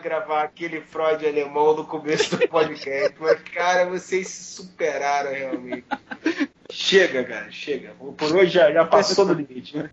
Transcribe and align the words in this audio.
gravar 0.00 0.42
aquele 0.42 0.80
Freud 0.80 1.26
alemão 1.26 1.76
no 1.76 1.84
começo 1.84 2.36
do 2.36 2.48
podcast. 2.48 3.14
Mas, 3.20 3.40
cara, 3.54 3.86
vocês 3.86 4.26
se 4.28 4.54
superaram 4.56 5.30
realmente. 5.30 5.84
Chega, 6.70 7.24
cara, 7.24 7.50
chega. 7.50 7.90
Por 8.16 8.34
hoje 8.34 8.52
já, 8.52 8.72
já 8.72 8.84
passou 8.84 9.26
do 9.26 9.34
limite, 9.34 9.76
né? 9.76 9.90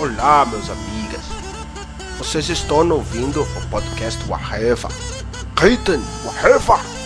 Olá, 0.00 0.46
meus 0.46 0.70
amigas. 0.70 1.24
Vocês 2.18 2.48
estão 2.48 2.88
ouvindo 2.90 3.42
o 3.42 3.70
podcast 3.70 4.22
Waheva. 4.28 4.88
Reiten 5.58 6.00
Waheva. 6.24 6.97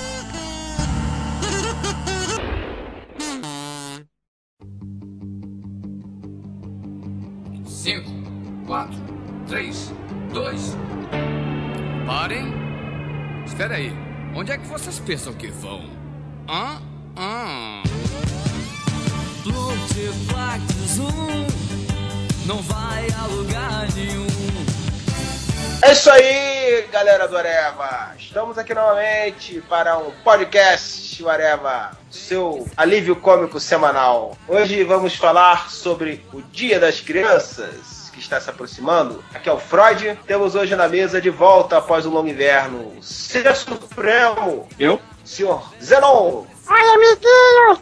Pensam 15.07 15.33
que 15.33 15.49
vão? 15.49 15.83
Hã? 16.49 16.81
Hã? 17.17 17.83
Não 22.47 22.63
vai 22.63 23.07
a 23.11 23.27
lugar 23.27 23.89
nenhum. 23.95 24.27
É 25.83 25.93
isso 25.93 26.11
aí, 26.11 26.87
galera 26.93 27.27
do 27.27 27.37
Areva. 27.37 28.15
Estamos 28.17 28.57
aqui 28.57 28.73
novamente 28.73 29.61
para 29.69 29.99
um 29.99 30.13
podcast 30.23 31.25
Areva, 31.29 31.91
seu 32.11 32.67
alívio 32.77 33.17
cômico 33.17 33.59
semanal. 33.59 34.37
Hoje 34.47 34.85
vamos 34.85 35.17
falar 35.17 35.71
sobre 35.71 36.25
o 36.33 36.41
Dia 36.43 36.79
das 36.79 37.01
Crianças. 37.01 37.92
Que 38.13 38.21
Está 38.21 38.41
se 38.41 38.51
aproximando. 38.51 39.23
Aqui 39.35 39.49
é 39.49 39.53
o 39.53 39.59
Freud. 39.59 40.19
Temos 40.27 40.55
hoje 40.55 40.77
na 40.77 40.89
mesa 40.89 41.21
de 41.21 41.31
volta 41.31 41.79
após 41.79 42.07
o 42.07 42.11
longo 42.11 42.29
inverno. 42.29 42.93
Ser 43.03 43.55
Supremo. 43.57 44.69
Eu? 44.79 45.01
Senhor 45.25 45.73
Zenon. 45.83 46.45
Oi, 46.69 46.81
amiguinho! 46.95 47.79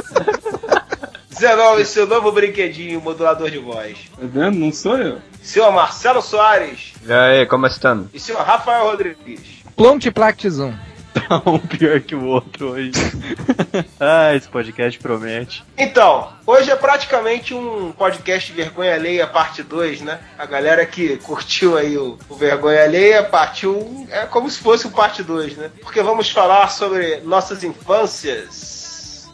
Zenon 1.38 1.78
e 1.78 1.84
seu 1.86 2.06
novo 2.06 2.32
brinquedinho, 2.32 3.00
modulador 3.00 3.50
de 3.50 3.58
voz. 3.58 3.96
Tá 4.18 4.22
vendo? 4.22 4.58
Não 4.58 4.72
sou 4.72 4.98
eu. 4.98 5.18
Senhor 5.42 5.70
Marcelo 5.72 6.20
Soares. 6.20 6.92
E 7.06 7.12
aí, 7.12 7.46
como 7.46 7.66
estão? 7.66 8.08
E 8.12 8.20
senhor 8.20 8.42
Rafael 8.42 8.84
Rodrigues. 8.84 9.62
Plontiplactizum. 11.12 11.50
Um 11.50 11.58
pior 11.58 12.00
que 12.00 12.14
o 12.14 12.24
outro 12.24 12.70
hoje. 12.70 12.92
ah, 13.98 14.34
esse 14.34 14.48
podcast 14.48 14.98
promete. 14.98 15.64
Então, 15.76 16.32
hoje 16.46 16.70
é 16.70 16.76
praticamente 16.76 17.54
um 17.54 17.92
podcast 17.92 18.52
Vergonha 18.52 18.94
Alheia 18.94 19.26
parte 19.26 19.62
2, 19.62 20.02
né? 20.02 20.20
A 20.38 20.46
galera 20.46 20.84
que 20.86 21.16
curtiu 21.18 21.76
aí 21.76 21.96
o, 21.96 22.18
o 22.28 22.34
Vergonha 22.34 22.82
Alheia, 22.82 23.22
parte 23.22 23.66
1, 23.66 23.70
um, 23.70 24.06
é 24.10 24.26
como 24.26 24.50
se 24.50 24.58
fosse 24.58 24.86
o 24.86 24.90
parte 24.90 25.22
2, 25.22 25.56
né? 25.56 25.70
Porque 25.80 26.02
vamos 26.02 26.30
falar 26.30 26.68
sobre 26.68 27.18
nossas 27.18 27.62
infâncias 27.64 28.79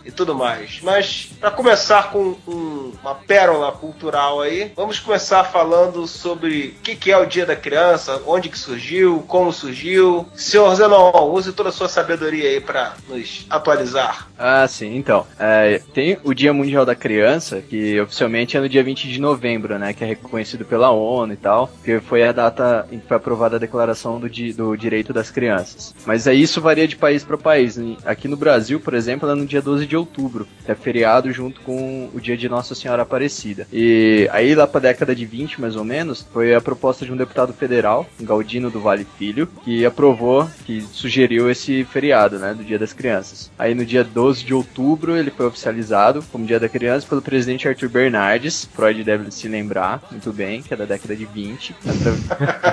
e 0.06 0.12
tudo 0.12 0.34
mais. 0.34 0.80
Mas, 0.82 1.30
para 1.40 1.50
começar 1.50 2.10
com 2.10 2.36
um, 2.46 2.92
uma 3.02 3.14
pérola 3.14 3.72
cultural 3.72 4.40
aí, 4.40 4.72
vamos 4.76 5.00
começar 5.00 5.44
falando 5.44 6.06
sobre 6.06 6.76
o 6.78 6.82
que, 6.82 6.94
que 6.94 7.10
é 7.10 7.18
o 7.18 7.26
Dia 7.26 7.44
da 7.44 7.56
Criança, 7.56 8.22
onde 8.26 8.48
que 8.48 8.58
surgiu, 8.58 9.24
como 9.26 9.52
surgiu. 9.52 10.26
Senhor 10.34 10.74
Zenon, 10.74 11.10
use 11.32 11.52
toda 11.52 11.70
a 11.70 11.72
sua 11.72 11.88
sabedoria 11.88 12.48
aí 12.48 12.60
para 12.60 12.94
nos 13.08 13.44
atualizar. 13.50 14.28
Ah, 14.38 14.66
sim, 14.68 14.96
então. 14.96 15.26
É, 15.38 15.80
tem 15.92 16.18
o 16.22 16.32
Dia 16.32 16.52
Mundial 16.52 16.86
da 16.86 16.94
Criança, 16.94 17.60
que 17.60 18.00
oficialmente 18.00 18.56
é 18.56 18.60
no 18.60 18.68
dia 18.68 18.82
20 18.82 19.08
de 19.08 19.20
novembro, 19.20 19.78
né? 19.78 19.92
Que 19.92 20.04
é 20.04 20.06
reconhecido 20.06 20.64
pela 20.64 20.90
ONU 20.90 21.32
e 21.32 21.36
tal, 21.36 21.70
que 21.84 21.98
foi 22.00 22.22
a 22.22 22.32
data 22.32 22.86
em 22.92 23.00
que 23.00 23.08
foi 23.08 23.16
aprovada 23.16 23.56
a 23.56 23.58
Declaração 23.58 24.20
do, 24.20 24.28
di 24.28 24.52
do 24.52 24.76
Direito 24.76 25.12
das 25.12 25.30
Crianças. 25.30 25.94
Mas 26.04 26.28
aí 26.28 26.40
isso 26.40 26.60
varia 26.60 26.86
de 26.86 26.96
país 26.96 27.24
para 27.24 27.36
país. 27.36 27.78
Aqui 28.04 28.28
no 28.28 28.36
Brasil, 28.36 28.78
por 28.78 28.94
exemplo, 28.94 29.28
é 29.28 29.34
no 29.34 29.46
dia 29.46 29.62
12 29.62 29.86
de 29.86 29.95
outubro, 29.96 30.46
que 30.64 30.70
é 30.70 30.74
feriado 30.74 31.32
junto 31.32 31.60
com 31.60 32.10
o 32.14 32.20
dia 32.20 32.36
de 32.36 32.48
Nossa 32.48 32.74
Senhora 32.74 33.02
Aparecida. 33.02 33.66
E 33.72 34.28
aí, 34.32 34.54
lá 34.54 34.66
pra 34.66 34.80
década 34.80 35.14
de 35.14 35.24
20, 35.24 35.60
mais 35.60 35.76
ou 35.76 35.84
menos, 35.84 36.26
foi 36.32 36.54
a 36.54 36.60
proposta 36.60 37.04
de 37.04 37.12
um 37.12 37.16
deputado 37.16 37.52
federal, 37.52 38.06
Galdino 38.20 38.70
do 38.70 38.80
Vale 38.80 39.06
Filho, 39.18 39.48
que 39.64 39.84
aprovou, 39.84 40.48
que 40.64 40.80
sugeriu 40.80 41.50
esse 41.50 41.84
feriado, 41.84 42.38
né, 42.38 42.54
do 42.54 42.64
Dia 42.64 42.78
das 42.78 42.92
Crianças. 42.92 43.50
Aí 43.58 43.74
no 43.74 43.84
dia 43.84 44.04
12 44.04 44.44
de 44.44 44.54
outubro 44.54 45.16
ele 45.16 45.30
foi 45.30 45.46
oficializado 45.46 46.22
como 46.30 46.46
Dia 46.46 46.60
da 46.60 46.68
Criança 46.68 47.06
pelo 47.06 47.22
presidente 47.22 47.68
Arthur 47.68 47.88
Bernardes. 47.88 48.68
Freud 48.74 49.02
deve 49.02 49.30
se 49.30 49.48
lembrar 49.48 50.02
muito 50.10 50.32
bem, 50.32 50.62
que 50.62 50.72
é 50.74 50.76
da 50.76 50.84
década 50.84 51.14
de 51.14 51.24
20. 51.24 51.74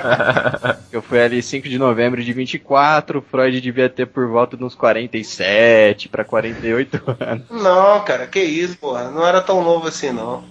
Eu 0.91 1.01
fui 1.01 1.19
ali 1.19 1.41
5 1.41 1.67
de 1.67 1.77
novembro 1.77 2.23
de 2.23 2.33
24, 2.33 3.21
Freud 3.21 3.59
devia 3.59 3.89
ter 3.89 4.05
por 4.05 4.27
volta 4.27 4.55
de 4.55 4.63
uns 4.63 4.75
47 4.75 6.09
para 6.09 6.23
48 6.23 7.12
anos. 7.19 7.45
Não, 7.49 8.03
cara, 8.03 8.27
que 8.27 8.39
isso, 8.39 8.77
porra. 8.77 9.09
Não 9.09 9.25
era 9.25 9.41
tão 9.41 9.63
novo 9.63 9.87
assim, 9.87 10.11
não. 10.11 10.43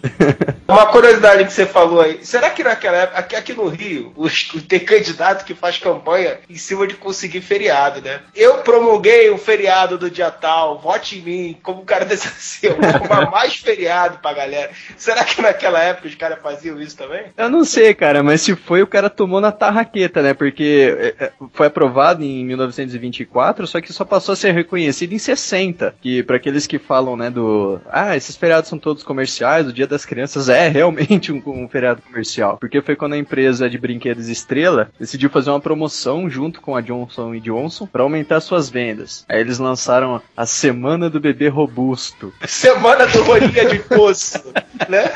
Uma 0.67 0.87
curiosidade 0.87 1.45
que 1.45 1.53
você 1.53 1.67
falou 1.67 2.01
aí. 2.01 2.21
Será 2.23 2.49
que 2.51 2.65
naquela 2.65 2.97
época, 2.97 3.19
aqui, 3.19 3.37
aqui 3.37 3.53
no 3.53 3.69
Rio, 3.69 4.13
os, 4.17 4.49
tem 4.69 4.81
candidato 4.81 5.45
que 5.45 5.55
faz 5.55 5.79
campanha 5.79 6.39
em 6.49 6.57
cima 6.57 6.87
de 6.87 6.95
conseguir 6.95 7.41
feriado, 7.41 8.01
né? 8.01 8.21
Eu 8.35 8.59
promulguei 8.59 9.29
o 9.31 9.39
feriado 9.39 9.99
do 9.99 10.11
dia 10.11 10.31
tal, 10.31 10.79
vote 10.79 11.19
em 11.19 11.23
mim, 11.23 11.59
como 11.63 11.83
o 11.83 11.85
cara 11.85 12.05
desse 12.07 12.29
assim, 12.29 12.69
eu 12.69 12.77
vou 12.77 13.31
mais 13.31 13.57
feriado 13.57 14.19
pra 14.19 14.33
galera. 14.33 14.71
Será 14.97 15.25
que 15.25 15.43
naquela 15.43 15.83
época 15.83 16.09
os 16.09 16.15
caras 16.15 16.39
faziam 16.43 16.81
isso 16.81 16.97
também? 16.97 17.25
Eu 17.37 17.51
não 17.51 17.65
sei, 17.65 17.93
cara, 17.95 18.23
mas 18.23 18.41
se 18.41 18.55
foi, 18.57 18.83
o 18.83 18.87
cara 18.87 19.11
tomou 19.11 19.41
na 19.41 19.53
tarraqueta, 19.53 20.23
né? 20.23 20.33
Porque 20.33 21.15
é, 21.19 21.33
foi 21.53 21.67
aprovado 21.67 22.23
em 22.23 22.45
1924, 22.45 23.67
só 23.67 23.81
que 23.81 23.93
só 23.93 24.05
passou 24.05 24.33
a 24.33 24.37
ser 24.37 24.53
reconhecido 24.53 25.13
em 25.13 25.19
60. 25.19 25.95
Que 26.01 26.23
para 26.23 26.39
aqueles 26.43 26.67
que 26.67 26.79
falam, 26.79 27.17
né, 27.17 27.31
do. 27.31 27.81
Ah, 27.89 28.17
esses 28.17 28.37
feriados 28.37 28.69
são 28.69 28.79
todos 28.79 29.05
comerciais, 29.05 29.69
o 29.69 29.73
Dia 29.73 29.87
das 29.87 30.05
Crianças 30.05 30.49
é 30.49 30.69
realmente 30.69 31.33
um, 31.33 31.41
um 31.47 31.69
feriado 31.69 32.03
comercial. 32.03 32.59
Porque 32.59 32.83
foi 32.83 32.97
quando 32.97 33.15
a 33.15 33.19
empresa 33.19 33.71
de 33.71 33.79
brinquedos 33.79 34.29
Estrela 34.29 34.91
decidiu 34.99 35.31
fazer 35.31 35.51
uma 35.51 35.61
promoção 35.61 36.29
junto 36.29 36.61
com 36.61 36.77
a 36.77 36.81
Johnson 36.81 37.39
Johnson 37.39 37.87
para 37.87 38.03
aumentar 38.03 38.41
suas 38.41 38.69
vendas. 38.69 39.25
Aí 39.29 39.41
eles 39.41 39.59
lançaram 39.59 40.21
a 40.37 40.47
Semana 40.47 41.09
do 41.09 41.21
Bebê 41.21 41.49
Robusto. 41.49 42.33
Semana 42.47 43.07
do 43.07 43.23
Rolinha 43.23 43.67
de 43.67 43.79
Poço, 43.79 44.53
né? 44.89 45.11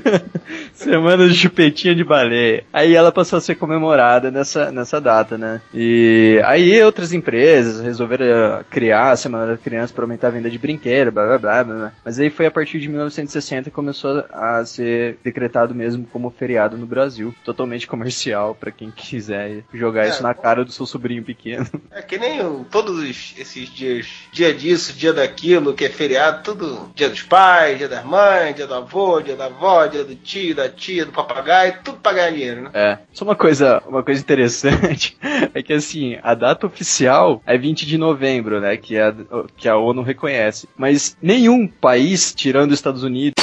Semana 0.74 1.28
de 1.28 1.34
chupetinha 1.34 1.94
de 1.94 2.04
baleia. 2.04 2.64
Aí 2.72 2.94
ela 2.94 3.10
passou 3.10 3.36
a 3.36 3.40
ser 3.40 3.54
comemorada 3.54 4.30
nessa, 4.30 4.70
nessa 4.70 5.00
data, 5.00 5.38
né? 5.38 5.60
E 5.72 6.40
aí 6.44 6.82
outras 6.82 7.12
empresas 7.12 7.80
resolveram 7.80 8.64
criar 8.70 9.12
a 9.12 9.16
Semana 9.16 9.46
da 9.46 9.56
Criança 9.56 9.92
para 9.92 10.04
aumentar 10.04 10.28
a 10.28 10.30
venda 10.30 10.50
de 10.50 10.57
brinquedo, 10.58 11.12
blá, 11.12 11.26
blá 11.26 11.38
blá 11.38 11.64
blá. 11.64 11.92
Mas 12.04 12.18
aí 12.18 12.30
foi 12.30 12.46
a 12.46 12.50
partir 12.50 12.80
de 12.80 12.88
1960 12.88 13.70
que 13.70 13.74
começou 13.74 14.24
a 14.30 14.64
ser 14.64 15.18
decretado 15.22 15.74
mesmo 15.74 16.06
como 16.06 16.30
feriado 16.30 16.76
no 16.76 16.86
Brasil, 16.86 17.34
totalmente 17.44 17.86
comercial 17.86 18.54
para 18.54 18.70
quem 18.70 18.90
quiser 18.90 19.62
jogar 19.72 20.06
É, 20.06 20.08
isso 20.08 20.22
na 20.22 20.34
cara 20.34 20.64
do 20.64 20.72
seu 20.72 20.86
sobrinho 20.86 21.22
pequeno. 21.22 21.66
É 21.90 22.02
que 22.02 22.18
nem 22.18 22.64
todos 22.64 23.02
esses 23.02 23.68
dias, 23.70 24.06
dia 24.32 24.54
disso, 24.54 24.92
dia 24.92 25.12
daquilo, 25.12 25.74
que 25.74 25.84
é 25.84 25.88
feriado, 25.88 26.42
tudo 26.42 26.90
dia 26.94 27.08
dos 27.08 27.22
pais, 27.22 27.78
dia 27.78 27.88
das 27.88 28.04
mães, 28.04 28.54
dia 28.54 28.66
do 28.66 28.74
avô, 28.74 29.20
dia 29.20 29.34
da 29.34 29.46
avó, 29.46 29.86
dia 29.86 30.04
do 30.04 30.14
tio, 30.14 30.54
da 30.54 30.68
tia, 30.68 31.04
do 31.04 31.12
papagaio, 31.12 31.78
tudo 31.82 31.98
pra 31.98 32.12
ganhar 32.12 32.30
dinheiro, 32.30 32.62
né? 32.62 32.70
É. 32.74 32.98
Só 33.12 33.24
uma 33.24 33.34
coisa, 33.34 33.82
uma 33.86 34.02
coisa 34.02 34.20
interessante 34.20 35.16
é 35.54 35.62
que 35.62 35.72
assim, 35.72 36.18
a 36.22 36.34
data 36.34 36.66
oficial 36.66 37.42
é 37.46 37.56
20 37.56 37.86
de 37.86 37.98
novembro, 37.98 38.60
né, 38.60 38.76
que 38.76 38.98
a, 38.98 39.14
que 39.56 39.68
a 39.68 39.76
ONU 39.76 40.02
reconhece. 40.02 40.47
Mas 40.76 41.16
nenhum 41.20 41.66
país, 41.66 42.32
tirando 42.34 42.70
os 42.70 42.78
Estados 42.78 43.02
Unidos 43.02 43.34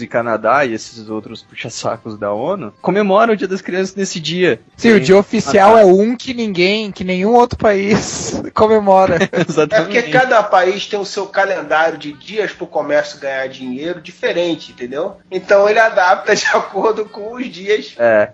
e 0.00 0.06
Canadá 0.06 0.64
e 0.64 0.74
esses 0.74 1.08
outros 1.08 1.42
puxa-sacos 1.42 2.18
da 2.18 2.32
ONU, 2.32 2.72
comemora 2.80 3.32
o 3.32 3.36
Dia 3.36 3.48
das 3.48 3.60
Crianças 3.60 3.94
nesse 3.96 4.20
dia. 4.20 4.60
Sim, 4.76 4.92
o 4.92 5.00
dia 5.00 5.16
oficial 5.16 5.76
é 5.78 5.84
um 5.84 6.14
que 6.16 6.32
ninguém, 6.34 6.92
que 6.92 7.02
nenhum 7.04 7.32
outro 7.34 7.58
país 7.58 8.40
comemora. 8.54 9.18
É 9.22 9.26
porque 9.26 9.50
Exatamente. 9.50 10.10
cada 10.10 10.42
país 10.42 10.86
tem 10.86 10.98
o 10.98 11.04
seu 11.04 11.26
calendário 11.26 11.96
de 11.98 12.12
dias 12.12 12.52
pro 12.52 12.66
comércio 12.66 13.18
ganhar 13.18 13.46
dinheiro 13.48 14.00
diferente, 14.00 14.72
entendeu? 14.72 15.16
Então 15.30 15.68
ele 15.68 15.78
adapta 15.78 16.34
de 16.34 16.44
acordo 16.52 17.04
com 17.06 17.34
os 17.34 17.46
dias. 17.48 17.94
É. 17.98 18.30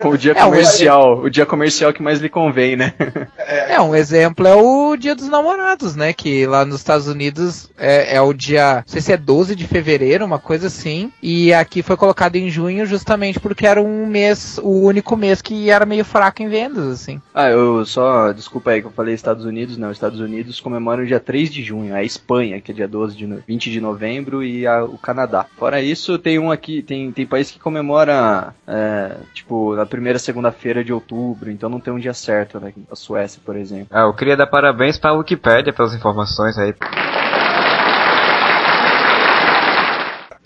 Com 0.00 0.10
o 0.10 0.18
dia 0.18 0.32
É, 0.32 0.42
o- 0.42 0.46
comercial, 0.46 1.18
o 1.18 1.28
dia 1.30 1.44
comercial 1.46 1.92
que 1.92 2.02
mais 2.02 2.20
lhe 2.20 2.28
convém, 2.28 2.76
né? 2.76 2.94
É, 3.38 3.80
um 3.80 3.94
exemplo 3.94 4.46
é 4.46 4.54
o 4.54 4.96
Dia 4.96 5.14
dos 5.14 5.28
Namorados, 5.28 5.94
né? 5.96 6.12
Que 6.12 6.46
lá 6.46 6.64
nos 6.64 6.76
Estados 6.76 7.06
Unidos 7.08 7.68
é, 7.76 8.16
é 8.16 8.20
o 8.20 8.32
dia, 8.32 8.76
não 8.76 8.82
sei 8.86 9.00
se 9.00 9.12
é 9.12 9.16
12 9.16 9.54
de 9.56 9.66
fevereiro, 9.66 10.24
uma 10.24 10.38
coisa 10.38 10.63
coisa 10.64 10.66
assim. 10.66 11.12
E 11.22 11.52
aqui 11.52 11.82
foi 11.82 11.96
colocado 11.96 12.36
em 12.36 12.48
junho 12.48 12.86
justamente 12.86 13.38
porque 13.38 13.66
era 13.66 13.80
um 13.82 14.06
mês, 14.06 14.58
o 14.62 14.80
único 14.86 15.16
mês 15.16 15.42
que 15.42 15.70
era 15.70 15.84
meio 15.84 16.04
fraco 16.04 16.42
em 16.42 16.48
vendas, 16.48 16.86
assim. 16.86 17.20
Ah, 17.34 17.48
eu 17.50 17.84
só. 17.84 18.32
Desculpa 18.32 18.70
aí 18.70 18.80
que 18.80 18.86
eu 18.86 18.92
falei 18.92 19.14
Estados 19.14 19.44
Unidos, 19.44 19.76
não. 19.76 19.90
Estados 19.90 20.20
Unidos 20.20 20.60
comemoram 20.60 21.04
dia 21.04 21.20
3 21.20 21.50
de 21.52 21.62
junho. 21.62 21.94
A 21.94 22.02
Espanha, 22.02 22.60
que 22.60 22.72
é 22.72 22.74
dia 22.74 22.88
12 22.88 23.16
de 23.16 23.26
no- 23.26 23.42
20 23.46 23.70
de 23.70 23.80
novembro, 23.80 24.42
e 24.42 24.66
a- 24.66 24.84
o 24.84 24.96
Canadá. 24.98 25.46
Fora 25.58 25.80
isso, 25.80 26.18
tem 26.18 26.38
um 26.38 26.50
aqui. 26.50 26.82
Tem, 26.82 27.10
tem 27.12 27.26
país 27.26 27.50
que 27.50 27.58
comemora, 27.58 28.54
é, 28.66 29.16
tipo, 29.34 29.74
na 29.74 29.86
primeira 29.86 30.18
segunda-feira 30.18 30.82
de 30.84 30.92
outubro. 30.92 31.50
Então 31.50 31.68
não 31.68 31.80
tem 31.80 31.92
um 31.92 31.98
dia 31.98 32.14
certo, 32.14 32.58
né? 32.58 32.72
A 32.90 32.96
Suécia, 32.96 33.40
por 33.44 33.56
exemplo. 33.56 33.88
Ah, 33.90 34.02
eu 34.02 34.14
queria 34.14 34.36
dar 34.36 34.46
parabéns 34.46 34.98
pra 34.98 35.12
Wikipédia 35.12 35.72
pelas 35.72 35.94
informações 35.94 36.56
aí. 36.58 36.74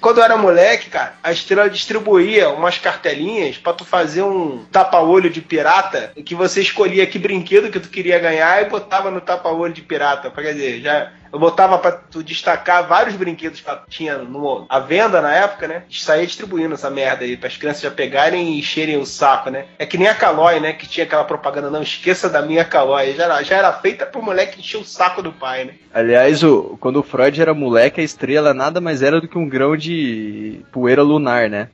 Quando 0.00 0.18
eu 0.18 0.24
era 0.24 0.36
moleque, 0.36 0.90
cara, 0.90 1.14
a 1.22 1.32
estrela 1.32 1.68
distribuía 1.68 2.50
umas 2.50 2.78
cartelinhas 2.78 3.58
pra 3.58 3.72
tu 3.72 3.84
fazer 3.84 4.22
um 4.22 4.64
tapa-olho 4.70 5.28
de 5.28 5.40
pirata, 5.40 6.12
que 6.24 6.34
você 6.34 6.60
escolhia 6.60 7.06
que 7.06 7.18
brinquedo 7.18 7.70
que 7.70 7.80
tu 7.80 7.88
queria 7.88 8.18
ganhar 8.18 8.62
e 8.62 8.68
botava 8.68 9.10
no 9.10 9.20
tapa-olho 9.20 9.72
de 9.72 9.82
pirata. 9.82 10.30
Quer 10.30 10.52
dizer, 10.52 10.80
já 10.80 11.12
eu 11.32 11.38
botava 11.38 11.78
pra 11.78 11.92
tu 11.92 12.22
destacar 12.22 12.86
vários 12.86 13.16
brinquedos 13.16 13.60
que 13.60 13.70
tinha 13.88 14.18
no, 14.18 14.66
à 14.68 14.78
venda 14.78 15.20
na 15.20 15.32
época, 15.32 15.68
né? 15.68 15.82
E 15.88 15.98
saía 15.98 16.26
distribuindo 16.26 16.74
essa 16.74 16.90
merda 16.90 17.24
aí, 17.24 17.36
pras 17.36 17.56
crianças 17.56 17.82
já 17.82 17.90
pegarem 17.90 18.54
e 18.54 18.58
encherem 18.58 18.96
o 18.96 19.06
saco, 19.06 19.50
né? 19.50 19.66
É 19.78 19.86
que 19.86 19.98
nem 19.98 20.08
a 20.08 20.14
Calói, 20.14 20.60
né? 20.60 20.72
Que 20.72 20.88
tinha 20.88 21.04
aquela 21.04 21.24
propaganda, 21.24 21.70
não 21.70 21.82
esqueça 21.82 22.28
da 22.28 22.42
minha 22.42 22.64
Calói. 22.64 23.14
Já 23.14 23.24
era, 23.24 23.42
já 23.42 23.56
era 23.56 23.72
feita 23.72 24.06
pro 24.06 24.22
moleque 24.22 24.60
encher 24.60 24.78
o 24.78 24.84
saco 24.84 25.22
do 25.22 25.32
pai, 25.32 25.64
né? 25.64 25.74
Aliás, 25.92 26.42
o, 26.42 26.76
quando 26.80 27.00
o 27.00 27.02
Freud 27.02 27.40
era 27.40 27.54
moleque, 27.54 28.00
a 28.00 28.04
estrela 28.04 28.54
nada 28.54 28.80
mais 28.80 29.02
era 29.02 29.20
do 29.20 29.28
que 29.28 29.38
um 29.38 29.48
grão 29.48 29.76
de 29.76 30.60
poeira 30.72 31.02
lunar, 31.02 31.48
né? 31.48 31.68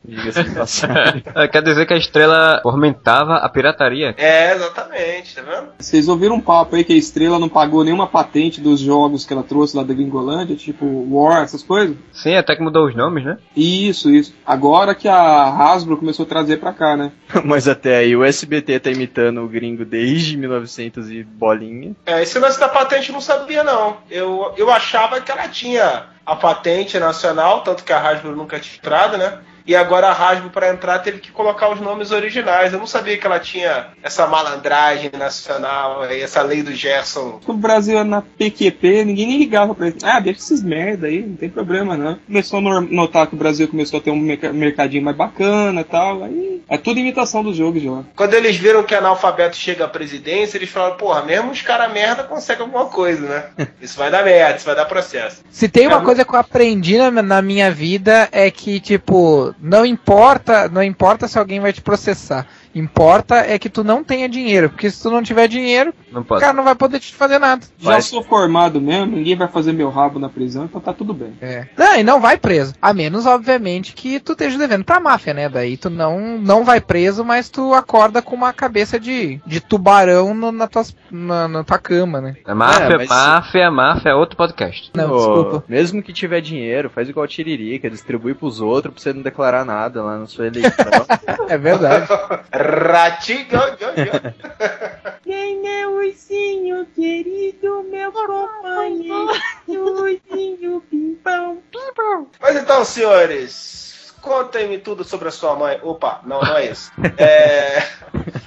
Ah, 1.34 1.48
Quer 1.48 1.62
dizer 1.62 1.86
que 1.86 1.94
a 1.94 1.98
estrela 1.98 2.60
fomentava 2.62 3.36
a 3.36 3.48
pirataria. 3.48 4.14
É, 4.16 4.52
exatamente, 4.52 5.34
tá 5.34 5.42
vendo? 5.42 5.68
Vocês 5.78 6.08
ouviram 6.08 6.36
um 6.36 6.40
papo 6.40 6.76
aí 6.76 6.84
que 6.84 6.92
a 6.92 6.96
Estrela 6.96 7.38
não 7.38 7.48
pagou 7.48 7.84
nenhuma 7.84 8.06
patente 8.06 8.60
dos 8.60 8.80
jogos 8.80 9.24
que 9.24 9.32
ela 9.32 9.42
trouxe 9.44 9.76
lá 9.76 9.82
da 9.82 9.94
Gringolândia, 9.94 10.56
tipo 10.56 10.84
War, 11.10 11.42
essas 11.42 11.62
coisas? 11.62 11.96
Sim, 12.12 12.34
até 12.34 12.56
que 12.56 12.62
mudou 12.62 12.86
os 12.86 12.94
nomes, 12.94 13.24
né? 13.24 13.38
Isso, 13.56 14.10
isso. 14.10 14.34
Agora 14.44 14.94
que 14.94 15.08
a 15.08 15.44
Hasbro 15.44 15.96
começou 15.96 16.24
a 16.24 16.28
trazer 16.28 16.58
pra 16.58 16.72
cá, 16.72 16.96
né? 16.96 17.12
Mas 17.44 17.68
até 17.68 17.98
aí 17.98 18.16
o 18.16 18.24
SBT 18.24 18.80
tá 18.80 18.90
imitando 18.90 19.42
o 19.42 19.48
gringo 19.48 19.84
desde 19.84 20.36
1900 20.36 21.10
e 21.10 21.22
bolinha. 21.22 21.94
É, 22.06 22.22
esse 22.22 22.38
lance 22.38 22.58
da 22.58 22.68
patente 22.68 23.10
eu 23.10 23.14
não 23.14 23.20
sabia, 23.20 23.62
não. 23.62 23.98
Eu, 24.10 24.52
eu 24.56 24.70
achava 24.70 25.20
que 25.20 25.30
ela 25.30 25.48
tinha 25.48 26.06
a 26.24 26.34
patente 26.34 26.98
nacional, 26.98 27.62
tanto 27.62 27.84
que 27.84 27.92
a 27.92 28.00
Hasbro 28.00 28.34
nunca 28.34 28.58
tinha 28.58 28.76
entrado, 28.76 29.18
né? 29.18 29.38
E 29.66 29.74
agora 29.74 30.08
a 30.08 30.12
Hasbro, 30.12 30.50
para 30.50 30.70
entrar, 30.70 30.98
teve 30.98 31.18
que 31.20 31.32
colocar 31.32 31.70
os 31.72 31.80
nomes 31.80 32.10
originais. 32.10 32.72
Eu 32.72 32.78
não 32.78 32.86
sabia 32.86 33.16
que 33.16 33.26
ela 33.26 33.40
tinha 33.40 33.88
essa 34.02 34.26
malandragem 34.26 35.10
nacional, 35.18 36.04
essa 36.04 36.42
lei 36.42 36.62
do 36.62 36.74
Gerson. 36.74 37.40
O 37.46 37.52
Brasil 37.54 38.04
na 38.04 38.20
PQP, 38.20 39.04
ninguém 39.06 39.26
nem 39.26 39.38
ligava 39.38 39.74
pra 39.74 39.86
ele. 39.86 39.96
Ah, 40.02 40.20
deixa 40.20 40.40
esses 40.40 40.62
merda 40.62 41.06
aí, 41.06 41.22
não 41.24 41.36
tem 41.36 41.48
problema 41.48 41.96
não. 41.96 42.18
Começou 42.26 42.58
a 42.58 42.80
notar 42.82 43.26
que 43.26 43.34
o 43.34 43.38
Brasil 43.38 43.66
começou 43.66 44.00
a 44.00 44.02
ter 44.02 44.10
um 44.10 44.16
merca- 44.18 44.52
mercadinho 44.52 45.02
mais 45.02 45.16
bacana 45.16 45.80
e 45.80 45.84
tal. 45.84 46.22
Aí 46.24 46.53
é 46.68 46.78
tudo 46.78 46.98
imitação 47.00 47.42
dos 47.42 47.56
jogos 47.56 47.82
já. 47.82 48.02
Quando 48.16 48.34
eles 48.34 48.56
viram 48.56 48.82
que 48.82 48.94
analfabeto 48.94 49.56
chega 49.56 49.84
à 49.84 49.88
presidência, 49.88 50.56
eles 50.56 50.70
falaram, 50.70 50.96
porra, 50.96 51.22
mesmo 51.22 51.50
os 51.50 51.60
caras 51.62 51.92
merda 51.92 52.24
conseguem 52.24 52.64
alguma 52.64 52.86
coisa, 52.86 53.26
né? 53.56 53.66
Isso 53.80 53.98
vai 53.98 54.10
dar 54.10 54.24
merda, 54.24 54.56
isso 54.56 54.66
vai 54.66 54.74
dar 54.74 54.84
processo. 54.86 55.42
Se 55.50 55.68
tem 55.68 55.86
uma 55.86 55.98
É, 55.98 56.04
coisa 56.04 56.24
que 56.24 56.34
eu 56.34 56.38
aprendi 56.38 56.96
na, 56.98 57.10
na 57.22 57.42
minha 57.42 57.70
vida 57.70 58.28
é 58.32 58.50
que, 58.50 58.80
tipo, 58.80 59.54
não 59.60 59.84
importa, 59.84 60.68
não 60.68 60.82
importa 60.82 61.28
se 61.28 61.38
alguém 61.38 61.60
vai 61.60 61.72
te 61.72 61.80
processar. 61.82 62.46
Importa 62.74 63.36
é 63.36 63.58
que 63.58 63.68
tu 63.68 63.84
não 63.84 64.02
tenha 64.02 64.28
dinheiro. 64.28 64.68
Porque 64.70 64.90
se 64.90 65.02
tu 65.02 65.10
não 65.10 65.22
tiver 65.22 65.46
dinheiro, 65.48 65.92
Não 66.12 66.22
o 66.22 66.24
cara 66.24 66.52
não 66.52 66.64
vai 66.64 66.74
poder 66.74 66.98
te 67.00 67.14
fazer 67.14 67.38
nada. 67.38 67.64
Já 67.78 67.92
Vai. 67.92 68.02
sou 68.02 68.22
formado 68.22 68.80
mesmo, 68.80 69.16
ninguém 69.16 69.36
vai 69.36 69.48
fazer 69.48 69.72
meu 69.72 69.90
rabo 69.90 70.18
na 70.18 70.28
prisão, 70.28 70.64
então 70.64 70.80
tá 70.80 70.92
tudo 70.92 71.12
bem. 71.14 71.34
É. 71.40 71.66
Não, 71.76 71.96
e 71.96 72.02
não 72.02 72.20
vai 72.20 72.36
preso. 72.36 72.74
A 72.80 72.92
menos, 72.92 73.26
obviamente, 73.26 73.92
que 73.94 74.18
tu 74.20 74.32
esteja 74.32 74.58
devendo 74.58 74.84
pra 74.84 75.00
máfia, 75.00 75.34
né? 75.34 75.48
Daí 75.48 75.76
tu 75.76 75.88
não, 75.90 76.38
não 76.38 76.64
vai 76.64 76.80
preso, 76.80 77.24
mas 77.24 77.48
tu 77.48 77.72
acorda 77.74 78.20
com 78.22 78.34
uma 78.34 78.52
cabeça 78.52 78.98
de, 78.98 79.40
de 79.46 79.60
tubarão 79.60 80.34
no- 80.34 80.52
na, 80.52 80.66
tua, 80.66 80.82
na, 81.10 81.48
na 81.48 81.64
tua 81.64 81.78
cama, 81.78 82.20
né? 82.20 82.36
É 82.46 82.54
máfia, 82.54 82.84
É, 82.94 82.96
mas- 82.98 83.08
máfia, 83.08 83.70
máfia 83.70 84.10
é 84.10 84.14
outro 84.14 84.36
podcast. 84.36 84.90
Não, 84.94 85.10
Ô, 85.10 85.16
desculpa. 85.16 85.64
Mesmo 85.68 86.02
que 86.02 86.12
tiver 86.12 86.40
dinheiro, 86.40 86.90
faz 86.90 87.08
igual 87.08 87.26
Tiririca, 87.26 87.88
distribui 87.90 88.34
pros 88.34 88.60
outros 88.60 88.94
pra 88.94 89.02
você 89.02 89.12
não 89.12 89.22
declarar 89.22 89.64
nada 89.64 90.02
lá 90.02 90.18
na 90.18 90.26
sua 90.26 90.46
eleição. 90.46 90.72
É 91.48 91.58
verdade. 91.58 92.06
Ratinho, 92.64 93.46
Quem 95.22 95.68
é 95.68 95.86
o 95.86 95.96
ursinho 95.96 96.86
querido, 96.94 97.84
meu 97.90 98.10
companheiro? 98.10 99.28
Ursinho 99.68 100.80
pimpão. 100.90 101.62
Pimpão. 101.70 102.28
Mas 102.40 102.56
então, 102.56 102.84
senhores, 102.84 104.14
contem-me 104.22 104.78
tudo 104.78 105.04
sobre 105.04 105.28
a 105.28 105.30
sua 105.30 105.54
mãe. 105.54 105.78
Opa, 105.82 106.22
não, 106.24 106.40
não 106.40 106.56
é 106.56 106.70
isso. 106.70 106.90
É, 107.18 107.82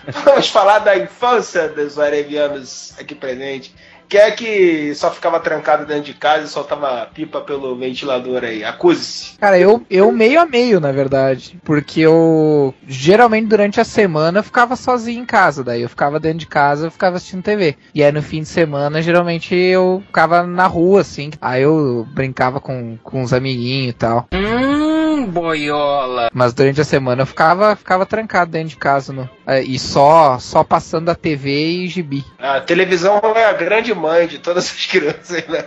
Vamos 0.23 0.49
falar 0.49 0.79
da 0.79 0.97
infância 0.97 1.67
dos 1.67 1.99
arevianos 1.99 2.93
aqui 2.97 3.13
presente. 3.13 3.75
Quem 4.09 4.19
é 4.19 4.31
que 4.31 4.95
só 4.95 5.11
ficava 5.11 5.39
trancado 5.39 5.85
dentro 5.85 6.03
de 6.03 6.13
casa 6.13 6.45
e 6.45 6.47
soltava 6.47 7.07
pipa 7.13 7.41
pelo 7.41 7.75
ventilador 7.75 8.43
aí? 8.43 8.63
Acuse-se. 8.63 9.37
Cara, 9.37 9.59
eu, 9.59 9.85
eu 9.89 10.11
meio 10.11 10.39
a 10.39 10.45
meio, 10.45 10.79
na 10.79 10.91
verdade. 10.91 11.59
Porque 11.63 12.01
eu 12.01 12.73
geralmente 12.87 13.47
durante 13.47 13.81
a 13.81 13.85
semana 13.85 14.39
eu 14.39 14.43
ficava 14.43 14.75
sozinho 14.75 15.21
em 15.21 15.25
casa. 15.25 15.63
Daí 15.63 15.81
eu 15.81 15.89
ficava 15.89 16.19
dentro 16.19 16.39
de 16.39 16.47
casa, 16.47 16.87
eu 16.87 16.91
ficava 16.91 17.17
assistindo 17.17 17.43
TV. 17.43 17.75
E 17.93 18.03
aí 18.03 18.11
no 18.11 18.21
fim 18.21 18.41
de 18.41 18.47
semana, 18.47 19.01
geralmente 19.01 19.53
eu 19.53 20.01
ficava 20.05 20.43
na 20.43 20.67
rua, 20.67 21.01
assim. 21.01 21.31
Aí 21.41 21.63
eu 21.63 22.07
brincava 22.13 22.59
com, 22.59 22.97
com 23.03 23.21
os 23.21 23.33
amiguinhos 23.33 23.89
e 23.89 23.93
tal. 23.93 24.27
Hum, 24.33 25.25
boiola. 25.25 26.29
Mas 26.33 26.53
durante 26.53 26.81
a 26.81 26.85
semana 26.85 27.23
eu 27.23 27.25
ficava, 27.25 27.75
ficava 27.75 28.05
trancado 28.05 28.51
dentro 28.51 28.69
de 28.69 28.77
casa. 28.77 29.11
No, 29.11 29.29
é, 29.45 29.61
e 29.61 29.77
só, 29.77 30.37
só 30.39 30.63
passando 30.63 31.09
a 31.09 31.15
TV 31.15 31.49
e 31.49 31.87
gibi. 31.87 32.25
A 32.39 32.59
televisão 32.59 33.19
é 33.35 33.45
a 33.45 33.53
grande 33.53 33.93
mãe 33.97 34.27
de 34.27 34.39
todas 34.39 34.65
as 34.65 34.85
crianças 34.85 35.47
né? 35.47 35.65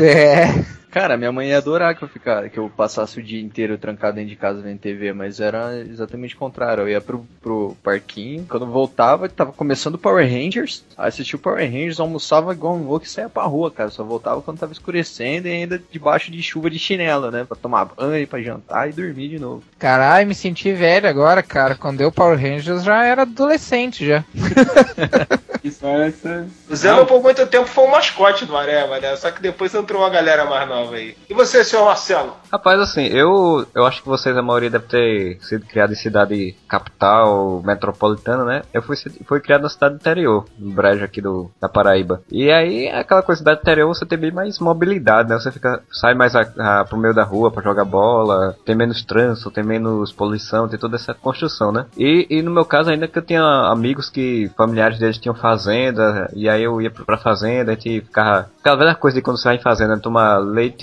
É. 0.00 0.76
Cara, 0.96 1.18
minha 1.18 1.30
mãe 1.30 1.48
ia 1.50 1.58
adorar 1.58 1.94
que 1.94 2.02
eu 2.02 2.08
ficar, 2.08 2.48
que 2.48 2.58
eu 2.58 2.70
passasse 2.74 3.20
o 3.20 3.22
dia 3.22 3.38
inteiro 3.38 3.76
trancado 3.76 4.14
dentro 4.14 4.30
de 4.30 4.36
casa 4.36 4.62
vendo 4.62 4.78
TV, 4.78 5.12
mas 5.12 5.40
era 5.40 5.76
exatamente 5.80 6.34
o 6.34 6.38
contrário. 6.38 6.84
Eu 6.84 6.88
ia 6.88 7.02
pro, 7.02 7.22
pro 7.42 7.76
parquinho, 7.82 8.46
quando 8.48 8.64
eu 8.64 8.70
voltava, 8.70 9.28
tava 9.28 9.52
começando 9.52 9.96
o 9.96 9.98
Power 9.98 10.26
Rangers, 10.26 10.82
aí 10.96 11.08
assistia 11.08 11.36
o 11.36 11.38
Power 11.38 11.62
Rangers, 11.70 12.00
almoçava 12.00 12.54
igual 12.54 12.76
um 12.76 12.86
louco 12.86 13.04
e 13.04 13.08
saia 13.10 13.28
pra 13.28 13.42
rua, 13.42 13.70
cara. 13.70 13.90
Só 13.90 14.02
voltava 14.02 14.40
quando 14.40 14.58
tava 14.58 14.72
escurecendo 14.72 15.46
e 15.48 15.50
ainda 15.52 15.78
debaixo 15.92 16.30
de 16.30 16.42
chuva 16.42 16.70
de 16.70 16.78
chinelo, 16.78 17.30
né? 17.30 17.44
Pra 17.44 17.58
tomar 17.58 17.84
banho, 17.84 18.26
pra 18.26 18.40
jantar 18.40 18.88
e 18.88 18.92
dormir 18.94 19.28
de 19.28 19.38
novo. 19.38 19.62
Caralho, 19.78 20.26
me 20.26 20.34
senti 20.34 20.72
velho 20.72 21.06
agora, 21.06 21.42
cara. 21.42 21.74
Quando 21.74 21.98
deu 21.98 22.10
Power 22.10 22.40
Rangers 22.40 22.82
já 22.82 23.04
era 23.04 23.20
adolescente 23.20 24.06
já. 24.06 24.24
Isso 25.66 25.84
é, 25.84 26.08
é- 26.08 26.44
O 26.70 26.76
Zeno 26.76 27.04
por 27.06 27.20
muito 27.20 27.44
tempo 27.48 27.66
foi 27.66 27.84
o 27.84 27.90
mascote 27.90 28.44
do 28.46 28.56
Areva, 28.56 29.00
né? 29.00 29.16
Só 29.16 29.32
que 29.32 29.42
depois 29.42 29.74
entrou 29.74 30.00
uma 30.02 30.10
galera 30.10 30.44
mais 30.44 30.68
nova 30.68 30.85
aí. 30.94 31.16
E 31.28 31.34
você, 31.34 31.64
senhor 31.64 31.84
Marcelo? 31.84 32.34
Rapaz, 32.52 32.80
assim, 32.80 33.06
eu, 33.06 33.66
eu 33.74 33.84
acho 33.84 34.02
que 34.02 34.08
vocês, 34.08 34.36
a 34.36 34.42
maioria 34.42 34.70
deve 34.70 34.86
ter 34.86 35.38
sido 35.42 35.66
criado 35.66 35.92
em 35.92 35.96
cidade 35.96 36.56
capital, 36.68 37.62
metropolitana, 37.64 38.44
né? 38.44 38.62
Eu 38.72 38.82
fui, 38.82 38.96
fui 39.26 39.40
criado 39.40 39.62
na 39.62 39.68
cidade 39.68 39.96
interior, 39.96 40.44
no 40.58 40.72
brejo 40.72 41.04
aqui 41.04 41.20
do, 41.20 41.50
da 41.60 41.68
Paraíba. 41.68 42.22
E 42.30 42.50
aí, 42.50 42.88
aquela 42.88 43.22
coisa, 43.22 43.40
cidade 43.40 43.60
interior, 43.60 43.88
você 43.88 44.06
tem 44.06 44.18
bem 44.18 44.30
mais 44.32 44.58
mobilidade, 44.58 45.28
né? 45.28 45.38
Você 45.38 45.50
fica, 45.50 45.82
sai 45.90 46.14
mais 46.14 46.34
a, 46.34 46.40
a, 46.58 46.84
pro 46.84 46.98
meio 46.98 47.14
da 47.14 47.24
rua 47.24 47.50
pra 47.50 47.62
jogar 47.62 47.84
bola, 47.84 48.56
tem 48.64 48.74
menos 48.74 49.04
trânsito, 49.04 49.50
tem 49.50 49.64
menos 49.64 50.12
poluição, 50.12 50.68
tem 50.68 50.78
toda 50.78 50.96
essa 50.96 51.14
construção, 51.14 51.72
né? 51.72 51.86
E, 51.96 52.26
e 52.30 52.42
no 52.42 52.50
meu 52.50 52.64
caso, 52.64 52.90
ainda 52.90 53.08
que 53.08 53.18
eu 53.18 53.22
tinha 53.22 53.42
amigos 53.42 54.08
que, 54.08 54.50
familiares 54.56 54.98
deles 54.98 55.18
tinham 55.18 55.34
fazenda, 55.34 56.30
e 56.34 56.48
aí 56.48 56.62
eu 56.62 56.80
ia 56.80 56.90
pra 56.90 57.18
fazenda, 57.18 57.72
a 57.72 57.74
gente 57.74 58.00
ficava, 58.02 58.48
aquela 58.60 58.76
velha 58.76 58.94
coisa 58.94 59.16
de 59.16 59.22
quando 59.22 59.38
você 59.38 59.48
vai 59.48 59.56
em 59.56 59.62
fazenda, 59.62 59.96
né? 59.96 60.00
tomar 60.02 60.38
leite, 60.38 60.75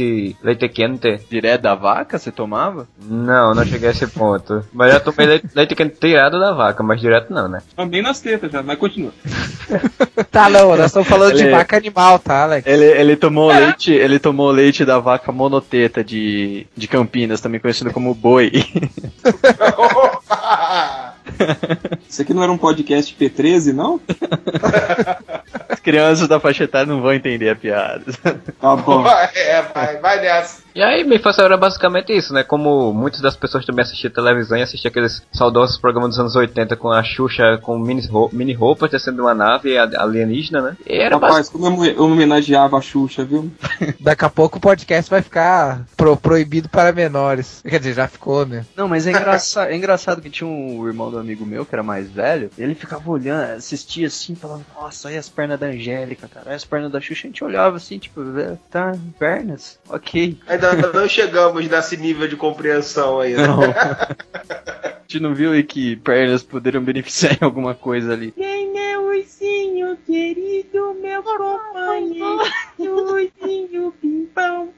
leite 0.44 0.68
quente, 0.70 1.20
Direto 1.30 1.62
da 1.62 1.76
vaca, 1.76 2.18
você 2.18 2.32
tomava? 2.32 2.88
não, 3.06 3.54
não 3.54 3.66
cheguei 3.66 3.90
a 3.90 3.92
esse 3.92 4.08
ponto. 4.08 4.64
Mas 4.74 4.94
já 4.94 5.00
tomei 5.00 5.28
leite, 5.28 5.48
leite 5.56 5.76
quente 5.76 5.96
tirado 6.00 6.40
da 6.40 6.52
vaca, 6.54 6.82
mas 6.82 7.00
direto 7.02 7.32
não, 7.34 7.48
né? 7.48 7.62
Também 7.76 8.02
nas 8.02 8.20
tetas 8.22 8.52
já, 8.52 8.64
mas 8.64 8.78
continua. 8.78 9.12
Tá, 10.30 10.50
não, 10.50 10.76
nós 10.76 10.88
estamos 10.88 11.08
falando 11.08 11.36
de 11.36 11.44
Ele- 11.44 11.52
vaca 11.52 11.78
animal, 11.78 12.18
tá, 12.20 12.44
Alex? 12.44 12.66
Ele, 12.68 12.86
ele 12.86 13.16
tomou 13.16 13.50
leite, 13.52 13.92
ele 13.92 14.18
tomou 14.20 14.50
leite 14.52 14.84
da 14.84 14.98
vaca 15.00 15.32
monoteta 15.32 16.04
de, 16.04 16.66
de 16.76 16.88
Campinas, 16.88 17.40
também 17.42 17.60
conhecido 17.60 17.92
como 17.92 18.14
boi. 18.16 18.52
Isso 22.08 22.22
aqui 22.22 22.34
não 22.34 22.44
era 22.44 22.52
um 22.52 22.58
podcast 22.58 23.16
P13, 23.20 23.74
não? 23.74 24.00
As 25.84 25.86
crianças 25.86 26.28
da 26.30 26.40
faixa 26.40 26.64
etária 26.64 26.88
não 26.88 27.02
vão 27.02 27.12
entender 27.14 27.50
a 27.50 27.56
piada. 27.58 28.06
Tá 28.62 28.76
bom. 28.78 29.06
é, 29.36 29.62
vai, 29.64 29.98
vai 29.98 30.22
nessa. 30.22 30.64
E 30.74 30.82
aí, 30.82 31.04
minha 31.04 31.18
infância 31.18 31.42
era 31.44 31.56
basicamente 31.58 32.12
isso, 32.16 32.34
né? 32.34 32.42
Como 32.42 32.92
muitas 32.94 33.20
das 33.22 33.36
pessoas 33.36 33.64
também 33.66 33.84
assistiam 33.84 34.10
televisão 34.12 34.58
e 34.58 34.62
assistiam 34.64 34.90
aqueles 34.90 35.22
saudosos 35.32 35.78
programas 35.78 36.12
dos 36.12 36.20
anos 36.20 36.36
80 36.36 36.76
com 36.78 36.90
a 36.90 37.04
Xuxa 37.04 37.60
com 37.62 37.78
mini, 37.78 38.02
mini 38.32 38.54
roupas 38.54 38.90
descendo 38.90 39.18
de 39.18 39.22
uma 39.22 39.36
nave 39.36 39.78
a- 39.78 39.90
alienígena, 40.00 40.62
né? 40.62 40.78
E 40.88 40.98
era 40.98 41.16
Rapaz, 41.16 41.50
como 41.50 41.86
eu, 41.86 41.94
eu 41.94 42.04
homenageava 42.06 42.78
a 42.78 42.82
Xuxa, 42.82 43.24
viu? 43.26 43.52
Daqui 44.00 44.26
a 44.26 44.30
pouco 44.30 44.58
o 44.58 44.62
podcast 44.62 45.12
vai 45.12 45.22
ficar 45.22 45.82
pro- 45.98 46.18
proibido 46.18 46.70
para 46.70 46.92
menores. 46.94 47.62
Quer 47.68 47.78
dizer, 47.80 47.94
já 47.94 48.08
ficou, 48.08 48.44
né? 48.46 48.66
Não, 48.76 48.88
mas 48.88 49.06
é, 49.06 49.12
engraça- 49.12 49.68
é 49.68 49.76
engraçado 49.76 50.22
que 50.22 50.30
tinha 50.30 50.48
um 50.48 50.88
irmão 50.88 51.12
do 51.12 51.20
amigo 51.20 51.46
meu, 51.46 51.66
que 51.66 51.76
era 51.76 51.84
mais 51.84 52.10
velho, 52.10 52.50
ele 52.58 52.74
ficava 52.74 53.08
olhando, 53.12 53.58
assistia 53.58 54.08
assim, 54.08 54.34
falando, 54.34 54.66
nossa, 54.76 55.08
olha 55.08 55.20
as 55.20 55.30
pernas 55.30 55.60
da 55.60 55.73
Angélica, 55.74 56.28
cara, 56.28 56.54
as 56.54 56.66
pernas 56.66 56.92
da 56.92 57.00
Xuxa, 57.02 57.28
a 57.28 57.30
gente 57.30 57.44
olhava 57.44 57.78
assim, 57.78 57.98
tipo, 57.98 58.22
"É, 58.38 58.58
tá, 58.70 58.94
pernas, 59.20 59.80
ok. 59.90 60.38
Ainda 60.48 60.74
não 60.94 61.08
chegamos 61.08 61.68
nesse 61.68 61.98
nível 61.98 62.28
de 62.28 62.36
compreensão 62.36 63.20
aí. 63.20 63.34
né? 63.36 63.48
Não. 63.48 63.62
a 63.64 64.98
gente 65.08 65.22
não 65.22 65.34
viu 65.34 65.52
aí 65.52 65.64
que 65.64 65.96
pernas 65.98 66.44
poderiam 66.44 66.84
beneficiar 66.84 67.34
em 67.42 67.44
alguma 67.46 67.74
coisa 67.76 68.14
ali. 68.14 68.32
Quem 68.32 68.78
é 68.80 68.98
o 69.00 69.14
ursinho 69.44 69.98
querido, 70.06 70.96
meu 71.02 71.22
companheiro? 71.22 72.40
Ursinho 72.80 73.94
pimpão. 74.02 74.70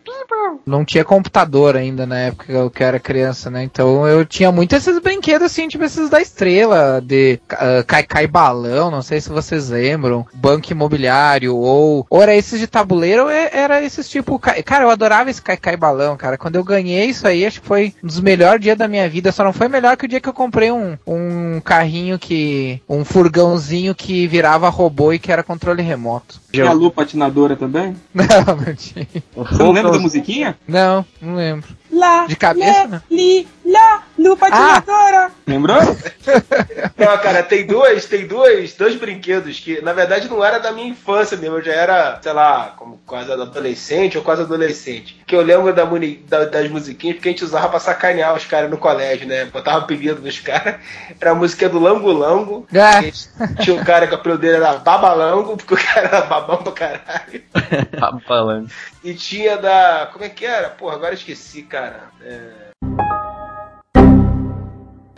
Não 0.66 0.84
tinha 0.84 1.04
computador 1.06 1.76
ainda 1.78 2.06
na 2.06 2.18
época 2.18 2.46
que 2.46 2.52
eu 2.52 2.70
que 2.70 2.84
eu 2.84 2.88
era 2.88 3.00
criança, 3.00 3.50
né? 3.50 3.64
Então 3.64 4.08
eu 4.08 4.26
tinha 4.26 4.52
muito 4.52 4.76
esses 4.76 5.00
brinquedos 5.00 5.46
assim, 5.46 5.68
tipo 5.68 5.84
esses 5.84 6.10
da 6.10 6.22
estrela, 6.22 7.02
de 7.02 7.40
ah, 7.50 7.84
cai 7.86 8.04
cai 8.04 8.28
balão, 8.28 8.90
não 8.90 9.02
sei 9.02 9.22
se 9.22 9.30
vocês 9.30 9.70
lembram, 9.70 10.26
banco 10.34 10.72
imobiliário, 10.72 11.56
ou, 11.56 12.06
ou 12.10 12.22
era 12.22 12.36
esses 12.36 12.60
de 12.60 12.68
tabuleiro, 12.68 13.24
ou 13.24 13.30
é- 13.30 13.50
era 13.54 13.84
esses 13.84 14.10
tipo. 14.10 14.40
Cara, 14.40 14.84
eu 14.86 14.90
adorava 14.90 15.30
esse 15.30 15.42
cai 15.42 15.58
cai 15.58 15.78
balão, 15.78 16.18
cara. 16.18 16.38
Quando 16.38 16.56
eu 16.56 16.64
ganhei 16.64 17.06
isso 17.06 17.28
aí, 17.28 17.46
acho 17.46 17.62
que 17.62 17.68
foi 17.68 17.94
um 18.04 18.08
dos 18.08 18.20
melhores 18.20 18.62
dias 18.62 18.78
da 18.78 18.88
minha 18.88 19.08
vida. 19.08 19.32
Só 19.32 19.44
não 19.44 19.54
foi 19.54 19.68
melhor 19.68 19.96
que 19.96 20.06
o 20.06 20.08
dia 20.08 20.20
que 20.22 20.30
eu 20.30 20.34
comprei 20.34 20.72
um, 20.72 20.98
um 21.06 21.62
carrinho 21.64 22.18
que. 22.18 22.82
um 22.90 23.06
furgãozinho 23.06 23.94
que 23.96 24.28
virava 24.28 24.55
robô 24.58 25.14
e 25.14 25.20
que 25.20 25.32
era 25.32 25.44
controle 25.44 25.82
remoto. 25.82 26.40
Tinha 26.52 26.70
a 26.70 26.74
Lu 26.74 26.92
patinadora 26.92 27.56
também? 27.56 27.96
Não, 28.14 28.56
não 28.56 28.76
tinha. 28.76 29.08
Você 29.36 29.64
não 29.64 29.72
lembra 29.72 29.92
da 29.92 30.00
musiquinha? 30.00 30.58
Não, 30.68 31.06
não 31.22 31.36
lembro. 31.36 31.70
Lá, 31.96 32.26
De 32.28 32.36
cabeça, 32.36 32.88
né? 32.88 33.02
li, 33.10 33.48
lá, 33.66 34.04
Lu 34.20 34.36
patinadora. 34.36 35.32
Lembrou? 35.48 35.78
Não, 36.98 37.18
cara, 37.20 37.44
tem 37.44 37.66
dois, 37.66 38.06
tem 38.06 38.28
dois, 38.28 38.74
dois 38.74 38.96
brinquedos 38.96 39.60
que, 39.60 39.82
na 39.82 39.94
verdade, 39.94 40.28
não 40.30 40.44
era 40.44 40.58
da 40.60 40.72
minha 40.72 40.88
infância 40.88 41.38
mesmo, 41.38 41.58
eu 41.58 41.62
já 41.64 41.74
era, 41.74 42.20
sei 42.22 42.34
lá, 42.34 42.74
como 42.78 43.00
quase 43.06 43.32
adolescente 43.32 44.18
ou 44.18 44.24
quase 44.24 44.42
adolescente. 44.42 45.22
Que 45.28 45.36
eu 45.36 45.42
lembro 45.42 45.74
da 45.74 45.86
muni- 45.86 46.18
da- 46.28 46.46
das 46.46 46.70
musiquinhas 46.70 47.16
porque 47.18 47.30
a 47.30 47.32
gente 47.32 47.44
usava 47.44 47.70
pra 47.70 47.80
sacanear 47.80 48.34
os 48.36 48.46
caras 48.46 48.70
no 48.70 48.78
colégio, 48.78 49.28
né? 49.28 49.46
Botava 49.46 49.80
apelido 49.80 50.22
dos 50.22 50.40
caras. 50.40 50.76
Era 51.22 51.32
a 51.32 51.36
música 51.36 51.70
do 51.70 51.80
Lango 51.80 52.12
Lango. 52.12 52.68
Ah. 52.76 53.02
que 53.04 53.64
Tinha 53.64 53.76
um 53.80 53.84
cara 53.84 54.08
que 54.08 54.14
o 54.14 54.18
apelido 54.18 54.42
dele 54.42 54.56
era 54.56 54.74
Babalango, 54.78 55.56
porque 55.58 55.74
o 55.74 55.78
cara 55.78 56.08
era 56.08 56.22
babão 56.22 56.58
pra 56.58 56.72
caralho. 56.72 57.44
Tava 58.00 58.20
falando. 58.22 58.70
E 59.04 59.14
tinha 59.14 59.58
da. 59.58 60.10
Como 60.12 60.26
é 60.26 60.30
que 60.30 60.46
era? 60.46 60.70
Porra, 60.70 60.96
agora 60.96 61.12
eu 61.12 61.18
esqueci, 61.18 61.62
cara. 61.62 61.85
É. 62.22 62.66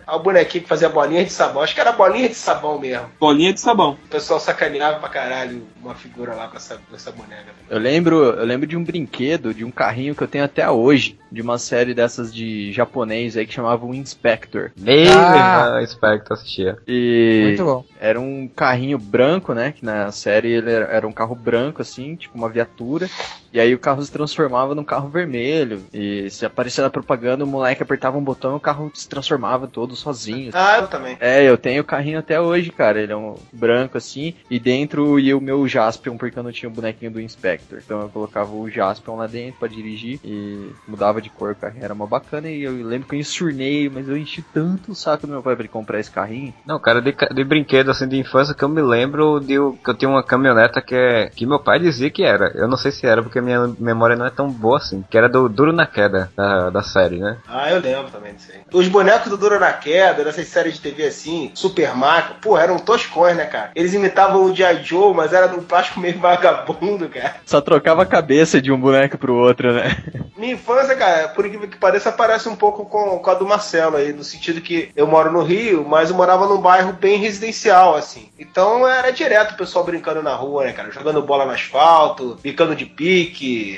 Ah, 0.09 0.15
o 0.15 0.19
bonequinho 0.19 0.63
que 0.63 0.69
fazia 0.69 0.87
bolinha 0.87 1.25
de 1.25 1.31
sabão. 1.33 1.61
Acho 1.61 1.75
que 1.75 1.81
era 1.81 1.91
bolinha 1.91 2.29
de 2.29 2.35
sabão 2.35 2.79
mesmo. 2.79 3.07
Bolinha 3.19 3.51
de 3.51 3.59
sabão. 3.59 3.97
O 4.05 4.07
pessoal 4.07 4.39
sacaneava 4.39 4.99
pra 4.99 5.09
caralho 5.09 5.67
uma 5.83 5.93
figura 5.95 6.33
lá 6.33 6.47
com 6.47 6.55
essa, 6.55 6.75
com 6.75 6.95
essa 6.95 7.11
boneca. 7.11 7.47
Eu 7.69 7.77
lembro, 7.77 8.15
eu 8.23 8.45
lembro 8.45 8.65
de 8.65 8.77
um 8.77 8.83
brinquedo, 8.85 9.53
de 9.53 9.65
um 9.65 9.71
carrinho 9.71 10.15
que 10.15 10.23
eu 10.23 10.27
tenho 10.27 10.45
até 10.45 10.69
hoje, 10.69 11.19
de 11.29 11.41
uma 11.41 11.57
série 11.57 11.93
dessas 11.93 12.33
de 12.33 12.71
japonês 12.71 13.35
aí 13.35 13.45
que 13.45 13.53
chamava 13.53 13.85
o 13.85 13.93
Inspector. 13.93 14.71
Nem 14.77 15.09
Ah. 15.09 15.75
ah. 15.75 15.85
Spectre 15.85 16.33
assistia. 16.33 16.77
E 16.87 17.41
Muito 17.47 17.65
bom. 17.65 17.85
era 17.99 18.17
um 18.17 18.47
carrinho 18.47 18.97
branco, 18.97 19.53
né? 19.53 19.73
Que 19.73 19.83
na 19.83 20.09
série 20.13 20.53
ele 20.53 20.71
era, 20.71 20.85
era 20.85 21.05
um 21.05 21.11
carro 21.11 21.35
branco, 21.35 21.81
assim, 21.81 22.15
tipo 22.15 22.37
uma 22.37 22.47
viatura. 22.47 23.09
E 23.57 23.59
aí 23.59 23.73
o 23.73 23.79
carro 23.79 24.03
se 24.03 24.11
transformava 24.11 24.75
num 24.75 24.83
carro 24.83 25.09
vermelho. 25.09 25.81
E 25.91 26.29
se 26.29 26.45
aparecia 26.45 26.83
na 26.83 26.91
propaganda, 26.91 27.43
o 27.43 27.47
moleque 27.47 27.81
apertava 27.81 28.15
um 28.15 28.23
botão 28.23 28.53
e 28.53 28.57
o 28.57 28.59
carro 28.59 28.91
se 28.93 29.09
transformava 29.09 29.67
todo 29.67 29.95
sozinho. 29.95 30.51
Ah, 30.53 30.77
eu 30.77 30.87
também. 30.87 31.17
É, 31.19 31.43
eu 31.43 31.57
tenho 31.57 31.81
o 31.81 31.85
carrinho 31.85 32.19
até 32.19 32.39
hoje, 32.39 32.69
cara. 32.69 33.01
Ele 33.01 33.11
é 33.11 33.17
um 33.17 33.35
branco 33.51 33.97
assim. 33.97 34.35
E 34.47 34.59
dentro 34.59 35.17
ia 35.17 35.35
o 35.35 35.41
meu 35.41 35.67
Jaspion, 35.67 36.17
porque 36.17 36.37
eu 36.37 36.43
não 36.43 36.51
tinha 36.51 36.69
o 36.69 36.71
bonequinho 36.71 37.09
do 37.09 37.19
Inspector. 37.19 37.79
Então 37.83 37.99
eu 38.01 38.09
colocava 38.09 38.53
o 38.53 38.69
Jaspion 38.69 39.15
lá 39.15 39.25
dentro 39.25 39.57
pra 39.57 39.67
dirigir 39.67 40.19
e 40.23 40.69
mudava 40.87 41.19
de 41.19 41.31
cor. 41.31 41.53
O 41.53 41.55
carrinho 41.55 41.83
era 41.83 41.95
uma 41.95 42.05
bacana. 42.05 42.47
E 42.47 42.61
eu 42.61 42.73
lembro 42.85 43.07
que 43.07 43.15
eu 43.15 43.19
ensurnei, 43.19 43.89
mas 43.89 44.07
eu 44.07 44.15
enchi 44.15 44.43
tanto 44.53 44.91
o 44.91 44.95
saco 44.95 45.25
do 45.25 45.33
meu 45.33 45.41
pai 45.41 45.55
pra 45.55 45.63
ele 45.63 45.73
comprar 45.73 45.99
esse 45.99 46.11
carrinho. 46.11 46.53
Não, 46.63 46.79
cara, 46.79 47.01
de, 47.01 47.11
de 47.33 47.43
brinquedo 47.43 47.89
assim 47.89 48.07
de 48.07 48.19
infância 48.19 48.53
que 48.53 48.63
eu 48.63 48.69
me 48.69 48.83
lembro 48.83 49.39
de 49.39 49.55
que 49.83 49.89
eu 49.89 49.95
tinha 49.95 50.09
uma 50.09 50.21
caminhoneta 50.21 50.79
que 50.79 50.93
é 50.93 51.31
que 51.35 51.43
meu 51.43 51.57
pai 51.57 51.79
dizia 51.79 52.11
que 52.11 52.21
era. 52.21 52.51
Eu 52.53 52.67
não 52.67 52.77
sei 52.77 52.91
se 52.91 53.07
era 53.07 53.23
porque 53.23 53.39
a 53.39 53.46
minha 53.47 53.75
memória 53.79 54.15
não 54.15 54.25
é 54.25 54.29
tão 54.29 54.49
boa 54.49 54.77
assim. 54.77 55.03
Que 55.09 55.17
era 55.17 55.29
do 55.29 55.47
Duro 55.47 55.71
na 55.71 55.85
Queda 55.85 56.29
da, 56.35 56.69
da 56.69 56.83
série, 56.83 57.17
né? 57.17 57.37
Ah, 57.47 57.71
eu 57.71 57.79
lembro 57.79 58.11
também 58.11 58.33
disso 58.33 58.51
aí. 58.53 58.61
Os 58.71 58.87
bonecos 58.87 59.29
do 59.29 59.37
Duro 59.37 59.59
na 59.59 59.71
Queda, 59.71 60.23
dessas 60.23 60.47
séries 60.47 60.75
de 60.75 60.81
TV 60.81 61.05
assim, 61.05 61.51
Super 61.53 61.95
Mario, 61.95 62.35
pô, 62.41 62.57
eram 62.57 62.77
toscões, 62.77 63.35
né, 63.35 63.45
cara? 63.45 63.71
Eles 63.73 63.93
imitavam 63.93 64.43
o 64.43 64.55
G.I. 64.55 64.83
Joe, 64.83 65.13
mas 65.13 65.33
era 65.33 65.47
de 65.47 65.55
um 65.55 65.63
plástico 65.63 65.99
meio 65.99 66.19
vagabundo, 66.19 67.07
cara. 67.09 67.35
Só 67.45 67.61
trocava 67.61 68.03
a 68.03 68.05
cabeça 68.05 68.61
de 68.61 68.71
um 68.71 68.79
boneco 68.79 69.17
pro 69.17 69.35
outro, 69.35 69.73
né? 69.73 69.95
Minha 70.37 70.53
infância, 70.53 70.95
cara, 70.95 71.29
por 71.29 71.45
incrível 71.45 71.67
que 71.67 71.77
pareça, 71.77 72.11
parece 72.11 72.47
um 72.47 72.55
pouco 72.55 72.85
com, 72.85 73.17
com 73.17 73.29
a 73.29 73.33
do 73.33 73.47
Marcelo 73.47 73.97
aí, 73.97 74.13
no 74.13 74.23
sentido 74.23 74.61
que 74.61 74.91
eu 74.95 75.07
moro 75.07 75.31
no 75.31 75.41
Rio, 75.41 75.83
mas 75.83 76.11
eu 76.11 76.15
morava 76.15 76.45
num 76.45 76.61
bairro 76.61 76.93
bem 76.93 77.17
residencial, 77.17 77.95
assim. 77.95 78.29
Então 78.37 78.87
era 78.87 79.11
direto 79.11 79.53
o 79.53 79.57
pessoal 79.57 79.83
brincando 79.83 80.21
na 80.21 80.35
rua, 80.35 80.65
né, 80.65 80.73
cara? 80.73 80.91
Jogando 80.91 81.23
bola 81.23 81.45
no 81.45 81.51
asfalto, 81.51 82.37
picando 82.41 82.75
de 82.75 82.85
pique, 82.85 83.26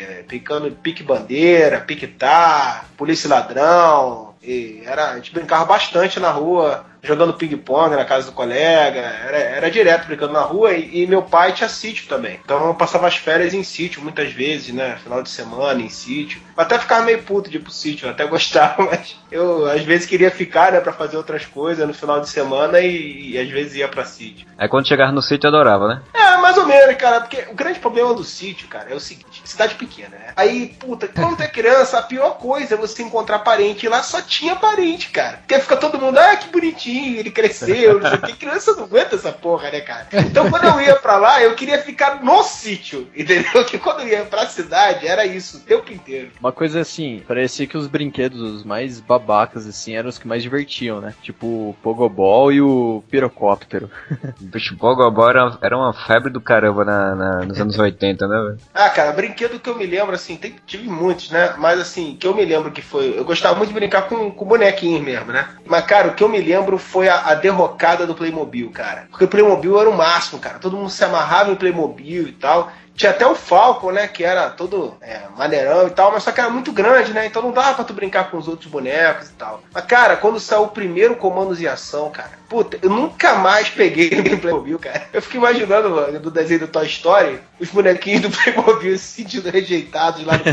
eh, 0.01 0.24
picando 0.27 0.72
pique 0.72 1.03
bandeira, 1.03 1.79
piquetar, 1.82 2.86
polícia 2.98 3.27
e 3.27 3.29
ladrão. 3.29 4.29
E 4.41 4.82
era, 4.86 5.12
a 5.12 5.15
gente 5.15 5.34
brincava 5.34 5.65
bastante 5.65 6.20
na 6.20 6.32
rua, 6.32 6.86
jogando 7.01 7.34
ping-pong 7.34 7.96
na 7.96 8.06
casa 8.06 8.27
do 8.27 8.32
colega, 8.32 9.00
era, 9.00 9.38
era 9.38 9.72
direto 9.72 10.08
brincando 10.08 10.34
na 10.34 10.41
rua 10.41 10.74
e, 10.74 11.03
e 11.03 11.08
meu 11.08 11.22
pai 11.22 11.53
tinha 11.53 11.70
sítio 11.70 12.08
também. 12.08 12.39
Então 12.44 12.68
eu 12.68 12.74
passava 12.74 13.08
as 13.08 13.15
férias 13.15 13.53
em 13.53 13.63
sítio 13.63 14.01
muitas 14.01 14.32
vezes, 14.32 14.74
né? 14.74 14.98
Final 15.03 15.22
de 15.22 15.29
semana 15.29 15.82
em 15.82 15.89
sítio. 15.89 16.41
Eu 16.56 16.63
até 16.63 16.79
ficava 16.79 17.06
meio 17.06 17.22
puto 17.24 17.50
de 17.50 17.58
ir 17.58 17.62
pro 17.62 17.72
sítio, 17.72 18.06
eu 18.06 18.12
até 18.12 18.25
gostava, 18.27 18.86
mas 18.86 19.18
eu 19.32 19.65
às 19.65 19.84
vezes 19.84 20.08
queria 20.08 20.32
ficar, 20.32 20.72
né, 20.72 20.79
pra 20.79 20.94
fazer 20.94 21.18
outras 21.18 21.46
coisas 21.46 21.86
no 21.88 21.94
final 21.94 22.20
de 22.20 22.29
semana 22.29 22.79
e, 22.79 23.32
e 23.32 23.38
às 23.38 23.50
vezes 23.50 23.75
ia 23.75 23.88
pra 23.88 24.06
sítio. 24.06 24.48
Aí 24.58 24.68
quando 24.68 24.88
chegava 24.88 25.12
no 25.12 25.22
sítio 25.22 25.48
adorava, 25.48 25.88
né? 25.88 26.01
É, 26.13 26.38
mais 26.38 26.58
ou 26.58 26.65
menos, 26.65 26.96
cara, 26.96 27.22
porque 27.22 27.46
o 27.51 27.56
grande 27.56 27.79
problema 27.79 28.13
do 28.13 28.24
sítio, 28.24 28.68
cara, 28.68 28.89
é 28.89 28.96
o 28.96 29.00
seguinte, 29.00 29.28
cidade 29.46 29.75
pequena, 29.75 30.10
né? 30.10 30.34
Aí, 30.36 30.75
puta, 30.79 31.08
quando 31.08 31.38
tu 31.38 31.43
é 31.43 31.48
criança, 31.48 31.98
a 32.00 32.01
pior 32.03 32.38
coisa 32.38 32.75
é 32.75 32.77
você 32.77 33.03
encontrar 33.03 33.39
parente. 33.39 33.86
E 33.86 33.89
lá 33.89 34.01
só 34.03 34.22
tinha 34.22 34.55
parente, 34.55 35.10
cara. 35.10 35.38
Porque 35.38 35.60
fica 35.60 35.75
todo 35.77 36.00
mundo, 36.00 36.17
ah, 36.17 36.36
que 36.36 36.50
bonitinho, 36.50 37.17
ele 37.19 37.31
cresceu, 37.31 38.00
não 38.00 38.10
sei 38.10 38.17
o 38.19 38.22
que. 38.22 38.34
Criança 38.34 38.74
não 38.75 38.84
aguenta 38.84 39.15
essa 39.15 39.31
porra, 39.31 39.69
né, 39.72 39.81
cara? 39.81 40.08
Então 40.13 40.50
quando 40.50 40.65
eu 40.65 40.81
ia 40.81 40.96
pra 40.96 41.17
lá, 41.17 41.41
eu 41.41 41.55
queria 41.55 41.79
ficar 41.81 42.24
no 42.24 42.43
sítio, 42.43 43.08
entendeu? 43.15 43.65
Que 43.65 43.77
quando 43.77 44.01
eu 44.01 44.08
ia 44.08 44.25
pra 44.25 44.46
cidade, 44.48 45.08
era 45.08 45.25
isso, 45.25 45.58
o 45.58 45.62
tempo 45.62 45.91
inteiro. 45.91 46.31
Uma 46.39 46.51
coisa 46.51 46.79
assim, 46.81 47.24
parecia 47.27 47.67
que 47.67 47.77
os 47.77 47.88
brinquedos 47.88 48.39
os 48.41 48.63
mais 48.63 49.00
babacas, 49.00 49.67
assim, 49.67 49.96
eram 49.96 50.10
os 50.10 50.17
que 50.17 50.27
mais 50.27 50.41
divertiam, 50.43 51.01
né? 51.01 51.13
Tipo 51.22 51.46
o 51.48 51.75
Pogobol 51.81 52.51
e 52.51 52.62
o 52.62 53.03
Pirocóptero. 53.10 53.89
Bicho, 54.39 54.75
Bogobó 54.75 55.29
era, 55.29 55.58
era 55.62 55.77
uma 55.77 55.93
febre 55.93 56.29
do 56.31 56.41
caramba 56.41 56.86
na, 56.86 57.15
na- 57.15 57.46
nos 57.46 57.60
anos 57.60 57.77
80, 57.77 58.27
né, 58.27 58.38
velho? 58.41 58.58
Ah, 58.74 58.89
cara, 58.89 59.12
brinquedo 59.12 59.38
que 59.48 59.69
eu 59.69 59.75
me 59.75 59.86
lembro, 59.86 60.13
assim, 60.13 60.36
tem, 60.36 60.55
tive 60.65 60.89
muitos, 60.89 61.29
né? 61.29 61.53
Mas 61.58 61.79
assim, 61.79 62.17
que 62.19 62.27
eu 62.27 62.36
me 62.36 62.43
lembro 62.43 62.72
que 62.72 62.81
foi. 62.81 63.17
Eu 63.17 63.24
gostava 63.24 63.55
muito 63.55 63.69
de 63.69 63.75
brincar 63.75 64.10
com, 64.10 64.29
com 64.31 64.46
bonequinhos 64.46 65.01
mesmo, 65.01 65.31
né? 65.31 65.48
Mas, 65.65 65.86
cara, 65.86 66.10
o 66.10 66.15
que 66.15 66.24
eu 66.24 66.27
me 66.27 66.41
lembro 66.41 66.77
foi 66.77 67.08
a, 67.08 67.27
a 67.27 67.36
derrocada 67.36 68.05
do 68.05 68.15
Playmobil, 68.15 68.69
cara. 68.72 69.08
Porque 69.10 69.25
o 69.25 69.27
Playmobil 69.27 69.79
era 69.79 69.89
o 69.89 69.96
máximo, 69.96 70.39
cara. 70.39 70.60
Todo 70.60 70.75
mundo 70.75 70.89
se 70.89 71.03
amarrava 71.03 71.51
em 71.51 71.55
Playmobil 71.55 72.27
e 72.27 72.34
tal. 72.34 72.72
Tinha 72.96 73.12
até 73.12 73.25
o 73.25 73.34
Falcon, 73.34 73.91
né? 73.91 74.10
Que 74.10 74.25
era 74.25 74.50
todo 74.50 74.98
é, 75.00 75.22
maneirão 75.38 75.88
e 75.88 75.91
tal, 75.91 76.12
mas 76.12 76.24
só 76.24 76.34
que 76.34 76.41
era 76.41 76.50
muito 76.50 76.74
grande, 76.74 77.13
né? 77.13 77.25
Então 77.25 77.41
não 77.41 77.51
dava 77.51 77.75
pra 77.75 77.86
tu 77.86 77.93
brincar 77.93 78.29
com 78.29 78.38
os 78.38 78.48
outros 78.48 78.69
bonecos 78.69 79.29
e 79.29 79.34
tal. 79.34 79.62
Mas, 79.74 79.86
cara, 79.86 80.17
quando 80.17 80.39
saiu 80.39 80.63
o 80.63 80.67
primeiro 80.67 81.15
Comandos 81.15 81.62
em 81.62 81.67
Ação, 81.67 82.10
cara, 82.10 82.38
puta, 82.50 82.79
eu 82.82 82.89
nunca 82.89 83.36
mais 83.36 83.70
peguei 83.70 84.10
no 84.29 84.38
Playmobil, 84.39 84.79
cara. 84.79 85.08
Eu 85.13 85.22
fico 85.22 85.38
imaginando, 85.38 85.89
mano, 85.91 86.20
do 86.20 86.32
desenho 86.32 86.62
do 86.62 86.68
Toy 86.68 86.88
Story, 86.88 87.39
os 87.60 87.70
bonequinhos 87.70 88.22
do 88.22 88.29
Playmobil 88.32 88.98
se 89.00 89.20
sentindo 89.22 89.50
rejeitados 89.50 90.25
lá 90.25 90.34
no 90.34 90.44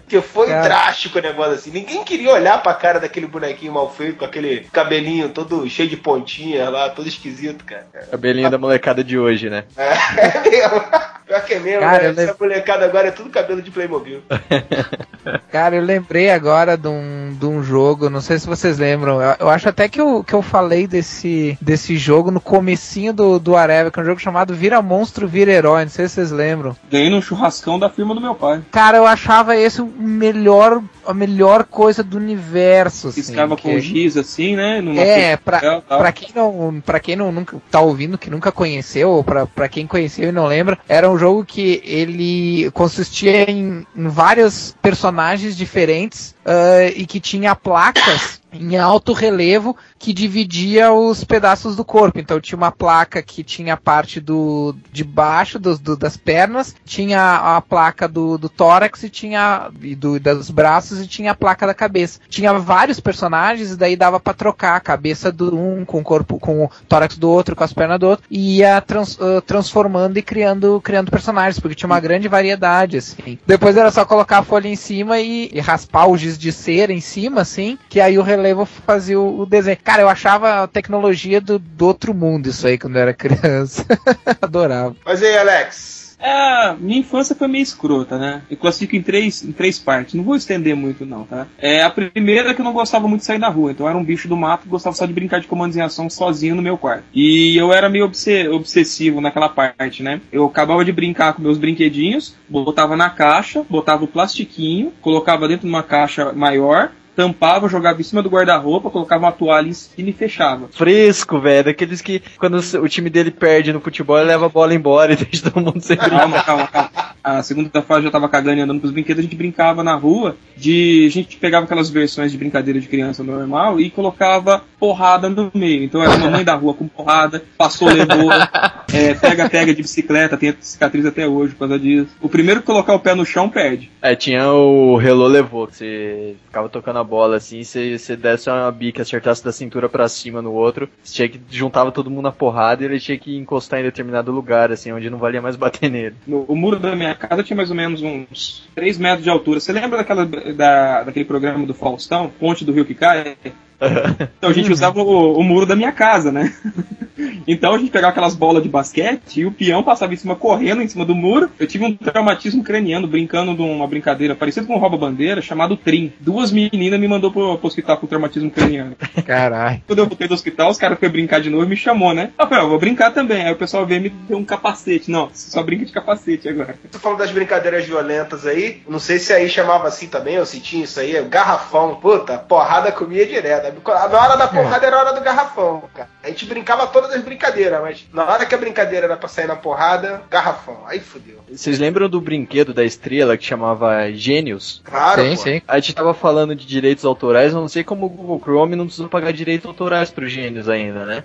Porque 0.00 0.20
foi 0.20 0.48
Cara. 0.48 0.62
drástico 0.62 1.18
o 1.18 1.22
negócio 1.22 1.52
assim. 1.52 1.70
Ninguém 1.70 2.02
queria 2.02 2.32
olhar 2.32 2.62
pra 2.62 2.74
cara 2.74 2.98
daquele 2.98 3.26
bonequinho 3.26 3.72
mal 3.72 3.90
feito, 3.94 4.16
com 4.16 4.24
aquele 4.24 4.66
cabelinho 4.72 5.28
todo 5.28 5.68
cheio 5.70 5.88
de 5.88 5.96
pontinha 5.96 6.68
lá, 6.68 6.90
todo 6.90 7.08
esquisito, 7.08 7.64
cara. 7.64 7.86
Cabelinho 8.10 8.50
da 8.50 8.58
molecada 8.58 9.04
de 9.04 9.18
hoje, 9.18 9.48
né? 9.48 9.64
É 9.76 10.40
mesmo. 10.50 10.82
Pior 11.30 11.44
que 11.44 11.54
é 11.54 11.60
mesmo, 11.60 11.78
Cara, 11.80 12.02
né? 12.08 12.08
lem- 12.10 12.24
Essa 12.24 12.36
molecada 12.40 12.84
agora 12.84 13.06
é 13.06 13.10
tudo 13.12 13.30
cabelo 13.30 13.62
de 13.62 13.70
Playmobil. 13.70 14.20
Cara, 15.52 15.76
eu 15.76 15.82
lembrei 15.82 16.28
agora 16.28 16.76
de 16.76 16.88
um, 16.88 17.36
de 17.38 17.46
um 17.46 17.62
jogo, 17.62 18.10
não 18.10 18.20
sei 18.20 18.36
se 18.38 18.48
vocês 18.48 18.78
lembram. 18.78 19.22
Eu, 19.22 19.36
eu 19.40 19.48
acho 19.48 19.68
até 19.68 19.88
que 19.88 20.00
eu, 20.00 20.24
que 20.24 20.34
eu 20.34 20.42
falei 20.42 20.88
desse, 20.88 21.56
desse 21.60 21.96
jogo 21.96 22.32
no 22.32 22.40
comecinho 22.40 23.12
do, 23.12 23.38
do 23.38 23.54
Areva, 23.56 23.92
que 23.92 24.00
é 24.00 24.02
um 24.02 24.06
jogo 24.06 24.18
chamado 24.20 24.54
Vira 24.54 24.82
Monstro, 24.82 25.28
Vira 25.28 25.52
Herói. 25.52 25.84
Não 25.84 25.90
sei 25.90 26.08
se 26.08 26.14
vocês 26.14 26.32
lembram. 26.32 26.76
Ganhei 26.90 27.10
num 27.10 27.22
churrascão 27.22 27.78
da 27.78 27.88
firma 27.88 28.12
do 28.12 28.20
meu 28.20 28.34
pai. 28.34 28.62
Cara, 28.72 28.96
eu 28.98 29.06
achava 29.06 29.56
esse 29.56 29.80
o 29.80 29.86
melhor, 29.86 30.82
a 31.06 31.14
melhor 31.14 31.64
coisa 31.64 32.02
do 32.02 32.16
universo. 32.16 33.08
Assim, 33.08 33.20
Riscava 33.20 33.56
que- 33.56 33.62
com 33.62 33.78
giz 33.78 34.16
assim, 34.16 34.56
né? 34.56 34.82
É, 34.98 35.36
pra, 35.36 35.58
papel, 35.60 35.82
pra 35.82 36.12
quem 36.12 36.28
não, 36.34 36.82
pra 36.84 37.00
quem 37.00 37.16
não 37.16 37.32
nunca 37.32 37.56
tá 37.70 37.80
ouvindo, 37.80 38.18
que 38.18 38.30
nunca 38.30 38.50
conheceu, 38.52 39.10
ou 39.10 39.24
pra, 39.24 39.46
pra 39.46 39.68
quem 39.68 39.86
conheceu 39.86 40.28
e 40.28 40.32
não 40.32 40.46
lembra, 40.46 40.78
era 40.88 41.10
um 41.10 41.18
jogo 41.18 41.44
que 41.44 41.82
ele 41.84 42.70
consistia 42.72 43.50
em, 43.50 43.86
em 43.96 44.08
vários 44.08 44.74
personagens 44.82 45.56
diferentes 45.56 46.34
ah, 46.44 46.86
e 46.94 47.06
que 47.06 47.20
tinha 47.20 47.54
placas 47.54 48.40
em 48.52 48.76
alto 48.76 49.12
relevo 49.12 49.76
que 49.96 50.12
dividia 50.12 50.92
os 50.92 51.22
pedaços 51.22 51.76
do 51.76 51.84
corpo. 51.84 52.18
Então 52.18 52.40
tinha 52.40 52.56
uma 52.56 52.72
placa 52.72 53.22
que 53.22 53.44
tinha 53.44 53.74
a 53.74 53.76
parte 53.76 54.20
do 54.20 54.74
de 54.92 55.04
baixo 55.04 55.56
dos, 55.56 55.78
do- 55.78 55.96
das 55.96 56.16
pernas, 56.16 56.74
tinha 56.84 57.56
a 57.56 57.60
placa 57.60 58.08
do, 58.08 58.36
do 58.36 58.48
tórax 58.48 59.04
e 59.04 59.08
tinha 59.10 59.70
e 59.80 59.94
do, 59.94 60.18
dos 60.18 60.50
braços 60.50 61.00
e 61.00 61.06
tinha 61.06 61.30
a 61.30 61.34
placa 61.34 61.64
da 61.64 61.74
cabeça. 61.74 62.18
Tinha 62.28 62.52
vários 62.54 62.98
personagens 62.98 63.70
e 63.70 63.76
daí 63.76 63.94
dava 63.94 64.18
pra 64.18 64.34
trocar 64.34 64.74
a 64.74 64.80
cabeça 64.80 65.30
do 65.30 65.54
um 65.56 65.84
com 65.84 66.00
o 66.00 66.04
corpo 66.04 66.36
com 66.40 66.64
o 66.64 66.70
tórax 66.88 67.16
do 67.16 67.30
outro, 67.30 67.54
com 67.54 67.62
as 67.62 67.72
pernas 67.72 68.00
do 68.00 68.08
outro 68.08 68.24
e 68.28 68.56
ia 68.58 68.80
trans- 68.80 69.16
ah, 69.20 69.40
transformando 69.46 70.18
e 70.18 70.22
criando 70.22 70.80
criando 70.82 71.08
personagens, 71.10 71.60
porque 71.60 71.76
tinha 71.76 71.86
uma 71.88 72.00
grande 72.00 72.26
variedade 72.26 72.96
assim. 72.96 73.38
Depois 73.46 73.76
era 73.76 73.92
só 73.92 74.04
colocar 74.04 74.38
a 74.38 74.42
folha 74.44 74.66
em 74.66 74.74
cima 74.76 75.20
e, 75.20 75.50
e 75.52 75.60
raspar 75.60 76.08
o 76.08 76.16
giz 76.18 76.29
de 76.38 76.52
cera 76.52 76.92
em 76.92 77.00
cima 77.00 77.42
assim, 77.42 77.78
que 77.88 78.00
aí 78.00 78.18
o 78.18 78.22
relevo 78.22 78.64
fazia 78.64 79.20
o, 79.20 79.46
desenho. 79.46 79.78
Cara, 79.82 80.02
eu 80.02 80.08
achava 80.08 80.62
a 80.62 80.66
tecnologia 80.66 81.40
do, 81.40 81.58
do 81.58 81.86
outro 81.86 82.14
mundo 82.14 82.48
isso 82.48 82.66
aí 82.66 82.78
quando 82.78 82.96
eu 82.96 83.02
era 83.02 83.14
criança. 83.14 83.84
Adorava. 84.40 84.96
Mas 85.04 85.22
aí, 85.22 85.36
Alex? 85.36 85.99
É, 86.20 86.74
minha 86.74 86.98
infância 86.98 87.34
foi 87.34 87.48
meio 87.48 87.62
escrota, 87.62 88.18
né? 88.18 88.42
Eu 88.50 88.56
classifico 88.56 88.94
em 88.94 89.02
três, 89.02 89.42
em 89.42 89.52
três 89.52 89.78
partes. 89.78 90.14
Não 90.14 90.22
vou 90.22 90.36
estender 90.36 90.76
muito, 90.76 91.06
não, 91.06 91.24
tá? 91.24 91.46
É, 91.58 91.82
a 91.82 91.88
primeira 91.90 92.50
é 92.50 92.54
que 92.54 92.60
eu 92.60 92.64
não 92.64 92.74
gostava 92.74 93.08
muito 93.08 93.20
de 93.20 93.26
sair 93.26 93.38
na 93.38 93.48
rua. 93.48 93.72
Então 93.72 93.86
eu 93.86 93.90
era 93.90 93.98
um 93.98 94.04
bicho 94.04 94.28
do 94.28 94.36
mato 94.36 94.64
que 94.64 94.68
gostava 94.68 94.94
só 94.94 95.06
de 95.06 95.14
brincar 95.14 95.40
de 95.40 95.46
comandos 95.46 95.76
em 95.76 95.80
ação 95.80 96.10
sozinho 96.10 96.54
no 96.54 96.62
meu 96.62 96.76
quarto. 96.76 97.04
E 97.14 97.56
eu 97.56 97.72
era 97.72 97.88
meio 97.88 98.04
obse- 98.04 98.48
obsessivo 98.48 99.20
naquela 99.20 99.48
parte, 99.48 100.02
né? 100.02 100.20
Eu 100.30 100.44
acabava 100.44 100.84
de 100.84 100.92
brincar 100.92 101.32
com 101.32 101.42
meus 101.42 101.56
brinquedinhos, 101.56 102.36
botava 102.48 102.96
na 102.96 103.08
caixa, 103.08 103.64
botava 103.68 104.04
o 104.04 104.08
plastiquinho, 104.08 104.92
colocava 105.00 105.48
dentro 105.48 105.66
de 105.66 105.72
uma 105.72 105.82
caixa 105.82 106.32
maior, 106.34 106.92
tampava, 107.14 107.68
jogava 107.68 108.00
em 108.00 108.04
cima 108.04 108.22
do 108.22 108.28
guarda-roupa, 108.28 108.90
colocava 108.90 109.26
uma 109.26 109.32
toalha 109.32 109.68
em 109.68 109.72
cima 109.72 110.10
e 110.10 110.12
fechava. 110.12 110.68
Fresco, 110.68 111.40
velho. 111.40 111.64
Daqueles 111.64 112.00
que 112.00 112.22
quando 112.38 112.56
o 112.58 112.88
time 112.88 113.10
dele 113.10 113.30
perde 113.30 113.72
no 113.72 113.80
futebol, 113.80 114.18
ele 114.18 114.28
leva 114.28 114.46
a 114.46 114.48
bola 114.48 114.74
embora 114.74 115.12
e 115.12 115.16
deixa 115.24 115.50
todo 115.50 115.64
mundo 115.64 115.80
sem. 115.80 115.96
Calma, 115.96 116.42
calma, 116.42 116.66
calma. 116.66 116.90
A 117.22 117.42
segunda 117.42 117.82
fase 117.82 118.04
já 118.04 118.10
tava 118.10 118.28
cagando 118.28 118.58
e 118.58 118.62
andando 118.62 118.80
pros 118.80 118.92
brinquedos, 118.92 119.20
a 119.20 119.22
gente 119.22 119.36
brincava 119.36 119.82
na 119.82 119.94
rua 119.94 120.36
de. 120.56 121.04
A 121.06 121.10
gente 121.10 121.36
pegava 121.36 121.64
aquelas 121.64 121.90
versões 121.90 122.32
de 122.32 122.38
brincadeira 122.38 122.80
de 122.80 122.88
criança 122.88 123.22
normal 123.22 123.78
e 123.78 123.90
colocava 123.90 124.62
porrada 124.78 125.28
no 125.28 125.50
meio. 125.54 125.84
Então 125.84 126.02
era 126.02 126.16
mamãe 126.16 126.42
da 126.42 126.54
rua 126.54 126.72
com 126.72 126.88
porrada, 126.88 127.44
passou, 127.58 127.88
levou, 127.88 128.32
é, 128.92 129.14
pega, 129.14 129.48
pega 129.48 129.74
de 129.74 129.82
bicicleta, 129.82 130.36
tem 130.36 130.54
cicatriz 130.60 131.04
até 131.04 131.28
hoje 131.28 131.52
por 131.52 131.60
causa 131.60 131.78
disso. 131.78 132.08
O 132.20 132.28
primeiro 132.28 132.60
que 132.60 132.66
colocar 132.66 132.94
o 132.94 133.00
pé 133.00 133.14
no 133.14 133.26
chão 133.26 133.48
perde. 133.48 133.90
É, 134.00 134.16
tinha 134.16 134.50
o 134.50 134.96
Relô 134.96 135.26
Levou, 135.26 135.66
que 135.66 135.76
você 135.76 136.36
ficava 136.46 136.68
tocando 136.68 136.98
a 137.00 137.04
bola 137.04 137.36
assim, 137.36 137.64
se 137.64 137.98
você 137.98 138.16
desse 138.16 138.48
uma 138.48 138.70
bica, 138.70 139.02
acertasse 139.02 139.44
da 139.44 139.52
cintura 139.52 139.88
pra 139.88 140.08
cima 140.08 140.40
no 140.40 140.52
outro, 140.52 140.88
tinha 141.04 141.28
que 141.28 141.40
juntava 141.50 141.92
todo 141.92 142.10
mundo 142.10 142.24
na 142.24 142.32
porrada 142.32 142.82
e 142.82 142.86
ele 142.86 143.00
tinha 143.00 143.18
que 143.18 143.36
encostar 143.36 143.80
em 143.80 143.84
determinado 143.84 144.30
lugar, 144.30 144.70
assim, 144.70 144.92
onde 144.92 145.10
não 145.10 145.18
valia 145.18 145.42
mais 145.42 145.56
bater 145.60 145.90
nele. 145.90 146.14
No, 146.26 146.44
o 146.46 146.54
muro 146.54 146.78
da 146.78 146.94
minha 146.94 147.14
casa 147.14 147.42
tinha 147.42 147.56
mais 147.56 147.70
ou 147.70 147.76
menos 147.76 148.02
uns 148.02 148.68
3 148.74 148.98
metros 148.98 149.24
de 149.24 149.30
altura. 149.30 149.60
Você 149.60 149.72
lembra 149.72 149.98
daquela, 149.98 150.26
da, 150.26 151.02
daquele 151.04 151.24
programa 151.24 151.66
do 151.66 151.74
Faustão, 151.74 152.30
Ponte 152.38 152.64
do 152.64 152.72
Rio 152.72 152.84
que 152.84 152.94
Cai? 152.94 153.36
Então 154.38 154.50
a 154.50 154.52
gente 154.52 154.72
usava 154.72 155.02
o, 155.02 155.38
o 155.38 155.42
muro 155.42 155.66
da 155.66 155.76
minha 155.76 155.92
casa, 155.92 156.30
né? 156.32 156.52
Então 157.46 157.74
a 157.74 157.78
gente 157.78 157.90
pegava 157.90 158.12
aquelas 158.12 158.34
bolas 158.34 158.62
de 158.62 158.68
basquete 158.68 159.40
e 159.40 159.46
o 159.46 159.52
peão 159.52 159.82
passava 159.82 160.14
em 160.14 160.16
cima 160.16 160.34
correndo 160.36 160.82
em 160.82 160.88
cima 160.88 161.04
do 161.04 161.14
muro. 161.14 161.50
Eu 161.58 161.66
tive 161.66 161.84
um 161.84 161.94
traumatismo 161.96 162.62
craniano 162.62 163.06
brincando 163.06 163.54
de 163.54 163.62
uma 163.62 163.86
brincadeira 163.86 164.34
parecida 164.34 164.66
com 164.66 164.74
um 164.74 164.78
rouba-bandeira 164.78 165.42
chamado 165.42 165.76
Trim. 165.76 166.12
Duas 166.20 166.50
meninas 166.50 166.98
me 167.00 167.08
mandou 167.08 167.30
pro, 167.32 167.58
pro 167.58 167.66
hospital 167.66 167.98
com 167.98 168.06
traumatismo 168.06 168.50
craniano. 168.50 168.96
Caralho. 169.26 169.82
Quando 169.86 169.98
eu 169.98 170.06
voltei 170.06 170.28
do 170.28 170.34
hospital, 170.34 170.70
os 170.70 170.78
caras 170.78 170.98
foram 170.98 171.12
brincar 171.12 171.40
de 171.40 171.50
novo 171.50 171.64
e 171.64 171.68
me 171.68 171.76
chamou, 171.76 172.14
né? 172.14 172.30
Eu 172.38 172.46
falei, 172.46 172.60
"Ah, 172.60 172.64
eu 172.66 172.70
vou 172.70 172.78
brincar 172.78 173.10
também. 173.12 173.42
Aí 173.44 173.52
o 173.52 173.56
pessoal 173.56 173.84
veio 173.84 173.98
e 173.98 174.02
me 174.04 174.08
deu 174.10 174.38
um 174.38 174.44
capacete. 174.44 175.10
Não, 175.10 175.28
você 175.28 175.50
só 175.50 175.62
brinca 175.62 175.84
de 175.84 175.92
capacete 175.92 176.48
agora. 176.48 176.74
Tô 176.90 176.98
falando 176.98 177.18
das 177.18 177.30
brincadeiras 177.30 177.84
violentas 177.84 178.46
aí. 178.46 178.82
Não 178.88 178.98
sei 178.98 179.18
se 179.18 179.32
aí 179.32 179.48
chamava 179.48 179.88
assim 179.88 180.06
também, 180.06 180.38
ou 180.38 180.46
se 180.46 180.60
tinha 180.60 180.84
isso 180.84 180.98
aí. 181.00 181.16
é 181.16 181.22
Garrafão. 181.22 181.96
Puta, 181.96 182.38
porrada 182.38 182.92
comia 182.92 183.26
direto. 183.26 183.66
Na 183.86 184.22
hora 184.22 184.36
da 184.36 184.48
porrada 184.48 184.86
era 184.86 184.96
a 184.96 185.00
hora 185.00 185.12
do 185.12 185.20
garrafão, 185.20 185.84
cara. 185.94 186.08
A 186.22 186.28
gente 186.28 186.44
brincava 186.46 186.86
todas 186.86 187.12
as 187.12 187.22
brincadeiras, 187.22 187.80
mas 187.80 188.06
na 188.12 188.24
hora 188.24 188.44
que 188.46 188.54
a 188.54 188.58
brincadeira 188.58 189.06
era 189.06 189.16
pra 189.16 189.28
sair 189.28 189.46
na 189.46 189.56
porrada, 189.56 190.22
garrafão. 190.30 190.78
Aí 190.86 191.00
fudeu. 191.00 191.40
Vocês 191.50 191.78
lembram 191.78 192.08
do 192.08 192.20
brinquedo 192.20 192.72
da 192.74 192.84
estrela 192.84 193.36
que 193.36 193.44
chamava 193.44 194.10
Gênios? 194.12 194.82
Claro, 194.84 195.22
sim, 195.22 195.30
pô. 195.30 195.36
sim. 195.42 195.62
A 195.66 195.78
gente 195.78 195.94
tava 195.94 196.12
falando 196.14 196.54
de 196.54 196.66
direitos 196.66 197.04
autorais, 197.04 197.52
eu 197.52 197.60
não 197.60 197.68
sei 197.68 197.82
como 197.84 198.06
o 198.06 198.08
Google 198.08 198.40
Chrome 198.40 198.76
não 198.76 198.84
precisou 198.86 199.08
pagar 199.08 199.32
direitos 199.32 199.66
autorais 199.66 200.10
pro 200.10 200.28
Gênios 200.28 200.68
ainda, 200.68 201.04
né? 201.06 201.24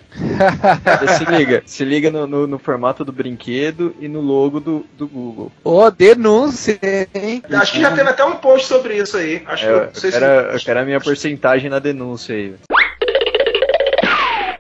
Se 1.17 1.25
liga, 1.25 1.63
se 1.65 1.83
liga 1.85 2.09
no, 2.11 2.25
no- 2.27 2.47
no 2.47 2.59
formato 2.59 3.03
do 3.05 3.11
brinquedo 3.11 3.95
e 3.99 4.07
no 4.07 4.21
logo 4.21 4.59
do, 4.59 4.85
do 4.97 5.07
Google. 5.07 5.51
Ô, 5.63 5.89
denúncia, 5.91 6.79
hein? 7.13 7.43
Acho 7.51 7.73
que 7.73 7.81
já 7.81 7.91
teve 7.91 8.09
até 8.09 8.23
um 8.23 8.35
post 8.37 8.67
sobre 8.67 8.97
isso 8.97 9.17
aí. 9.17 9.43
Acho 9.45 9.65
É, 9.65 9.67
que 9.67 9.73
eu, 9.73 9.85
não 9.85 9.93
sei 9.95 10.11
se- 10.11 10.19
quero, 10.19 10.31
eu 10.51 10.59
quero 10.59 10.79
a 10.79 10.85
minha 10.85 10.99
porcentagem 11.01 11.69
na 11.69 11.79
denúncia 11.79 12.33
aí. 12.35 12.55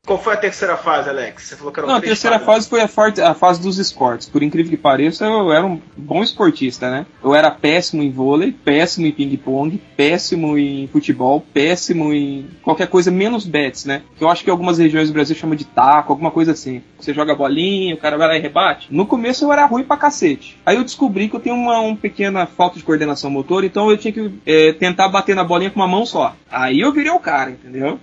Qual 0.05 0.19
foi 0.21 0.33
a 0.33 0.37
terceira 0.37 0.77
fase, 0.77 1.09
Alex? 1.09 1.43
Você 1.43 1.55
falou 1.55 1.73
que 1.73 1.79
era 1.79 1.87
Não, 1.87 1.95
a 1.95 2.01
terceira 2.01 2.37
fase 2.39 2.69
foi 2.69 2.81
a, 2.81 2.87
forte- 2.87 3.21
a 3.21 3.33
fase 3.33 3.59
dos 3.61 3.79
esportes. 3.79 4.29
Por 4.29 4.43
incrível 4.43 4.69
que 4.69 4.77
pareça, 4.77 5.25
eu 5.25 5.51
era 5.51 5.65
um 5.65 5.81
bom 5.97 6.21
esportista, 6.21 6.91
né? 6.91 7.05
Eu 7.23 7.33
era 7.33 7.49
péssimo 7.49 8.03
em 8.03 8.11
vôlei, 8.11 8.51
péssimo 8.51 9.07
em 9.07 9.11
ping-pong, 9.11 9.81
péssimo 9.97 10.57
em 10.57 10.87
futebol, 10.87 11.43
péssimo 11.53 12.13
em 12.13 12.47
qualquer 12.61 12.87
coisa 12.87 13.09
menos 13.09 13.45
bets, 13.45 13.85
né? 13.85 14.03
Que 14.17 14.23
eu 14.23 14.29
acho 14.29 14.43
que 14.43 14.49
algumas 14.49 14.77
regiões 14.77 15.09
do 15.09 15.13
Brasil 15.13 15.35
chamam 15.35 15.55
de 15.55 15.65
taco, 15.65 16.13
alguma 16.13 16.29
coisa 16.31 16.51
assim. 16.51 16.83
Você 16.99 17.13
joga 17.13 17.33
bolinha, 17.35 17.95
o 17.95 17.97
cara 17.97 18.17
vai 18.17 18.27
lá 18.27 18.35
e 18.37 18.39
rebate. 18.41 18.87
No 18.91 19.05
começo 19.07 19.43
eu 19.43 19.51
era 19.51 19.65
ruim 19.65 19.83
pra 19.83 19.97
cacete. 19.97 20.57
Aí 20.65 20.75
eu 20.75 20.83
descobri 20.83 21.27
que 21.29 21.35
eu 21.35 21.39
tenho 21.39 21.55
uma, 21.55 21.79
uma 21.79 21.95
pequena 21.95 22.45
falta 22.45 22.77
de 22.77 22.83
coordenação 22.83 23.29
motor, 23.31 23.63
então 23.63 23.89
eu 23.89 23.97
tinha 23.97 24.11
que 24.13 24.31
eh, 24.45 24.73
tentar 24.73 25.09
bater 25.09 25.35
na 25.35 25.43
bolinha 25.43 25.71
com 25.71 25.79
uma 25.79 25.87
mão 25.87 26.05
só. 26.05 26.35
Aí 26.51 26.79
eu 26.79 26.91
virei 26.93 27.11
o 27.11 27.19
cara, 27.19 27.49
entendeu? 27.51 27.99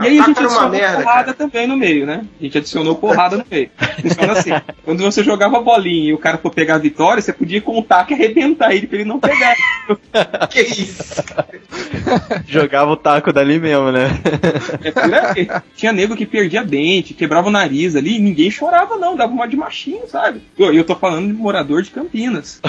E 0.00 0.06
aí 0.06 0.18
a 0.18 0.22
gente 0.22 0.38
adicionou 0.38 0.70
merda, 0.70 1.02
porrada 1.02 1.24
cara. 1.24 1.34
também 1.34 1.66
no 1.66 1.76
meio, 1.76 2.06
né? 2.06 2.24
A 2.38 2.42
gente 2.44 2.58
adicionou 2.58 2.94
porrada 2.94 3.36
no 3.36 3.44
meio. 3.50 3.68
Funciona 4.00 4.32
assim. 4.32 4.50
Quando 4.84 5.02
você 5.02 5.24
jogava 5.24 5.58
a 5.58 5.60
bolinha 5.60 6.10
e 6.10 6.12
o 6.12 6.18
cara 6.18 6.38
for 6.38 6.54
pegar 6.54 6.76
a 6.76 6.78
vitória, 6.78 7.20
você 7.20 7.32
podia 7.32 7.60
contar 7.60 8.06
que 8.06 8.14
arrebentar 8.14 8.72
ele 8.72 8.86
pra 8.86 8.98
ele 8.98 9.04
não 9.04 9.18
pegar. 9.18 9.56
Que 10.50 10.60
isso? 10.60 11.02
Jogava 12.46 12.90
o 12.90 12.96
taco 12.96 13.32
dali 13.32 13.58
mesmo, 13.58 13.90
né? 13.90 14.08
É 14.82 14.90
por 14.90 15.14
aí. 15.14 15.48
Tinha 15.74 15.92
nego 15.92 16.16
que 16.16 16.26
perdia 16.26 16.62
dente, 16.62 17.14
quebrava 17.14 17.48
o 17.48 17.50
nariz 17.50 17.96
ali, 17.96 18.16
e 18.16 18.20
ninguém 18.20 18.50
chorava 18.50 18.96
não, 18.96 19.16
dava 19.16 19.32
uma 19.32 19.48
de 19.48 19.56
machinho, 19.56 20.06
sabe? 20.08 20.42
E 20.58 20.62
eu, 20.62 20.72
eu 20.72 20.84
tô 20.84 20.94
falando 20.94 21.26
de 21.26 21.32
morador 21.32 21.82
de 21.82 21.90
Campinas. 21.90 22.60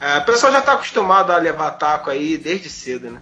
É, 0.00 0.18
o 0.18 0.24
pessoal 0.24 0.52
já 0.52 0.60
tá 0.60 0.72
acostumado 0.72 1.30
a 1.30 1.38
levar 1.38 1.70
taco 1.72 2.10
aí 2.10 2.36
desde 2.36 2.68
cedo, 2.68 3.10
né? 3.10 3.20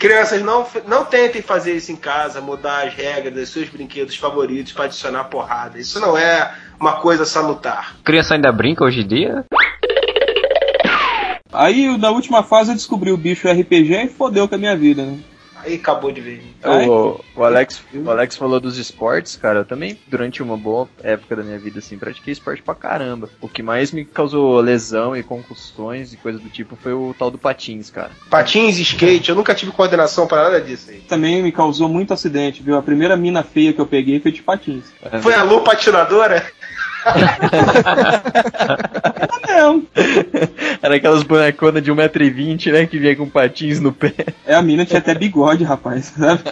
Crianças, 0.00 0.40
não, 0.40 0.66
não 0.88 1.04
tentem 1.04 1.42
fazer 1.42 1.76
isso 1.76 1.92
em 1.92 1.96
casa, 1.96 2.40
mudar 2.40 2.86
as 2.86 2.94
regras 2.94 3.34
dos 3.34 3.50
seus 3.50 3.68
brinquedos 3.68 4.16
favoritos 4.16 4.72
pra 4.72 4.86
adicionar 4.86 5.24
porrada. 5.24 5.78
Isso 5.78 6.00
não 6.00 6.16
é 6.16 6.54
uma 6.80 6.94
coisa 7.02 7.26
salutar. 7.26 7.96
Criança 8.02 8.34
ainda 8.34 8.50
brinca 8.50 8.82
hoje 8.82 9.02
em 9.02 9.06
dia? 9.06 9.44
Aí 11.52 11.98
na 11.98 12.10
última 12.10 12.42
fase 12.42 12.70
eu 12.70 12.74
descobri 12.74 13.12
o 13.12 13.16
bicho 13.18 13.46
RPG 13.46 14.04
e 14.04 14.08
fodeu 14.08 14.48
com 14.48 14.54
a 14.54 14.58
minha 14.58 14.74
vida, 14.74 15.02
né? 15.04 15.18
Aí 15.64 15.74
acabou 15.74 16.10
de 16.10 16.20
ver. 16.20 16.42
O, 16.64 17.20
o, 17.34 17.44
Alex, 17.44 17.82
o 17.94 18.10
Alex 18.10 18.36
falou 18.36 18.60
dos 18.60 18.78
esportes, 18.78 19.36
cara. 19.36 19.60
Eu 19.60 19.64
também, 19.64 19.98
durante 20.06 20.42
uma 20.42 20.56
boa 20.56 20.88
época 21.02 21.36
da 21.36 21.42
minha 21.42 21.58
vida, 21.58 21.78
assim, 21.78 21.98
pratiquei 21.98 22.32
esporte 22.32 22.62
pra 22.62 22.74
caramba. 22.74 23.28
O 23.40 23.48
que 23.48 23.62
mais 23.62 23.92
me 23.92 24.04
causou 24.04 24.60
lesão 24.60 25.16
e 25.16 25.22
concussões 25.22 26.12
e 26.12 26.16
coisa 26.16 26.38
do 26.38 26.48
tipo 26.48 26.76
foi 26.76 26.92
o 26.92 27.14
tal 27.18 27.30
do 27.30 27.38
patins, 27.38 27.90
cara. 27.90 28.10
Patins, 28.28 28.78
skate, 28.78 29.30
eu 29.30 29.36
nunca 29.36 29.54
tive 29.54 29.72
coordenação 29.72 30.26
pra 30.26 30.44
nada 30.44 30.60
disso 30.60 30.90
aí. 30.90 31.00
Também 31.00 31.42
me 31.42 31.52
causou 31.52 31.88
muito 31.88 32.12
acidente, 32.12 32.62
viu? 32.62 32.76
A 32.76 32.82
primeira 32.82 33.16
mina 33.16 33.42
feia 33.42 33.72
que 33.72 33.80
eu 33.80 33.86
peguei 33.86 34.20
foi 34.20 34.32
de 34.32 34.42
patins. 34.42 34.84
Foi 35.22 35.34
a 35.34 35.42
Lu 35.42 35.62
patinadora? 35.62 36.44
Não. 39.48 39.82
Era 40.82 40.96
aquelas 40.96 41.22
boneconas 41.22 41.82
de 41.82 41.92
1,20m, 41.92 42.72
né? 42.72 42.86
Que 42.86 42.98
vinha 42.98 43.16
com 43.16 43.28
patins 43.28 43.80
no 43.80 43.92
pé. 43.92 44.14
É, 44.46 44.54
a 44.54 44.62
mina 44.62 44.86
tinha 44.86 44.98
até 44.98 45.14
bigode, 45.14 45.64
rapaz. 45.64 46.06
Sabe? 46.16 46.42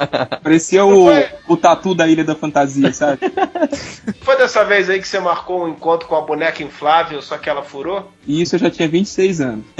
Parecia 0.43 0.85
o, 0.85 1.09
o 1.47 1.57
tatu 1.57 1.95
da 1.95 2.07
Ilha 2.07 2.25
da 2.25 2.35
Fantasia, 2.35 2.93
sabe? 2.93 3.21
Foi 4.21 4.37
dessa 4.37 4.65
vez 4.65 4.91
aí 4.91 5.01
que 5.01 5.09
você 5.09 5.21
marcou 5.21 5.65
um 5.65 5.69
encontro 5.69 6.09
com 6.09 6.17
a 6.17 6.21
boneca 6.21 6.63
inflável, 6.63 7.23
só 7.23 7.39
que 7.39 7.49
ela 7.49 7.63
furou? 7.63 8.11
E 8.27 8.43
isso 8.43 8.57
eu 8.57 8.61
já 8.61 8.71
tinha 8.71 8.89
26 8.89 9.41
anos. 9.41 9.65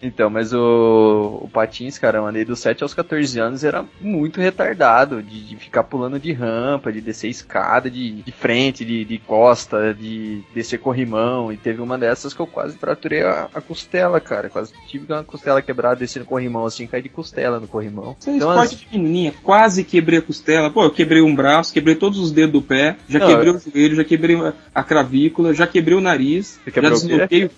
Então, 0.00 0.30
mas 0.30 0.52
o, 0.52 1.40
o 1.42 1.48
Patins, 1.52 1.98
cara, 1.98 2.18
eu 2.18 2.26
andei 2.26 2.44
dos 2.44 2.60
7 2.60 2.82
aos 2.82 2.94
14 2.94 3.38
anos, 3.38 3.64
era 3.64 3.84
muito 4.00 4.40
retardado 4.40 5.22
de, 5.22 5.44
de 5.44 5.56
ficar 5.56 5.84
pulando 5.84 6.18
de 6.18 6.32
rampa, 6.32 6.92
de 6.92 7.00
descer 7.00 7.28
escada, 7.28 7.90
de, 7.90 8.22
de 8.22 8.32
frente, 8.32 8.84
de, 8.84 9.04
de 9.04 9.18
costa, 9.28 9.94
de 9.94 10.40
descer 10.54 10.78
corrimão. 10.78 11.52
E 11.52 11.56
teve 11.56 11.80
uma 11.82 11.98
dessas 11.98 12.32
que 12.32 12.40
eu 12.40 12.46
quase 12.46 12.76
fraturei 12.78 13.22
a, 13.22 13.48
a 13.54 13.60
costela, 13.60 14.18
cara. 14.20 14.48
Quase 14.48 14.72
tive 14.88 15.12
uma 15.12 15.22
costela 15.22 15.60
quebrada 15.60 15.96
descendo 15.96 16.24
corrimão 16.24 16.64
assim, 16.64 16.86
caí 16.86 17.02
de 17.02 17.08
costela 17.10 17.60
no 17.60 17.68
corrimão. 17.68 18.16
Isso 18.18 18.30
é 18.30 18.36
Então, 18.36 18.48
esporte 18.50 18.74
as- 18.74 18.80
pequenininha, 18.80 19.34
quase 19.42 19.84
quebrei 19.84 20.18
a 20.18 20.22
costela. 20.22 20.70
Pô, 20.70 20.82
eu 20.84 20.90
quebrei 20.90 21.20
um 21.20 21.34
braço, 21.34 21.72
quebrei 21.72 21.94
todos 21.94 22.18
os 22.18 22.32
dedos 22.32 22.52
do 22.54 22.62
pé, 22.62 22.96
já 23.08 23.18
Não, 23.18 23.26
quebrei 23.28 23.50
eu- 23.52 23.56
o 23.56 23.60
joelho, 23.60 23.96
já 23.96 24.04
quebrei 24.04 24.36
a- 24.74 24.82
cravícula, 24.82 25.52
já 25.52 25.66
quebrei 25.66 25.96
o 25.96 26.00
nariz, 26.00 26.58
Você 26.64 26.70
já 26.70 26.72
quebrou 26.72 26.98
o 27.24 27.28
quê? 27.28 27.50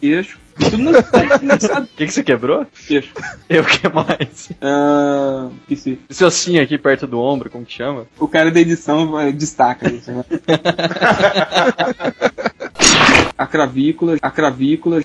Desloquei 0.61 1.01
o 1.01 1.05
queixo. 1.05 1.41
Tudo 1.41 1.45
no 1.47 1.85
O 1.85 1.87
que, 1.97 2.07
que 2.07 2.13
você 2.13 2.23
quebrou? 2.23 2.67
queixo. 2.87 3.13
Eu 3.49 3.65
que 3.65 3.89
mais? 3.89 4.51
Ah, 4.61 5.49
esqueci. 5.63 5.99
Esse 6.09 6.25
ossinho 6.25 6.63
aqui 6.63 6.79
perto 6.79 7.07
do 7.07 7.21
ombro, 7.21 7.51
como 7.51 7.65
que 7.65 7.73
chama? 7.73 8.07
O 8.19 8.29
cara 8.29 8.51
da 8.51 8.61
edição 8.61 9.11
vai- 9.11 9.33
destaca 9.33 9.91
isso. 9.91 10.11
Né? 10.13 10.25
a 13.37 13.47
cravícula, 13.47 14.17
a 14.21 14.31
cravícula. 14.31 15.01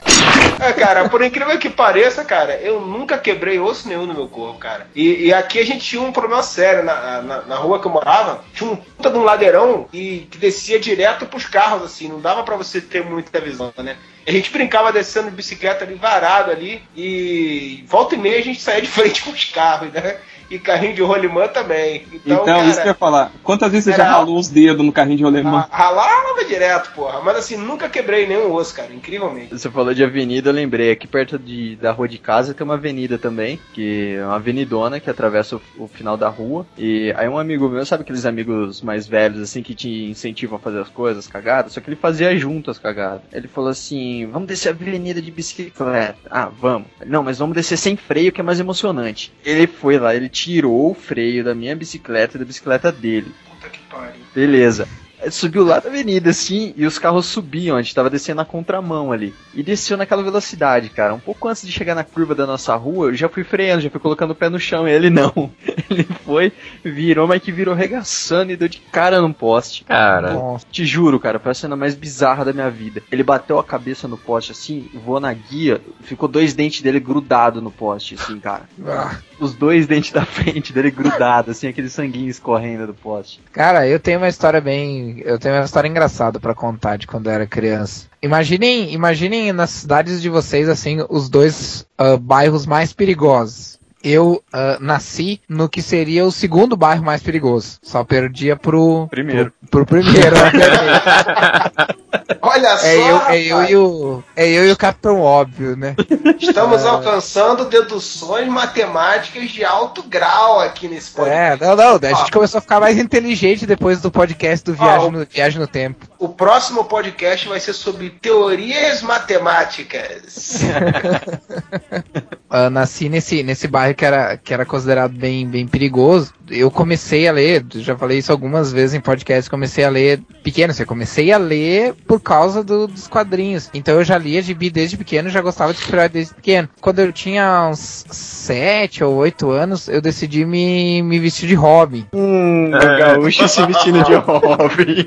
É, 0.60 0.74
cara, 0.74 1.08
por 1.10 1.22
incrível 1.24 1.58
que 1.58 1.70
pareça, 1.70 2.24
cara, 2.26 2.56
eu 2.60 2.82
nunca 2.82 3.18
quebrei 3.18 3.60
osso 3.60 3.88
nenhum 3.88 4.06
no 4.06 4.14
meu 4.14 4.28
corpo, 4.28 4.60
cara. 4.60 4.88
E, 4.96 5.28
e 5.28 5.34
aqui 5.34 5.60
a 5.60 5.66
gente 5.66 5.86
tinha 5.86 6.02
um 6.02 6.12
problema 6.12 6.44
sério. 6.44 6.84
Na, 6.84 7.22
na, 7.22 7.42
na 7.44 7.56
rua 7.56 7.80
que 7.80 7.88
eu 7.88 7.92
morava, 7.92 8.44
tinha 8.54 8.70
um 8.70 8.76
puta 8.76 9.10
de 9.10 9.18
um 9.18 9.24
ladeirão 9.24 9.88
e 9.94 10.28
que 10.30 10.38
descia 10.38 10.80
direto 10.80 11.26
pros 11.26 11.46
carros, 11.46 11.84
assim. 11.84 12.08
Não 12.10 12.20
dava 12.20 12.44
pra 12.44 12.56
você 12.58 12.82
ter 12.82 13.04
muita 13.06 13.40
visão, 13.40 13.74
né? 13.78 13.96
A 14.28 14.32
gente 14.32 14.50
brincava 14.50 14.92
descendo 14.92 15.30
de 15.30 15.36
bicicleta 15.36 15.84
ali, 15.86 15.96
varado 15.96 16.52
ali. 16.52 16.82
E 16.96 17.84
volta 17.88 18.16
e 18.16 18.18
meia 18.18 18.40
a 18.40 18.44
gente 18.44 18.62
saía 18.62 18.82
de 18.82 18.88
frente 18.88 19.22
com 19.24 19.32
os 19.32 19.46
carros, 19.46 19.92
né? 19.92 20.18
E 20.50 20.60
carrinho 20.60 20.94
de 20.94 21.02
rolimã 21.02 21.48
também. 21.48 22.06
Então, 22.14 22.42
Então, 22.44 22.58
isso 22.66 22.66
que 22.66 22.70
eu 22.72 22.76
cara, 22.76 22.88
ia 22.90 22.94
falar. 22.94 23.32
Quantas 23.44 23.72
vezes 23.72 23.86
você 23.86 23.98
já 23.98 24.04
ralou 24.10 24.38
os 24.38 24.48
dedos 24.48 24.86
no 24.86 24.92
carrinho 24.92 25.18
de 25.18 25.24
rolemã? 25.24 25.62
ra- 25.62 25.70
ralava 25.72 26.46
direto, 26.46 26.92
porra. 26.94 27.22
Mas 27.22 27.38
assim, 27.38 27.58
nunca 27.58 27.90
quebrei 27.90 28.28
nenhum 28.28 28.54
osso, 28.54 28.76
cara. 28.76 28.94
Incrivelmente. 28.94 29.50
Você 29.58 29.70
falou 29.70 29.94
de 29.94 30.04
avenida, 30.04 30.50
eu 30.50 30.54
lembrei. 30.54 30.92
Aqui 30.92 31.08
perto 31.08 31.40
de, 31.40 31.76
da 31.78 31.92
rua 31.92 32.08
de 32.08 32.18
casa 32.18 32.54
tem 32.54 32.64
uma 32.64 32.76
avenida 32.76 33.18
também, 33.18 33.60
que 33.74 34.16
é 34.20 34.26
uma 34.26 34.36
avenidona 34.36 35.00
que 35.00 35.10
atravessa 35.10 35.56
o, 35.56 35.62
o 35.80 35.88
final 35.88 36.16
da 36.16 36.30
rua. 36.30 36.66
E 36.78 37.14
aí 37.18 37.28
um 37.28 37.38
amigo 37.40 37.68
meu, 37.68 37.86
sabe 37.86 38.04
aqueles 38.04 38.26
amigos 38.26 38.82
mais 38.82 39.08
velhos, 39.08 39.42
assim, 39.42 39.64
que 39.64 39.74
te 39.74 39.90
incentivam 40.06 40.58
a 40.58 40.62
fazer 40.62 40.80
as 40.80 40.90
coisas, 40.90 41.28
cagadas? 41.28 41.74
Só 41.74 41.82
que 41.82 41.90
ele 41.90 41.96
fazia 41.96 42.36
junto 42.38 42.70
as 42.70 42.78
cagadas. 42.80 43.22
Ele 43.34 43.48
falou 43.48 43.70
assim, 43.70 44.28
vamos 44.32 44.48
descer 44.48 44.70
a 44.70 44.72
avenida 44.72 45.22
de 45.22 45.32
bicicleta. 45.32 46.16
Ah, 46.30 46.50
vamos. 46.60 46.88
Não, 47.06 47.24
mas 47.24 47.40
vamos 47.40 47.56
descer 47.56 47.78
sem 47.78 47.96
freio, 47.98 48.32
que 48.32 48.42
é 48.42 48.44
mais 48.44 48.60
emocionante. 48.60 49.34
Ele 49.44 49.66
foi 49.68 49.98
lá, 49.98 50.16
ele 50.16 50.30
tirou 50.36 50.92
o 50.92 50.94
freio 50.94 51.46
da 51.46 51.56
minha 51.56 51.74
bicicleta 51.74 52.36
e 52.36 52.40
da 52.40 52.46
bicicleta 52.46 52.92
dele. 52.92 53.34
Puta 53.50 53.70
que 53.70 53.80
pariu. 53.90 54.22
Beleza. 54.36 54.86
Subiu 55.30 55.64
lá 55.66 55.80
da 55.80 55.90
avenida, 55.90 56.30
assim, 56.30 56.74
e 56.76 56.86
os 56.86 57.00
carros 57.00 57.26
subiam, 57.26 57.78
a 57.78 57.82
gente 57.82 57.96
tava 57.96 58.10
descendo 58.10 58.38
na 58.38 58.46
contramão 58.46 59.12
ali. 59.12 59.34
E 59.54 59.64
desceu 59.64 59.98
naquela 59.98 60.24
velocidade, 60.24 60.90
cara. 60.90 61.14
Um 61.14 61.20
pouco 61.20 61.48
antes 61.48 61.66
de 61.66 61.72
chegar 61.72 61.96
na 61.96 62.04
curva 62.04 62.36
da 62.36 62.46
nossa 62.46 62.76
rua, 62.76 63.08
eu 63.08 63.16
já 63.16 63.30
fui 63.30 63.44
freando, 63.44 63.82
já 63.82 63.90
fui 63.90 64.00
colocando 64.00 64.32
o 64.32 64.36
pé 64.36 64.50
no 64.50 64.60
chão. 64.60 64.88
E 64.88 64.92
ele 64.92 65.10
não. 65.10 65.34
Ele 65.88 66.04
foi, 66.26 66.52
virou, 66.84 67.28
mas 67.28 67.42
que 67.42 67.52
virou 67.52 67.76
regaçando 67.76 68.52
e 68.52 68.58
deu 68.58 68.68
de 68.68 68.80
cara 68.80 69.22
num 69.22 69.32
poste. 69.32 69.84
Cara, 69.84 70.34
Nossa. 70.34 70.66
Te 70.72 70.84
juro, 70.84 71.20
cara, 71.20 71.38
foi 71.38 71.52
a 71.52 71.56
cena 71.56 71.76
mais 71.76 71.94
bizarra 71.94 72.44
da 72.44 72.52
minha 72.52 72.70
vida. 72.72 73.04
Ele 73.12 73.22
bateu 73.22 73.60
a 73.60 73.64
cabeça 73.64 74.08
no 74.08 74.18
poste 74.18 74.52
assim, 74.52 74.90
voou 74.94 75.20
na 75.20 75.32
guia, 75.32 75.80
ficou 76.02 76.28
dois 76.28 76.56
dentes 76.56 76.82
dele 76.82 77.00
grudados 77.00 77.62
no 77.62 77.70
poste, 77.70 78.16
assim, 78.16 78.40
cara. 78.40 78.64
Ah. 78.86 79.18
Os 79.40 79.54
dois 79.54 79.86
dentes 79.86 80.12
da 80.12 80.26
frente 80.26 80.74
dele 80.74 80.90
grudados, 80.90 81.52
assim, 81.52 81.68
aquele 81.68 81.90
sanguinho 81.90 82.30
escorrendo 82.30 82.88
do 82.88 82.94
poste. 82.94 83.40
Cara, 83.52 83.88
eu 83.88 84.00
tenho 84.00 84.18
uma 84.18 84.28
história 84.28 84.60
bem. 84.60 85.15
Eu 85.24 85.40
tenho 85.40 85.56
uma 85.56 85.66
história 85.66 85.88
engraçada 85.88 86.40
pra 86.40 86.56
contar 86.56 86.98
de 86.98 87.08
quando 87.08 87.28
eu 87.28 87.34
era 87.34 87.48
criança. 87.48 88.08
Imaginem, 88.22 88.94
imaginem 88.94 89.54
nas 89.54 89.70
cidades 89.70 90.22
de 90.22 90.30
vocês, 90.30 90.68
assim, 90.68 91.06
os 91.10 91.30
dois 91.30 91.86
ah, 91.98 92.18
bairros 92.18 92.66
mais 92.66 92.92
perigosos. 92.92 93.80
Eu 94.06 94.44
ah, 94.54 94.78
nasci 94.80 95.42
no 95.50 95.68
que 95.68 95.82
seria 95.82 96.24
o 96.26 96.32
segundo 96.32 96.78
bairro 96.78 97.04
mais 97.04 97.24
perigoso. 97.24 97.80
Só 97.82 98.04
perdia 98.04 98.56
pro. 98.56 99.08
Primeiro. 99.10 99.52
Pro, 99.72 99.84
pro 99.84 100.02
primeiro, 100.02 100.36
obviamente. 100.38 101.96
Olha 102.42 102.78
só, 102.78 102.86
É 102.86 102.96
eu, 102.96 103.22
é, 103.28 103.42
eu 103.42 103.64
e 103.64 103.76
o, 103.76 104.24
é 104.36 104.48
eu 104.48 104.68
e 104.68 104.72
o 104.72 104.78
Capitão 104.78 105.20
Óbvio, 105.20 105.76
né? 105.76 105.96
Estamos 106.40 106.86
alcançando 106.86 107.66
deduções 107.66 108.48
matemáticas 108.48 109.50
de 109.50 109.66
alto 109.66 110.04
grau 110.04 110.60
aqui 110.60 110.88
nesse 110.88 111.10
É, 111.22 111.58
podcast. 111.58 111.64
não, 111.66 111.76
não. 111.76 112.10
A 112.10 112.14
gente 112.14 112.32
começou 112.32 112.60
a 112.60 112.62
ficar 112.62 112.80
mais 112.80 112.98
inteligente 112.98 113.66
depois 113.66 114.00
do 114.02 114.12
podcast 114.12 114.64
do 114.64 114.74
Viagem, 114.76 115.08
Ah, 115.08 115.12
no, 115.12 115.26
Viagem 115.26 115.60
no 115.60 115.68
Tempo. 115.68 116.06
O 116.20 116.30
próximo 116.30 116.86
podcast 116.86 117.48
vai 117.48 117.60
ser 117.60 117.74
sobre 117.74 118.10
teorias 118.12 119.02
matemáticas. 119.02 120.60
Ah, 122.58 122.70
nasci 122.70 123.10
nesse, 123.10 123.44
nesse 123.44 123.68
bairro 123.68 123.94
que 123.94 124.06
era, 124.06 124.38
que 124.38 124.54
era 124.54 124.66
considerado 124.66 125.12
bem, 125.12 125.46
bem 125.46 125.68
perigoso. 125.68 126.32
Eu 126.50 126.72
comecei 126.72 127.28
a 127.28 127.32
ler, 127.34 127.66
já 127.76 127.98
falei 127.98 128.20
isso 128.20 128.32
algumas 128.32 128.72
vezes 128.72 128.94
em 128.94 129.02
podcast, 129.02 129.50
comecei 129.50 129.84
a 129.84 129.90
ler 129.90 130.22
pequeno, 130.42 130.72
assim, 130.72 130.84
eu 130.84 130.88
comecei 130.88 131.34
a 131.34 131.38
ler 131.38 131.94
por 132.08 132.22
causa 132.22 132.64
do- 132.64 132.88
dos 132.88 133.10
quadrinhos. 133.10 133.70
Então 133.74 133.96
eu 133.96 134.06
já 134.06 134.18
lia 134.18 134.42
gibi 134.42 134.70
desde 134.70 134.96
pequeno, 134.96 135.28
já 135.28 135.42
gostava 135.42 135.74
de 135.74 135.80
super 135.82 136.08
desde 136.08 136.34
pequeno. 136.34 136.70
Quando 136.80 137.00
eu 137.00 137.12
tinha 137.12 137.68
uns 137.70 138.06
7 138.10 139.04
ou 139.04 139.16
8 139.16 139.50
anos, 139.52 139.90
eu 139.90 140.00
decidi 140.02 140.46
me, 140.46 141.02
me 141.02 141.20
vestir 141.20 141.48
de 141.50 141.56
Robin. 141.56 142.06
Hum, 142.14 142.68
o 142.70 143.00
gaúcho 143.00 143.50
se 143.50 143.66
vestindo 143.66 144.02
de 144.06 144.14
Robin. 144.16 145.06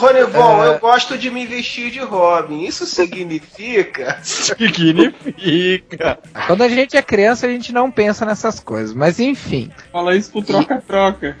Ronivon, 0.00 0.64
eu 0.64 0.78
gosto 0.78 1.18
de 1.18 1.30
me 1.30 1.44
vestir 1.44 1.90
de 1.90 1.98
Robin. 1.98 2.64
Isso 2.64 2.86
significa. 2.86 4.18
Significa. 4.24 6.18
Quando 6.46 6.62
a 6.62 6.68
gente 6.68 6.96
é 6.96 7.02
criança, 7.02 7.46
a 7.46 7.50
gente 7.50 7.72
não 7.72 7.90
pensa 7.90 8.24
nessas 8.24 8.60
coisas, 8.60 8.94
mas 8.94 9.20
enfim. 9.20 9.70
Fala 9.92 10.16
isso 10.16 10.32
pro 10.32 10.42
troca-troca. 10.42 11.36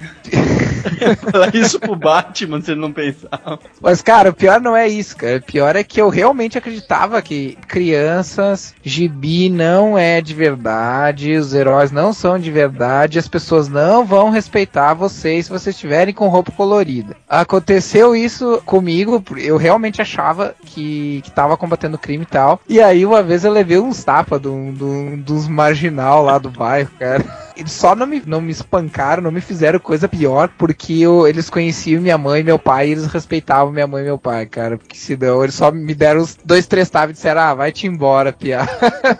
Falar 1.30 1.54
isso 1.54 1.78
pro 1.80 1.96
Batman, 1.96 2.60
se 2.60 2.72
ele 2.72 2.80
não 2.80 2.92
pensava. 2.92 3.58
Mas, 3.80 4.02
cara, 4.02 4.30
o 4.30 4.34
pior 4.34 4.60
não 4.60 4.76
é 4.76 4.88
isso, 4.88 5.16
cara. 5.16 5.38
O 5.38 5.42
pior 5.42 5.76
é 5.76 5.84
que 5.84 6.00
eu 6.00 6.08
realmente 6.08 6.58
acreditava 6.58 7.20
que 7.22 7.56
crianças, 7.66 8.74
gibi 8.82 9.48
não 9.48 9.96
é 9.96 10.20
de 10.20 10.34
verdade, 10.34 11.36
os 11.36 11.54
heróis 11.54 11.90
não 11.90 12.12
são 12.12 12.38
de 12.38 12.50
verdade, 12.50 13.18
as 13.18 13.28
pessoas 13.28 13.68
não 13.68 14.04
vão 14.04 14.30
respeitar 14.30 14.94
vocês 14.94 15.46
se 15.46 15.52
vocês 15.52 15.74
estiverem 15.74 16.14
com 16.14 16.28
roupa 16.28 16.52
colorida. 16.52 17.16
Aconteceu 17.28 18.14
isso 18.14 18.49
comigo, 18.58 19.22
eu 19.36 19.56
realmente 19.56 20.00
achava 20.02 20.54
que, 20.64 21.20
que 21.24 21.30
tava 21.30 21.56
combatendo 21.56 21.98
crime 21.98 22.24
e 22.24 22.26
tal. 22.26 22.60
E 22.68 22.80
aí, 22.80 23.04
uma 23.04 23.22
vez 23.22 23.44
eu 23.44 23.52
levei 23.52 23.78
uns 23.78 24.02
tapas 24.04 24.40
de 24.40 24.48
um- 24.48 25.16
dos 25.18 25.46
marginal 25.48 26.22
lá 26.24 26.38
do 26.38 26.50
bairro, 26.50 26.90
cara. 26.98 27.24
Eles 27.56 27.72
só 27.72 27.94
não 27.94 28.06
me, 28.06 28.22
não 28.26 28.40
me 28.40 28.50
espancaram, 28.52 29.22
não 29.22 29.30
me 29.30 29.40
fizeram 29.40 29.78
coisa 29.78 30.08
pior, 30.08 30.48
porque 30.58 31.00
eu- 31.00 31.26
eles 31.26 31.50
conheciam 31.50 32.00
minha 32.02 32.16
mãe 32.18 32.40
e 32.40 32.44
meu 32.44 32.58
pai 32.58 32.88
e 32.88 32.92
eles 32.92 33.06
respeitavam 33.06 33.72
minha 33.72 33.86
mãe 33.86 34.02
e 34.02 34.06
meu 34.06 34.18
pai, 34.18 34.46
cara. 34.46 34.78
Porque 34.78 34.96
se 34.96 35.16
não, 35.16 35.42
eles 35.42 35.54
só 35.54 35.70
me 35.70 35.94
deram 35.94 36.20
os 36.20 36.36
dois, 36.44 36.66
três 36.66 36.88
tapas 36.90 37.10
e 37.10 37.12
disseram, 37.14 37.40
ah, 37.42 37.54
vai-te 37.54 37.86
embora, 37.86 38.32
piá. 38.32 38.66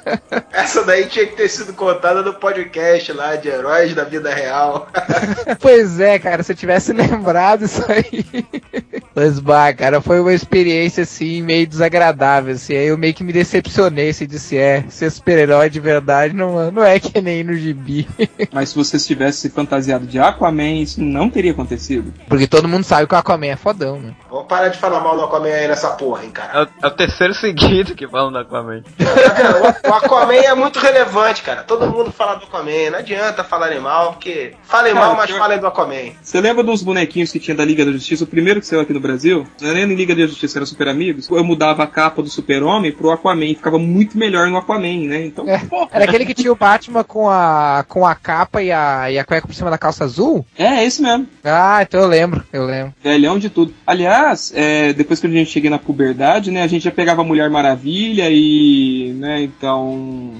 Essa 0.53 0.85
daí 0.85 1.07
tinha 1.07 1.27
que 1.27 1.37
ter 1.37 1.49
sido 1.49 1.73
contada 1.73 2.23
no 2.23 2.35
podcast 2.35 3.12
lá 3.12 3.37
de 3.37 3.49
heróis 3.49 3.95
da 3.95 4.05
vida 4.05 4.33
real. 4.35 4.88
pois 5.61 5.99
é, 6.01 6.19
cara, 6.19 6.43
se 6.43 6.53
eu 6.53 6.57
tivesse 6.57 6.93
lembrado 6.95 7.64
isso 7.64 7.85
aí. 7.88 8.25
Mas, 9.14 9.38
bah, 9.38 9.73
cara, 9.73 10.01
foi 10.01 10.21
uma 10.21 10.33
experiência, 10.33 11.03
assim, 11.03 11.43
meio 11.43 11.66
desagradável, 11.66 12.55
assim. 12.55 12.75
Aí 12.77 12.87
eu 12.87 12.99
meio 12.99 13.14
que 13.14 13.25
me 13.25 13.33
decepcionei, 13.33 14.11
assim, 14.11 14.27
disse, 14.27 14.57
é, 14.57 14.85
ser 14.88 15.11
super-herói 15.11 15.69
de 15.71 15.81
verdade 15.81 16.35
não, 16.35 16.71
não 16.71 16.85
é 16.85 16.99
que 17.01 17.21
nem 17.21 17.43
no 17.43 17.55
gibi. 17.55 18.09
Mas 18.52 18.70
se 18.70 18.76
você 18.76 18.98
tivesse 18.98 19.40
se 19.40 19.50
fantasiado 19.50 20.06
de 20.06 20.18
Aquaman, 20.18 20.80
isso 20.83 21.02
não 21.02 21.28
teria 21.28 21.50
acontecido. 21.52 22.12
Porque 22.28 22.46
todo 22.46 22.68
mundo 22.68 22.85
sabe 22.85 23.06
que 23.09 23.14
o 23.14 23.18
Aquaman 23.18 23.46
é 23.48 23.56
fodão, 23.56 23.98
né? 23.98 24.14
Vamos 24.30 24.46
parar 24.46 24.68
de 24.68 24.78
falar 24.78 25.00
mal 25.00 25.16
do 25.16 25.24
Aquaman 25.24 25.48
aí 25.48 25.66
nessa 25.68 25.90
porra, 25.90 26.24
hein, 26.24 26.30
cara. 26.30 26.59
É 26.59 26.62
o, 26.62 26.68
é 26.85 26.87
o 26.87 26.90
terceiro 26.92 27.35
seguido 27.35 27.94
que 27.94 28.06
falam 28.06 28.30
do 28.30 28.38
Aquaman. 28.38 28.83
O 29.88 29.92
Aquaman 29.94 30.35
é 30.35 30.54
muito 30.54 30.78
relevante, 30.78 31.42
cara. 31.42 31.62
Todo 31.64 31.87
mundo 31.90 32.12
fala 32.12 32.37
do 32.37 32.44
Aquaman. 32.44 32.90
Não 32.92 32.98
adianta 32.98 33.42
falarem 33.42 33.80
mal, 33.80 34.12
porque 34.12 34.54
falem 34.62 34.94
mal, 34.94 35.16
mas 35.16 35.30
eu- 35.30 35.37
falem 35.38 35.59
do 35.59 35.66
Aquaman. 35.66 36.12
Você 36.22 36.40
lembra 36.40 36.62
dos 36.62 36.83
bonequinhos 36.83 37.33
que 37.33 37.40
tinha 37.40 37.56
da 37.56 37.64
Liga 37.64 37.85
da 37.85 37.90
Justiça? 37.92 38.24
O 38.24 38.26
primeiro 38.26 38.61
que 38.61 38.66
saiu 38.66 38.80
aqui 38.80 38.92
no 38.92 39.00
no 39.00 39.02
Brasil, 39.09 39.46
não 39.62 39.70
era 39.70 39.87
nem 39.87 39.96
Liga 39.96 40.14
da 40.14 40.26
Justiça, 40.26 40.59
era 40.59 40.66
Super 40.66 40.87
Amigos, 40.88 41.26
eu 41.30 41.42
mudava 41.42 41.83
a 41.83 41.87
capa 41.87 42.20
do 42.22 42.28
Super-Homem 42.28 42.92
pro 42.92 43.11
Aquaman, 43.11 43.46
ficava 43.54 43.78
muito 43.78 44.18
melhor 44.18 44.46
no 44.48 44.59
Aquaman, 44.59 45.06
né? 45.09 45.24
Então, 45.24 45.48
É, 45.48 45.59
porra. 45.61 45.88
Era 45.90 46.04
aquele 46.04 46.26
que 46.26 46.35
tinha 46.35 46.52
o 46.52 46.54
Batman 46.54 47.02
com 47.02 47.30
a, 47.30 47.83
com 47.88 48.06
a 48.06 48.10
capa 48.14 48.62
e 48.62 48.70
a, 48.73 49.11
e 49.11 49.18
a 49.18 49.25
cueca 49.25 49.46
por 49.46 49.55
cima 49.55 49.70
da 49.70 49.79
calça 49.79 50.05
azul? 50.05 50.44
É, 50.57 50.85
esse 50.85 51.01
mesmo. 51.03 51.27
Ah, 51.44 51.81
então 51.83 52.01
eu 52.01 52.07
lembro, 52.09 52.44
eu 52.53 52.64
lembro. 52.64 52.94
Velhão 53.03 53.38
de 53.38 53.49
tudo. 53.51 53.75
Aliás, 53.87 54.53
é, 54.55 54.92
depois 54.92 55.20
que 55.20 55.27
a 55.27 55.31
gente 55.31 55.51
cheguei 55.51 55.70
na 55.70 55.79
puberdade, 55.79 56.51
né, 56.51 56.62
a 56.62 56.66
gente 56.66 56.85
já 56.85 56.90
pegava 56.90 57.25
Mulher 57.25 57.49
Maravilha 57.51 58.29
e, 58.31 59.12
né, 59.18 59.42
então... 59.42 60.33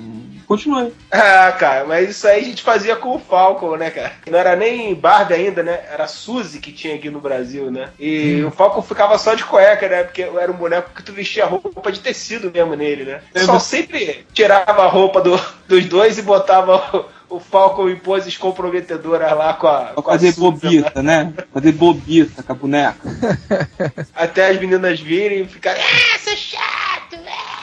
Continua 0.47 0.83
aí. 0.83 0.93
Ah, 1.13 1.53
cara, 1.53 1.85
mas 1.85 2.11
isso 2.11 2.27
aí 2.27 2.41
a 2.41 2.45
gente 2.45 2.61
fazia 2.65 2.97
com 2.97 3.15
o 3.15 3.21
Falcon, 3.21 3.77
né, 3.77 3.89
cara? 3.89 4.11
Não 4.29 4.37
era 4.37 4.57
nem 4.57 4.93
Barbie 4.97 5.35
ainda, 5.35 5.63
né? 5.63 5.79
Era 5.93 6.09
Suzy 6.09 6.59
que 6.59 6.73
tinha 6.73 6.97
aqui 6.97 7.09
no 7.09 7.21
Brasil, 7.21 7.71
né? 7.71 7.91
E 8.01 8.43
o 8.43 8.51
Falcon 8.51 8.83
ficava 8.83 9.17
só 9.17 9.35
de 9.35 9.45
cueca, 9.45 9.89
né? 9.89 10.03
Porque 10.03 10.23
era 10.23 10.51
um 10.51 10.57
boneco 10.57 10.91
que 10.93 11.05
tu 11.05 11.13
vestia 11.13 11.47
roupa 11.47 11.93
de 11.93 12.01
tecido 12.01 12.51
mesmo 12.53 12.75
nele, 12.75 13.05
né? 13.05 13.21
O 13.31 13.33
pessoal 13.35 13.61
sempre 13.61 14.27
tirava 14.33 14.83
a 14.83 14.89
roupa 14.89 15.21
do- 15.21 15.41
dos 15.69 15.85
dois 15.85 16.19
e 16.19 16.23
botava 16.23 17.07
o, 17.31 17.41
Falcon 17.41 17.89
em 17.89 17.97
poses 17.97 18.37
comprometedoras 18.37 19.33
lá 19.33 19.55
com 19.55 19.67
a. 19.67 19.81
Pra 19.85 20.03
com 20.03 20.11
a 20.11 20.13
fazer 20.15 20.33
Suzy, 20.33 20.41
bobita, 20.41 21.03
né? 21.03 21.33
Fazer 21.53 21.73
bobita 21.73 22.43
com 22.43 22.53
a 22.53 22.55
boneca. 22.55 22.97
Até 24.15 24.51
as 24.51 24.61
meninas 24.61 25.01
virem 25.01 25.43
e 25.43 25.47
ficarem. 25.47 25.83
Ah, 25.83 26.19
seu 26.19 26.37
chato, 26.37 27.17
né? 27.17 27.61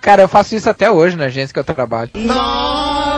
Cara, 0.00 0.22
eu 0.22 0.28
faço 0.28 0.54
isso 0.54 0.68
até 0.68 0.90
hoje 0.90 1.16
na 1.16 1.24
agência 1.26 1.52
que 1.52 1.58
eu 1.58 1.64
trabalho. 1.64 2.10
Nossa! 2.14 3.09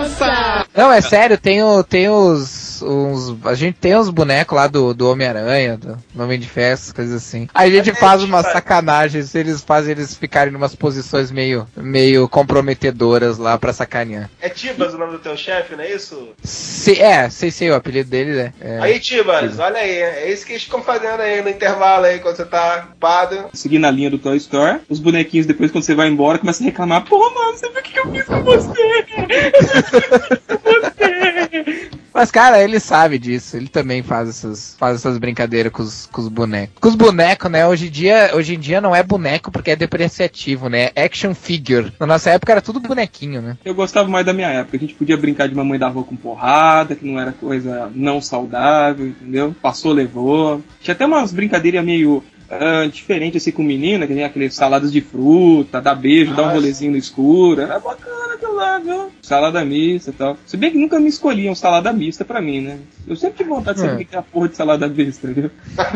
Não, 0.75 0.93
é 0.93 1.01
sério, 1.01 1.39
tem, 1.39 1.63
o, 1.63 1.83
tem 1.85 2.09
os, 2.09 2.83
uns. 2.83 3.37
A 3.45 3.55
gente 3.55 3.77
tem 3.77 3.97
uns 3.97 4.09
bonecos 4.09 4.57
lá 4.57 4.67
do, 4.67 4.95
do 4.95 5.11
Homem-Aranha, 5.11 5.77
do 5.77 5.99
Homem 6.23 6.39
de 6.39 6.49
Festa, 6.49 6.95
coisas 6.95 7.15
assim. 7.15 7.49
Aí 7.55 7.71
a 7.71 7.75
gente 7.75 7.91
É, 7.91 7.95
faz 7.95 8.23
umas 8.23 8.47
é. 8.47 8.53
sacanagens, 8.53 9.35
eles 9.35 9.63
fazem 9.63 9.93
eles 9.93 10.17
ficarem 10.17 10.53
em 10.53 10.57
umas 10.57 10.75
posições 10.75 11.31
meio, 11.31 11.67
meio 11.77 12.29
comprometedoras 12.29 13.39
lá 13.39 13.59
pra 13.59 13.73
sacanear. 13.73 14.31
É 14.41 14.49
Tibas 14.49 14.95
o 14.95 14.99
nome 14.99 15.13
do 15.13 15.19
teu 15.19 15.37
chefe, 15.37 15.77
não 15.77 15.85
é 15.85 15.93
isso? 15.93 16.29
Se, 16.43 17.01
é, 17.01 17.29
sei, 17.29 17.51
sei, 17.51 17.71
o 17.71 17.75
apelido 17.75 18.11
dele 18.11 18.39
é. 18.39 18.53
é. 18.61 18.79
Aí, 18.81 18.99
Tibas, 19.01 19.59
olha 19.59 19.79
aí, 19.79 19.91
é 19.91 20.33
isso 20.33 20.47
que 20.47 20.53
eles 20.53 20.65
ficam 20.65 20.83
fazendo 20.83 21.21
aí 21.21 21.43
no 21.43 21.49
intervalo 21.49 22.07
aí, 22.07 22.19
quando 22.19 22.37
você 22.37 22.45
tá 22.45 22.85
ocupado. 22.87 23.47
Seguindo 23.53 23.85
a 23.85 23.91
linha 23.91 24.11
do 24.11 24.19
Toy 24.19 24.37
Store, 24.37 24.81
os 24.89 24.99
bonequinhos 24.99 25.47
depois 25.47 25.71
quando 25.71 25.85
você 25.85 25.95
vai 25.95 26.09
embora 26.09 26.39
começam 26.39 26.67
a 26.67 26.71
reclamar, 26.71 27.05
pô, 27.05 27.19
mano, 27.19 27.57
você 27.57 27.69
viu 27.69 27.81
o 27.81 27.83
que, 27.83 27.93
que 27.93 27.99
eu 27.99 28.11
fiz 28.11 28.25
com 28.25 28.43
você? 28.43 28.73
Mas, 32.15 32.31
cara, 32.31 32.63
ele 32.63 32.79
sabe 32.79 33.19
disso. 33.19 33.57
Ele 33.57 33.69
também 33.69 34.03
faz 34.03 34.29
essas, 34.29 34.77
faz 34.79 34.97
essas 34.97 35.19
brincadeiras 35.19 35.73
com 35.73 35.83
os, 35.83 36.07
com 36.07 36.21
os 36.21 36.29
bonecos. 36.29 36.77
Com 36.81 36.89
os 36.89 36.95
bonecos, 36.95 37.51
né? 37.51 37.67
Hoje 37.67 37.87
em, 37.87 37.91
dia, 37.91 38.31
hoje 38.35 38.55
em 38.55 38.59
dia 38.59 38.81
não 38.81 38.95
é 38.95 39.03
boneco 39.03 39.51
porque 39.51 39.71
é 39.71 39.77
depreciativo, 39.77 40.69
né? 40.69 40.91
Action 40.95 41.35
figure. 41.35 41.93
Na 41.99 42.07
nossa 42.07 42.31
época 42.31 42.53
era 42.53 42.61
tudo 42.61 42.81
bonequinho, 42.81 43.41
né? 43.41 43.57
Eu 43.65 43.75
gostava 43.75 44.09
mais 44.09 44.27
da 44.27 44.33
minha 44.33 44.49
época. 44.49 44.77
A 44.77 44.81
gente 44.81 44.95
podia 44.95 45.17
brincar 45.17 45.49
de 45.49 45.55
mamãe 45.55 45.79
da 45.79 45.89
rua 45.89 46.05
com 46.05 46.15
porrada, 46.15 46.95
que 46.95 47.07
não 47.07 47.19
era 47.19 47.33
coisa 47.33 47.91
não 47.95 48.21
saudável, 48.21 49.07
entendeu? 49.07 49.55
Passou, 49.63 49.93
levou. 49.93 50.63
Tinha 50.81 50.95
até 50.95 51.07
umas 51.07 51.33
brincadeiras 51.33 51.85
meio 51.85 52.23
ah, 52.53 52.87
diferentes 52.87 53.43
assim 53.43 53.51
com 53.53 53.63
menina, 53.63 54.07
que 54.07 54.13
nem 54.15 54.25
aqueles 54.25 54.55
saladas 54.55 54.93
de 54.93 55.01
fruta, 55.01 55.81
dar 55.81 55.95
beijo, 55.95 56.35
dar 56.35 56.43
um 56.43 56.45
Nossa. 56.47 56.57
rolezinho 56.57 56.93
no 56.93 56.99
escuro. 56.99 57.61
Era 57.61 57.79
bacana 57.79 58.35
aquilo 58.35 58.55
lá, 58.55 58.79
viu? 58.79 59.11
Salada 59.23 59.65
mista 59.65 60.11
e 60.11 60.13
tal. 60.13 60.37
Se 60.47 60.57
bem 60.57 60.71
que 60.71 60.79
nunca 60.79 60.99
me 61.01 61.09
escolhiam 61.09 61.55
salada 61.55 61.93
mista 61.93 62.25
pra 62.25 62.41
mim, 62.41 62.61
né? 62.61 62.79
Eu 63.07 63.17
sempre 63.17 63.39
tive 63.39 63.51
vontade 63.51 63.77
de 63.81 63.87
saber 63.87 64.03
o 64.03 64.07
que 64.07 64.15
é 64.15 64.19
a 64.19 64.23
porra 64.23 64.49
de 64.49 64.57
salada 64.57 64.87
mista, 64.89 65.29
entendeu? 65.31 65.51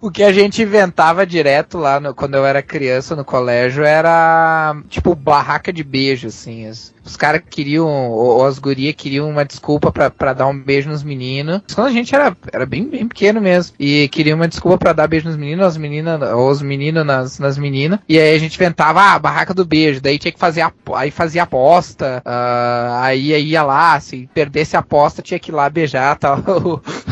O 0.00 0.10
que 0.10 0.22
a 0.22 0.32
gente 0.32 0.62
inventava 0.62 1.24
direto 1.26 1.78
lá 1.78 1.98
no- 2.00 2.14
quando 2.14 2.34
eu 2.34 2.44
era 2.44 2.62
criança 2.62 3.14
no 3.14 3.24
colégio 3.24 3.84
era 3.84 4.76
tipo 4.88 5.14
barraca 5.14 5.72
de 5.72 5.82
beijo, 5.84 6.26
assim. 6.28 6.68
Os, 6.68 6.92
os 7.04 7.16
caras 7.16 7.42
queriam, 7.48 7.86
ou, 8.10 8.38
ou 8.38 8.46
as 8.46 8.58
gurias 8.58 8.94
queriam 8.96 9.28
uma 9.30 9.44
desculpa 9.44 9.90
pra, 9.92 10.10
pra 10.10 10.32
dar 10.32 10.46
um 10.48 10.58
beijo 10.58 10.88
nos 10.90 11.02
meninos. 11.02 11.62
Quando 11.74 11.86
a 11.88 11.92
gente 11.92 12.14
era, 12.14 12.36
era 12.52 12.66
bem, 12.66 12.84
bem 12.88 13.06
pequeno 13.06 13.40
mesmo. 13.40 13.74
E 13.78 14.08
queriam 14.08 14.36
uma 14.36 14.48
desculpa 14.48 14.76
pra 14.78 14.92
dar 14.92 15.06
beijo 15.06 15.28
nos 15.28 15.36
meninos, 15.36 15.65
as 15.66 15.76
meninas, 15.76 16.20
ou 16.32 16.48
os 16.48 16.62
meninos 16.62 17.04
nas, 17.04 17.38
nas 17.38 17.58
meninas. 17.58 17.98
E 18.08 18.18
aí 18.18 18.34
a 18.34 18.38
gente 18.38 18.56
inventava 18.56 19.00
ah, 19.00 19.14
a 19.14 19.18
barraca 19.18 19.52
do 19.52 19.64
beijo. 19.64 20.00
Daí 20.00 20.18
tinha 20.18 20.32
que 20.32 20.38
fazer 20.38 20.62
a, 20.62 20.72
aí 20.94 21.10
fazia 21.10 21.42
aposta. 21.42 22.22
ah, 22.24 23.00
aí, 23.02 23.34
aí 23.34 23.50
ia 23.50 23.62
lá, 23.62 23.98
se 24.00 24.28
perdesse 24.32 24.76
a 24.76 24.80
aposta, 24.80 25.22
tinha 25.22 25.38
que 25.38 25.50
ir 25.50 25.54
lá 25.54 25.68
beijar 25.68 26.16
tal, 26.18 26.38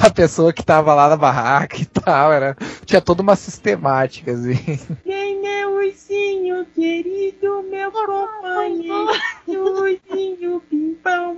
a 0.01 0.11
pessoa 0.11 0.53
que 0.53 0.65
tava 0.65 0.95
lá 0.95 1.09
na 1.09 1.17
barraca 1.17 1.77
e 1.81 1.87
tal. 1.87 2.33
Era, 2.33 2.57
tinha 2.85 3.01
toda 3.01 3.23
uma 3.23 3.37
sistemática, 3.37 4.33
assim. 4.33 4.79
Quem 5.05 5.47
é 5.47 5.67
o 5.67 5.77
ursinho 5.77 6.67
querido, 6.75 7.65
meu 7.71 7.91
companheiro? 7.91 9.11
Ursinho 9.49 10.63
pimpão. 10.71 11.34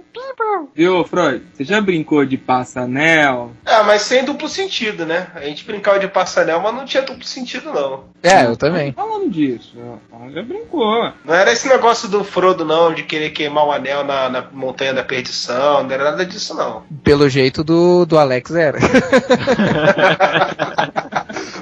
Viu, 0.76 1.02
Freud? 1.04 1.42
Você 1.54 1.64
já 1.64 1.80
brincou 1.80 2.26
de 2.26 2.36
passa-anel? 2.36 3.52
Ah, 3.64 3.82
mas 3.82 4.02
sem 4.02 4.26
duplo 4.26 4.46
sentido, 4.46 5.06
né? 5.06 5.28
A 5.34 5.40
gente 5.40 5.64
brincava 5.64 5.98
de 5.98 6.06
passanel, 6.06 6.60
mas 6.60 6.74
não 6.74 6.84
tinha 6.84 7.02
duplo 7.02 7.24
sentido, 7.24 7.72
não. 7.72 8.04
É, 8.22 8.44
eu 8.44 8.58
também. 8.58 8.92
Falando 8.92 9.30
disso, 9.30 9.72
ó, 10.12 10.28
já 10.28 10.42
brincou. 10.42 11.10
Não 11.24 11.34
era 11.34 11.50
esse 11.50 11.66
negócio 11.66 12.10
do 12.10 12.22
Frodo, 12.22 12.62
não, 12.62 12.92
de 12.92 13.04
querer 13.04 13.30
queimar 13.30 13.64
o 13.64 13.72
anel 13.72 14.04
na, 14.04 14.28
na 14.28 14.42
Montanha 14.52 14.92
da 14.92 15.02
Perdição, 15.02 15.82
não 15.82 15.90
era 15.90 16.10
nada 16.10 16.26
disso, 16.26 16.54
não. 16.54 16.82
Pelo 17.02 17.26
jeito 17.26 17.64
do, 17.64 18.04
do 18.04 18.18
Alex 18.18 18.50
era. 18.50 18.78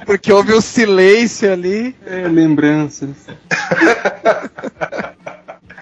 Porque 0.04 0.32
houve 0.32 0.54
um 0.54 0.60
silêncio 0.60 1.52
ali. 1.52 1.94
É, 2.04 2.26
lembranças. 2.26 3.10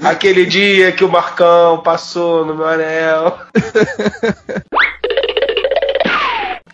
Aquele 0.04 0.44
dia 0.44 0.90
que 0.92 1.04
o 1.04 1.10
Marcão 1.10 1.80
passou 1.82 2.44
no 2.44 2.54
meu 2.54 2.66
anel. 2.66 3.38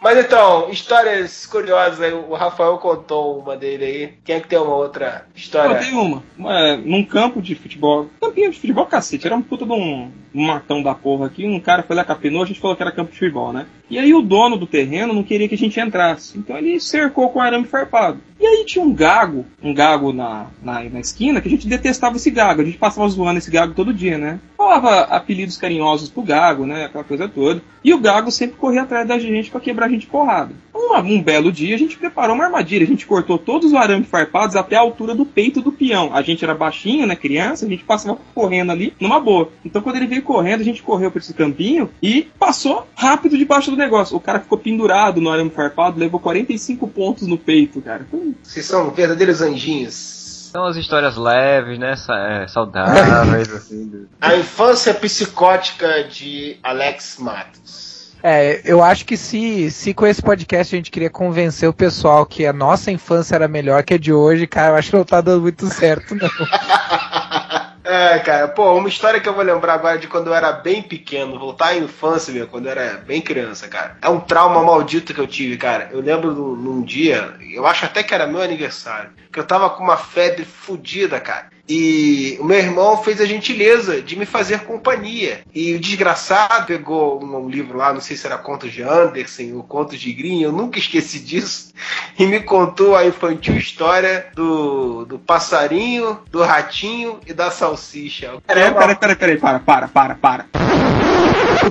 Mas 0.00 0.16
então, 0.24 0.70
histórias 0.70 1.44
curiosas 1.44 2.00
aí. 2.00 2.12
O 2.12 2.34
Rafael 2.34 2.78
contou 2.78 3.40
uma 3.40 3.56
dele 3.56 3.84
aí. 3.84 4.14
Quem 4.24 4.36
é 4.36 4.40
que 4.40 4.48
tem 4.48 4.58
uma 4.58 4.74
outra 4.76 5.26
história? 5.34 5.76
tem 5.76 5.92
uma. 5.92 6.22
uma. 6.38 6.76
Num 6.76 7.04
campo 7.04 7.42
de 7.42 7.54
futebol. 7.54 8.08
Campinho 8.20 8.50
de 8.50 8.58
futebol, 8.58 8.86
cacete. 8.86 9.26
Era 9.26 9.36
um 9.36 9.42
puta 9.42 9.66
de 9.66 9.72
um 9.72 10.10
matão 10.32 10.82
da 10.82 10.94
porra 10.94 11.26
aqui. 11.26 11.46
Um 11.46 11.60
cara 11.60 11.82
foi 11.82 11.96
lá, 11.96 12.04
capinou, 12.04 12.42
a 12.42 12.46
gente 12.46 12.60
falou 12.60 12.76
que 12.76 12.82
era 12.82 12.92
campo 12.92 13.10
de 13.10 13.18
futebol, 13.18 13.52
né? 13.52 13.66
E 13.90 13.98
aí 13.98 14.12
o 14.12 14.20
dono 14.20 14.56
do 14.56 14.66
terreno 14.66 15.14
não 15.14 15.22
queria 15.22 15.48
que 15.48 15.54
a 15.54 15.58
gente 15.58 15.80
entrasse. 15.80 16.38
Então 16.38 16.56
ele 16.56 16.78
cercou 16.78 17.30
com 17.30 17.40
arame 17.40 17.66
farpado. 17.66 18.20
E 18.38 18.46
aí 18.46 18.64
tinha 18.64 18.84
um 18.84 18.92
gago, 18.92 19.46
um 19.62 19.72
gago 19.72 20.12
na, 20.12 20.46
na, 20.62 20.84
na 20.84 21.00
esquina, 21.00 21.40
que 21.40 21.48
a 21.48 21.50
gente 21.50 21.66
detestava 21.66 22.16
esse 22.16 22.30
gago. 22.30 22.60
A 22.60 22.64
gente 22.64 22.78
passava 22.78 23.08
zoando 23.08 23.38
esse 23.38 23.50
gago 23.50 23.74
todo 23.74 23.94
dia, 23.94 24.18
né? 24.18 24.38
Falava 24.56 25.00
apelidos 25.00 25.56
carinhosos 25.56 26.10
pro 26.10 26.22
gago, 26.22 26.66
né? 26.66 26.84
Aquela 26.84 27.04
coisa 27.04 27.28
toda. 27.28 27.62
E 27.82 27.94
o 27.94 27.98
gago 27.98 28.30
sempre 28.30 28.56
corria 28.56 28.82
atrás 28.82 29.08
da 29.08 29.18
gente 29.18 29.50
pra 29.50 29.60
quebrar 29.60 29.86
a 29.86 29.88
gente 29.88 30.06
porrada. 30.06 30.54
Um, 30.80 30.96
um 30.96 31.22
belo 31.22 31.50
dia 31.50 31.74
a 31.74 31.78
gente 31.78 31.96
preparou 31.98 32.34
uma 32.36 32.44
armadilha. 32.44 32.84
A 32.84 32.86
gente 32.86 33.04
cortou 33.06 33.36
todos 33.36 33.68
os 33.72 33.74
arames 33.74 34.08
farpados 34.08 34.54
até 34.54 34.76
a 34.76 34.80
altura 34.80 35.14
do 35.14 35.26
peito 35.26 35.60
do 35.60 35.72
peão. 35.72 36.14
A 36.14 36.22
gente 36.22 36.44
era 36.44 36.54
baixinho, 36.54 37.06
né? 37.06 37.16
Criança, 37.16 37.66
a 37.66 37.68
gente 37.68 37.82
passava 37.84 38.16
correndo 38.34 38.70
ali 38.72 38.94
numa 39.00 39.18
boa. 39.18 39.50
Então 39.64 39.82
quando 39.82 39.96
ele 39.96 40.06
veio 40.06 40.22
correndo, 40.22 40.60
a 40.60 40.64
gente 40.64 40.82
correu 40.82 41.10
por 41.10 41.18
esse 41.18 41.34
campinho 41.34 41.90
e 42.02 42.28
passou 42.38 42.86
rápido 42.94 43.36
debaixo 43.36 43.70
do 43.70 43.76
negócio. 43.76 44.16
O 44.16 44.20
cara 44.20 44.38
ficou 44.40 44.56
pendurado 44.58 45.20
no 45.20 45.30
arame 45.30 45.50
farpado, 45.50 45.98
levou 45.98 46.20
45 46.20 46.86
pontos 46.88 47.26
no 47.26 47.36
peito, 47.36 47.80
cara. 47.82 48.06
Vocês 48.42 48.64
são 48.64 48.90
verdadeiros 48.90 49.40
anjinhos. 49.42 50.16
São 50.52 50.64
as 50.64 50.76
histórias 50.76 51.16
leves, 51.16 51.78
né? 51.78 51.94
sa- 51.96 52.18
é, 52.42 52.48
saudáveis, 52.48 53.52
assim. 53.52 54.06
A 54.20 54.34
infância 54.36 54.94
psicótica 54.94 56.04
de 56.04 56.56
Alex 56.62 57.18
Matos. 57.18 57.88
É, 58.22 58.61
eu 58.64 58.83
acho 58.83 59.04
que 59.04 59.16
se, 59.16 59.70
se 59.70 59.94
com 59.94 60.07
esse 60.07 60.20
podcast 60.20 60.74
a 60.74 60.78
gente 60.78 60.90
queria 60.90 61.11
convencer 61.11 61.68
o 61.68 61.72
pessoal 61.72 62.26
que 62.26 62.46
a 62.46 62.52
nossa 62.52 62.90
infância 62.90 63.35
era 63.35 63.46
melhor 63.46 63.83
que 63.83 63.94
a 63.94 63.98
de 63.98 64.12
hoje, 64.12 64.46
cara, 64.46 64.72
eu 64.72 64.76
acho 64.76 64.90
que 64.90 64.96
não 64.96 65.04
tá 65.04 65.20
dando 65.20 65.42
muito 65.42 65.66
certo, 65.66 66.14
não. 66.14 66.28
É, 67.90 68.18
cara, 68.18 68.48
pô, 68.48 68.74
uma 68.74 68.90
história 68.90 69.18
que 69.18 69.26
eu 69.26 69.33
vou 69.33 69.42
lembrar 69.42 69.72
agora 69.72 69.96
de 69.96 70.07
quando 70.07 70.26
eu 70.26 70.35
era 70.35 70.52
bem 70.52 70.83
pequeno, 70.83 71.38
voltar 71.38 71.68
à 71.68 71.76
infância, 71.78 72.35
meu, 72.35 72.46
quando 72.46 72.66
eu 72.66 72.72
era 72.72 72.98
bem 72.98 73.22
criança, 73.22 73.66
cara. 73.66 73.96
É 74.02 74.11
um 74.11 74.20
trauma 74.20 74.62
maldito 74.62 75.14
que 75.14 75.20
eu 75.20 75.26
tive, 75.26 75.57
cara. 75.57 75.88
Eu 75.90 76.02
lembro 76.02 76.35
num, 76.35 76.54
num 76.54 76.83
dia, 76.83 77.33
eu 77.50 77.66
acho 77.66 77.87
até 77.87 78.02
que 78.02 78.12
era 78.12 78.26
meu 78.26 78.42
aniversário, 78.42 79.12
que 79.33 79.40
eu 79.40 79.46
tava 79.46 79.70
com 79.70 79.83
uma 79.83 79.96
febre 79.96 80.44
fodida, 80.44 81.18
cara. 81.18 81.48
E 81.68 82.38
o 82.40 82.44
meu 82.44 82.59
irmão 82.59 83.02
fez 83.02 83.20
a 83.20 83.26
gentileza 83.26 84.00
de 84.00 84.16
me 84.16 84.24
fazer 84.24 84.61
companhia. 84.61 85.40
E 85.54 85.74
o 85.74 85.81
desgraçado 85.81 86.66
pegou 86.66 87.22
um, 87.22 87.37
um 87.37 87.48
livro 87.48 87.76
lá, 87.76 87.92
não 87.92 88.00
sei 88.00 88.16
se 88.16 88.26
era 88.26 88.38
Contos 88.38 88.72
de 88.72 88.83
Anderson 88.83 89.54
ou 89.54 89.62
Contos 89.62 90.00
de 90.00 90.12
Grimm, 90.12 90.42
eu 90.42 90.52
nunca 90.52 90.78
esqueci 90.78 91.20
disso, 91.20 91.72
e 92.18 92.26
me 92.26 92.40
contou 92.40 92.96
a 92.96 93.04
infantil 93.04 93.57
história 93.57 94.26
do, 94.35 95.04
do 95.04 95.18
passarinho, 95.18 96.20
do 96.31 96.42
ratinho 96.42 97.20
e 97.26 97.33
da 97.33 97.50
salsicha. 97.50 98.35
Peraí, 98.46 98.72
peraí, 98.72 98.96
peraí, 98.96 99.16
peraí, 99.16 99.38
para, 99.38 99.59
para, 99.59 99.88
para, 99.88 100.14
para. 100.14 100.46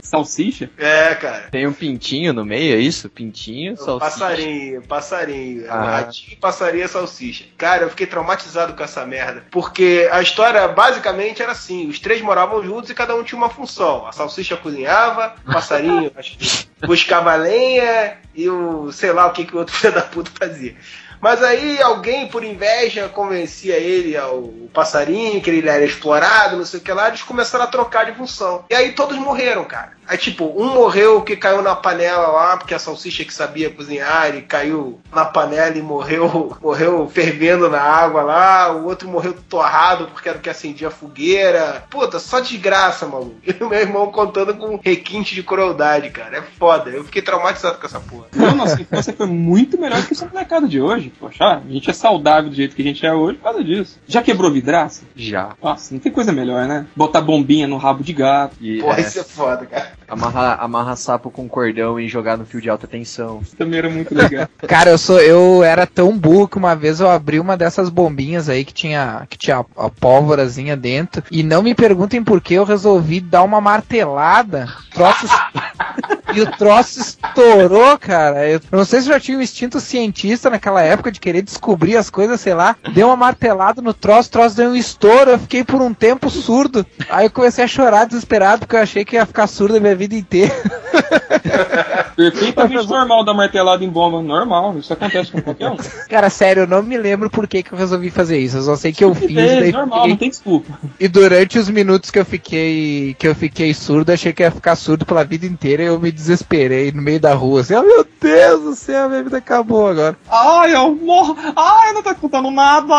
Salsicha? 0.03 0.69
É, 0.77 1.15
cara. 1.15 1.47
Tem 1.51 1.67
um 1.67 1.73
pintinho 1.73 2.33
no 2.33 2.45
meio, 2.45 2.75
é 2.75 2.79
isso? 2.79 3.09
Pintinho, 3.09 3.75
salsicha. 3.77 3.99
Passarinho, 3.99 4.81
passarinho. 4.83 5.65
Ah. 5.69 5.97
Ratinho, 5.97 6.37
passarinho 6.37 6.85
e 6.85 6.87
salsicha. 6.87 7.45
Cara, 7.57 7.83
eu 7.83 7.89
fiquei 7.89 8.07
traumatizado 8.07 8.73
com 8.73 8.83
essa 8.83 9.05
merda. 9.05 9.43
Porque 9.51 10.07
a 10.11 10.21
história 10.21 10.67
basicamente 10.67 11.41
era 11.41 11.51
assim: 11.51 11.87
os 11.87 11.99
três 11.99 12.21
moravam 12.21 12.63
juntos 12.63 12.89
e 12.89 12.95
cada 12.95 13.15
um 13.15 13.23
tinha 13.23 13.37
uma 13.37 13.49
função. 13.49 14.07
A 14.07 14.11
salsicha 14.11 14.57
cozinhava, 14.57 15.35
o 15.47 15.51
passarinho 15.51 16.11
acho 16.15 16.37
que 16.37 16.67
buscava 16.85 17.35
lenha 17.35 18.17
e 18.35 18.49
o 18.49 18.91
sei 18.91 19.11
lá 19.11 19.27
o 19.27 19.31
que, 19.31 19.45
que 19.45 19.55
o 19.55 19.59
outro 19.59 19.75
filho 19.75 19.93
da 19.93 20.01
puta 20.01 20.31
fazia. 20.37 20.75
Mas 21.19 21.43
aí 21.43 21.81
alguém, 21.81 22.27
por 22.27 22.43
inveja, 22.43 23.09
convencia 23.09 23.75
ele 23.75 24.15
ao 24.15 24.43
passarinho, 24.73 25.41
que 25.41 25.49
ele 25.49 25.67
era 25.67 25.83
explorado, 25.83 26.57
não 26.57 26.65
sei 26.65 26.79
o 26.79 26.83
que 26.83 26.91
lá, 26.91 27.07
eles 27.07 27.23
começaram 27.23 27.65
a 27.65 27.67
trocar 27.67 28.05
de 28.05 28.13
função. 28.13 28.65
E 28.69 28.75
aí 28.75 28.91
todos 28.91 29.17
morreram, 29.17 29.65
cara. 29.65 29.96
Aí, 30.07 30.17
tipo, 30.17 30.45
um 30.55 30.73
morreu 30.73 31.21
que 31.21 31.35
caiu 31.35 31.61
na 31.61 31.75
panela 31.75 32.27
lá, 32.27 32.57
porque 32.57 32.73
a 32.73 32.79
salsicha 32.79 33.25
que 33.25 33.33
sabia 33.33 33.69
cozinhar, 33.69 34.35
e 34.35 34.41
caiu 34.41 34.99
na 35.13 35.25
panela 35.25 35.77
e 35.77 35.81
morreu, 35.81 36.55
morreu 36.61 37.09
fervendo 37.09 37.69
na 37.69 37.81
água 37.81 38.21
lá. 38.21 38.73
O 38.73 38.85
outro 38.85 39.09
morreu 39.09 39.35
torrado 39.49 40.07
porque 40.07 40.29
era 40.29 40.37
o 40.37 40.41
que 40.41 40.49
acendia 40.49 40.87
a 40.87 40.91
fogueira. 40.91 41.83
Puta, 41.89 42.19
só 42.19 42.39
desgraça, 42.39 43.05
maluco. 43.05 43.35
E 43.47 43.63
o 43.63 43.69
meu 43.69 43.79
irmão 43.79 44.11
contando 44.11 44.53
com 44.55 44.79
requinte 44.83 45.33
de 45.33 45.41
crueldade, 45.41 46.09
cara. 46.09 46.37
É 46.37 46.41
foda. 46.41 46.89
Eu 46.91 47.03
fiquei 47.03 47.21
traumatizado 47.21 47.79
com 47.79 47.85
essa 47.85 47.99
porra. 47.99 48.27
Não, 48.35 48.55
nossa 48.55 48.79
infância 48.79 49.13
foi 49.13 49.25
muito 49.25 49.79
melhor 49.79 50.05
que 50.05 50.13
essa 50.13 50.27
molecada 50.27 50.67
de 50.67 50.79
hoje. 50.79 51.11
Poxa, 51.19 51.43
a 51.43 51.71
gente 51.71 51.89
é 51.89 51.93
saudável 51.93 52.49
do 52.49 52.55
jeito 52.55 52.75
que 52.75 52.81
a 52.81 52.85
gente 52.85 53.05
é 53.05 53.13
hoje 53.13 53.37
por 53.37 53.45
causa 53.45 53.63
disso. 53.63 53.99
Já 54.07 54.21
quebrou 54.21 54.51
vidraça? 54.51 55.03
Já. 55.15 55.55
Nossa, 55.61 55.93
não 55.93 55.99
tem 55.99 56.11
coisa 56.11 56.31
melhor, 56.31 56.67
né? 56.67 56.85
Botar 56.95 57.21
bombinha 57.21 57.67
no 57.67 57.77
rabo 57.77 58.03
de 58.03 58.13
gato. 58.13 58.55
E, 58.61 58.79
Porra, 58.79 58.99
é, 58.99 59.01
isso 59.01 59.19
é 59.19 59.23
foda, 59.23 59.65
cara. 59.65 59.96
Amarrar, 60.07 60.57
amarrar 60.61 60.97
sapo 60.97 61.29
com 61.29 61.47
cordão 61.47 61.99
e 61.99 62.07
jogar 62.07 62.37
no 62.37 62.45
fio 62.45 62.61
de 62.61 62.69
alta 62.69 62.87
tensão. 62.87 63.41
Também 63.57 63.79
era 63.79 63.89
muito 63.89 64.13
legal. 64.13 64.47
Cara, 64.67 64.91
eu 64.91 64.97
sou 64.97 65.19
eu 65.19 65.63
era 65.63 65.85
tão 65.85 66.17
burro 66.17 66.47
que 66.47 66.57
uma 66.57 66.75
vez 66.75 66.99
eu 66.99 67.09
abri 67.09 67.39
uma 67.39 67.57
dessas 67.57 67.89
bombinhas 67.89 68.49
aí 68.49 68.63
que 68.63 68.73
tinha 68.73 69.25
que 69.29 69.37
tinha 69.37 69.57
a, 69.57 69.85
a 69.85 69.89
pólvorazinha 69.89 70.75
dentro 70.75 71.23
e 71.29 71.43
não 71.43 71.61
me 71.61 71.75
perguntem 71.75 72.23
por 72.23 72.41
que 72.41 72.53
eu 72.53 72.63
resolvi 72.63 73.19
dar 73.19 73.43
uma 73.43 73.59
martelada. 73.59 74.67
Troço 74.93 75.27
e 76.37 76.41
o 76.41 76.51
troço 76.57 76.99
estourou, 76.99 77.97
cara. 77.97 78.47
Eu 78.47 78.61
não 78.71 78.85
sei 78.85 79.01
se 79.01 79.07
já 79.07 79.19
tinha 79.19 79.37
um 79.37 79.41
instinto 79.41 79.79
cientista 79.79 80.49
naquela 80.49 80.81
época 80.81 81.11
de 81.11 81.19
querer 81.19 81.41
descobrir 81.41 81.97
as 81.97 82.09
coisas, 82.09 82.39
sei 82.39 82.53
lá. 82.53 82.75
Deu 82.93 83.07
uma 83.07 83.15
martelada 83.15 83.81
no 83.81 83.93
troço, 83.93 84.29
o 84.29 84.31
troço 84.31 84.55
deu 84.55 84.69
um 84.69 84.75
estouro, 84.75 85.31
eu 85.31 85.39
fiquei 85.39 85.63
por 85.63 85.81
um 85.81 85.93
tempo 85.93 86.29
surdo. 86.29 86.85
Aí 87.09 87.25
eu 87.25 87.31
comecei 87.31 87.63
a 87.63 87.67
chorar 87.67 88.05
desesperado 88.05 88.59
porque 88.59 88.75
eu 88.75 88.81
achei 88.81 89.03
que 89.03 89.15
ia 89.15 89.25
ficar 89.25 89.47
surdo 89.47 89.77
a 89.77 89.79
minha 89.79 89.95
vida 89.95 90.15
inteira. 90.15 90.53
Perfeitamente 92.15 92.87
normal 92.87 93.23
dar 93.23 93.33
martelada 93.33 93.83
em 93.83 93.89
bomba. 93.89 94.21
Normal, 94.21 94.77
isso 94.77 94.91
acontece 94.91 95.31
com 95.31 95.41
qualquer 95.41 95.69
um. 95.69 95.77
Cara, 96.09 96.29
sério, 96.29 96.63
eu 96.63 96.67
não 96.67 96.81
me 96.81 96.97
lembro 96.97 97.29
por 97.29 97.47
que, 97.47 97.61
que 97.63 97.71
eu 97.71 97.77
resolvi 97.77 98.09
fazer 98.09 98.37
isso. 98.39 98.57
Eu 98.57 98.61
só 98.63 98.75
sei 98.75 98.91
que 98.91 99.03
eu 99.03 99.13
fiz, 99.13 99.37
É, 99.37 99.71
normal, 99.71 99.99
fiquei- 99.99 100.09
não 100.09 100.17
tem 100.17 100.29
desculpa. 100.29 100.79
E 100.99 101.07
durante 101.07 101.59
os 101.59 101.69
minutos 101.69 102.09
que 102.11 102.19
eu 102.19 102.25
fiquei 102.25 103.15
que 103.17 103.27
eu 103.27 103.35
fiquei 103.35 103.73
surdo, 103.73 104.11
achei 104.11 104.33
que 104.33 104.43
ia 104.43 104.51
ficar 104.51 104.75
surdo 104.75 105.05
pela 105.05 105.23
vida 105.23 105.45
inteira 105.45 105.83
e 105.83 105.85
eu 105.87 105.99
me 105.99 106.11
desesperei 106.27 106.91
no 106.91 107.01
meio 107.01 107.19
da 107.19 107.33
rua. 107.33 107.61
Assim, 107.61 107.75
oh 107.75 107.83
meu 107.83 108.05
Deus 108.19 108.61
do 108.61 108.75
céu, 108.75 109.09
minha 109.09 109.23
vida 109.23 109.37
acabou 109.37 109.87
agora. 109.87 110.17
Ai, 110.29 110.75
eu 110.75 110.93
morro. 110.95 111.37
Ai, 111.55 111.93
não 111.93 112.03
tô 112.03 112.11
escutando 112.11 112.51
nada. 112.51 112.93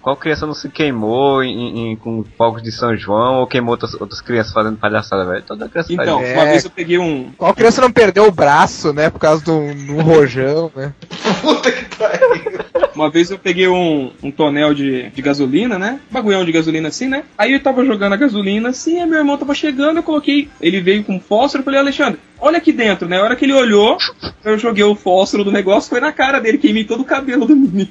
Qual 0.00 0.16
criança 0.16 0.44
não 0.46 0.54
se 0.54 0.68
queimou 0.68 1.44
em, 1.44 1.92
em- 1.92 1.96
com 1.96 2.24
fogos 2.36 2.60
de 2.60 2.72
São 2.72 2.96
João 2.96 3.36
ou 3.36 3.46
queimou 3.46 3.70
outras, 3.70 3.94
outras 3.94 4.20
crianças 4.20 4.52
fazendo 4.52 4.76
palhaçada, 4.76 5.24
velho? 5.24 5.44
Toda 5.46 5.68
criança 5.68 5.92
Então, 5.92 6.18
faz 6.18 6.32
uma 6.32 6.42
É. 6.42 6.50
vez 6.50 6.64
eu 6.64 6.70
peguei 6.72 6.98
um. 6.98 7.30
Qual 7.38 7.54
criança 7.54 7.80
não 7.80 7.92
perdeu 7.92 8.26
o 8.26 8.32
braço, 8.32 8.92
né? 8.92 9.10
Por 9.10 9.20
causa 9.20 9.44
de 9.44 9.50
um, 9.52 9.70
um 9.70 10.02
rojão, 10.02 10.72
né? 10.74 10.92
Puta 11.40 11.70
que 11.70 11.84
pariu. 11.96 12.62
Uma 12.96 13.08
vez 13.10 13.30
eu 13.30 13.38
peguei 13.38 13.68
um, 13.68 14.10
um 14.24 14.32
tonel 14.32 14.74
de, 14.74 15.08
de 15.10 15.22
gasolina, 15.22 15.78
né? 15.78 16.00
Bagulhão 16.10 16.44
de 16.44 16.50
gasolina 16.50 16.88
assim, 16.88 17.06
né? 17.06 17.22
Aí 17.38 17.52
eu 17.52 17.62
tava 17.62 17.84
jogando 17.86 18.14
a 18.14 18.16
gasolina 18.16 18.70
assim, 18.70 19.00
aí 19.00 19.08
meu 19.08 19.20
irmão 19.20 19.38
tava 19.38 19.54
chegando, 19.54 19.98
eu 19.98 20.02
coloquei. 20.02 20.48
Ele 20.60 20.80
veio 20.80 21.04
com 21.04 21.20
fósforo, 21.20 21.60
eu 21.60 21.64
falei, 21.64 21.78
Alexandre, 21.78 22.18
olha 22.42 22.58
aqui 22.58 22.72
dentro, 22.72 23.08
né? 23.08 23.18
A 23.18 23.22
hora 23.24 23.36
que 23.36 23.44
ele 23.44 23.52
olhou, 23.54 23.96
eu 24.44 24.58
joguei 24.58 24.84
o 24.84 24.94
fósforo 24.94 25.44
do 25.44 25.50
negócio, 25.52 25.88
foi 25.88 26.00
na 26.00 26.12
cara 26.12 26.38
dele, 26.40 26.58
queimei 26.58 26.84
todo 26.84 27.00
o 27.00 27.04
cabelo 27.04 27.46
do 27.46 27.56
menino. 27.56 27.88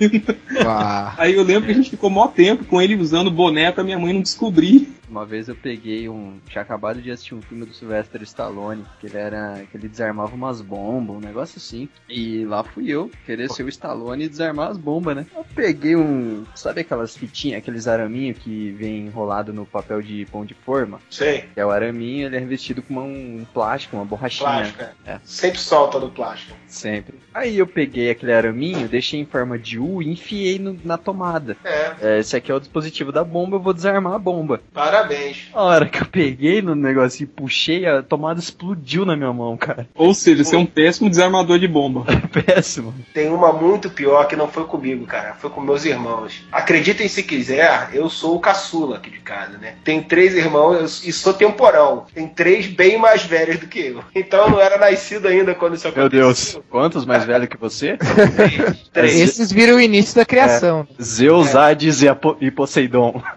Ah, 0.65 1.15
Aí 1.17 1.33
eu 1.33 1.43
lembro 1.43 1.65
que 1.65 1.71
a 1.71 1.75
gente 1.75 1.89
ficou 1.89 2.09
mó 2.09 2.27
tempo 2.27 2.65
com 2.65 2.81
ele 2.81 2.95
usando 2.95 3.31
boné 3.31 3.71
pra 3.71 3.83
minha 3.83 3.97
mãe 3.97 4.13
não 4.13 4.21
descobrir. 4.21 4.87
Uma 5.09 5.25
vez 5.25 5.49
eu 5.49 5.55
peguei 5.57 6.07
um. 6.07 6.35
Tinha 6.47 6.61
acabado 6.61 7.01
de 7.01 7.11
assistir 7.11 7.35
um 7.35 7.41
filme 7.41 7.65
do 7.65 7.73
Sylvester 7.73 8.21
Stallone, 8.21 8.85
que 9.01 9.07
ele 9.07 9.17
era. 9.17 9.61
que 9.69 9.75
ele 9.75 9.89
desarmava 9.89 10.33
umas 10.33 10.61
bombas, 10.61 11.17
um 11.17 11.19
negócio 11.19 11.57
assim. 11.57 11.89
E 12.09 12.45
lá 12.45 12.63
fui 12.63 12.89
eu, 12.89 13.11
querer 13.25 13.49
ser 13.51 13.63
o 13.63 13.67
Stallone 13.67 14.23
e 14.23 14.29
desarmar 14.29 14.69
as 14.69 14.77
bombas, 14.77 15.17
né? 15.17 15.25
Eu 15.35 15.45
peguei 15.53 15.97
um. 15.97 16.45
Sabe 16.55 16.79
aquelas 16.79 17.13
fitinhas, 17.17 17.57
aqueles 17.57 17.89
araminhos 17.89 18.37
que 18.37 18.71
vem 18.79 19.05
enrolado 19.07 19.51
no 19.51 19.65
papel 19.65 20.01
de 20.01 20.25
pão 20.31 20.45
de 20.45 20.53
forma? 20.53 21.01
Sei. 21.09 21.41
Que 21.53 21.59
é 21.59 21.65
o 21.65 21.71
araminho, 21.71 22.27
ele 22.27 22.37
é 22.37 22.39
revestido 22.39 22.81
com 22.81 22.93
uma- 22.93 23.03
um 23.03 23.45
plástico, 23.53 23.97
uma 23.97 24.05
borrachinha. 24.05 24.40
Plástico, 24.41 24.84
é. 24.84 24.91
É. 25.13 25.19
Sempre 25.23 25.60
solta 25.60 25.99
do 25.99 26.10
plástico. 26.10 26.54
Sempre. 26.67 27.15
Aí 27.34 27.58
eu 27.58 27.67
peguei 27.67 28.10
aquele 28.10 28.34
araminho, 28.34 28.88
deixei 28.88 29.19
em 29.19 29.25
forma 29.25 29.58
de 29.58 29.77
U 29.80 30.01
e 30.01 30.10
enfiei 30.10 30.58
no- 30.60 30.77
na 30.84 30.97
tomada. 30.97 31.56
É, 31.63 31.91
É, 32.01 32.19
esse 32.19 32.36
aqui 32.36 32.51
é 32.51 32.56
o 32.56 32.60
dispositivo 32.60 33.12
da 33.12 33.23
bomba, 33.23 33.56
eu 33.58 33.62
vou 33.62 33.73
desarmar 33.73 34.13
a 34.13 34.19
bomba. 34.19 34.62
parabéns. 34.73 35.49
A 35.54 35.63
hora 35.63 35.86
que 35.86 36.01
eu 36.01 36.06
peguei 36.06 36.62
no 36.62 36.73
negócio 36.75 37.23
e 37.23 37.27
puxei, 37.27 37.86
a 37.86 38.01
tomada 38.01 38.39
explodiu 38.39 39.06
na 39.06 39.15
minha 39.15 39.32
mão, 39.34 39.56
cara. 39.58 39.88
Ou 39.95 40.13
seja, 40.13 40.43
você 40.43 40.56
é 40.56 40.60
um 40.60 40.65
péssimo 40.65 41.10
desarmador 41.10 41.60
de 41.60 41.67
bomba. 41.67 42.06
Péssimo. 42.45 42.93
Tem 43.13 43.30
uma 43.30 43.51
muito 43.54 43.89
pior 43.89 44.27
que 44.27 44.36
não 44.36 44.47
foi 44.47 44.65
comigo, 44.65 45.06
cara. 45.06 45.34
Foi 45.36 45.49
com 45.49 45.62
meus 45.62 45.86
irmãos. 45.86 46.43
Acreditem 46.51 47.08
se 47.08 47.23
quiser, 47.23 47.89
eu 47.93 48.10
sou 48.10 48.36
o 48.36 48.39
caçula 48.39 48.97
aqui 48.97 49.10
de 49.10 49.19
casa, 49.19 49.58
né? 49.58 49.75
Tem 49.84 50.01
três 50.01 50.34
irmãos 50.36 51.06
e 51.06 51.12
sou 51.12 51.34
temporão. 51.34 52.06
Tem 52.13 52.27
três 52.27 52.67
bem 52.67 52.97
mais 52.97 53.23
velhos 53.23 53.58
do 53.60 53.67
que 53.67 53.80
eu. 53.80 54.04
Então 54.15 54.30
eu 54.39 54.49
não 54.49 54.59
era 54.59 54.77
nascido 54.77 55.27
ainda 55.27 55.53
quando 55.55 55.75
isso 55.75 55.87
Meu 55.87 55.91
aconteceu. 56.05 56.25
Deus. 56.25 56.59
Quantos 56.69 57.05
mais 57.05 57.23
velho 57.25 57.47
que 57.47 57.57
você? 57.57 57.97
Três. 58.35 58.77
Três. 58.91 59.19
esses 59.19 59.51
viram 59.51 59.77
o 59.77 59.81
início 59.81 60.15
da 60.15 60.25
criação. 60.25 60.87
Zeus, 61.01 61.55
Hades 61.55 62.01
e, 62.01 62.07
Apo- 62.09 62.37
e 62.41 62.49
Poseidon. 62.51 63.21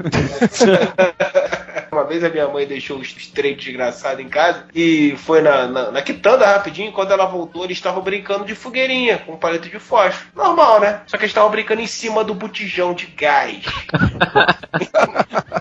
Uma 2.05 2.11
vez 2.11 2.23
a 2.23 2.29
minha 2.29 2.47
mãe 2.47 2.67
deixou 2.67 2.99
os 2.99 3.14
três 3.29 3.57
desgraçados 3.57 4.23
em 4.23 4.29
casa 4.29 4.67
e 4.75 5.14
foi 5.17 5.40
na, 5.40 5.67
na, 5.67 5.90
na 5.90 6.03
quitanda 6.03 6.45
rapidinho. 6.45 6.93
Quando 6.93 7.12
ela 7.12 7.25
voltou, 7.25 7.64
eles 7.64 7.79
estavam 7.79 8.03
brincando 8.03 8.45
de 8.45 8.55
fogueirinha 8.55 9.17
com 9.17 9.38
palito 9.38 9.71
de 9.71 9.79
fósforo. 9.79 10.27
Normal, 10.37 10.81
né? 10.81 11.01
Só 11.07 11.17
que 11.17 11.23
eles 11.23 11.31
estavam 11.31 11.51
brincando 11.51 11.81
em 11.81 11.87
cima 11.87 12.23
do 12.23 12.35
botijão 12.35 12.93
de 12.93 13.07
gás. 13.07 13.64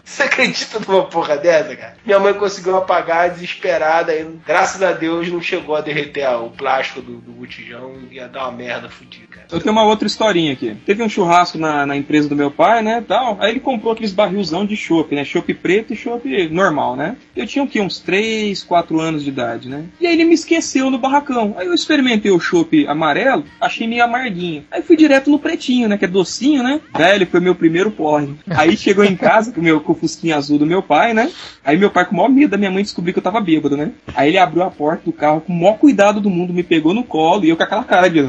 Você 0.03 0.23
acredita 0.23 0.79
numa 0.79 1.05
porra 1.05 1.37
dessa, 1.37 1.75
cara? 1.75 1.95
Minha 2.05 2.19
mãe 2.19 2.33
conseguiu 2.33 2.75
apagar 2.75 3.29
desesperada 3.29 4.13
e 4.13 4.25
graças 4.45 4.81
a 4.83 4.91
Deus 4.91 5.29
não 5.29 5.41
chegou 5.41 5.75
a 5.75 5.81
derreter 5.81 6.25
ah, 6.25 6.39
o 6.39 6.49
plástico 6.49 7.01
do, 7.01 7.17
do 7.17 7.31
botijão 7.31 7.93
e 8.11 8.15
ia 8.15 8.27
dar 8.27 8.43
uma 8.43 8.51
merda 8.51 8.89
fodida, 8.89 9.27
cara. 9.27 9.47
Eu 9.51 9.59
tenho 9.59 9.71
uma 9.71 9.85
outra 9.85 10.05
historinha 10.05 10.53
aqui. 10.53 10.75
Teve 10.85 11.03
um 11.03 11.09
churrasco 11.09 11.57
na, 11.57 11.85
na 11.85 11.95
empresa 11.95 12.27
do 12.27 12.35
meu 12.35 12.51
pai, 12.51 12.81
né, 12.81 13.03
tal. 13.07 13.37
Aí 13.39 13.51
ele 13.51 13.59
comprou 13.59 13.93
aqueles 13.93 14.11
barrilzão 14.11 14.65
de 14.65 14.75
chopp, 14.75 15.15
né, 15.15 15.23
chopp 15.23 15.53
preto 15.53 15.93
e 15.93 15.95
chopp 15.95 16.32
normal, 16.49 16.95
né. 16.95 17.15
Eu 17.35 17.47
tinha 17.47 17.63
o 17.63 17.67
quê? 17.67 17.81
Uns 17.81 17.99
3, 17.99 18.63
4 18.63 18.99
anos 18.99 19.23
de 19.23 19.29
idade, 19.29 19.69
né. 19.69 19.85
E 19.99 20.07
aí 20.07 20.13
ele 20.13 20.25
me 20.25 20.33
esqueceu 20.33 20.89
no 20.89 20.97
barracão. 20.97 21.55
Aí 21.57 21.67
eu 21.67 21.73
experimentei 21.73 22.31
o 22.31 22.39
chopp 22.39 22.87
amarelo, 22.87 23.43
achei 23.59 23.87
meio 23.87 24.03
amarguinho. 24.03 24.65
Aí 24.71 24.81
fui 24.81 24.95
direto 24.95 25.29
no 25.29 25.39
pretinho, 25.39 25.87
né, 25.87 25.97
que 25.97 26.05
é 26.05 26.07
docinho, 26.07 26.63
né. 26.63 26.79
Velho, 26.95 27.27
foi 27.27 27.39
meu 27.39 27.55
primeiro 27.55 27.91
porre. 27.91 28.33
Aí 28.49 28.75
chegou 28.77 29.03
em 29.03 29.15
casa 29.15 29.51
com, 29.51 29.61
meu, 29.61 29.81
com 29.81 29.91
o 29.91 29.95
fusquinho 29.95 30.35
azul 30.35 30.57
do 30.57 30.65
meu 30.65 30.81
pai, 30.81 31.13
né. 31.13 31.31
Aí 31.63 31.77
meu 31.77 31.89
pai, 31.89 32.05
com 32.05 32.13
o 32.13 32.17
maior 32.17 32.29
medo 32.29 32.51
da 32.51 32.57
minha 32.57 32.71
mãe, 32.71 32.83
descobriu 32.83 33.13
que 33.13 33.19
eu 33.19 33.23
tava 33.23 33.39
bêbado, 33.39 33.77
né. 33.77 33.91
Aí 34.15 34.29
ele 34.29 34.37
abriu 34.37 34.63
a 34.63 34.71
porta 34.71 35.03
do 35.05 35.13
carro 35.13 35.41
com 35.41 35.53
o 35.53 35.55
maior 35.55 35.77
cuidado 35.77 36.19
do 36.19 36.29
mundo, 36.29 36.53
me 36.53 36.63
pegou 36.63 36.93
no 36.93 37.03
colo 37.03 37.45
e 37.45 37.49
eu 37.49 37.57
com 37.57 37.63
aquela 37.63 37.83
cara 37.83 38.09
de. 38.09 38.19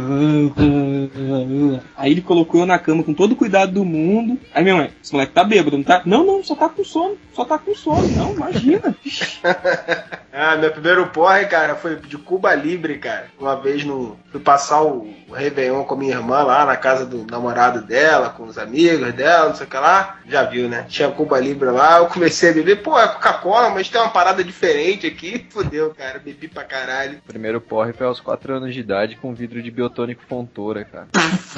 Aí 1.97 2.11
ele 2.13 2.21
colocou 2.21 2.61
eu 2.61 2.67
na 2.67 2.79
cama 2.79 3.03
com 3.03 3.15
todo 3.15 3.33
o 3.33 3.37
cuidado 3.37 3.73
do 3.73 3.85
mundo. 3.85 4.39
Aí 4.55 4.63
minha 4.63 4.77
mãe, 4.77 4.91
esse 5.03 5.13
moleque 5.13 5.33
tá 5.33 5.45
bêbado, 5.45 5.77
não 5.77 5.85
tá? 5.85 6.03
Não, 6.05 6.25
não, 6.25 6.43
só 6.43 6.55
tá 6.55 6.69
com 6.69 6.85
sono, 6.85 7.17
só 7.33 7.45
tá 7.45 7.59
com 7.59 7.75
sono. 7.75 7.94
Não, 8.03 8.33
imagina. 8.35 8.95
Ah, 10.37 10.57
meu 10.57 10.73
primeiro 10.73 11.07
porre, 11.07 11.47
cara, 11.47 11.77
foi 11.77 11.95
de 11.95 12.19
Cuba 12.19 12.53
Libre, 12.57 12.99
cara. 12.99 13.27
Uma 13.39 13.55
vez 13.55 13.85
no, 13.85 14.19
fui 14.33 14.41
passar 14.41 14.83
o, 14.83 15.09
o 15.29 15.33
Réveillon 15.33 15.85
com 15.85 15.95
minha 15.95 16.17
irmã 16.17 16.43
lá 16.43 16.67
na 16.67 16.77
casa 16.77 17.07
do 17.07 17.25
namorado 17.31 17.81
dela, 17.83 18.31
com 18.31 18.43
os 18.43 18.59
amigos 18.59 19.13
dela, 19.13 19.51
não 19.51 19.55
sei 19.55 19.65
o 19.65 19.71
que 19.71 19.77
lá. 19.77 20.19
Já 20.27 20.43
viu, 20.43 20.69
né? 20.69 20.87
Tinha 20.89 21.09
Cuba 21.09 21.39
Libre 21.39 21.71
lá, 21.71 21.99
eu 21.99 22.07
comecei 22.07 22.51
a 22.51 22.53
beber, 22.53 22.83
pô, 22.83 22.99
é 22.99 23.07
Coca-Cola, 23.07 23.71
mas 23.71 23.89
tem 23.89 24.01
uma 24.01 24.11
parada 24.11 24.43
diferente 24.43 25.07
aqui. 25.07 25.47
Fudeu, 25.55 25.95
cara, 25.97 26.19
bebi 26.19 26.49
pra 26.49 26.65
caralho. 26.65 27.21
Primeiro 27.25 27.61
porre 27.61 27.93
foi 27.93 28.09
aos 28.09 28.19
4 28.19 28.55
anos 28.55 28.75
de 28.75 28.81
idade 28.81 29.15
com 29.15 29.33
vidro 29.33 29.63
de 29.63 29.71
biotônico 29.71 30.25
Fontoura, 30.29 30.85
cara. 30.85 31.07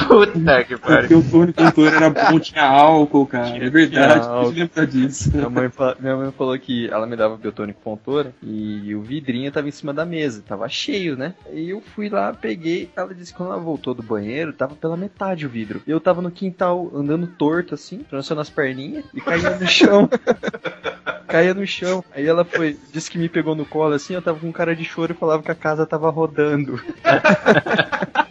Puta 0.06 0.64
que 0.64 0.76
pariu. 0.76 1.20
o 1.20 1.22
Tony 1.22 1.54
Cantor 1.54 1.94
era 1.94 2.10
bom, 2.10 2.38
tinha 2.38 2.62
álcool, 2.62 3.26
cara. 3.26 3.56
É 3.56 3.70
verdade, 3.70 4.26
álcool. 4.26 4.44
pode 4.44 4.60
lembrar 4.60 4.86
disso. 4.86 5.30
Minha 5.34 5.48
mãe, 5.48 5.70
minha 5.98 6.16
mãe 6.16 6.25
mãe 6.26 6.32
falou 6.32 6.58
que 6.58 6.88
ela 6.88 7.06
me 7.06 7.16
dava 7.16 7.36
biotônico 7.36 7.80
pontora 7.80 8.34
e 8.42 8.94
o 8.94 9.02
vidrinho 9.02 9.50
tava 9.50 9.68
em 9.68 9.72
cima 9.72 9.92
da 9.92 10.04
mesa, 10.04 10.42
tava 10.46 10.68
cheio, 10.68 11.16
né? 11.16 11.34
E 11.52 11.70
eu 11.70 11.80
fui 11.80 12.08
lá, 12.08 12.32
peguei, 12.32 12.90
ela 12.96 13.14
disse 13.14 13.32
que 13.32 13.38
quando 13.38 13.52
ela 13.52 13.60
voltou 13.60 13.94
do 13.94 14.02
banheiro, 14.02 14.52
tava 14.52 14.74
pela 14.74 14.96
metade 14.96 15.46
o 15.46 15.48
vidro. 15.48 15.82
Eu 15.86 16.00
tava 16.00 16.20
no 16.20 16.30
quintal 16.30 16.90
andando 16.94 17.26
torto 17.26 17.74
assim, 17.74 17.98
trançando 17.98 18.40
as 18.40 18.50
perninhas 18.50 19.04
e 19.14 19.20
caía 19.20 19.58
no 19.58 19.66
chão. 19.66 20.08
caía 21.26 21.54
no 21.54 21.66
chão. 21.66 22.04
Aí 22.12 22.26
ela 22.26 22.44
foi, 22.44 22.78
disse 22.92 23.10
que 23.10 23.18
me 23.18 23.28
pegou 23.28 23.54
no 23.54 23.64
colo 23.64 23.94
assim, 23.94 24.14
eu 24.14 24.22
tava 24.22 24.38
com 24.38 24.52
cara 24.52 24.74
de 24.74 24.84
choro 24.84 25.12
e 25.12 25.16
falava 25.16 25.42
que 25.42 25.50
a 25.50 25.54
casa 25.54 25.86
tava 25.86 26.10
rodando. 26.10 26.80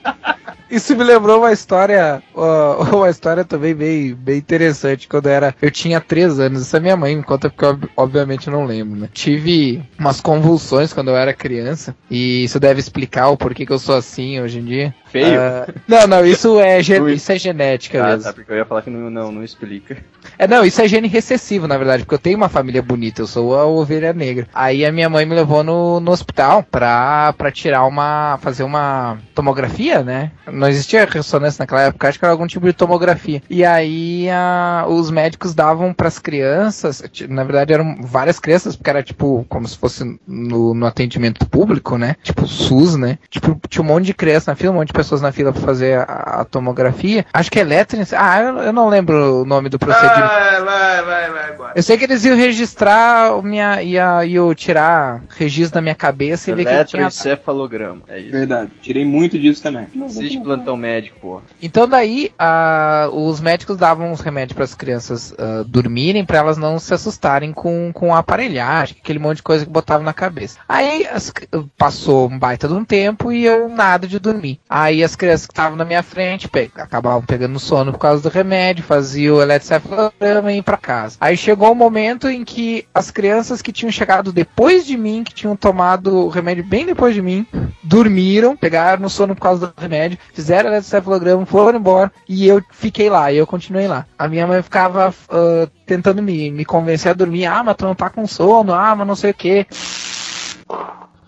Isso 0.76 0.93
me 0.93 1.05
lembrou 1.05 1.39
uma 1.39 1.53
história, 1.53 2.21
uma 2.36 3.09
história 3.09 3.45
também 3.45 3.73
bem, 3.73 4.13
bem 4.13 4.38
interessante. 4.38 5.07
Quando 5.07 5.28
eu 5.28 5.32
era, 5.32 5.55
eu 5.61 5.71
tinha 5.71 6.01
3 6.01 6.38
anos. 6.38 6.63
Isso 6.63 6.76
a 6.76 6.82
minha 6.82 6.97
mãe 6.97 7.15
me 7.15 7.23
conta 7.23 7.49
porque 7.49 7.63
eu, 7.63 7.80
obviamente 7.95 8.49
não 8.49 8.65
lembro, 8.65 8.99
né? 8.99 9.09
Tive 9.13 9.82
umas 9.97 10.19
convulsões 10.19 10.91
quando 10.91 11.11
eu 11.11 11.15
era 11.15 11.34
criança 11.34 11.95
e 12.11 12.43
isso 12.43 12.59
deve 12.59 12.82
explicar 12.82 13.30
o 13.30 13.38
porquê 13.38 13.65
que 13.65 13.71
eu 13.71 13.80
sou 13.80 13.95
assim 13.95 14.41
hoje 14.41 14.59
em 14.59 14.65
dia. 14.65 14.95
Feio? 15.20 15.39
Ah, 15.39 15.68
não, 15.88 16.07
não, 16.07 16.26
isso 16.26 16.59
é, 16.59 16.82
gen- 16.84 17.07
isso 17.13 17.32
é 17.32 17.38
genética 17.39 18.03
Ah, 18.03 18.07
mesmo. 18.07 18.24
tá, 18.24 18.34
porque 18.34 18.51
eu 18.51 18.57
ia 18.57 18.66
falar 18.66 18.82
que 18.82 18.89
não, 18.89 19.09
não, 19.09 19.32
não 19.32 19.43
explica. 19.43 19.97
É, 20.38 20.47
não, 20.47 20.66
isso 20.66 20.82
é 20.82 20.88
gene 20.88 21.07
recessivo, 21.07 21.68
na 21.68 21.78
verdade, 21.78 22.03
porque 22.03 22.16
eu 22.16 22.20
tenho 22.20 22.38
uma 22.38 22.49
família 22.49 22.82
bonita, 22.82 23.22
eu 23.22 23.28
sou 23.28 23.57
a 23.57 23.66
ovelha 23.66 24.11
negra. 24.11 24.47
Aí 24.53 24.86
a 24.86 24.91
minha 24.91 25.09
mãe 25.09 25.26
me 25.26 25.36
levou 25.36 25.63
no, 25.63 25.99
no 25.99 26.11
hospital 26.11 26.63
pra, 26.63 27.34
pra 27.38 27.51
tirar 27.51 27.86
uma. 27.86 28.38
fazer 28.41 28.63
uma 28.63 29.18
tomografia, 29.34 30.03
né? 30.03 30.32
Não 30.51 30.68
existia 30.68 31.05
ressonância 31.05 31.61
naquela 31.63 31.84
época, 31.84 32.07
acho 32.09 32.20
que 32.20 32.26
era 32.26 32.32
algum 32.32 32.47
tipo 32.47 32.66
de 32.66 32.74
tomografia. 32.74 33.41
E 33.49 33.63
aí 33.63 34.28
a- 34.30 34.86
os 34.88 35.09
médicos 35.11 35.53
davam 35.53 35.93
pras 35.93 36.20
crianças, 36.20 37.03
na 37.30 37.43
verdade 37.43 37.72
eram 37.74 37.97
várias 38.01 38.39
crianças, 38.39 38.76
porque 38.76 38.89
era 38.89 39.03
tipo, 39.03 39.45
como 39.47 39.68
se 39.68 39.78
fosse 39.78 40.03
no, 40.28 40.74
no 40.74 40.86
atendimento 40.86 41.45
público, 41.47 41.97
né? 41.97 42.16
Tipo 42.24 42.47
SUS, 42.47 42.95
né? 42.95 43.18
Tipo, 43.30 43.59
tinha 43.70 43.84
um 43.84 43.88
monte 43.88 44.05
de 44.05 44.13
criança 44.13 44.51
na 44.51 44.55
fila, 44.55 44.72
um 44.72 44.76
monte 44.76 44.88
de 44.88 44.93
pessoas 44.93 45.05
na 45.22 45.32
fila 45.32 45.51
pra 45.51 45.62
fazer 45.62 45.99
a, 45.99 46.41
a 46.41 46.45
tomografia. 46.45 47.26
Acho 47.34 47.51
que 47.51 47.60
é 47.60 47.62
elétrica. 47.62 48.06
Ah, 48.18 48.41
eu, 48.41 48.58
eu 48.58 48.74
não 48.74 48.89
lembro 48.89 49.41
o 49.41 49.45
nome 49.45 49.70
do 49.70 49.80
procedimento. 49.80 50.20
Vai, 50.20 50.64
vai, 50.64 51.03
vai, 51.03 51.32
vai 51.32 51.49
agora. 51.49 51.74
Eu 51.76 51.84
sei 51.84 51.97
que 51.97 52.06
eles 52.06 52.24
iam 52.26 52.36
registrar 52.36 53.36
o 53.38 53.41
minha, 53.41 53.82
ia, 53.82 54.26
iam 54.26 54.53
tirar 54.53 55.24
registro 55.30 55.76
da 55.76 55.82
minha 55.82 55.95
cabeça 55.95 56.51
e 56.51 56.53
ver 56.53 56.66
que 56.66 56.70
tinha. 56.86 57.01
Eletroencefalograma. 57.03 58.01
É 58.08 58.20
isso. 58.20 58.32
Verdade. 58.32 58.72
Tirei 58.82 59.06
muito 59.06 59.38
disso 59.38 59.62
também. 59.62 59.88
Existe 60.06 60.39
plantão 60.39 60.78
médico, 60.78 61.20
porra. 61.20 61.41
Então 61.62 61.88
daí 61.88 62.32
ah, 62.38 63.10
os 63.12 63.39
médicos 63.39 63.78
davam 63.78 64.12
uns 64.12 64.22
remédios 64.22 64.56
para 64.56 64.64
as 64.64 64.76
crianças 64.76 65.34
ah, 65.38 65.64
dormirem 65.66 66.26
para 66.26 66.38
elas 66.38 66.58
não 66.58 66.80
se 66.80 66.93
assustarem 66.93 67.51
com, 67.53 67.91
com 67.93 68.14
a 68.14 68.20
aparelhagem, 68.20 68.97
aquele 69.01 69.20
monte 69.20 69.38
de 69.38 69.43
coisa 69.43 69.66
que 69.66 69.72
botavam 69.72 70.03
na 70.03 70.14
cabeça. 70.14 70.60
Aí 70.68 71.06
as 71.08 71.32
passou 71.78 72.30
um 72.30 72.38
baita 72.38 72.68
de 72.68 72.74
um 72.74 72.86
tempo 72.86 73.32
e 73.32 73.45
eu 73.45 73.70
nada 73.70 74.08
de 74.08 74.20
dormir. 74.20 74.60
Aí 74.70 74.95
as 75.04 75.16
crianças 75.16 75.46
que 75.48 75.54
estavam 75.54 75.78
na 75.78 75.86
minha 75.86 76.04
frente 76.04 76.48
pe- 76.48 76.72
acabavam 76.76 77.22
pegando 77.22 77.60
sono 77.60 77.91
por 77.91 78.00
causa 78.00 78.22
do 78.24 78.30
remédio, 78.34 78.84
faziam 78.84 79.38
o 79.38 79.41
eletrocefalograma 79.41 80.52
e 80.52 80.56
iam 80.56 80.64
para 80.64 80.78
casa. 80.78 81.18
Aí 81.20 81.36
chegou 81.38 81.72
um 81.72 81.76
momento 81.76 82.28
em 82.30 82.43
que 82.43 82.86
as 82.93 83.12
crianças 83.12 83.62
que 83.62 83.72
tinham 83.72 83.91
chegado 83.91 84.32
depois 84.32 84.86
de 84.86 84.98
mim, 84.98 85.24
que 85.24 85.34
tinham 85.34 85.56
tomado 85.56 86.16
o 86.26 86.30
remédio 86.30 86.64
bem 86.64 86.86
depois 86.86 87.14
de 87.14 87.22
mim, 87.22 87.46
dormiram, 87.84 88.56
pegaram 88.56 89.02
no 89.02 89.10
sono 89.10 89.36
por 89.36 89.41
causa 89.41 89.68
do 89.68 89.74
remédio, 89.82 90.18
fizeram 90.34 90.70
eletrocefalograma, 90.70 91.46
foram 91.46 91.80
embora 91.80 92.12
e 92.28 92.48
eu 92.48 92.62
fiquei 92.72 93.10
lá, 93.10 93.32
e 93.32 93.38
eu 93.38 93.48
continuei 93.48 93.88
lá. 93.88 94.06
A 94.18 94.28
minha 94.28 94.46
mãe 94.48 94.62
ficava 94.62 95.14
ah, 95.30 95.68
tentando 95.86 96.22
me, 96.22 96.50
me 96.52 96.66
convencer 96.66 97.12
a 97.12 97.16
dormir, 97.16 97.46
ah, 97.46 97.64
mas 97.64 97.76
tu 97.76 97.86
não 97.86 97.96
tá 97.96 98.10
com 98.10 98.26
sono, 98.28 98.74
ah, 98.74 98.96
mas 98.96 99.08
não 99.08 99.16
sei 99.16 99.32
o 99.32 99.34
que. 99.34 99.66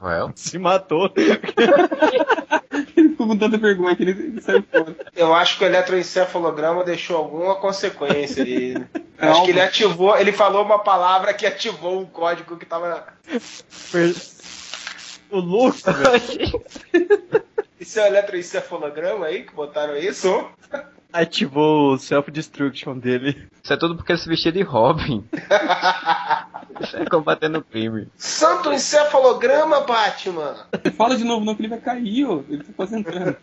Well, 0.01 0.32
Se 0.36 0.59
matou. 0.59 1.09
Com 3.18 3.36
tanta 3.36 3.57
vergonha 3.57 3.95
que 3.95 4.03
ele, 4.03 4.41
saiu 4.41 4.63
fora. 4.72 4.95
Eu 5.15 5.34
acho 5.34 5.57
que 5.57 5.63
o 5.63 5.68
eletroencefalograma 5.68 6.84
deixou 6.84 7.18
alguma 7.18 7.55
consequência 7.55 8.43
aí. 8.43 8.76
Acho 9.20 9.45
que 9.45 9.49
ele 9.49 9.61
ativou, 9.61 10.15
ele 10.15 10.32
falou 10.32 10.63
uma 10.63 10.78
palavra 10.78 11.34
que 11.34 11.47
ativou 11.47 11.99
um 11.99 12.05
código 12.05 12.55
que 12.55 12.68
tava. 12.68 13.07
O 15.32 15.39
louco, 15.39 15.76
Isso 17.80 17.99
é 17.99 18.03
o 18.03 18.05
eletroencefalograma 18.05 19.26
aí 19.26 19.43
que 19.43 19.55
botaram 19.55 19.97
isso? 19.97 20.47
Ativou 21.11 21.93
o 21.93 21.97
self-destruction 21.97 22.99
dele. 22.99 23.47
isso 23.63 23.74
é 23.74 23.78
tudo 23.78 23.95
porque 23.95 24.11
ele 24.11 24.20
se 24.20 24.30
vestia 24.30 24.51
de 24.51 24.61
Robin. 24.61 25.28
Isso 26.82 26.97
é 26.97 27.05
combatendo 27.05 27.59
o 27.59 27.63
crime. 27.63 28.07
Santo 28.18 28.72
encefalograma, 28.72 29.82
Batman! 29.82 30.55
Fala 30.95 31.15
de 31.15 31.24
novo 31.24 31.43
não 31.45 31.55
que 31.55 31.61
ele 31.61 31.70
vai 31.70 31.80
cair, 31.80 32.26
ó. 32.26 32.39
Ele 32.49 32.63
tá 32.63 32.72
concentrando. 32.76 33.36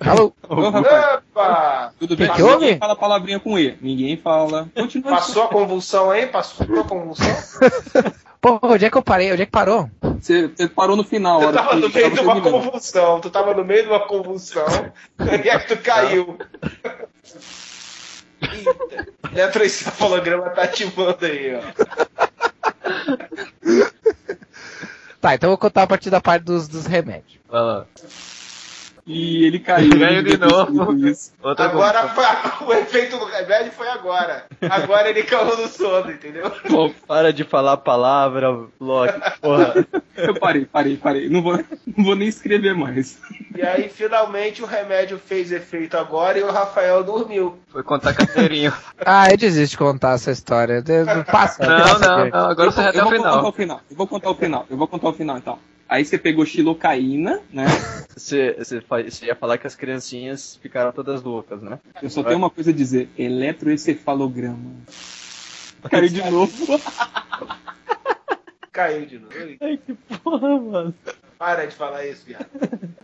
Alô? 0.00 0.32
Ô, 0.48 0.70
rapaz, 0.70 1.20
Opa! 1.34 1.92
tudo 1.98 2.16
bem? 2.16 2.28
Que 2.28 2.34
que 2.34 2.42
houve? 2.42 2.64
Ninguém 2.64 2.78
fala 2.78 2.96
palavrinha 2.96 3.40
com 3.40 3.58
E. 3.58 3.76
Ninguém 3.80 4.16
fala. 4.16 4.68
Continua. 4.74 5.10
Passou 5.12 5.44
a 5.44 5.48
convulsão 5.48 6.10
aí? 6.10 6.26
Passou 6.26 6.66
a 6.80 6.84
convulsão? 6.84 7.26
Pô, 8.40 8.58
onde 8.62 8.84
é 8.84 8.90
que 8.90 8.96
eu 8.96 9.02
parei? 9.02 9.32
Onde 9.32 9.42
é 9.42 9.46
que 9.46 9.50
parou? 9.50 9.90
Você, 10.20 10.46
você 10.46 10.68
parou 10.68 10.96
no 10.96 11.02
final. 11.02 11.40
Tu 11.40 11.52
tava 11.52 11.70
que 11.70 11.76
no 11.76 11.88
meio 11.88 12.10
de 12.10 12.20
uma 12.20 12.34
terminando. 12.34 12.52
convulsão. 12.62 13.20
Tu 13.20 13.30
tava 13.30 13.54
no 13.54 13.64
meio 13.64 13.82
de 13.82 13.88
uma 13.88 14.00
convulsão. 14.06 14.66
E 15.44 15.50
aí 15.50 15.58
tu 15.66 15.76
caiu. 15.78 16.38
Eita. 18.42 19.06
Eletroencefalograma 19.32 20.50
tá 20.50 20.62
ativando 20.62 21.24
aí, 21.24 21.54
ó. 21.56 21.60
Tá, 25.20 25.34
então 25.34 25.48
eu 25.48 25.52
vou 25.52 25.58
contar 25.58 25.82
a 25.82 25.86
partir 25.86 26.10
da 26.10 26.20
parte 26.20 26.44
dos, 26.44 26.68
dos 26.68 26.86
remédios. 26.86 27.38
Vai 27.48 27.60
lá. 27.60 27.86
E 29.08 29.46
ele 29.46 29.58
caiu. 29.58 29.98
Caiu 29.98 30.22
de 30.22 30.36
novo. 30.36 30.84
Agora 31.56 32.08
foi, 32.08 32.24
o 32.66 32.72
efeito 32.74 33.16
do 33.16 33.24
remédio 33.24 33.72
foi 33.72 33.88
agora. 33.88 34.44
Agora 34.68 35.08
ele 35.08 35.22
caiu 35.22 35.56
no 35.56 35.66
sono, 35.66 36.12
entendeu? 36.12 36.52
Bom, 36.68 36.92
Para 37.06 37.32
de 37.32 37.42
falar 37.42 37.72
a 37.72 37.76
palavra, 37.78 38.66
Loki. 38.78 39.18
Porra. 39.40 39.86
eu 40.14 40.34
parei, 40.38 40.66
parei, 40.66 40.98
parei. 40.98 41.28
Não 41.30 41.40
vou, 41.40 41.56
não 41.56 42.04
vou 42.04 42.14
nem 42.14 42.28
escrever 42.28 42.74
mais. 42.74 43.18
E 43.56 43.62
aí 43.62 43.88
finalmente 43.88 44.62
o 44.62 44.66
remédio 44.66 45.18
fez 45.18 45.52
efeito 45.52 45.96
agora 45.96 46.38
e 46.38 46.42
o 46.42 46.52
Rafael 46.52 47.02
dormiu. 47.02 47.58
Foi 47.68 47.82
contar 47.82 48.12
carteirinho. 48.12 48.72
Ah, 49.06 49.30
eu 49.30 49.38
desisto 49.38 49.70
de 49.70 49.78
contar 49.78 50.14
essa 50.14 50.30
história. 50.30 50.82
Passa. 51.30 51.64
Não, 51.64 51.80
passa 51.80 51.98
não, 51.98 52.28
não. 52.28 52.50
Agora 52.50 52.70
você 52.70 52.82
já 52.82 52.88
até 52.90 52.98
eu 52.98 53.06
o 53.06 53.10
vou 53.10 53.18
contar 53.18 53.48
o 53.48 53.52
final. 53.52 53.80
Eu 53.90 53.96
vou 53.96 54.06
contar 54.06 54.30
o 54.30 54.34
final. 54.34 54.66
Eu 54.68 54.76
vou 54.76 54.88
contar 54.88 55.08
o 55.08 55.12
final, 55.12 55.38
então. 55.38 55.58
Aí 55.88 56.04
você 56.04 56.18
pegou 56.18 56.44
xilocaína, 56.44 57.40
né? 57.52 57.64
Você, 58.18 58.52
você, 58.58 58.80
fa- 58.80 59.00
você 59.00 59.26
ia 59.26 59.36
falar 59.36 59.58
que 59.58 59.66
as 59.68 59.76
criancinhas 59.76 60.58
ficaram 60.60 60.90
todas 60.90 61.22
loucas, 61.22 61.62
né? 61.62 61.78
Eu 62.02 62.10
só 62.10 62.24
tenho 62.24 62.36
uma 62.36 62.50
coisa 62.50 62.70
a 62.70 62.74
dizer: 62.74 63.08
eletroencefalograma. 63.16 64.58
Caiu 65.88 66.08
de 66.08 66.28
novo. 66.28 66.52
Caiu 68.72 69.06
de 69.06 69.20
novo. 69.20 69.32
Ai, 69.60 69.76
que 69.78 69.94
porra, 69.94 70.60
mano. 70.60 70.94
Para 71.38 71.66
de 71.66 71.76
falar 71.76 72.04
isso, 72.06 72.24
viado. 72.26 72.46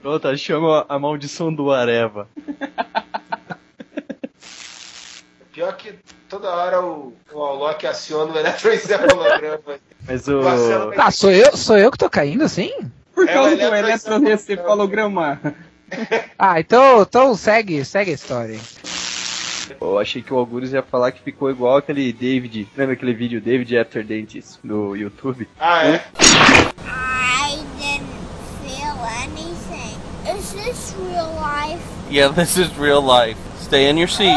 Pronto, 0.03 0.37
chama 0.37 0.85
a 0.89 0.99
maldição 0.99 1.55
do 1.55 1.71
Areva. 1.71 2.29
Pior 5.55 5.77
que 5.77 5.95
toda 6.29 6.49
hora 6.51 6.83
o, 6.83 7.13
o 7.33 7.43
Alok 7.45 7.87
aciona 7.87 8.33
o 8.33 8.39
eletroencefalograma. 8.39 9.61
Mas 10.07 10.27
o. 10.27 10.43
Marcelo 10.43 10.89
vai- 10.91 10.99
Ah, 10.99 11.11
sou 11.13 11.31
eu, 11.31 11.57
sou 11.57 11.79
eu 11.79 11.91
que 11.93 11.99
tô 11.99 12.11
caindo 12.11 12.43
assim? 12.45 12.73
Por 13.15 13.29
É 13.29 13.33
causa 13.33 13.55
o 13.55 13.57
do 13.57 13.63
eletroencefalograma. 13.63 14.29
eletroencefalograma. 14.31 15.41
Ah, 16.37 16.59
então, 16.59 17.03
então 17.03 17.37
segue, 17.37 17.85
segue 17.85 18.11
a 18.11 18.15
história. 18.15 18.59
Eu 19.81 19.99
achei 19.99 20.21
que 20.23 20.35
o 20.35 20.37
Algures 20.39 20.73
ia 20.73 20.83
falar 20.83 21.13
que 21.13 21.23
ficou 21.23 21.49
igual 21.51 21.77
aquele 21.77 22.13
David. 22.13 22.69
Lembra 22.77 22.95
aquele 22.95 23.15
vídeo 23.15 23.41
David 23.41 23.79
After 23.79 24.05
Dentist 24.05 24.59
do 24.65 24.97
YouTube? 24.97 25.49
Ah, 25.61 25.87
é? 25.87 26.05
I 26.21 27.59
didn't 27.79 28.05
feel 28.67 28.97
anything. 29.23 29.97
Is 30.37 30.53
this 30.53 30.95
real 30.99 31.31
life? 31.41 31.81
Yeah, 32.11 32.35
this 32.35 32.57
is 32.57 32.69
real 32.77 33.01
life. 33.01 33.39
Stay 33.61 33.89
in 33.89 33.97
your 33.99 34.09
seat. 34.09 34.37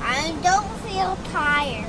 I 0.00 0.32
don't 0.42 0.68
feel 0.86 1.16
tired. 1.32 1.88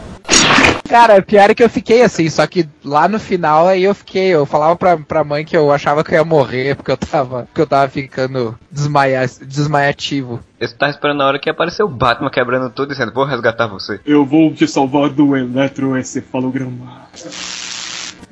Cara, 0.90 1.22
pior 1.22 1.52
é 1.52 1.54
que 1.54 1.64
eu 1.64 1.70
fiquei 1.70 2.02
assim, 2.02 2.28
só 2.32 2.48
que 2.48 2.68
lá 2.84 3.08
no 3.08 3.20
final 3.20 3.68
aí 3.68 3.84
eu 3.84 3.94
fiquei, 3.94 4.30
eu 4.30 4.44
falava 4.44 4.76
pra, 4.76 4.98
pra 4.98 5.24
mãe 5.24 5.46
que 5.46 5.56
eu 5.56 5.72
achava 5.72 6.04
que 6.04 6.16
eu 6.16 6.18
ia 6.18 6.26
morrer, 6.26 6.76
porque 6.76 6.90
eu 6.90 6.98
tava, 6.98 7.44
porque 7.44 7.62
eu 7.62 7.68
tava 7.68 7.88
ficando 7.88 8.58
desmaia, 8.72 9.24
desmaiativo. 9.46 10.40
Eu 10.60 10.76
tava 10.76 10.92
esperando 10.92 11.22
a 11.22 11.28
hora 11.28 11.40
que 11.40 11.48
apareceu 11.48 11.86
o 11.86 11.90
Batman 11.90 12.32
quebrando 12.32 12.72
tudo, 12.72 12.90
dizendo, 12.90 13.14
vou 13.14 13.24
resgatar 13.24 13.68
você. 13.68 14.00
Eu 14.04 14.26
vou 14.26 14.52
te 14.52 14.68
salvar 14.68 15.12
do 15.12 15.38
eletroencefalograma. 15.38 17.08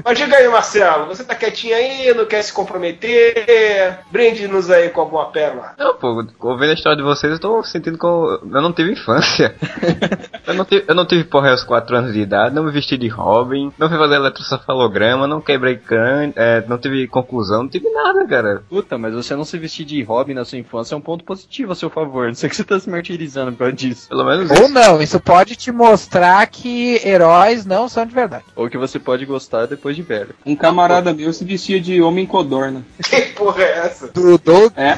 Mas 0.04 0.18
diga 0.18 0.38
aí, 0.38 0.48
Marcelo, 0.48 1.06
você 1.08 1.24
tá 1.24 1.36
quietinho 1.36 1.76
aí, 1.76 2.14
não 2.14 2.26
quer 2.26 2.41
se 2.41 2.54
comprometer? 2.54 4.00
Brinde-nos 4.12 4.70
aí 4.70 4.89
com 4.89 5.02
alguma 5.02 5.26
pérola. 5.26 5.74
Não, 5.78 5.95
pô, 5.95 6.26
ouvindo 6.41 6.72
a 6.72 6.74
história 6.74 6.98
de 6.98 7.04
vocês, 7.04 7.34
eu 7.34 7.39
tô 7.39 7.64
sentindo 7.64 7.98
que 7.98 8.06
eu, 8.06 8.39
eu 8.41 8.62
não 8.62 8.72
tive 8.72 8.91
infância. 8.91 9.56
eu, 10.45 10.54
não 10.54 10.66
tive, 10.66 10.86
eu 10.88 10.95
não 10.95 11.06
tive 11.06 11.24
porra 11.24 11.52
aos 11.52 11.64
4 11.64 11.95
anos 11.95 12.14
de 12.14 12.22
idade, 12.22 12.56
não 12.56 12.64
me 12.64 12.72
vesti 12.72 12.98
de 12.98 13.08
Robin, 13.08 13.72
não 13.78 13.89
fui 13.89 13.98
fazer 13.98 14.16
eletrocefalograma, 14.16 15.28
não 15.28 15.41
quebrei 15.41 15.78
crânio, 15.78 16.34
é, 16.36 16.64
não 16.68 16.78
tive 16.78 17.08
conclusão, 17.08 17.64
não 17.64 17.70
tive 17.70 17.89
nada, 17.89 18.26
cara. 18.28 18.64
Puta, 18.70 18.98
mas 18.98 19.14
você 19.14 19.36
não 19.36 19.45
se 19.45 19.58
vestir 19.58 19.86
de 19.86 20.02
Robin 20.04 20.34
na 20.34 20.45
sua 20.45 20.58
infância 20.58 20.95
é 20.95 20.98
um 20.98 21.02
ponto 21.02 21.24
positivo 21.24 21.72
a 21.72 21.76
seu 21.76 21.89
favor. 21.89 22.28
Não 22.28 22.36
sei 22.36 22.50
que 22.50 22.56
você 22.56 22.64
tá 22.64 22.80
se 22.80 22.89
martirizando 22.89 23.52
por 23.52 23.60
causa 23.60 23.74
disso. 23.74 24.10
Pelo 24.10 24.26
menos 24.26 24.50
Ou 24.52 24.58
isso. 24.58 24.70
não, 24.70 25.02
isso 25.02 25.20
pode 25.20 25.56
te 25.56 25.72
mostrar 25.72 26.45
que 26.48 27.02
heróis 27.06 27.66
não 27.66 27.88
são 27.88 28.06
de 28.06 28.14
verdade. 28.14 28.45
Ou 28.56 28.70
que 28.70 28.78
você 28.78 29.00
pode 29.00 29.26
gostar 29.26 29.66
depois 29.66 29.87
de 29.94 30.02
velho. 30.02 30.36
Um 30.46 30.56
camarada 30.56 31.14
meu 31.14 31.32
se 31.34 31.44
vestia 31.44 31.80
de 31.80 32.02
homem 32.02 32.26
codorna. 32.26 32.86
Que 33.04 33.22
porra 33.34 33.64
é 33.64 33.78
essa? 33.86 34.08
Do, 34.08 34.38
do, 34.38 34.72
É, 34.76 34.98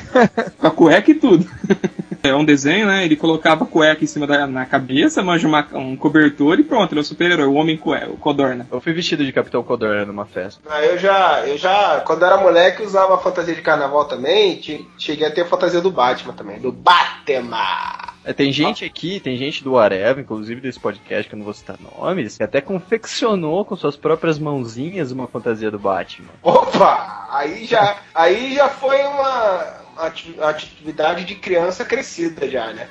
com 0.58 0.68
a 0.68 0.72
cueca 0.72 1.12
e 1.12 1.16
tudo. 1.16 1.46
É 2.22 2.36
um 2.36 2.44
desenho, 2.44 2.86
né? 2.88 3.06
Ele 3.06 3.16
colocava 3.16 3.64
a 3.64 3.68
cueca 3.68 4.04
em 4.04 4.08
cima 4.08 4.28
da 4.28 4.46
na 4.46 4.66
cabeça, 4.66 5.24
manja 5.24 5.48
uma- 5.48 5.68
um 5.74 5.96
cobertor 5.96 6.60
e 6.60 6.64
pronto, 6.64 6.92
ele 6.92 7.00
é 7.00 7.02
o 7.02 7.06
super-herói, 7.06 7.46
o 7.48 7.54
homem 7.54 7.78
cueca, 7.78 8.10
o 8.10 8.18
codorna. 8.18 8.68
Eu 8.72 8.82
fui 8.82 8.94
vestido 8.94 9.26
de 9.26 9.32
Capitão 9.32 9.64
Codorna 9.64 10.06
numa 10.06 10.26
festa. 10.26 10.62
Ah, 10.70 10.84
eu 10.84 10.98
já, 10.98 11.48
eu 11.48 11.58
já, 11.58 12.02
quando 12.06 12.26
era 12.26 12.38
moleque, 12.38 12.84
usava 12.84 13.18
fantasia 13.18 13.56
de 13.56 13.62
carnaval 13.62 14.06
também. 14.06 14.62
Che- 14.62 14.86
Cheguei 14.98 15.28
a 15.28 15.32
ter 15.32 15.42
a 15.42 15.46
fantasia 15.46 15.82
do 15.82 15.92
Batman 15.92 16.34
também. 16.34 16.60
Do 16.60 16.72
Batman! 16.72 18.10
É, 18.26 18.34
tem 18.34 18.52
gente 18.52 18.84
aqui, 18.84 19.20
tem 19.20 19.38
gente 19.38 19.64
do 19.64 19.78
Areva, 19.78 20.20
inclusive 20.20 20.60
desse 20.62 20.80
podcast, 20.80 21.28
que 21.30 21.34
eu 21.36 21.38
não 21.38 21.46
vou 21.46 21.54
citar 21.54 21.78
nomes, 21.80 22.38
que 22.38 22.44
até 22.44 22.60
confeccionou 22.62 23.64
com 23.64 23.76
suas 23.78 23.96
próprias 23.96 24.38
mãozinhas 24.38 25.12
uma 25.12 25.26
fantasia 25.28 25.72
do 25.72 25.80
Batman. 25.80 26.28
Opa! 26.44 27.28
Aí 27.32 27.64
já, 27.66 27.96
aí 28.14 28.56
já 28.56 28.68
foi 28.68 28.98
uma 29.04 29.79
atividade 30.00 31.26
de 31.26 31.36
criança 31.36 31.84
crescida 31.84 32.50
já, 32.50 32.74
né? 32.74 32.88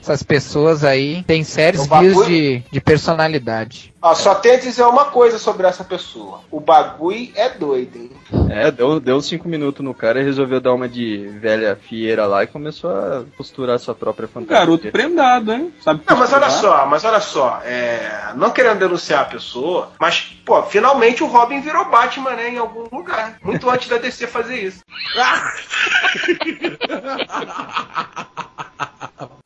essas 0.00 0.22
pessoas 0.22 0.84
aí 0.84 1.22
têm 1.24 1.44
sérios 1.44 1.86
guios 1.86 2.26
de, 2.26 2.62
de 2.70 2.80
personalidade. 2.80 3.92
Ó, 4.06 4.14
só 4.14 4.36
tenho 4.36 4.54
a 4.54 4.60
dizer 4.60 4.84
uma 4.84 5.06
coisa 5.06 5.36
sobre 5.36 5.66
essa 5.66 5.82
pessoa. 5.82 6.42
O 6.48 6.60
bagulho 6.60 7.28
é 7.34 7.48
doido, 7.48 7.98
hein? 7.98 8.12
É, 8.48 8.70
deu, 8.70 9.00
deu 9.00 9.20
cinco 9.20 9.48
minutos 9.48 9.84
no 9.84 9.92
cara 9.92 10.20
e 10.20 10.24
resolveu 10.24 10.60
dar 10.60 10.74
uma 10.74 10.88
de 10.88 11.26
velha 11.40 11.74
fieira 11.74 12.24
lá 12.24 12.44
e 12.44 12.46
começou 12.46 12.88
a 12.88 13.24
costurar 13.36 13.80
sua 13.80 13.96
própria 13.96 14.28
fantasia. 14.28 14.58
garoto 14.58 14.92
prendado, 14.92 15.52
hein? 15.52 15.74
Sabe 15.80 16.02
Não, 16.08 16.16
mas 16.16 16.32
olha 16.32 16.50
só, 16.50 16.86
mas 16.86 17.04
olha 17.04 17.18
só, 17.18 17.60
é, 17.64 18.30
não 18.36 18.50
querendo 18.50 18.78
denunciar 18.78 19.22
a 19.22 19.24
pessoa, 19.24 19.90
mas, 19.98 20.38
pô, 20.44 20.62
finalmente 20.62 21.24
o 21.24 21.26
Robin 21.26 21.60
virou 21.60 21.86
Batman, 21.86 22.36
né, 22.36 22.50
em 22.50 22.58
algum 22.58 22.86
lugar. 22.96 23.38
Muito 23.42 23.68
antes 23.68 23.88
da 23.88 23.98
DC 23.98 24.28
fazer 24.28 24.62
isso. 24.62 24.84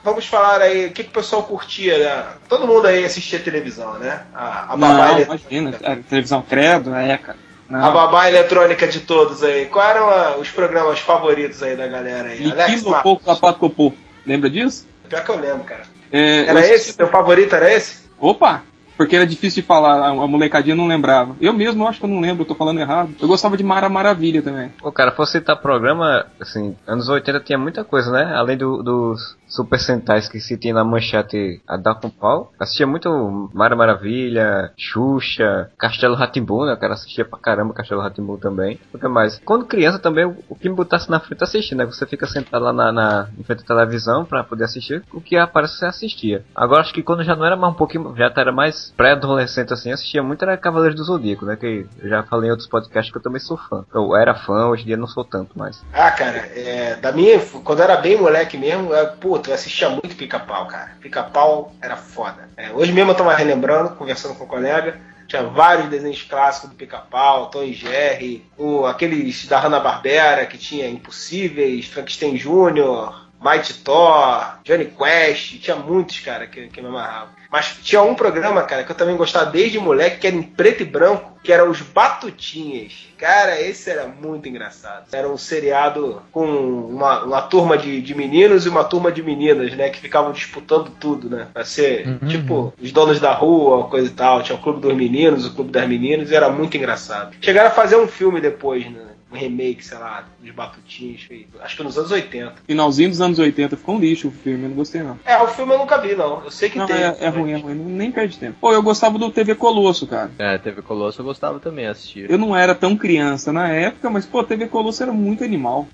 Vamos 0.03 0.27
falar 0.27 0.63
aí, 0.63 0.87
o 0.87 0.93
que, 0.93 1.05
que 1.05 1.11
o 1.11 1.13
pessoal 1.13 1.43
curtia, 1.43 1.99
né? 1.99 2.25
Todo 2.49 2.67
mundo 2.67 2.87
aí 2.87 3.05
assistia 3.05 3.39
televisão, 3.39 3.95
né? 3.99 4.23
A, 4.35 4.73
a 4.73 4.77
babá, 4.77 4.89
Não, 5.09 5.13
ele- 5.19 5.25
imagina, 5.25 5.77
a 5.85 5.97
televisão 5.97 6.43
credo, 6.43 6.95
é, 6.95 7.19
cara. 7.19 7.39
Não. 7.69 7.85
a 7.85 7.91
babá 7.91 8.29
eletrônica 8.29 8.89
de 8.89 9.01
todos 9.01 9.45
aí. 9.45 9.67
Quais 9.67 9.91
eram 9.95 10.41
os 10.41 10.49
programas 10.51 10.99
favoritos 10.99 11.63
aí 11.63 11.77
da 11.77 11.87
galera 11.87 12.31
aí? 12.31 12.51
Alex 12.51 12.83
pouco 13.03 13.23
sapato 13.25 13.59
copô. 13.61 13.93
Lembra 14.27 14.51
disso? 14.51 14.89
Pior 15.09 15.23
que 15.23 15.31
eu 15.31 15.39
lembro, 15.39 15.65
cara. 15.65 15.83
É, 16.11 16.47
Era 16.47 16.67
eu- 16.67 16.75
esse? 16.75 16.97
Teu 16.97 17.07
favorito 17.09 17.55
era 17.55 17.73
esse? 17.73 18.09
Opa! 18.19 18.65
Porque 19.01 19.17
era 19.17 19.27
difícil 19.27 19.63
de 19.63 19.67
falar, 19.67 20.09
a, 20.09 20.27
molecadinha 20.27 20.77
não 20.77 20.87
lembrava. 20.87 21.35
Eu 21.41 21.55
mesmo 21.55 21.89
acho 21.89 21.99
que 21.99 22.05
eu 22.05 22.11
não 22.11 22.21
lembro, 22.21 22.43
eu 22.43 22.47
tô 22.47 22.55
falando 22.55 22.81
errado. 22.81 23.15
Eu 23.19 23.27
gostava 23.29 23.57
de 23.57 23.65
Mara 23.65 23.89
Maravilha 23.89 24.43
também. 24.43 24.69
Pô, 24.79 24.93
cara, 24.93 25.11
fosse 25.11 25.39
citar 25.39 25.57
programa, 25.57 26.27
assim, 26.39 26.77
anos 26.87 27.09
80 27.09 27.41
tinha 27.41 27.57
muita 27.57 27.83
coisa, 27.83 28.13
né? 28.13 28.35
Além 28.35 28.59
do- 28.59 28.83
dos 28.83 29.39
Super 29.49 29.81
Sentais 29.81 30.29
que 30.29 30.39
se 30.39 30.57
tinha 30.59 30.75
na 30.75 30.85
manchete 30.85 31.63
a 31.67 31.79
dar 31.79 31.95
com 31.95 32.11
pau. 32.11 32.53
Assistia 32.61 32.87
muito 32.87 33.51
Mara 33.55 33.75
Maravilha, 33.75 34.71
Xuxa, 34.77 35.71
Castelo 35.79 36.15
Ratimbu, 36.15 36.67
né? 36.67 36.77
Cara 36.77 36.93
assistia 36.93 37.25
pra 37.25 37.39
caramba 37.39 37.73
Castelo 37.73 38.03
Ratimbu 38.03 38.37
também. 38.37 38.79
O 38.93 38.99
que 38.99 39.09
mais? 39.09 39.41
Quando 39.45 39.65
criança 39.65 39.99
também, 39.99 40.27
o, 40.27 40.55
que 40.55 40.69
me 40.69 40.75
botasse 40.77 41.11
na 41.11 41.19
frente 41.19 41.43
assistir, 41.43 41.75
né? 41.75 41.87
Você 41.87 42.05
fica 42.07 42.27
sentado 42.27 42.65
lá 42.67 42.73
na, 42.73 42.93
na 42.93 43.29
em 43.39 43.43
frente 43.43 43.63
à 43.63 43.67
televisão 43.67 44.27
pra 44.27 44.45
poder 44.45 44.65
assistir, 44.65 45.03
o 45.13 45.23
que 45.23 45.37
aparece 45.37 45.79
você 45.79 45.87
assistia. 45.87 46.45
Agora 46.55 46.83
acho 46.83 46.93
que 46.93 47.03
quando 47.03 47.25
já 47.25 47.35
não 47.35 47.47
era 47.47 47.57
mais 47.57 47.73
um 47.73 47.77
pouquinho, 47.77 48.15
já 48.17 48.31
era 48.37 48.53
mais 48.53 48.89
pré-adolescente 48.97 49.72
assim, 49.72 49.93
assistia 49.93 50.22
muito 50.22 50.43
era 50.43 50.57
Cavaleiros 50.57 50.97
do 50.97 51.05
Zodíaco, 51.05 51.45
né? 51.45 51.57
Que 51.57 51.86
eu 51.99 52.09
já 52.09 52.22
falei 52.22 52.49
em 52.49 52.51
outros 52.51 52.68
podcasts 52.68 53.11
que 53.11 53.18
eu 53.18 53.22
também 53.22 53.41
sou 53.41 53.57
fã. 53.57 53.84
Eu 53.93 54.14
era 54.16 54.34
fã, 54.34 54.66
hoje 54.66 54.82
em 54.82 54.86
dia 54.86 54.97
não 54.97 55.07
sou 55.07 55.24
tanto 55.24 55.59
mais. 55.59 55.82
Ah, 55.93 56.11
cara, 56.11 56.38
é, 56.55 56.97
da 56.97 57.12
minha, 57.12 57.38
quando 57.64 57.78
eu 57.78 57.84
era 57.84 57.97
bem 57.97 58.16
moleque 58.16 58.57
mesmo, 58.57 58.93
eu, 58.93 59.12
puta, 59.12 59.51
eu 59.51 59.55
assistia 59.55 59.88
muito 59.88 60.16
pica-pau, 60.16 60.66
cara. 60.66 60.93
Pica-pau 61.01 61.72
era 61.80 61.97
foda. 61.97 62.49
É, 62.57 62.70
hoje 62.72 62.93
mesmo 62.93 63.11
eu 63.11 63.16
tava 63.16 63.34
relembrando, 63.34 63.91
conversando 63.91 64.34
com 64.34 64.45
um 64.45 64.49
colega, 64.49 64.99
tinha 65.30 65.45
vários 65.45 65.88
desenhos 65.88 66.22
clássicos 66.22 66.70
do 66.70 66.76
pica-pau, 66.76 67.51
Tom 67.51 67.62
e 67.62 67.72
Jerry, 67.72 68.45
o, 68.59 68.84
aqueles 68.84 69.47
da 69.47 69.61
Hanna-Barbera, 69.61 70.45
que 70.47 70.59
tinha 70.59 70.88
Impossíveis, 70.88 71.86
Frankenstein 71.86 72.34
Jr., 72.34 73.30
Mighty 73.43 73.74
Thor, 73.74 74.59
Johnny 74.64 74.86
Quest, 74.86 75.61
tinha 75.61 75.76
muitos, 75.76 76.20
cara, 76.20 76.47
que, 76.47 76.68
que 76.68 76.80
me 76.80 76.88
amarravam. 76.88 77.41
Mas 77.51 77.76
tinha 77.82 78.01
um 78.03 78.14
programa, 78.14 78.62
cara, 78.62 78.84
que 78.84 78.93
eu 78.93 78.97
também 78.97 79.16
gostava 79.16 79.47
desde 79.51 79.78
moleque, 79.78 80.18
que 80.18 80.26
era 80.26 80.36
em 80.36 80.43
preto 80.43 80.82
e 80.82 80.86
branco, 80.86 81.32
que 81.43 81.53
era 81.53 81.68
os 81.68 81.80
Batutinhas. 81.80 83.09
Cara, 83.18 83.61
esse 83.61 83.91
era 83.91 84.07
muito 84.07 84.49
engraçado. 84.49 85.07
Era 85.12 85.28
um 85.28 85.36
seriado 85.36 86.22
com 86.30 86.45
uma, 86.47 87.24
uma 87.24 87.43
turma 87.43 87.76
de, 87.76 88.01
de 88.01 88.14
meninos 88.14 88.66
e 88.66 88.68
uma 88.68 88.84
turma 88.84 89.11
de 89.11 89.22
meninas, 89.22 89.74
né? 89.74 89.88
Que 89.91 89.99
ficavam 89.99 90.30
disputando 90.32 90.91
tudo, 91.01 91.28
né? 91.28 91.49
Pra 91.53 91.64
ser, 91.64 92.07
Uhum. 92.07 92.28
tipo, 92.28 92.72
os 92.80 92.93
donos 92.93 93.18
da 93.18 93.32
rua, 93.32 93.88
coisa 93.88 94.07
e 94.09 94.12
tal. 94.14 94.43
Tinha 94.43 94.57
o 94.57 94.61
Clube 94.62 94.80
dos 94.80 94.95
Meninos, 94.95 95.47
o 95.47 95.55
Clube 95.55 95.70
das 95.72 95.88
Meninas, 95.88 96.30
e 96.30 96.34
era 96.36 96.49
muito 96.51 96.76
engraçado. 96.76 97.34
Chegaram 97.41 97.68
a 97.68 97.72
fazer 97.72 97.97
um 97.97 98.07
filme 98.07 98.41
depois, 98.41 98.84
né? 98.91 99.01
Um 99.33 99.37
remake, 99.37 99.85
sei 99.85 99.97
lá, 99.97 100.24
dos 100.41 100.51
Batutinhas. 100.51 101.22
foi- 101.22 101.47
Acho 101.61 101.76
que 101.76 101.83
nos 101.85 101.97
anos 101.97 102.11
80. 102.11 102.55
Finalzinho 102.66 103.11
dos 103.11 103.20
anos 103.20 103.39
80, 103.39 103.76
ficou 103.76 103.95
um 103.95 104.01
lixo 104.01 104.26
o 104.28 104.31
filme, 104.33 104.64
eu 104.64 104.68
não 104.70 104.76
gostei 104.76 105.03
não. 105.05 105.16
É, 105.24 105.41
o 105.41 105.47
filme 105.47 105.72
eu 105.72 105.78
nunca 105.78 105.99
vi, 105.99 106.16
não. 106.16 106.43
Eu 106.45 106.51
sei 106.51 106.68
que 106.68 106.76
Não, 106.78 106.87
tem. 106.87 106.97
é, 106.97 107.16
é 107.20 107.28
ruim, 107.28 107.53
é 107.53 107.57
ruim, 107.57 107.74
não- 107.74 107.85
nem 107.85 108.11
perde 108.11 108.37
tempo. 108.39 108.57
Pô, 108.61 108.72
eu 108.72 108.83
gostava 108.83 109.18
do 109.18 109.31
TV 109.31 109.55
Colosso, 109.55 110.07
cara. 110.07 110.33
É, 110.37 110.59
TV 110.59 110.83
Colosso 110.83 111.20
eu 111.20 111.24
gostava 111.24 111.61
também, 111.61 111.87
assistir. 111.87 112.28
Eu 112.28 112.39
não 112.39 112.57
era 112.57 112.74
tão 112.74 112.97
criança 112.97 113.53
na 113.53 113.68
época, 113.68 114.11
mas 114.11 114.26
pô, 114.26 114.43
TV 114.43 114.66
Colosso 114.66 115.01
era 115.03 115.12
muito 115.12 115.45
animal. 115.45 115.87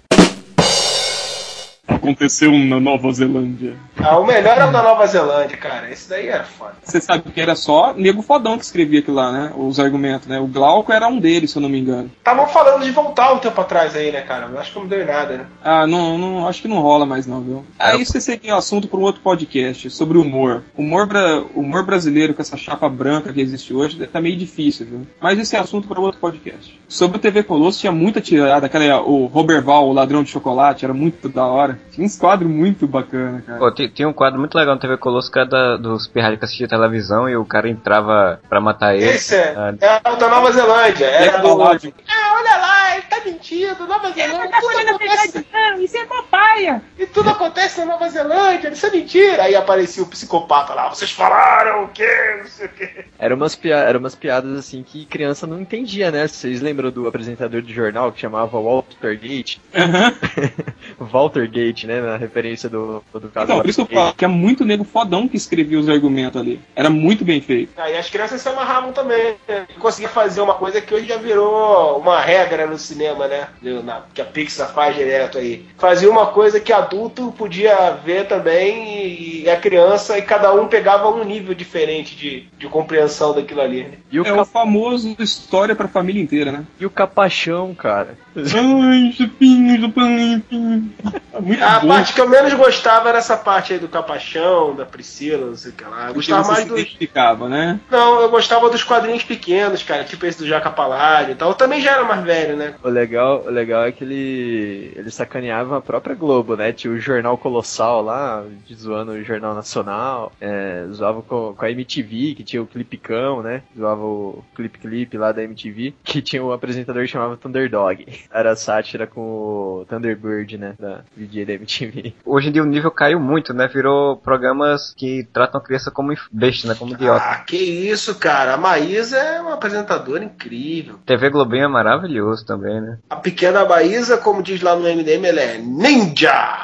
Aconteceu 2.06 2.52
na 2.52 2.78
Nova 2.78 3.12
Zelândia. 3.12 3.74
Ah, 3.96 4.18
o 4.18 4.26
melhor 4.26 4.56
é 4.58 4.64
o 4.64 4.70
da 4.70 4.82
Nova 4.82 5.06
Zelândia, 5.06 5.56
cara. 5.56 5.90
Esse 5.90 6.08
daí 6.08 6.28
era 6.28 6.44
foda. 6.44 6.74
Você 6.82 7.00
sabe 7.00 7.30
que 7.32 7.40
era 7.40 7.56
só 7.56 7.92
nego 7.94 8.22
fodão 8.22 8.56
que 8.56 8.64
escrevia 8.64 9.00
aquilo 9.00 9.16
lá, 9.16 9.32
né? 9.32 9.52
Os 9.56 9.80
argumentos, 9.80 10.28
né? 10.28 10.38
O 10.38 10.46
Glauco 10.46 10.92
era 10.92 11.08
um 11.08 11.18
deles, 11.18 11.50
se 11.50 11.58
eu 11.58 11.62
não 11.62 11.68
me 11.68 11.80
engano. 11.80 12.10
Estavam 12.18 12.46
falando 12.46 12.84
de 12.84 12.90
voltar 12.92 13.32
um 13.32 13.38
tempo 13.38 13.60
atrás 13.60 13.96
aí, 13.96 14.12
né, 14.12 14.20
cara? 14.20 14.46
Eu 14.46 14.58
acho 14.58 14.72
que 14.72 14.78
não 14.78 14.86
deu 14.86 15.02
em 15.02 15.06
nada, 15.06 15.36
né? 15.38 15.46
Ah, 15.64 15.86
não, 15.86 16.16
não, 16.16 16.46
acho 16.46 16.62
que 16.62 16.68
não 16.68 16.80
rola 16.80 17.04
mais 17.04 17.26
não, 17.26 17.40
viu? 17.40 17.64
Aí 17.78 18.04
você 18.04 18.20
seria 18.20 18.54
um 18.54 18.58
assunto 18.58 18.86
para 18.86 19.00
um 19.00 19.02
outro 19.02 19.20
podcast, 19.20 19.90
sobre 19.90 20.16
humor. 20.16 20.62
Humor, 20.76 21.06
bra 21.06 21.42
humor 21.54 21.84
brasileiro 21.84 22.34
com 22.34 22.42
essa 22.42 22.56
chapa 22.56 22.88
branca 22.88 23.32
que 23.32 23.40
existe 23.40 23.74
hoje 23.74 24.06
tá 24.06 24.20
meio 24.20 24.36
difícil, 24.36 24.86
viu? 24.86 25.06
Mas 25.20 25.38
esse 25.38 25.56
é 25.56 25.58
assunto 25.58 25.88
para 25.88 26.00
outro 26.00 26.20
podcast. 26.20 26.78
Sobre 26.88 27.16
o 27.16 27.20
TV 27.20 27.42
Colosso 27.42 27.80
tinha 27.80 27.92
muita 27.92 28.20
tirada, 28.20 28.66
aquela, 28.66 29.02
o 29.02 29.26
Roberval, 29.26 29.88
o 29.88 29.92
ladrão 29.92 30.22
de 30.22 30.30
chocolate, 30.30 30.84
era 30.84 30.94
muito 30.94 31.28
da 31.28 31.44
hora. 31.44 31.80
Tinha 31.96 32.06
uns 32.06 32.16
quadros 32.18 32.48
muito 32.50 32.86
bacana, 32.86 33.42
cara. 33.44 33.58
Pô, 33.58 33.70
ti- 33.72 33.88
tinha 33.88 34.06
um 34.06 34.12
quadro 34.12 34.38
muito 34.38 34.54
legal 34.54 34.74
no 34.74 34.80
TV 34.80 34.98
Colosso 34.98 35.32
que 35.32 35.38
era 35.38 35.48
da, 35.48 35.76
dos 35.78 36.06
pirralhos 36.06 36.38
que 36.38 36.44
assistiam 36.44 36.68
televisão 36.68 37.26
e 37.28 37.34
o 37.36 37.44
cara 37.44 37.68
entrava 37.70 38.38
pra 38.48 38.60
matar 38.60 38.94
ele. 38.94 39.06
Esse 39.06 39.34
é, 39.34 39.54
Ah, 39.56 39.74
é 40.04 40.10
o 40.12 40.16
da 40.16 40.28
Nova 40.28 40.52
Zelândia. 40.52 41.06
Era 41.06 41.24
Era 41.24 41.38
do. 41.38 41.62
Ah, 41.62 42.34
olha 42.38 42.56
lá, 42.58 42.92
ele 42.96 43.02
tá 43.06 43.16
mentindo. 43.24 43.86
Nova 43.86 44.10
Zelândia. 44.12 44.50
Acontece, 44.86 45.46
Não, 45.76 45.82
isso 45.84 45.96
é 45.96 46.04
papaia. 46.06 46.82
e 46.98 47.06
tudo 47.06 47.30
acontece 47.30 47.78
na 47.80 47.86
Nova 47.86 48.08
Zelândia. 48.08 48.68
Isso 48.70 48.86
é 48.86 48.90
mentira. 48.90 49.42
Aí 49.44 49.54
aparecia 49.54 50.02
o 50.02 50.06
psicopata 50.06 50.74
lá. 50.74 50.88
Vocês 50.88 51.10
falaram 51.10 51.84
o 51.84 51.88
quê? 51.88 52.08
Não 52.38 52.46
sei 52.46 52.66
o 52.66 52.68
quê. 52.70 53.04
Era 53.18 53.34
umas, 53.34 53.54
pia 53.54 53.76
era 53.76 53.98
umas 53.98 54.14
piadas 54.14 54.58
assim 54.58 54.82
que 54.82 55.04
criança 55.06 55.46
não 55.46 55.60
entendia, 55.60 56.10
né? 56.10 56.26
Vocês 56.26 56.60
lembram 56.60 56.90
do 56.90 57.06
apresentador 57.06 57.60
de 57.62 57.72
jornal 57.72 58.10
que 58.12 58.20
chamava 58.20 58.60
Walter 58.60 59.18
Gate? 59.18 59.58
Aham. 59.74 60.14
Walter 60.98 61.48
Gate, 61.50 61.84
né? 61.84 62.00
Na 62.00 62.16
referência 62.16 62.68
do, 62.68 63.02
do 63.12 63.28
caso 63.28 63.44
Então, 63.46 63.60
por 63.60 63.68
isso 63.68 63.84
que 63.86 63.92
eu 63.94 63.98
falo 63.98 64.14
que 64.14 64.24
é 64.24 64.28
muito 64.28 64.64
nego 64.64 64.84
fodão 64.84 65.28
que 65.28 65.36
escrevia 65.36 65.78
os 65.78 65.88
argumentos 65.88 66.40
ali. 66.40 66.60
Era 66.74 66.88
muito 66.90 67.24
bem 67.24 67.40
feito. 67.40 67.72
Aí 67.76 67.96
as 67.96 68.08
crianças 68.08 68.40
se 68.40 68.48
amarravam 68.48 68.92
também. 68.92 69.36
né? 69.48 69.66
E 69.68 69.74
conseguia 69.74 70.08
fazer 70.08 70.40
uma 70.40 70.54
coisa 70.54 70.80
que 70.80 70.94
hoje 70.94 71.06
já 71.06 71.16
virou 71.16 71.98
uma 71.98 72.20
regra 72.20 72.66
no 72.66 72.78
cinema, 72.78 73.26
né? 73.26 73.48
Na- 73.84 74.02
que 74.14 74.20
a 74.20 74.24
Pixar 74.24 74.72
faz 74.72 74.94
direto 74.94 75.38
aí. 75.38 75.65
Fazia 75.78 76.10
uma 76.10 76.26
coisa 76.28 76.58
que 76.60 76.72
adulto 76.72 77.32
podia 77.36 77.90
ver 78.04 78.26
também 78.26 79.04
e, 79.06 79.42
e 79.44 79.50
a 79.50 79.56
criança, 79.56 80.16
e 80.18 80.22
cada 80.22 80.52
um 80.54 80.66
pegava 80.68 81.08
um 81.08 81.22
nível 81.24 81.54
diferente 81.54 82.16
de, 82.16 82.48
de 82.58 82.66
compreensão 82.66 83.34
daquilo 83.34 83.60
ali. 83.60 83.82
né? 83.84 83.90
E 84.10 84.18
o, 84.18 84.22
É 84.22 84.30
cap- 84.30 84.40
o 84.40 84.44
famoso 84.44 85.14
história 85.18 85.74
pra 85.76 85.88
família 85.88 86.22
inteira, 86.22 86.50
né? 86.52 86.64
e 86.80 86.86
o 86.86 86.90
capachão, 86.90 87.74
cara. 87.74 88.16
Ai, 88.36 89.12
chupinho, 89.12 89.80
chupinho, 89.80 90.36
chupinho. 90.40 90.92
Muito 91.40 91.62
A 91.62 91.80
bom. 91.80 91.88
parte 91.88 92.12
que 92.14 92.20
eu 92.20 92.28
menos 92.28 92.52
gostava 92.54 93.08
era 93.10 93.18
essa 93.18 93.36
parte 93.36 93.72
aí 93.74 93.78
do 93.78 93.88
capachão, 93.88 94.74
da 94.74 94.86
Priscila, 94.86 95.48
não 95.48 95.56
sei 95.56 95.70
o 95.70 95.74
que 95.74 95.84
lá. 95.84 96.08
Eu 96.08 96.14
gostava 96.14 96.42
você 96.44 96.50
mais 96.52 96.62
se 96.64 96.68
dos. 96.70 96.80
identificava, 96.80 97.48
né? 97.48 97.78
Não, 97.90 98.20
eu 98.20 98.30
gostava 98.30 98.70
dos 98.70 98.82
quadrinhos 98.82 99.22
pequenos, 99.24 99.82
cara, 99.82 100.04
tipo 100.04 100.24
esse 100.24 100.38
do 100.38 100.46
Jaca 100.46 100.70
Paládio 100.70 101.32
e 101.32 101.34
tal. 101.34 101.50
Eu 101.50 101.54
também 101.54 101.80
já 101.80 101.92
era 101.92 102.04
mais 102.04 102.22
velho, 102.24 102.56
né? 102.56 102.74
O 102.82 102.88
legal, 102.88 103.42
o 103.46 103.50
legal 103.50 103.84
é 103.84 103.92
que 103.92 104.02
ele, 104.04 104.92
ele 104.96 105.10
sacaneava 105.10 105.55
a 105.60 105.80
própria 105.80 106.14
Globo, 106.14 106.56
né? 106.56 106.72
Tinha 106.72 106.92
o 106.92 106.98
Jornal 106.98 107.36
Colossal 107.38 108.02
lá, 108.02 108.44
zoando 108.72 109.12
o 109.12 109.22
Jornal 109.22 109.54
Nacional, 109.54 110.32
é, 110.40 110.86
zoava 110.92 111.22
com, 111.22 111.54
com 111.54 111.64
a 111.64 111.70
MTV, 111.70 112.34
que 112.34 112.44
tinha 112.44 112.62
o 112.62 112.66
Clipicão, 112.66 113.42
né? 113.42 113.62
Zoava 113.76 114.02
o 114.02 114.44
Clip 114.54 114.78
Clip 114.78 115.16
lá 115.16 115.32
da 115.32 115.42
MTV, 115.42 115.94
que 116.04 116.22
tinha 116.22 116.44
um 116.44 116.52
apresentador 116.52 117.02
que 117.02 117.08
chamava 117.08 117.36
Thunderdog. 117.36 118.06
Era 118.32 118.56
sátira 118.56 119.06
com 119.06 119.20
o 119.20 119.86
Thunderbird, 119.88 120.58
né? 120.58 120.74
Da 120.78 121.00
DJ 121.16 121.44
da 121.44 121.52
MTV. 121.54 122.14
Hoje 122.24 122.48
em 122.48 122.52
dia 122.52 122.62
o 122.62 122.66
nível 122.66 122.90
caiu 122.90 123.20
muito, 123.20 123.52
né? 123.52 123.68
Virou 123.68 124.16
programas 124.16 124.94
que 124.96 125.26
tratam 125.32 125.60
a 125.60 125.64
criança 125.64 125.90
como 125.90 126.14
besta, 126.30 126.68
né? 126.68 126.74
Como 126.74 126.94
idiota. 126.94 127.24
Ah, 127.24 127.36
que 127.38 127.56
isso, 127.56 128.14
cara. 128.16 128.54
A 128.54 128.56
Maísa 128.56 129.16
é 129.16 129.40
uma 129.40 129.54
apresentadora 129.54 130.24
incrível. 130.24 130.98
TV 131.04 131.30
Globinho 131.30 131.64
é 131.64 131.68
maravilhoso 131.68 132.44
também, 132.44 132.80
né? 132.80 132.98
A 133.08 133.16
pequena 133.16 133.64
Maísa, 133.64 134.18
como 134.18 134.42
diz 134.42 134.60
lá 134.60 134.74
no 134.76 134.82
MDM, 134.82 135.32
ela 135.40 135.52
é 135.52 135.58
ninja! 135.58 136.62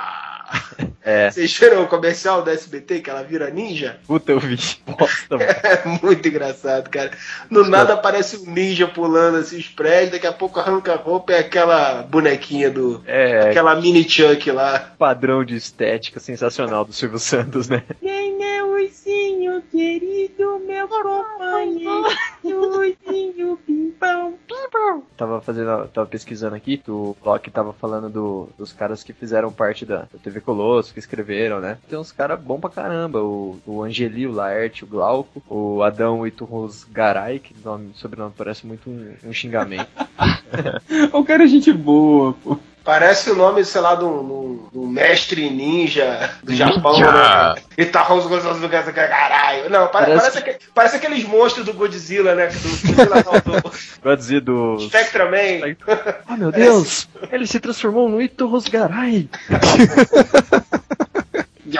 É. 1.05 1.33
Vocês 1.33 1.57
viram 1.59 1.83
o 1.83 1.89
comercial 1.89 2.43
da 2.43 2.53
SBT 2.53 3.01
que 3.01 3.11
ela 3.11 3.25
vira 3.25 3.51
ninja? 3.51 3.99
Puta, 4.07 4.31
eu 4.31 4.39
vi. 4.39 4.57
Bosta. 4.87 5.37
É 5.65 5.83
muito 6.01 6.29
engraçado, 6.29 6.89
cara. 6.91 7.11
Do 7.51 7.69
nada 7.69 7.95
aparece 7.95 8.37
um 8.37 8.53
ninja 8.53 8.87
pulando 8.87 9.39
assim 9.39 9.59
os 9.59 9.67
prédios, 9.67 10.13
daqui 10.13 10.29
a 10.29 10.33
pouco 10.33 10.61
arranca 10.61 10.93
a 10.93 10.97
roupa 10.97 11.33
e 11.33 11.37
é 11.37 11.39
aquela 11.41 12.03
bonequinha 12.03 12.71
do. 12.71 13.03
É, 13.05 13.51
Aquela 13.51 13.75
mini 13.75 14.09
Chuck 14.09 14.49
lá. 14.53 14.93
padrão 14.97 15.45
de 15.45 15.57
estética 15.57 16.21
sensacional 16.21 16.85
do 16.85 16.93
Silvio 16.93 17.19
Santos, 17.19 17.69
né? 17.69 17.83
Quem 18.01 18.22
o 18.83 18.85
ursinho 18.85 19.63
querido, 19.71 20.59
meu 20.67 20.89
companheiro? 20.89 22.05
Ursinho 22.45 23.57
pimpão. 23.67 24.35
Tava 25.17 25.41
fazendo, 25.41 25.87
tava 25.89 26.07
pesquisando 26.09 26.57
aqui, 26.57 26.83
o 26.89 27.17
Block 27.23 27.49
tava 27.51 27.73
falando 27.73 28.11
do- 28.11 28.49
dos 28.59 28.73
caras 28.73 29.03
que 29.05 29.13
fizeram 29.13 29.53
parte 29.53 29.87
da, 29.87 30.01
da 30.01 30.19
TV 30.23 30.41
Colosso, 30.41 30.93
que 30.93 30.99
escreveram, 30.99 31.61
né? 31.61 31.79
Tem 31.89 31.99
uns 31.99 32.11
caras 32.13 32.41
bons 32.41 32.61
pra 32.61 32.71
caramba, 32.71 33.23
o, 33.23 33.59
o 33.67 33.83
Angeli, 33.83 34.27
o 34.27 34.33
Laerte, 34.33 34.85
o 34.85 34.87
Glauco, 34.89 35.43
o 35.49 35.83
Adão 35.83 36.27
Iturros 36.27 36.85
Garay, 36.85 37.39
que 37.39 37.55
nome, 37.65 37.93
sobrenome 37.95 38.35
parece 38.37 38.67
muito 38.67 38.91
um, 38.91 39.15
um 39.25 39.33
xingamento. 39.33 39.89
O 41.13 41.23
cara 41.25 41.45
é 41.45 41.47
gente 41.47 41.73
boa, 41.73 42.35
pô. 42.43 42.59
Parece 42.85 43.31
o 43.31 43.37
nome, 43.37 43.65
sei 43.65 43.81
lá, 43.81 43.95
do, 43.95 44.23
do, 44.23 44.69
do 44.73 44.87
mestre 44.87 45.49
ninja 45.49 46.31
do 46.43 46.55
Japão, 46.55 46.99
né? 46.99 47.55
Itaús 47.79 48.27
gostoso 48.27 48.61
do 48.61 48.69
caralho. 48.69 49.71
Não, 49.71 49.87
pare- 49.89 50.15
Parece- 50.17 50.41
parece, 50.41 50.59
parece 50.75 50.97
aqueles 50.97 51.25
monstros 51.25 51.65
do 51.65 51.73
Godzilla, 51.73 52.35
né? 52.35 52.47
Do 52.49 52.59
Godzilla 52.61 53.25
não, 53.25 53.61
do 53.61 53.73
Godzilla 54.03 54.41
do... 54.41 54.79
Spectraman. 54.81 55.77
Oh 56.29 56.37
meu 56.37 56.51
Deus! 56.51 57.09
Ele 57.31 57.47
se 57.47 57.61
transformou 57.61 58.09
no 58.09 58.21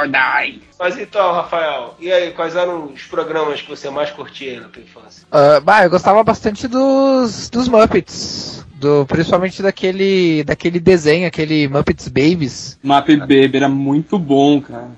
Iturros 0.07 0.11
Garay! 0.11 0.63
Mas 0.79 0.99
então, 0.99 1.33
Rafael, 1.33 1.95
e 2.01 2.11
aí, 2.11 2.33
quais 2.33 2.57
eram 2.57 2.87
os 2.87 3.03
programas 3.05 3.61
que 3.61 3.69
você 3.69 3.89
mais 3.91 4.11
curtia 4.11 4.53
aí 4.53 4.61
na 4.61 4.69
tua 4.69 4.83
infância? 4.83 5.25
Ah, 5.31 5.61
bah, 5.61 5.85
eu 5.85 5.91
gostava 5.91 6.23
bastante 6.25 6.67
dos, 6.67 7.49
dos 7.49 7.69
Muppets. 7.69 8.65
Do, 8.75 9.07
principalmente 9.07 9.63
daquele, 9.63 10.43
daquele 10.43 10.81
desenho, 10.81 11.29
aquele 11.29 11.69
Muppets 11.69 12.09
Babies. 12.09 12.79
Map 12.83 13.07
Baby 13.07 13.57
era 13.57 13.69
muito 13.69 14.19
bom, 14.19 14.61
cara. 14.61 14.91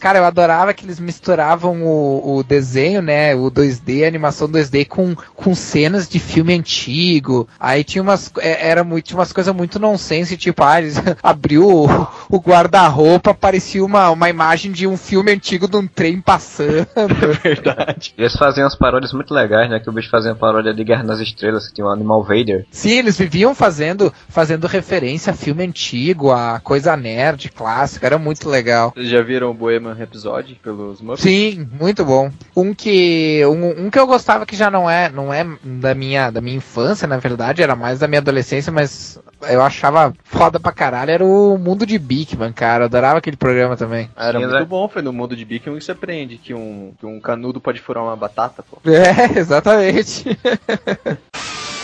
Cara, 0.00 0.18
eu 0.18 0.24
adorava 0.24 0.72
que 0.72 0.84
eles 0.84 0.98
misturavam 0.98 1.82
o, 1.82 2.38
o 2.38 2.42
desenho, 2.42 3.02
né? 3.02 3.34
O 3.34 3.50
2D, 3.50 4.02
a 4.04 4.08
animação 4.08 4.48
2D 4.48 4.86
com, 4.86 5.14
com 5.34 5.54
cenas 5.54 6.08
de 6.08 6.18
filme 6.18 6.54
antigo. 6.54 7.46
Aí 7.58 7.84
tinha 7.84 8.02
umas. 8.02 8.32
é, 8.38 8.68
Era 8.68 8.82
muito, 8.82 9.04
tinha 9.04 9.18
umas 9.18 9.32
coisas 9.32 9.54
muito 9.54 9.78
nonsense, 9.78 10.36
tipo, 10.36 10.64
ah, 10.64 10.80
eles 10.80 10.96
abriu 11.22 11.68
o, 11.68 11.86
o 12.30 12.38
guarda-roupa, 12.38 13.34
parecia 13.34 13.84
uma, 13.84 14.10
uma 14.10 14.30
imagem 14.30 14.72
de 14.72 14.86
um 14.86 14.96
filme 14.96 15.32
antigo 15.32 15.68
de 15.68 15.76
um 15.76 15.86
trem 15.86 16.20
passando. 16.20 16.86
Verdade. 17.42 18.14
E 18.16 18.22
eles 18.22 18.36
faziam 18.36 18.64
umas 18.64 18.74
paródias 18.74 19.12
muito 19.12 19.34
legais, 19.34 19.68
né? 19.68 19.80
Que 19.80 19.90
o 19.90 19.92
bicho 19.92 20.08
fazia 20.10 20.34
paródia 20.34 20.72
de 20.72 20.82
Guerra 20.82 21.02
nas 21.02 21.20
Estrelas, 21.20 21.68
que 21.68 21.74
tinha 21.74 21.86
o 21.86 21.90
Animal 21.90 22.22
Vader. 22.22 22.66
Sim, 22.70 22.98
eles 22.98 23.18
viviam 23.18 23.54
fazendo, 23.54 24.12
fazendo 24.28 24.66
referência 24.66 25.32
a 25.32 25.36
filme 25.36 25.64
antigo, 25.64 26.30
a 26.30 26.58
coisa 26.60 26.96
nerd, 26.96 27.50
clássica, 27.50 28.06
era 28.06 28.18
muito 28.18 28.48
legal. 28.48 28.92
Vocês 28.94 29.08
já 29.08 29.22
viram 29.22 29.50
o 29.50 29.54
Bohemian 29.90 29.94
Rhapsody 29.94 30.54
pelos 30.54 31.00
Muppets? 31.00 31.22
Sim, 31.22 31.68
muito 31.78 32.04
bom. 32.04 32.30
Um 32.56 32.74
que 32.74 33.44
um, 33.46 33.86
um 33.86 33.90
que 33.90 33.98
eu 33.98 34.06
gostava 34.06 34.46
que 34.46 34.56
já 34.56 34.70
não 34.70 34.88
é 34.88 35.08
não 35.10 35.32
é 35.32 35.44
da 35.62 35.94
minha 35.94 36.30
da 36.30 36.40
minha 36.40 36.56
infância, 36.56 37.06
na 37.06 37.18
verdade, 37.18 37.62
era 37.62 37.74
mais 37.74 37.98
da 37.98 38.08
minha 38.08 38.20
adolescência, 38.20 38.72
mas 38.72 39.18
eu 39.42 39.62
achava 39.62 40.12
foda 40.24 40.60
pra 40.60 40.72
caralho, 40.72 41.10
era 41.10 41.24
o 41.24 41.58
Mundo 41.58 41.84
de 41.86 41.98
Bigman, 41.98 42.52
cara. 42.52 42.84
Eu 42.84 42.86
adorava 42.86 43.18
aquele 43.18 43.36
programa 43.36 43.76
também. 43.76 44.10
Era 44.16 44.38
Sim, 44.38 44.44
muito 44.44 44.58
né? 44.58 44.64
bom, 44.64 44.88
foi 44.88 45.02
no 45.02 45.12
mundo 45.12 45.36
de 45.36 45.44
Beacon 45.44 45.74
que 45.74 45.84
você 45.84 45.92
aprende 45.92 46.36
que 46.36 46.54
um, 46.54 46.92
que 46.98 47.06
um 47.06 47.20
canudo 47.20 47.60
pode 47.60 47.80
furar 47.80 48.04
uma 48.04 48.16
batata, 48.16 48.62
pô. 48.62 48.78
É, 48.90 49.38
exatamente. 49.38 50.24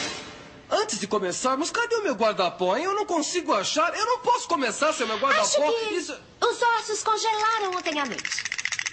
Antes 0.77 1.01
de 1.01 1.07
começarmos, 1.07 1.71
cadê 1.71 1.97
o 1.97 2.03
meu 2.03 2.15
guarda-pó? 2.15 2.77
Eu 2.77 2.95
não 2.95 3.07
consigo 3.07 3.55
achar. 3.55 3.95
Eu 3.97 4.05
não 4.05 4.19
posso 4.19 4.47
começar 4.47 4.93
sem 4.93 5.07
meu 5.07 5.17
Acho 5.17 5.25
guarda-pó. 5.27 5.73
que 5.73 5.95
Isso. 5.95 6.15
os 6.41 6.63
ossos 6.79 7.03
congelaram 7.03 7.71
ontem 7.77 7.99
à 7.99 8.05
noite. 8.05 8.45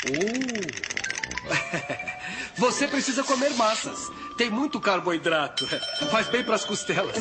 Você 2.58 2.88
precisa 2.88 3.24
comer 3.24 3.54
massas. 3.56 4.10
Tem 4.38 4.50
muito 4.50 4.80
carboidrato. 4.80 5.68
Faz 6.10 6.28
bem 6.28 6.44
pras 6.44 6.64
costelas. 6.64 7.18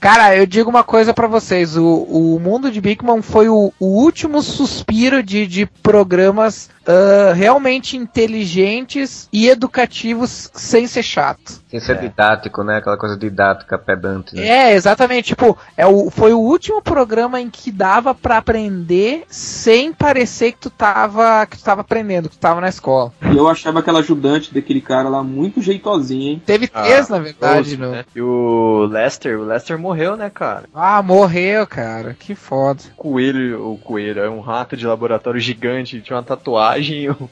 Cara, 0.00 0.36
eu 0.36 0.44
digo 0.44 0.68
uma 0.68 0.84
coisa 0.84 1.14
pra 1.14 1.26
vocês, 1.26 1.78
o, 1.78 1.86
o 1.86 2.38
Mundo 2.38 2.70
de 2.70 2.78
Bigman 2.78 3.22
foi 3.22 3.48
o, 3.48 3.72
o 3.80 3.86
último 3.86 4.42
suspiro 4.42 5.22
de, 5.22 5.46
de 5.46 5.64
programas 5.64 6.68
ah, 6.86 7.32
realmente 7.32 7.96
inteligentes 7.96 9.28
e 9.32 9.48
educativos 9.48 10.50
sem 10.52 10.86
ser 10.86 11.02
chato. 11.02 11.62
Sem 11.68 11.80
ser 11.80 11.98
didático, 11.98 12.62
né? 12.62 12.76
Aquela 12.76 12.96
coisa 12.96 13.16
didática, 13.16 13.78
pedante, 13.78 14.34
né? 14.34 14.46
É, 14.46 14.74
exatamente. 14.74 15.28
Tipo, 15.28 15.56
é 15.76 15.86
o, 15.86 16.10
foi 16.10 16.32
o 16.32 16.38
último 16.38 16.82
programa 16.82 17.40
em 17.40 17.50
que 17.50 17.72
dava 17.72 18.14
pra 18.14 18.38
aprender 18.38 19.24
sem 19.28 19.92
parecer 19.92 20.52
que 20.52 20.58
tu 20.58 20.70
tava, 20.70 21.46
que 21.46 21.58
tu 21.58 21.64
tava 21.64 21.80
aprendendo, 21.80 22.28
que 22.28 22.36
tu 22.36 22.40
tava 22.40 22.60
na 22.60 22.68
escola. 22.68 23.12
E 23.22 23.36
eu 23.36 23.48
achava 23.48 23.80
aquela 23.80 24.00
ajudante 24.00 24.52
daquele 24.52 24.80
cara 24.80 25.08
lá 25.08 25.22
muito 25.22 25.62
jeitosinha, 25.62 26.32
hein? 26.32 26.42
Teve 26.44 26.68
três, 26.68 27.08
na 27.08 27.18
verdade. 27.18 27.76
Né? 27.76 28.04
E 28.14 28.20
o 28.20 28.86
Lester, 28.86 29.40
o 29.40 29.44
Lester 29.44 29.78
morreu, 29.78 30.16
né, 30.16 30.30
cara? 30.30 30.64
Ah, 30.74 31.02
morreu, 31.02 31.66
cara. 31.66 32.14
Que 32.18 32.34
foda. 32.34 32.82
Coelho, 32.96 33.72
o 33.72 33.78
coelho, 33.78 34.20
é 34.20 34.30
um 34.30 34.40
rato 34.40 34.76
de 34.76 34.86
laboratório 34.86 35.40
gigante, 35.40 36.00
tinha 36.00 36.16
uma 36.16 36.22
tatuagem 36.22 36.73
um 36.76 37.28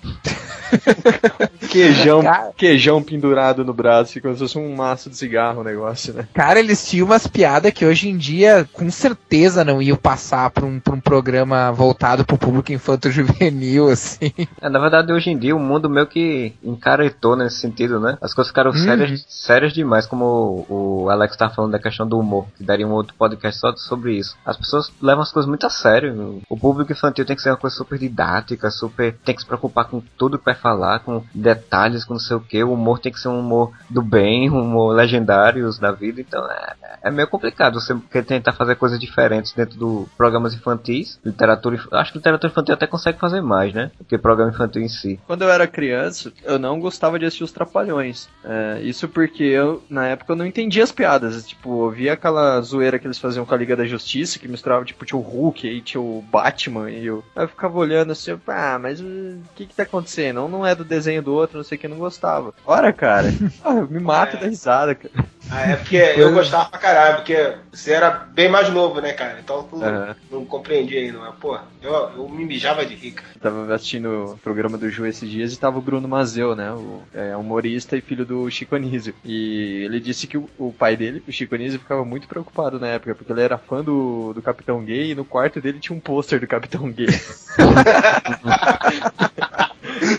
queijão, 1.69 2.23
Cara. 2.23 2.53
queijão 2.57 3.03
pendurado 3.03 3.65
no 3.65 3.73
braço, 3.73 4.21
como 4.21 4.35
se 4.35 4.41
fosse 4.41 4.59
um 4.59 4.75
maço 4.75 5.11
de 5.11 5.17
cigarro 5.17 5.61
o 5.61 5.65
negócio, 5.65 6.15
né? 6.15 6.27
Cara, 6.33 6.59
eles 6.59 6.89
tinham 6.89 7.07
umas 7.07 7.27
piadas 7.27 7.73
que 7.73 7.85
hoje 7.85 8.09
em 8.09 8.17
dia 8.17 8.69
com 8.73 8.91
certeza 8.91 9.65
não 9.65 9.81
iam 9.83 9.97
passar 9.97 10.51
pra 10.51 10.65
um, 10.65 10.81
pra 10.81 10.95
um 10.95 11.01
programa 11.01 11.71
voltado 11.73 12.25
pro 12.25 12.39
público 12.39 12.73
infanto-juvenil, 12.73 13.89
assim. 13.91 14.33
É, 14.61 14.69
na 14.69 14.79
verdade, 14.79 15.13
hoje 15.13 15.31
em 15.31 15.39
dia 15.39 15.55
o 15.55 15.61
mundo 15.61 15.89
meio 15.89 16.07
que 16.07 16.55
encaretou 16.63 17.37
nesse 17.37 17.57
sentido, 17.57 18.01
né? 18.01 18.17
As 18.21 18.35
coisas 18.35 18.51
ficaram 18.51 18.73
sérias, 18.73 19.25
sérias 19.29 19.73
demais, 19.73 20.07
como 20.07 20.65
o, 20.69 21.05
o 21.05 21.11
Alex 21.11 21.37
tá 21.37 21.51
falando 21.51 21.73
da 21.73 21.79
questão 21.79 22.07
do 22.07 22.19
humor, 22.19 22.47
que 22.57 22.65
daria 22.65 22.87
um 22.87 22.93
outro 22.93 23.15
podcast 23.17 23.61
só 23.61 23.75
sobre 23.77 24.15
isso. 24.17 24.37
As 24.45 24.57
pessoas 24.57 24.91
levam 25.01 25.23
as 25.23 25.33
coisas 25.33 25.49
muito 25.49 25.67
a 25.67 25.71
sério. 25.71 26.41
O 26.49 26.57
público 26.57 26.93
infantil 26.93 27.25
tem 27.25 27.37
que 27.37 27.43
ser 27.43 27.51
uma 27.51 27.57
coisa 27.57 27.77
super 27.77 27.99
didática, 27.99 28.71
super. 28.71 29.15
tem 29.25 29.32
que 29.35 29.41
se 29.41 29.47
preocupar 29.47 29.87
com 29.87 30.03
tudo 30.17 30.39
que 30.39 30.45
vai 30.45 30.55
falar 30.55 31.01
com 31.01 31.23
detalhes, 31.35 32.05
com 32.05 32.15
não 32.15 32.21
sei 32.21 32.37
o 32.37 32.41
que. 32.41 32.63
O 32.63 32.73
humor 32.73 32.99
tem 32.99 33.13
que 33.13 33.21
ser 33.21 33.29
um 33.29 33.41
humor 33.41 33.73
do 33.89 34.03
bem, 34.03 34.51
um 34.51 34.61
humor 34.61 34.95
legendários 34.95 35.79
da 35.79 35.93
vida. 35.93 36.21
Então 36.21 36.45
é, 36.51 36.75
é 37.03 37.11
meio 37.11 37.29
complicado 37.29 37.81
você 37.81 37.95
tentar 38.23 38.53
fazer 38.53 38.77
coisas 38.77 38.99
diferentes 38.99 39.53
dentro 39.53 39.79
do 39.79 40.09
programas 40.17 40.55
infantis. 40.55 41.19
Literatura, 41.25 41.81
acho 41.93 42.13
que 42.13 42.19
literatura 42.19 42.51
infantil 42.51 42.75
até 42.75 42.87
consegue 42.87 43.19
fazer 43.19 43.41
mais, 43.41 43.73
né? 43.73 43.91
Do 43.99 44.05
que 44.05 44.19
programa 44.19 44.53
infantil 44.53 44.83
em 44.83 44.89
si. 44.89 45.19
Quando 45.27 45.43
eu 45.43 45.51
era 45.51 45.67
criança, 45.67 46.33
eu 46.45 46.59
não 46.59 46.79
gostava 46.81 47.19
de 47.19 47.25
assistir 47.25 47.45
os 47.45 47.53
Trapalhões. 47.53 48.29
É, 48.45 48.81
isso 48.83 49.09
porque 49.09 49.45
eu, 49.45 49.83
na 49.89 50.07
época, 50.07 50.33
eu 50.33 50.37
não 50.37 50.47
entendia 50.47 50.83
as 50.83 50.93
piadas. 50.93 51.47
Tipo, 51.47 51.87
eu 51.87 51.91
via 51.91 52.13
aquela 52.13 52.61
zoeira 52.61 52.99
que 52.99 53.07
eles 53.07 53.19
faziam 53.19 53.45
com 53.45 53.55
a 53.55 53.57
Liga 53.57 53.77
da 53.77 53.85
Justiça, 53.85 54.39
que 54.39 54.49
misturava, 54.49 54.85
tipo, 54.85 55.05
tinha 55.05 55.19
o 55.19 55.23
Hulk 55.23 55.67
e 55.67 55.81
tinha 55.81 56.01
o 56.01 56.25
Batman. 56.31 56.91
E 56.91 57.07
eu, 57.07 57.25
eu 57.35 57.49
ficava 57.49 57.79
olhando 57.79 58.13
assim, 58.13 58.39
ah, 58.47 58.79
mas 58.79 59.01
o 59.23 59.55
que 59.55 59.67
que 59.67 59.75
tá 59.75 59.83
acontecendo? 59.85 60.43
Um 60.45 60.49
não 60.49 60.67
é 60.67 60.75
do 60.75 60.85
desenho 60.85 61.23
do 61.23 61.33
outro, 61.35 61.57
não 61.59 61.65
sei 61.65 61.77
o 61.77 61.81
que, 61.81 61.87
eu 61.87 61.91
não 61.91 61.99
gostava. 61.99 62.53
Ora, 62.67 62.93
cara, 62.93 63.29
ah, 63.65 63.75
eu 63.75 63.89
me 63.89 64.01
mato 64.01 64.37
É. 64.37 64.41
da 64.41 64.47
risada, 64.47 64.95
cara. 64.95 65.13
Ah, 65.55 65.69
é 65.69 65.77
porque 65.77 65.97
eu 65.97 66.33
gostava 66.33 66.71
pra 66.71 66.79
caralho, 66.79 67.17
porque 67.17 67.57
você 67.71 67.93
era 67.93 68.09
bem 68.11 68.49
mais 68.49 68.71
novo, 68.71 69.03
né, 69.03 69.13
cara? 69.13 69.39
Então 69.39 69.63
tu 69.65 69.85
Aham. 69.85 70.17
não 70.31 70.47
compreendia 70.47 71.01
ainda, 71.01 71.19
mas, 71.19 71.35
porra, 71.35 71.65
eu, 71.83 71.93
eu 71.93 72.27
me 72.27 72.47
mijava 72.47 72.87
de 72.87 72.95
rica. 72.95 73.23
Eu 73.35 73.41
tava 73.41 73.75
assistindo 73.75 74.33
o 74.33 74.39
programa 74.39 74.79
do 74.79 74.89
Ju 74.89 75.05
esses 75.05 75.29
dias 75.29 75.53
e 75.53 75.59
tava 75.59 75.79
o 75.79 75.83
Bruno 75.83 76.09
Mazeu, 76.09 76.57
né? 76.57 76.73
O 76.73 77.03
é, 77.13 77.37
humorista 77.37 77.99
e 77.99 78.01
filho 78.01 78.25
do 78.25 78.51
Chico 78.51 78.75
Anísio. 78.75 79.15
E 79.23 79.83
ele 79.85 80.01
disse 80.01 80.27
que 80.27 80.39
o, 80.39 80.49
o 80.57 80.73
pai 80.73 80.97
dele, 80.97 81.23
o 81.29 81.33
Chico 81.33 81.55
Anísio, 81.55 81.79
ficava 81.79 82.03
muito 82.03 82.27
preocupado 82.27 82.81
na 82.81 82.89
época, 82.89 83.15
porque 83.15 83.31
ele 83.31 83.43
era 83.43 83.59
fã 83.59 83.85
do, 83.85 84.33
do 84.33 84.41
Capitão 84.41 84.83
Gay 84.83 85.11
e 85.11 85.15
no 85.15 85.25
quarto 85.25 85.61
dele 85.61 85.81
tinha 85.81 85.95
um 85.95 86.01
pôster 86.01 86.41
do 86.41 86.47
Capitão 86.47 86.91
Gay. 86.91 87.09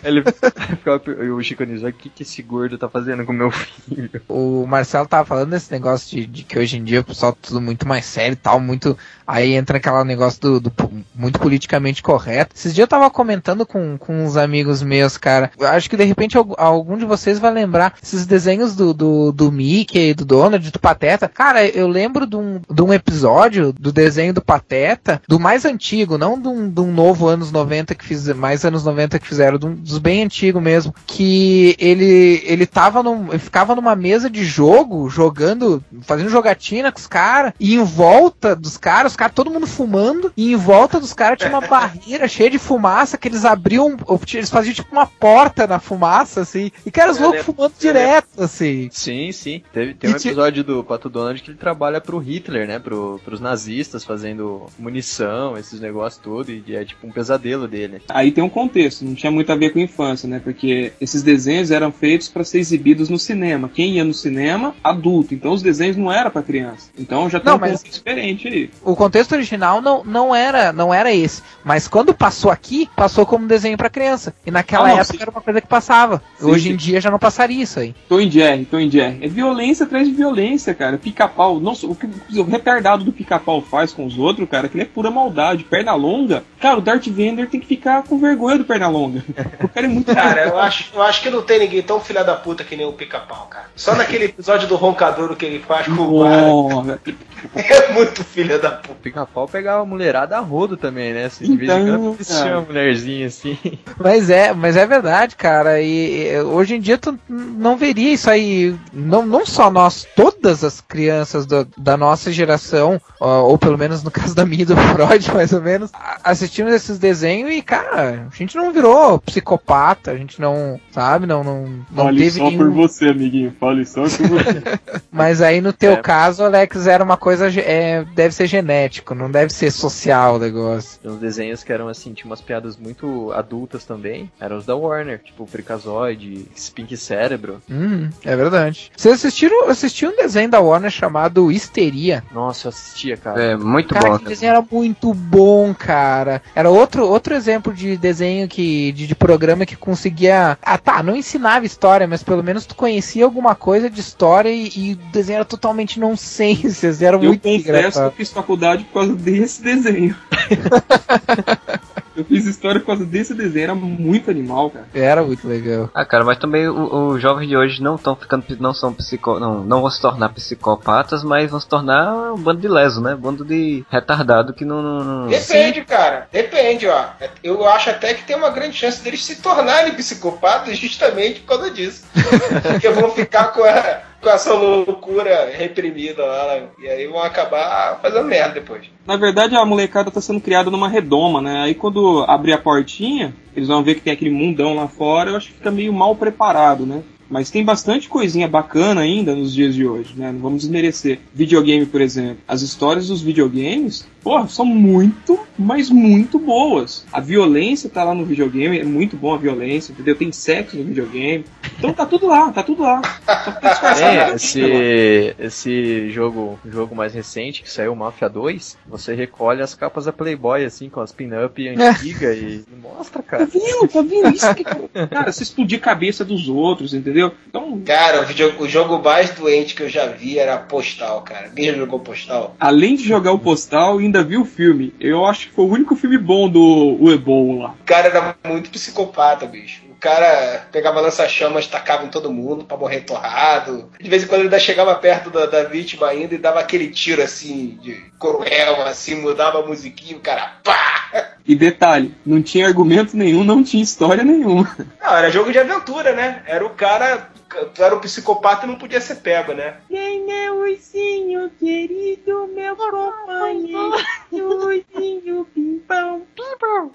ele 0.03 0.23
ficava, 0.23 1.01
o 1.35 1.43
Chico 1.43 1.63
Anísio, 1.63 1.87
o 1.87 1.93
que, 1.93 2.09
que 2.09 2.23
esse 2.23 2.41
gordo 2.41 2.77
tá 2.77 2.89
fazendo 2.89 3.25
com 3.25 3.33
meu 3.33 3.51
filho? 3.51 4.09
O 4.27 4.65
Marcelo 4.65 5.07
tava 5.07 5.25
falando 5.25 5.51
desse 5.51 5.71
negócio 5.71 6.09
de, 6.09 6.25
de 6.25 6.43
que 6.43 6.57
hoje 6.57 6.77
em 6.77 6.83
dia 6.83 7.01
o 7.01 7.03
pessoal 7.03 7.33
tá 7.33 7.39
tudo 7.41 7.61
muito 7.61 7.87
mais 7.87 8.05
sério 8.05 8.33
e 8.33 8.37
tal, 8.37 8.59
muito. 8.59 8.97
Aí 9.25 9.53
entra 9.53 9.77
aquele 9.77 10.03
negócio 10.03 10.39
do, 10.39 10.59
do 10.59 10.71
muito 11.15 11.39
politicamente 11.39 12.01
correto. 12.03 12.55
Esses 12.55 12.73
dias 12.73 12.83
eu 12.83 12.87
tava 12.89 13.09
comentando 13.09 13.65
com, 13.65 13.97
com 13.97 14.23
uns 14.25 14.35
amigos 14.37 14.81
meus, 14.81 15.17
cara. 15.17 15.51
Eu 15.57 15.67
acho 15.67 15.89
que 15.89 15.97
de 15.97 16.03
repente 16.03 16.37
algu- 16.37 16.55
algum 16.57 16.97
de 16.97 17.05
vocês 17.05 17.39
vai 17.39 17.51
lembrar 17.51 17.93
esses 18.01 18.25
desenhos 18.25 18.75
do, 18.75 18.93
do, 18.93 19.31
do 19.31 19.51
Mickey, 19.51 20.13
do 20.13 20.25
Donald, 20.25 20.69
do 20.71 20.79
Pateta. 20.79 21.27
Cara, 21.27 21.65
eu 21.65 21.87
lembro 21.87 22.25
de 22.25 22.35
um, 22.35 22.59
de 22.69 22.81
um 22.81 22.93
episódio 22.93 23.71
do 23.73 23.91
desenho 23.91 24.33
do 24.33 24.41
Pateta, 24.41 25.21
do 25.27 25.39
mais 25.39 25.65
antigo, 25.65 26.17
não 26.17 26.39
de 26.39 26.47
um, 26.47 26.69
de 26.69 26.81
um 26.81 26.91
novo 26.91 27.27
anos 27.27 27.51
90 27.51 27.95
que 27.95 28.03
fiz, 28.05 28.27
mais 28.29 28.65
anos 28.65 28.83
90 28.83 29.19
que 29.19 29.27
fizeram, 29.27 29.57
um- 29.63 29.75
dos 29.75 29.97
bem 29.99 30.23
antigos 30.23 30.61
mesmo, 30.61 30.93
que 31.07 31.75
ele 31.79 32.41
ele 32.45 32.65
tava 32.65 33.01
num, 33.03 33.29
ele 33.29 33.39
ficava 33.39 33.75
numa 33.75 33.95
mesa 33.95 34.29
de 34.29 34.43
jogo, 34.43 35.09
jogando, 35.09 35.83
fazendo 36.01 36.29
jogatina 36.29 36.91
com 36.91 36.99
os 36.99 37.07
caras, 37.07 37.53
e 37.59 37.75
em 37.75 37.83
volta 37.83 38.55
dos 38.55 38.77
caras, 38.77 39.12
os 39.13 39.17
caras 39.17 39.33
todo 39.35 39.49
mundo 39.51 39.67
fumando, 39.67 40.31
e 40.35 40.51
em 40.53 40.55
volta 40.55 40.99
dos 40.99 41.13
caras 41.13 41.37
tinha 41.37 41.49
uma 41.49 41.61
barreira 41.67 42.27
cheia 42.27 42.49
de 42.49 42.59
fumaça 42.59 43.17
que 43.17 43.27
eles 43.27 43.45
abriam, 43.45 43.95
eles 44.33 44.49
faziam 44.49 44.73
tipo 44.73 44.91
uma 44.91 45.05
porta 45.05 45.65
na 45.67 45.79
fumaça 45.79 46.41
assim, 46.41 46.71
e 46.85 46.91
cara, 46.91 47.11
os 47.11 47.17
Eu 47.17 47.23
loucos 47.27 47.43
fumando 47.45 47.73
eu 47.75 47.79
direto 47.79 48.43
assim. 48.43 48.89
Sim, 48.91 49.31
sim. 49.31 49.61
Teve, 49.71 49.93
tem 49.93 50.09
um 50.11 50.15
E 50.15 50.19
ti- 50.19 50.27
episódio 50.29 50.63
do 50.63 50.83
Pato 50.83 51.09
Donald 51.09 51.41
que 51.41 51.51
ele 51.51 51.57
trabalha 51.57 52.01
pro 52.01 52.17
Hitler, 52.17 52.67
né? 52.67 52.79
Pro, 52.79 53.19
pros 53.23 53.39
nazistas 53.39 54.03
fazendo 54.03 54.65
munição, 54.79 55.57
esses 55.57 55.79
negócios 55.79 56.21
tudo, 56.21 56.51
e 56.51 56.75
é 56.75 56.83
tipo 56.85 57.05
um 57.07 57.11
pesadelo 57.11 57.67
dele. 57.67 58.01
Aí 58.09 58.31
tem 58.31 58.43
um 58.43 58.49
contexto, 58.49 59.05
não 59.05 59.13
tinha 59.15 59.31
muito 59.31 59.51
a 59.51 59.55
ver 59.55 59.71
com 59.71 59.79
infância, 59.79 60.27
né? 60.27 60.39
Porque 60.43 60.91
esses 60.99 61.21
desenhos 61.23 61.71
eram 61.71 61.91
feitos 61.91 62.27
para 62.27 62.43
ser 62.43 62.59
exibidos 62.59 63.09
no 63.09 63.19
cinema. 63.19 63.69
Quem 63.73 63.93
ia 63.95 64.03
no 64.03 64.13
cinema, 64.13 64.75
adulto. 64.83 65.33
Então 65.33 65.51
os 65.53 65.61
desenhos 65.61 65.97
não 65.97 66.11
eram 66.11 66.31
para 66.31 66.41
criança. 66.41 66.89
Então 66.97 67.29
já 67.29 67.39
tem 67.39 67.49
Não, 67.49 67.57
um 67.57 67.59
contexto 67.59 67.89
diferente 67.89 68.47
aí. 68.47 68.69
O 68.83 68.95
contexto 69.03 69.33
original 69.33 69.81
não, 69.81 70.03
não 70.03 70.33
era 70.33 70.71
não 70.71 70.93
era 70.93 71.13
esse, 71.13 71.41
mas 71.63 71.87
quando 71.87 72.13
passou 72.13 72.49
aqui, 72.49 72.89
passou 72.95 73.25
como 73.25 73.45
desenho 73.47 73.77
pra 73.77 73.89
criança. 73.89 74.33
E 74.45 74.51
naquela 74.51 74.85
Ah, 74.85 74.87
não, 74.89 74.99
época 74.99 75.13
sim. 75.13 75.17
era 75.21 75.31
uma 75.31 75.41
coisa 75.41 75.59
que 75.61 75.67
passava. 75.67 76.21
Sim, 76.39 76.45
Hoje 76.51 76.63
sim. 76.69 76.73
em 76.73 76.75
dia 76.77 77.01
já 77.01 77.11
não 77.11 77.19
passaria 77.19 77.61
isso 77.63 77.79
aí. 77.79 77.93
Tom 78.07 78.19
e 78.19 78.29
Jerry, 78.31 78.65
Tom 78.65 78.79
e 78.79 78.89
Jerry. 78.89 79.19
É 79.21 79.27
violência 79.27 79.85
atrás 79.85 80.07
de 80.07 80.13
violência, 80.13 80.73
cara. 80.73 80.97
Pica-pau. 80.97 81.59
Nossa, 81.59 81.85
o 81.85 81.95
que 81.95 82.07
o 82.37 82.43
retardado 82.43 83.03
do 83.03 83.11
pica-pau 83.11 83.61
faz 83.61 83.91
com 83.91 84.05
os 84.05 84.17
outros, 84.17 84.47
cara, 84.49 84.67
que 84.69 84.79
é 84.79 84.85
pura 84.85 85.11
maldade. 85.11 85.63
Perna 85.65 85.93
longa. 85.95 86.43
Cara, 86.59 86.77
o 86.77 86.81
Darth 86.81 87.07
Vader 87.07 87.49
tem 87.49 87.59
que 87.59 87.67
ficar 87.67 88.03
com 88.03 88.17
vergonha 88.17 88.57
do 88.57 88.63
perna 88.65 88.87
longa. 88.87 89.23
O 89.63 89.67
cara 89.67 89.85
é 89.85 89.89
muito 89.89 90.11
Cara, 90.15 90.45
eu 90.47 90.57
acho, 90.57 90.91
eu 90.93 91.01
acho 91.01 91.21
que 91.21 91.29
não 91.29 91.41
tem 91.41 91.59
ninguém 91.59 91.81
tão 91.81 91.99
filha 91.99 92.23
da 92.23 92.35
puta 92.35 92.63
que 92.63 92.75
nem 92.75 92.85
o 92.85 92.93
pica-pau, 92.93 93.47
cara. 93.49 93.65
Só 93.75 93.95
naquele 93.95 94.25
episódio 94.25 94.67
do 94.67 94.75
roncadouro 94.75 95.35
que 95.35 95.45
ele 95.45 95.59
faz 95.59 95.87
com 95.87 95.93
o 95.93 96.23
cara. 96.23 96.41
Nossa, 96.47 96.99
É 97.55 97.91
muito 97.93 98.23
filha 98.23 98.57
da 98.57 98.71
puta. 98.71 98.92
O 98.93 99.03
pica-pau 99.03 99.47
pegava 99.47 99.81
a 99.81 99.85
mulherada 99.85 100.37
a 100.37 100.39
rodo 100.39 100.77
também, 100.77 101.13
né? 101.13 101.25
Assim, 101.25 101.45
de 101.45 101.57
vez 101.57 101.69
em 101.71 101.81
Então, 101.89 102.15
quando 102.15 102.47
uma 102.51 102.61
mulherzinha 102.61 103.27
assim. 103.27 103.57
Mas 103.99 104.29
é, 104.29 104.53
mas 104.53 104.75
é 104.77 104.85
verdade, 104.85 105.35
cara. 105.35 105.81
E, 105.81 106.27
e, 106.31 106.39
hoje 106.41 106.75
em 106.75 106.79
dia 106.79 106.97
tu 106.97 107.17
não 107.29 107.75
veria 107.77 108.13
isso 108.13 108.29
aí. 108.29 108.75
Não, 108.91 109.25
não 109.25 109.45
só 109.45 109.69
nós, 109.69 110.05
todas 110.15 110.63
as 110.63 110.81
crianças 110.81 111.45
do- 111.45 111.67
da 111.77 111.95
nossa 111.97 112.31
geração, 112.31 112.99
ó, 113.19 113.43
ou 113.43 113.57
pelo 113.57 113.77
menos 113.77 114.03
no 114.03 114.11
caso 114.11 114.35
da 114.35 114.45
minha 114.45 114.63
e 114.63 114.65
do 114.65 114.75
Freud, 114.75 115.31
mais 115.33 115.53
ou 115.53 115.61
menos, 115.61 115.91
assistimos 116.23 116.73
esses 116.73 116.97
desenhos 116.97 117.51
e, 117.51 117.61
cara, 117.61 118.27
a 118.31 118.35
gente 118.35 118.55
não 118.55 118.71
virou 118.71 119.19
psicopata, 119.19 120.11
a 120.11 120.17
gente 120.17 120.39
não, 120.41 120.79
sabe, 120.91 121.25
não, 121.25 121.43
não, 121.43 121.65
não 121.91 122.05
Fale 122.05 122.17
teve 122.19 122.39
só 122.39 122.45
nenhum- 122.45 122.57
por 122.57 122.71
você, 122.71 123.09
amiguinho. 123.09 123.53
Fale 123.59 123.85
só 123.85 124.01
por 124.03 124.09
você. 124.27 124.61
Mas 125.11 125.41
aí 125.41 125.61
no 125.61 125.71
teu 125.73 125.93
É. 125.93 125.97
caso, 125.97 126.43
Alex, 126.43 126.87
era 126.87 127.03
uma 127.03 127.17
coisa, 127.17 127.49
é, 127.59 128.03
deve 128.15 128.33
ser 128.33 128.47
genético, 128.83 129.15
não 129.15 129.29
deve 129.31 129.51
ser 129.53 129.71
social 129.71 130.35
o 130.35 130.39
negócio. 130.39 130.99
Tem 131.01 131.11
uns 131.11 131.19
desenhos 131.19 131.63
que 131.63 131.71
eram 131.71 131.87
assim, 131.87 132.13
tinha 132.13 132.25
umas 132.25 132.41
piadas 132.41 132.77
muito 132.77 133.31
adultas 133.31 133.85
também. 133.85 134.31
Eram 134.39 134.57
os 134.57 134.65
da 134.65 134.75
Warner, 134.75 135.19
tipo 135.23 135.45
Freakazoid, 135.45 136.47
Spink 136.55 136.95
Cérebro. 136.97 137.61
Hum, 137.69 138.09
é 138.23 138.35
verdade. 138.35 138.91
Vocês 138.95 139.15
assistiram, 139.15 139.69
assistiram 139.69 140.13
um 140.13 140.17
desenho 140.17 140.49
da 140.49 140.59
Warner 140.59 140.91
chamado 140.91 141.51
Histeria? 141.51 142.23
Nossa, 142.31 142.67
eu 142.67 142.69
assistia, 142.69 143.17
cara. 143.17 143.41
É 143.41 143.57
muito 143.57 143.93
Cara, 143.93 144.09
bom. 144.11 144.19
que 144.19 144.25
desenho 144.25 144.51
era 144.51 144.65
muito 144.69 145.13
bom, 145.13 145.73
cara. 145.73 146.41
Era 146.55 146.69
outro, 146.69 147.05
outro 147.07 147.33
exemplo 147.33 147.73
de 147.73 147.97
desenho 147.97 148.47
que 148.47 148.91
de, 148.91 149.07
de 149.07 149.15
programa 149.15 149.65
que 149.65 149.75
conseguia. 149.75 150.57
Ah, 150.61 150.77
tá, 150.77 151.01
não 151.03 151.15
ensinava 151.15 151.65
história, 151.65 152.07
mas 152.07 152.23
pelo 152.23 152.43
menos 152.43 152.65
tu 152.65 152.75
conhecia 152.75 153.23
alguma 153.23 153.55
coisa 153.55 153.89
de 153.89 153.99
história 153.99 154.49
e, 154.49 154.71
e 154.75 154.93
o 154.93 155.11
desenho 155.11 155.37
era 155.37 155.45
totalmente 155.45 155.99
nonsense. 155.99 156.83
Era 157.03 157.17
Eu 157.17 157.23
muito 157.23 157.41
confesso 157.41 157.99
que 157.99 158.05
eu 158.05 158.11
fiz 158.11 158.31
faculdade 158.31 158.72
por 158.83 158.93
causa 158.93 159.15
desse 159.15 159.61
desenho. 159.61 160.15
eu 162.15 162.23
fiz 162.25 162.45
história 162.45 162.79
por 162.79 162.87
causa 162.87 163.05
desse 163.05 163.33
desenho. 163.33 163.63
Era 163.63 163.75
muito 163.75 164.29
animal, 164.29 164.69
cara. 164.69 164.85
Era 164.93 165.23
muito 165.23 165.47
legal. 165.47 165.89
Ah, 165.93 166.05
cara, 166.05 166.23
mas 166.23 166.37
também 166.37 166.67
os 166.67 167.21
jovens 167.21 167.47
de 167.47 167.57
hoje 167.57 167.81
não 167.81 167.95
estão 167.95 168.15
ficando, 168.15 168.45
não 168.59 168.73
são 168.73 168.93
psico, 168.93 169.39
não, 169.39 169.63
não 169.63 169.81
vão 169.81 169.89
se 169.89 170.01
tornar 170.01 170.29
psicopatas, 170.29 171.23
mas 171.23 171.49
vão 171.49 171.59
se 171.59 171.67
tornar 171.67 172.33
um 172.33 172.37
bando 172.37 172.61
de 172.61 172.67
leso, 172.67 173.01
né? 173.01 173.15
Um 173.15 173.19
bando 173.19 173.43
de 173.43 173.83
retardado 173.89 174.53
que 174.53 174.65
não, 174.65 174.81
não, 174.81 175.03
não- 175.03 175.27
Depende, 175.27 175.83
cara. 175.83 176.27
Depende, 176.31 176.87
ó. 176.87 177.05
Eu 177.43 177.67
acho 177.67 177.89
até 177.89 178.13
que 178.13 178.23
tem 178.23 178.35
uma 178.35 178.49
grande 178.49 178.77
chance 178.77 179.03
deles 179.03 179.23
se 179.23 179.37
tornarem 179.41 179.93
psicopatas 179.93 180.77
justamente 180.77 181.41
por 181.41 181.57
causa 181.57 181.71
disso. 181.71 182.03
Porque 182.63 182.89
vão 182.89 183.11
ficar 183.11 183.45
com, 183.45 183.63
a, 183.63 184.01
com 184.23 184.29
essa 184.29 184.53
loucura 184.53 185.51
reprimida 185.51 186.25
lá. 186.25 186.61
E 186.79 186.87
aí 186.87 187.05
vão 187.05 187.21
acabar 187.21 187.99
fazendo 188.01 188.25
merda 188.25 188.53
depois. 188.55 188.85
Na 189.05 189.17
verdade, 189.17 189.55
a 189.55 189.65
molecada 189.65 190.09
tá 190.09 190.21
sendo 190.21 190.39
criada 190.39 190.71
numa 190.71 190.87
redoma, 190.87 191.41
né? 191.41 191.63
Aí 191.63 191.75
quando 191.75 192.23
abrir 192.27 192.53
a 192.53 192.57
portinha, 192.57 193.35
eles 193.55 193.67
vão 193.67 193.83
ver 193.83 193.95
que 193.95 194.01
tem 194.01 194.13
aquele 194.13 194.31
mundão 194.31 194.73
lá 194.73 194.87
fora, 194.87 195.31
eu 195.31 195.37
acho 195.37 195.49
que 195.49 195.55
fica 195.55 195.69
meio 195.69 195.91
mal 195.91 196.15
preparado, 196.15 196.85
né? 196.85 197.03
Mas 197.33 197.49
tem 197.49 197.65
bastante 197.65 198.07
coisinha 198.07 198.47
bacana 198.47 199.01
ainda 199.01 199.33
nos 199.35 199.51
dias 199.51 199.73
de 199.73 199.87
hoje, 199.87 200.13
né? 200.15 200.31
Não 200.31 200.39
vamos 200.39 200.61
desmerecer. 200.61 201.17
Videogame, 201.33 201.83
por 201.87 201.99
exemplo. 201.99 202.37
As 202.47 202.61
histórias 202.61 203.07
dos 203.07 203.23
videogames, 203.23 204.05
porra, 204.23 204.47
são 204.47 204.63
muito, 204.63 205.39
mas 205.57 205.89
muito 205.89 206.37
boas. 206.37 207.03
A 207.11 207.19
violência 207.19 207.89
tá 207.89 208.03
lá 208.03 208.13
no 208.13 208.23
videogame, 208.23 208.77
é 208.77 208.83
muito 208.83 209.17
bom 209.17 209.33
a 209.33 209.37
violência, 209.37 209.91
entendeu? 209.91 210.15
Tem 210.15 210.31
sexo 210.31 210.77
no 210.77 210.83
videogame. 210.83 211.43
Então 211.79 211.91
tá 211.91 212.05
tudo 212.05 212.27
lá, 212.27 212.51
tá 212.51 212.61
tudo 212.61 212.83
lá. 212.83 213.01
Só 213.25 213.51
que 213.51 213.61
tá 213.61 213.95
É, 213.99 214.35
esse, 214.35 215.35
esse 215.39 216.11
jogo, 216.11 216.59
jogo 216.69 216.95
mais 216.95 217.15
recente 217.15 217.63
que 217.63 217.71
saiu, 217.71 217.95
Mafia 217.95 218.29
2, 218.29 218.77
você 218.87 219.15
recolhe 219.15 219.63
as 219.63 219.73
capas 219.73 220.05
da 220.05 220.13
Playboy, 220.13 220.63
assim, 220.63 220.87
com 220.87 221.01
as 221.01 221.11
pin-up 221.11 221.67
antigas 221.67 222.37
e 222.37 222.63
mostra, 222.79 223.23
Tá 223.23 223.29
cara. 223.37 223.45
vendo? 223.47 223.87
Tá 223.87 224.01
vendo? 224.03 224.29
Isso 224.35 224.53
que, 224.53 224.63
cara, 225.09 225.31
você 225.31 225.41
explodir 225.41 225.79
a 225.79 225.81
cabeça 225.81 226.23
dos 226.23 226.47
outros, 226.47 226.93
entendeu? 226.93 227.22
Então, 227.47 227.81
Cara, 227.85 228.21
o, 228.21 228.25
video- 228.25 228.55
o 228.59 228.67
jogo 228.67 228.99
mais 229.01 229.29
doente 229.31 229.75
que 229.75 229.83
eu 229.83 229.89
já 229.89 230.07
vi 230.07 230.39
era 230.39 230.57
Postal, 230.57 231.21
cara. 231.21 231.49
Quem 231.49 231.65
já 231.65 231.73
jogou 231.73 231.99
Postal? 231.99 232.55
além 232.59 232.95
de 232.95 233.03
jogar 233.03 233.31
o 233.31 233.39
postal, 233.39 233.97
ainda 233.99 234.23
vi 234.23 234.37
o 234.37 234.45
filme. 234.45 234.93
Eu 234.99 235.25
acho 235.25 235.47
que 235.47 235.53
foi 235.53 235.65
o 235.65 235.69
único 235.71 235.95
filme 235.95 236.17
bom 236.17 236.49
do 236.49 236.97
Uebol 237.01 237.59
lá. 237.59 237.69
O 237.79 237.83
cara 237.85 238.07
era 238.07 238.35
muito 238.47 238.69
psicopata, 238.69 239.45
bicho. 239.45 239.81
O 240.03 240.09
cara 240.09 240.67
pegava 240.69 240.99
lança-chamas, 240.99 241.65
tacava 241.65 242.03
em 242.03 242.09
todo 242.09 242.29
mundo 242.29 242.65
pra 242.65 242.75
morrer 242.75 243.05
torrado. 243.05 243.89
De 244.01 244.09
vez 244.09 244.21
em 244.21 244.27
quando 244.27 244.41
ele 244.41 244.47
ainda 244.49 244.59
chegava 244.59 244.93
perto 244.95 245.29
da, 245.29 245.45
da 245.45 245.63
vítima 245.63 246.09
ainda 246.09 246.35
e 246.35 246.37
dava 246.37 246.59
aquele 246.59 246.89
tiro 246.89 247.21
assim, 247.21 247.79
de 247.81 248.11
cruel, 248.19 248.81
assim, 248.81 249.15
mudava 249.15 249.59
a 249.59 249.65
musiquinha, 249.65 250.17
o 250.17 250.19
cara 250.19 250.55
pá! 250.61 251.37
E 251.47 251.55
detalhe, 251.55 252.13
não 252.25 252.41
tinha 252.41 252.67
argumento 252.67 253.15
nenhum, 253.15 253.45
não 253.45 253.63
tinha 253.63 253.83
história 253.83 254.25
nenhuma. 254.25 254.75
Não, 255.01 255.15
era 255.15 255.31
jogo 255.31 255.53
de 255.53 255.59
aventura, 255.59 256.13
né? 256.13 256.41
Era 256.47 256.65
o 256.65 256.71
cara. 256.71 257.29
Tu 257.73 257.83
era 257.83 257.95
um 257.95 257.99
psicopata 257.99 258.65
e 258.65 258.69
não 258.69 258.75
podia 258.75 259.01
ser 259.01 259.15
pego, 259.15 259.53
né? 259.53 259.77
Quem 259.87 260.31
é 260.31 260.51
o 260.51 260.61
ursinho 260.61 261.49
querido, 261.59 262.47
meu 262.47 262.75
companheiro? 262.75 263.95
Ursinho 264.31 265.45
pimpão. 265.53 266.25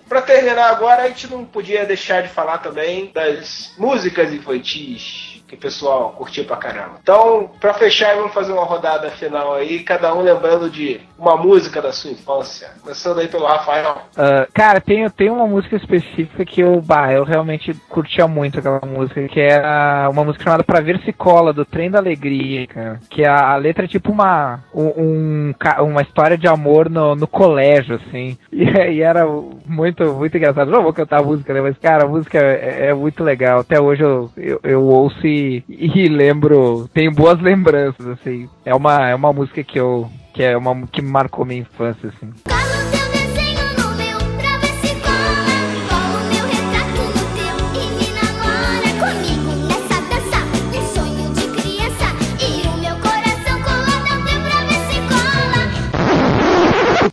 Pra 0.08 0.22
terminar 0.22 0.70
agora, 0.70 1.02
a 1.02 1.08
gente 1.08 1.28
não 1.28 1.44
podia 1.44 1.84
deixar 1.84 2.22
de 2.22 2.28
falar 2.28 2.58
também 2.58 3.12
das 3.12 3.74
músicas 3.78 4.32
infantis 4.32 5.27
que 5.48 5.54
o 5.54 5.58
pessoal 5.58 6.12
curtiu 6.12 6.44
pra 6.44 6.56
caramba. 6.56 6.98
Então, 7.02 7.50
pra 7.58 7.72
fechar, 7.74 8.14
vamos 8.16 8.34
fazer 8.34 8.52
uma 8.52 8.64
rodada 8.64 9.10
final 9.10 9.54
aí, 9.54 9.82
cada 9.82 10.14
um 10.14 10.20
lembrando 10.20 10.68
de 10.68 11.00
uma 11.18 11.36
música 11.36 11.80
da 11.80 11.90
sua 11.90 12.10
infância. 12.10 12.70
Começando 12.82 13.18
aí 13.18 13.28
pelo 13.28 13.46
Rafael. 13.46 14.02
Ah, 14.16 14.46
cara, 14.52 14.80
tem, 14.80 15.08
tem 15.10 15.30
uma 15.30 15.46
música 15.46 15.76
específica 15.76 16.44
que 16.44 16.60
eu, 16.60 16.80
bah, 16.82 17.12
eu 17.12 17.24
realmente 17.24 17.74
curtia 17.88 18.28
muito 18.28 18.58
aquela 18.58 18.80
música, 18.84 19.26
que 19.26 19.40
era 19.40 20.08
uma 20.10 20.22
música 20.22 20.44
chamada 20.44 20.62
Pra 20.62 20.80
Ver 20.80 21.00
Se 21.02 21.12
Cola, 21.12 21.52
do 21.52 21.64
Trem 21.64 21.90
da 21.90 21.98
Alegria, 21.98 22.66
cara. 22.66 23.00
Que 23.08 23.24
a, 23.24 23.52
a 23.52 23.56
letra 23.56 23.86
é 23.86 23.88
tipo 23.88 24.12
uma, 24.12 24.60
um, 24.74 24.86
um 24.96 25.54
uma 25.82 26.02
história 26.02 26.36
de 26.36 26.46
amor 26.46 26.90
no, 26.90 27.14
no 27.14 27.26
colégio, 27.26 27.96
assim. 27.96 28.36
E, 28.58 28.64
e 28.64 29.02
era 29.02 29.24
muito, 29.66 30.14
muito 30.14 30.36
engraçado. 30.36 30.70
Não 30.70 30.82
vou 30.82 30.92
cantar 30.92 31.20
a 31.20 31.22
música, 31.22 31.54
né? 31.54 31.60
Mas, 31.60 31.78
cara, 31.78 32.04
a 32.04 32.08
música 32.08 32.38
é, 32.38 32.88
é 32.88 32.94
muito 32.94 33.22
legal. 33.22 33.60
Até 33.60 33.80
hoje 33.80 34.02
eu, 34.02 34.28
eu, 34.36 34.60
eu 34.64 34.82
ouço 34.82 35.24
e, 35.24 35.37
e 35.68 36.08
lembro, 36.08 36.88
tenho 36.92 37.12
boas 37.12 37.40
lembranças, 37.40 38.06
assim. 38.06 38.48
É 38.64 38.74
uma, 38.74 39.08
é 39.08 39.14
uma 39.14 39.32
música 39.32 39.62
que 39.62 39.78
eu, 39.78 40.08
que 40.34 40.42
é 40.42 40.56
uma, 40.56 40.86
que 40.86 41.02
marcou 41.02 41.44
minha 41.44 41.60
infância, 41.60 42.08
assim. 42.08 42.32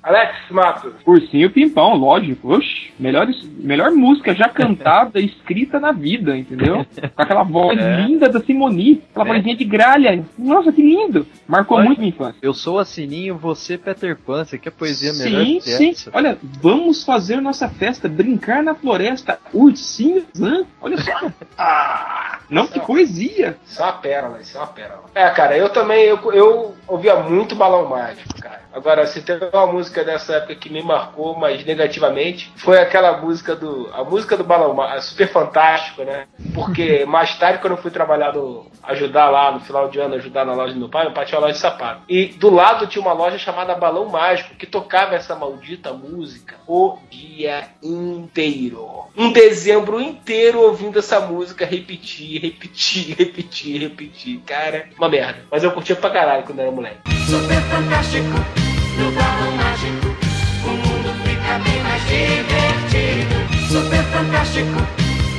Alex 0.06 0.36
Matos. 0.52 0.94
Ursinho 1.06 1.50
Pimpão, 1.50 1.96
lógico. 1.96 2.54
Oxi, 2.54 2.85
melhor, 3.00 3.28
melhor 3.58 3.92
música 3.92 4.34
já 4.34 4.48
cantada, 4.50 5.20
escrita 5.20 5.80
na 5.80 5.92
vida, 5.92 6.38
entendeu? 6.38 6.86
Com 7.16 7.22
aquela 7.22 7.44
voz 7.44 7.78
É. 7.80 8.02
linda 8.02 8.30
da 8.30 8.40
Simoni, 8.42 9.02
aquela 9.14 9.30
É. 9.30 9.38
vozinha 9.38 9.56
de 9.56 9.64
gralha. 9.66 10.26
Nossa, 10.38 10.72
que 10.72 10.82
lindo! 10.82 11.26
Marcou 11.48 11.78
Olha, 11.78 11.88
muito 11.88 12.00
minha 12.00 12.10
infância. 12.10 12.38
Eu 12.42 12.54
sou 12.54 12.80
a 12.80 12.86
Sininho, 12.86 13.38
você 13.38 13.78
Peter 13.78 14.18
Pan. 14.18 14.44
Você 14.46 14.58
quer 14.58 14.72
poesia 14.72 15.14
melhor 15.14 15.46
Sim, 15.46 15.60
que 15.60 15.70
sim. 15.70 15.90
essa? 15.92 16.12
Olha, 16.14 16.38
vamos 16.62 17.04
fazer 17.04 17.40
nossa 17.42 17.70
festa, 17.70 18.08
brincar 18.10 18.64
na 18.64 18.74
floresta. 18.76 19.40
Ursinho, 19.54 20.24
hã? 20.42 20.66
Olha 20.82 20.98
só. 20.98 21.12
Ah, 21.58 22.40
não, 22.50 22.68
que 22.68 22.80
poesia. 22.80 23.58
Isso 23.66 23.82
é 23.82 23.86
uma 23.86 23.94
pérola, 23.94 24.40
isso 24.42 24.58
é 24.58 24.60
uma 24.60 24.68
pérola. 24.68 25.04
É, 25.16 25.30
cara, 25.30 25.58
eu 25.58 25.70
também, 25.70 26.04
eu, 26.04 26.18
eu 26.34 26.76
ouvia 26.88 27.16
muito 27.18 27.56
Balão 27.56 27.90
Mágico, 27.90 28.40
cara. 28.42 28.62
Agora, 28.76 29.08
se 29.08 29.22
tem 29.22 29.38
uma 29.54 29.68
música 29.68 30.04
dessa 30.04 30.34
época 30.34 30.56
que 30.56 30.70
me 30.70 30.84
marcou, 30.84 31.34
mas 31.34 31.64
negativamente, 31.64 32.52
foi 32.58 32.78
aquela 32.78 33.18
música 33.22 33.56
do. 33.56 33.90
A 33.94 34.04
música 34.04 34.36
do 34.36 34.44
Balão 34.44 34.74
Mágico, 34.74 35.02
super 35.02 35.30
fantástico, 35.30 36.04
né? 36.04 36.28
Porque 36.54 37.06
mais 37.08 37.34
tarde, 37.38 37.60
quando 37.60 37.78
eu 37.78 37.82
fui 37.82 37.90
trabalhar 37.90 38.34
no. 38.34 38.66
ajudar 38.84 39.30
lá 39.30 39.54
no 39.54 39.62
final 39.62 39.88
de 39.88 39.98
ano, 39.98 40.16
ajudar 40.16 40.46
na 40.46 40.54
loja 40.54 40.74
do 40.74 40.80
meu 40.80 40.90
pai, 40.90 41.06
meu 41.06 41.14
pai 41.14 41.26
tinha 41.26 41.40
uma 41.40 41.48
loja 41.48 41.54
de 41.54 41.60
sapato. 41.62 42.02
E 42.10 42.26
do 42.26 42.50
lado 42.50 42.86
tinha 42.86 43.02
uma 43.02 43.14
loja 43.14 43.38
chamada 43.38 43.76
Balão 43.76 44.10
Mágico, 44.10 44.56
que 44.56 44.66
tocava 44.66 45.16
essa 45.16 45.36
maldita 45.38 45.94
música 45.94 46.56
o 46.68 46.98
dia 47.10 47.70
inteiro. 47.82 49.06
Um 49.16 49.32
dezembro 49.32 50.02
inteiro 50.02 50.60
ouvindo 50.60 51.00
essa 51.00 51.22
música, 51.22 51.66
repetir, 51.66 52.42
repetir, 52.42 53.16
repetir, 53.18 53.82
repetir. 53.82 54.42
Cara, 54.46 54.90
uma 54.98 55.08
merda. 55.08 55.46
Mas 55.50 55.64
eu 55.64 55.72
curtia 55.72 55.96
pra 55.96 56.10
caralho 56.10 56.44
quando 56.44 56.60
era 56.60 56.72
moleque. 56.72 57.00
Super 57.26 57.62
fantástico, 57.62 58.65
no 58.98 59.12
balão 59.12 59.52
mágico, 59.58 60.16
o 60.64 60.70
mundo 60.70 61.14
fica 61.24 61.60
bem 61.60 61.84
mais 61.84 62.02
divertido. 62.08 63.36
Super 63.68 64.04
fantástico, 64.06 64.80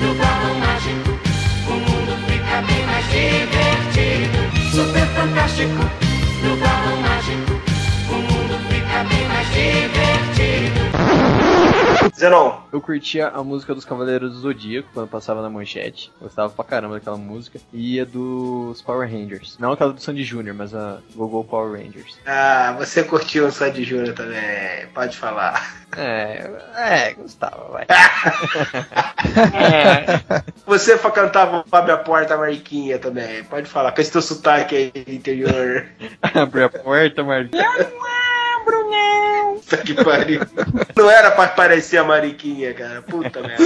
no 0.00 0.14
balão 0.14 0.54
mágico, 0.60 1.18
o 1.66 1.72
mundo 1.72 2.16
fica 2.26 2.62
bem 2.62 2.86
mais 2.86 3.06
divertido. 3.06 4.38
Super 4.70 5.06
fantástico, 5.06 5.90
no 6.42 6.56
balão 6.56 7.00
mágico, 7.00 7.60
o 8.10 8.14
mundo 8.14 8.58
fica 8.68 9.04
bem 9.04 9.28
mais 9.28 9.48
divertido. 9.48 10.15
Zenon. 12.18 12.60
Eu 12.72 12.80
curtia 12.80 13.28
a 13.28 13.42
música 13.44 13.74
dos 13.74 13.84
Cavaleiros 13.84 14.32
do 14.32 14.38
Zodíaco 14.38 14.88
quando 14.94 15.08
passava 15.08 15.42
na 15.42 15.50
manchete. 15.50 16.10
Gostava 16.20 16.48
pra 16.50 16.64
caramba 16.64 16.94
daquela 16.94 17.16
música. 17.18 17.58
E 17.72 18.00
a 18.00 18.04
dos 18.04 18.80
Power 18.82 19.08
Rangers. 19.10 19.56
Não 19.58 19.72
aquela 19.72 19.92
do 19.92 20.00
Sandy 20.00 20.24
Jr., 20.24 20.54
mas 20.54 20.74
a 20.74 20.98
Google 21.14 21.44
Power 21.44 21.78
Rangers. 21.80 22.18
Ah, 22.26 22.74
você 22.78 23.02
curtiu 23.04 23.46
o 23.46 23.52
Sandy 23.52 23.84
Júnior 23.84 24.14
também. 24.14 24.86
Pode 24.94 25.16
falar. 25.16 25.84
É, 25.96 26.50
é, 26.76 27.14
gostava, 27.14 27.68
vai. 27.70 27.86
Você 30.66 30.98
fa- 30.98 31.10
cantava 31.10 31.64
o 31.70 31.76
Abre 31.76 31.92
a 31.92 31.96
Porta 31.96 32.36
Mariquinha 32.36 32.98
também. 32.98 33.44
Pode 33.44 33.68
falar. 33.68 33.92
Com 33.92 34.00
esse 34.00 34.10
teu 34.12 34.22
sotaque 34.22 34.74
aí 34.74 34.90
do 35.04 35.12
interior. 35.12 35.86
Abre 36.34 36.64
a 36.64 36.68
porta, 36.68 37.22
Marquinhos. 37.22 37.86
Não. 38.66 39.54
Puta 39.56 39.76
que 39.78 39.94
pariu. 39.94 40.40
Não 40.96 41.10
era 41.10 41.30
pra 41.30 41.48
parecer 41.48 41.98
a 41.98 42.04
Mariquinha, 42.04 42.74
cara. 42.74 43.02
Puta 43.02 43.40
merda. 43.40 43.64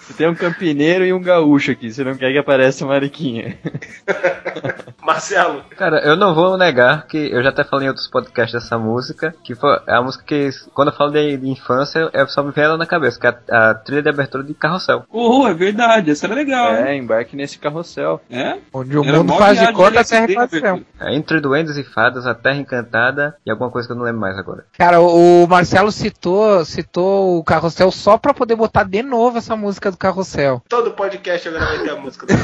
Você 0.00 0.14
tem 0.14 0.28
um 0.28 0.34
campineiro 0.34 1.04
e 1.04 1.12
um 1.12 1.22
gaúcho 1.22 1.70
aqui, 1.70 1.92
você 1.92 2.02
não 2.02 2.14
quer 2.14 2.32
que 2.32 2.38
apareça 2.38 2.84
a 2.84 2.88
Mariquinha. 2.88 3.58
Marcelo. 5.02 5.64
Cara, 5.76 5.98
eu 6.00 6.16
não 6.16 6.34
vou 6.34 6.56
negar 6.56 7.06
que 7.06 7.16
eu 7.16 7.42
já 7.42 7.48
até 7.48 7.64
falei 7.64 7.86
em 7.86 7.88
outros 7.88 8.08
podcasts 8.08 8.52
dessa 8.52 8.78
música, 8.78 9.34
que 9.42 9.54
foi 9.54 9.70
é 9.86 9.94
a 9.94 10.02
música 10.02 10.24
que, 10.24 10.50
quando 10.74 10.88
eu 10.88 10.94
falo 10.94 11.10
de, 11.10 11.36
de 11.36 11.48
infância, 11.48 12.10
eu 12.12 12.28
só 12.28 12.42
me 12.42 12.52
vem 12.52 12.64
ela 12.64 12.76
na 12.76 12.86
cabeça, 12.86 13.18
que 13.18 13.26
é 13.26 13.38
a, 13.50 13.70
a 13.70 13.74
trilha 13.74 14.02
de 14.02 14.08
abertura 14.08 14.44
de 14.44 14.54
Carrossel. 14.54 15.04
Oh, 15.10 15.46
é 15.48 15.54
verdade, 15.54 16.10
essa 16.10 16.26
era 16.26 16.34
legal. 16.34 16.74
É, 16.74 16.96
embarque 16.96 17.36
nesse 17.36 17.58
carrossel. 17.58 18.20
É? 18.30 18.58
Onde 18.72 18.96
o 18.96 19.04
Era 19.04 19.18
mundo 19.18 19.34
faz 19.34 19.58
de 19.58 19.72
conta, 19.72 20.00
a 20.00 20.04
terra 20.04 20.48
céu. 20.48 20.80
É 21.00 21.14
Entre 21.14 21.40
Duendes 21.40 21.76
e 21.76 21.84
Fadas, 21.84 22.26
A 22.26 22.34
Terra 22.34 22.56
Encantada 22.56 23.36
e 23.44 23.50
alguma 23.50 23.70
coisa 23.70 23.88
que 23.88 23.92
eu 23.92 23.96
não 23.96 24.04
lembro 24.04 24.20
mais 24.20 24.38
agora. 24.38 24.64
Cara, 24.76 25.00
o 25.00 25.46
Marcelo 25.46 25.90
citou, 25.90 26.64
citou 26.64 27.38
o 27.38 27.44
Carrossel 27.44 27.90
só 27.90 28.18
pra 28.18 28.34
poder 28.34 28.54
botar 28.54 28.84
de 28.84 29.02
novo 29.02 29.38
essa 29.38 29.56
música 29.56 29.89
do 29.90 29.96
Carrossel. 29.96 30.62
Todo 30.68 30.92
podcast 30.92 31.48
agora 31.48 31.64
vai 31.66 31.78
ter 31.78 31.90
a 31.90 31.96
música 31.96 32.26
do 32.26 32.34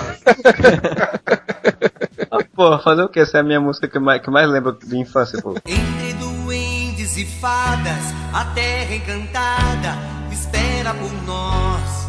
Ah, 2.30 2.38
Pô, 2.54 2.78
fazer 2.78 3.02
o 3.02 3.08
que? 3.08 3.20
Essa 3.20 3.38
é 3.38 3.40
a 3.40 3.44
minha 3.44 3.60
música 3.60 3.86
que 3.88 3.98
mais, 3.98 4.22
que 4.22 4.30
mais 4.30 4.48
lembro 4.48 4.72
de 4.72 4.98
infância, 4.98 5.40
pô. 5.40 5.54
Entre 5.66 6.12
duendes 6.14 7.16
e 7.16 7.24
fadas, 7.24 8.14
a 8.32 8.44
terra 8.54 8.94
encantada 8.94 9.96
espera 10.32 10.94
por 10.94 11.12
nós. 11.24 12.06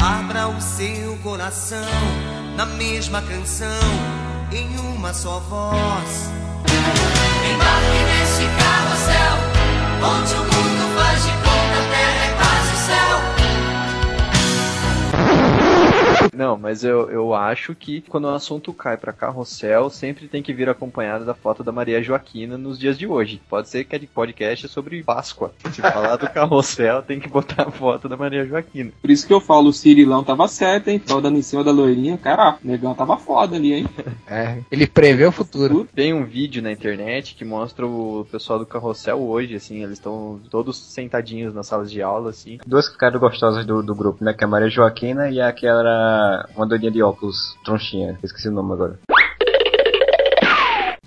Abra 0.00 0.48
o 0.48 0.60
seu 0.60 1.16
coração 1.22 1.78
na 2.56 2.66
mesma 2.66 3.22
canção, 3.22 3.66
em 4.52 4.78
uma 4.78 5.12
só 5.14 5.40
voz. 5.40 6.30
Embarque 7.50 8.04
neste 8.04 8.44
carrossel, 8.58 9.36
onde 10.02 10.34
o 10.34 10.38
mundo 10.38 10.65
Não, 16.36 16.56
mas 16.56 16.84
eu, 16.84 17.10
eu 17.10 17.34
acho 17.34 17.74
que 17.74 18.02
quando 18.02 18.24
o 18.24 18.34
assunto 18.34 18.72
cai 18.72 18.96
pra 18.96 19.12
carrossel, 19.12 19.88
sempre 19.88 20.28
tem 20.28 20.42
que 20.42 20.52
vir 20.52 20.68
acompanhado 20.68 21.24
da 21.24 21.34
foto 21.34 21.64
da 21.64 21.72
Maria 21.72 22.02
Joaquina 22.02 22.58
nos 22.58 22.78
dias 22.78 22.98
de 22.98 23.06
hoje. 23.06 23.40
Pode 23.48 23.68
ser 23.68 23.84
que 23.84 23.96
é 23.96 23.98
de 23.98 24.06
podcast 24.06 24.68
sobre 24.68 25.02
Páscoa. 25.02 25.52
Se 25.72 25.80
falar 25.80 26.16
do 26.16 26.28
carrossel, 26.28 27.02
tem 27.02 27.18
que 27.18 27.28
botar 27.28 27.68
a 27.68 27.70
foto 27.70 28.08
da 28.08 28.16
Maria 28.16 28.44
Joaquina. 28.44 28.92
Por 29.00 29.10
isso 29.10 29.26
que 29.26 29.32
eu 29.32 29.40
falo, 29.40 29.68
o 29.68 29.72
Cirilão 29.72 30.22
tava 30.22 30.46
certo, 30.48 30.88
hein? 30.88 31.00
Dando 31.06 31.38
em 31.38 31.42
cima 31.42 31.64
da 31.64 31.70
loirinha. 31.70 32.18
Cara, 32.18 32.58
o 32.62 32.66
negão 32.66 32.94
tava 32.94 33.16
foda 33.16 33.56
ali, 33.56 33.72
hein? 33.72 33.86
É, 34.28 34.58
ele 34.72 34.86
prevê 34.88 35.24
o 35.24 35.30
futuro. 35.30 35.86
Tem 35.94 36.12
um 36.12 36.24
vídeo 36.24 36.60
na 36.60 36.72
internet 36.72 37.34
que 37.36 37.44
mostra 37.44 37.86
o 37.86 38.26
pessoal 38.30 38.58
do 38.58 38.66
carrossel 38.66 39.20
hoje, 39.20 39.54
assim, 39.54 39.84
eles 39.84 39.94
estão 39.94 40.40
todos 40.50 40.76
sentadinhos 40.76 41.54
nas 41.54 41.68
salas 41.68 41.90
de 41.90 42.02
aula, 42.02 42.30
assim. 42.30 42.58
Duas 42.66 42.86
que 42.86 42.94
ficaram 42.94 43.20
gostosas 43.20 43.64
do, 43.64 43.82
do 43.82 43.94
grupo, 43.94 44.24
né? 44.24 44.32
Que 44.32 44.42
é 44.42 44.46
a 44.46 44.50
Maria 44.50 44.68
Joaquina 44.68 45.30
e 45.30 45.40
aquela. 45.40 46.25
Uma 46.54 46.66
doidinha 46.66 46.90
de 46.90 47.02
óculos, 47.02 47.56
tronchinha. 47.64 48.18
Esqueci 48.22 48.48
o 48.48 48.52
nome 48.52 48.72
agora. 48.72 48.98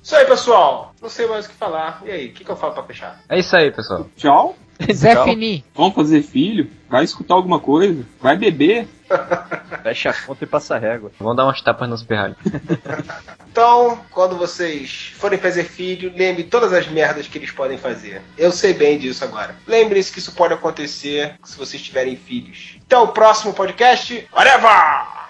Isso 0.01 0.15
aí, 0.15 0.25
pessoal. 0.25 0.88
Não 1.01 1.09
sei 1.09 1.27
mais 1.27 1.45
o 1.45 1.49
que 1.49 1.55
falar. 1.55 2.01
E 2.05 2.11
aí, 2.11 2.27
o 2.27 2.33
que, 2.33 2.43
que 2.43 2.51
eu 2.51 2.55
falo 2.55 2.73
pra 2.73 2.83
fechar? 2.83 3.19
É 3.29 3.39
isso 3.39 3.55
aí, 3.55 3.71
pessoal. 3.71 4.07
Tchau. 4.15 4.55
Zé 4.91 5.23
Fini. 5.23 5.63
Vamos 5.75 5.93
fazer 5.93 6.21
filho? 6.21 6.69
Vai 6.89 7.03
escutar 7.03 7.33
alguma 7.33 7.59
coisa? 7.59 8.05
Vai 8.21 8.37
beber? 8.37 8.87
Fecha 9.83 10.11
a 10.11 10.13
conta 10.13 10.43
e 10.43 10.47
passa 10.47 10.75
a 10.75 10.79
régua. 10.79 11.11
Vamos 11.19 11.35
dar 11.35 11.45
umas 11.45 11.61
tapas 11.61 11.89
nos 11.89 12.03
pirralhos. 12.03 12.37
Então, 13.51 13.99
quando 14.11 14.37
vocês 14.37 15.11
forem 15.17 15.37
fazer 15.37 15.65
filho, 15.65 16.13
lembre 16.15 16.43
todas 16.43 16.71
as 16.71 16.87
merdas 16.87 17.27
que 17.27 17.37
eles 17.37 17.51
podem 17.51 17.77
fazer. 17.77 18.21
Eu 18.37 18.51
sei 18.53 18.73
bem 18.73 18.97
disso 18.97 19.23
agora. 19.23 19.55
Lembre-se 19.67 20.13
que 20.13 20.19
isso 20.19 20.31
pode 20.33 20.53
acontecer 20.53 21.35
se 21.43 21.57
vocês 21.57 21.81
tiverem 21.81 22.15
filhos. 22.15 22.77
Até 22.85 22.97
o 22.97 23.07
próximo 23.09 23.51
podcast. 23.51 24.25
Whatever! 24.31 25.28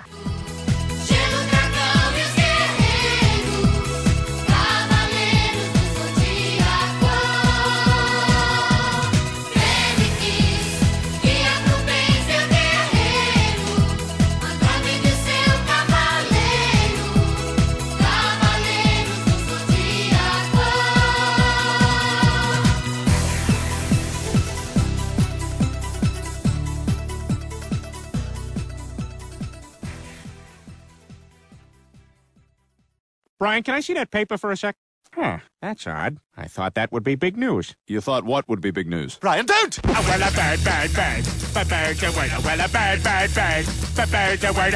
Brian, 33.40 33.64
can 33.64 33.76
I 33.76 33.82
see 33.82 33.94
that 33.96 34.12
paper 34.12 34.38
for 34.38 34.52
a 34.52 34.58
sec? 34.58 34.76
Huh, 35.16 35.40
that's 35.60 35.88
odd. 35.88 36.18
I 36.38 36.46
thought 36.46 36.76
that 36.76 36.92
would 36.92 37.04
be 37.04 37.16
big 37.16 37.36
news. 37.36 37.76
You 37.88 38.00
thought 38.00 38.26
what 38.26 38.48
would 38.48 38.62
be 38.62 38.70
big 38.72 38.88
news? 38.88 39.18
Brian, 39.20 39.46
don't! 39.46 39.76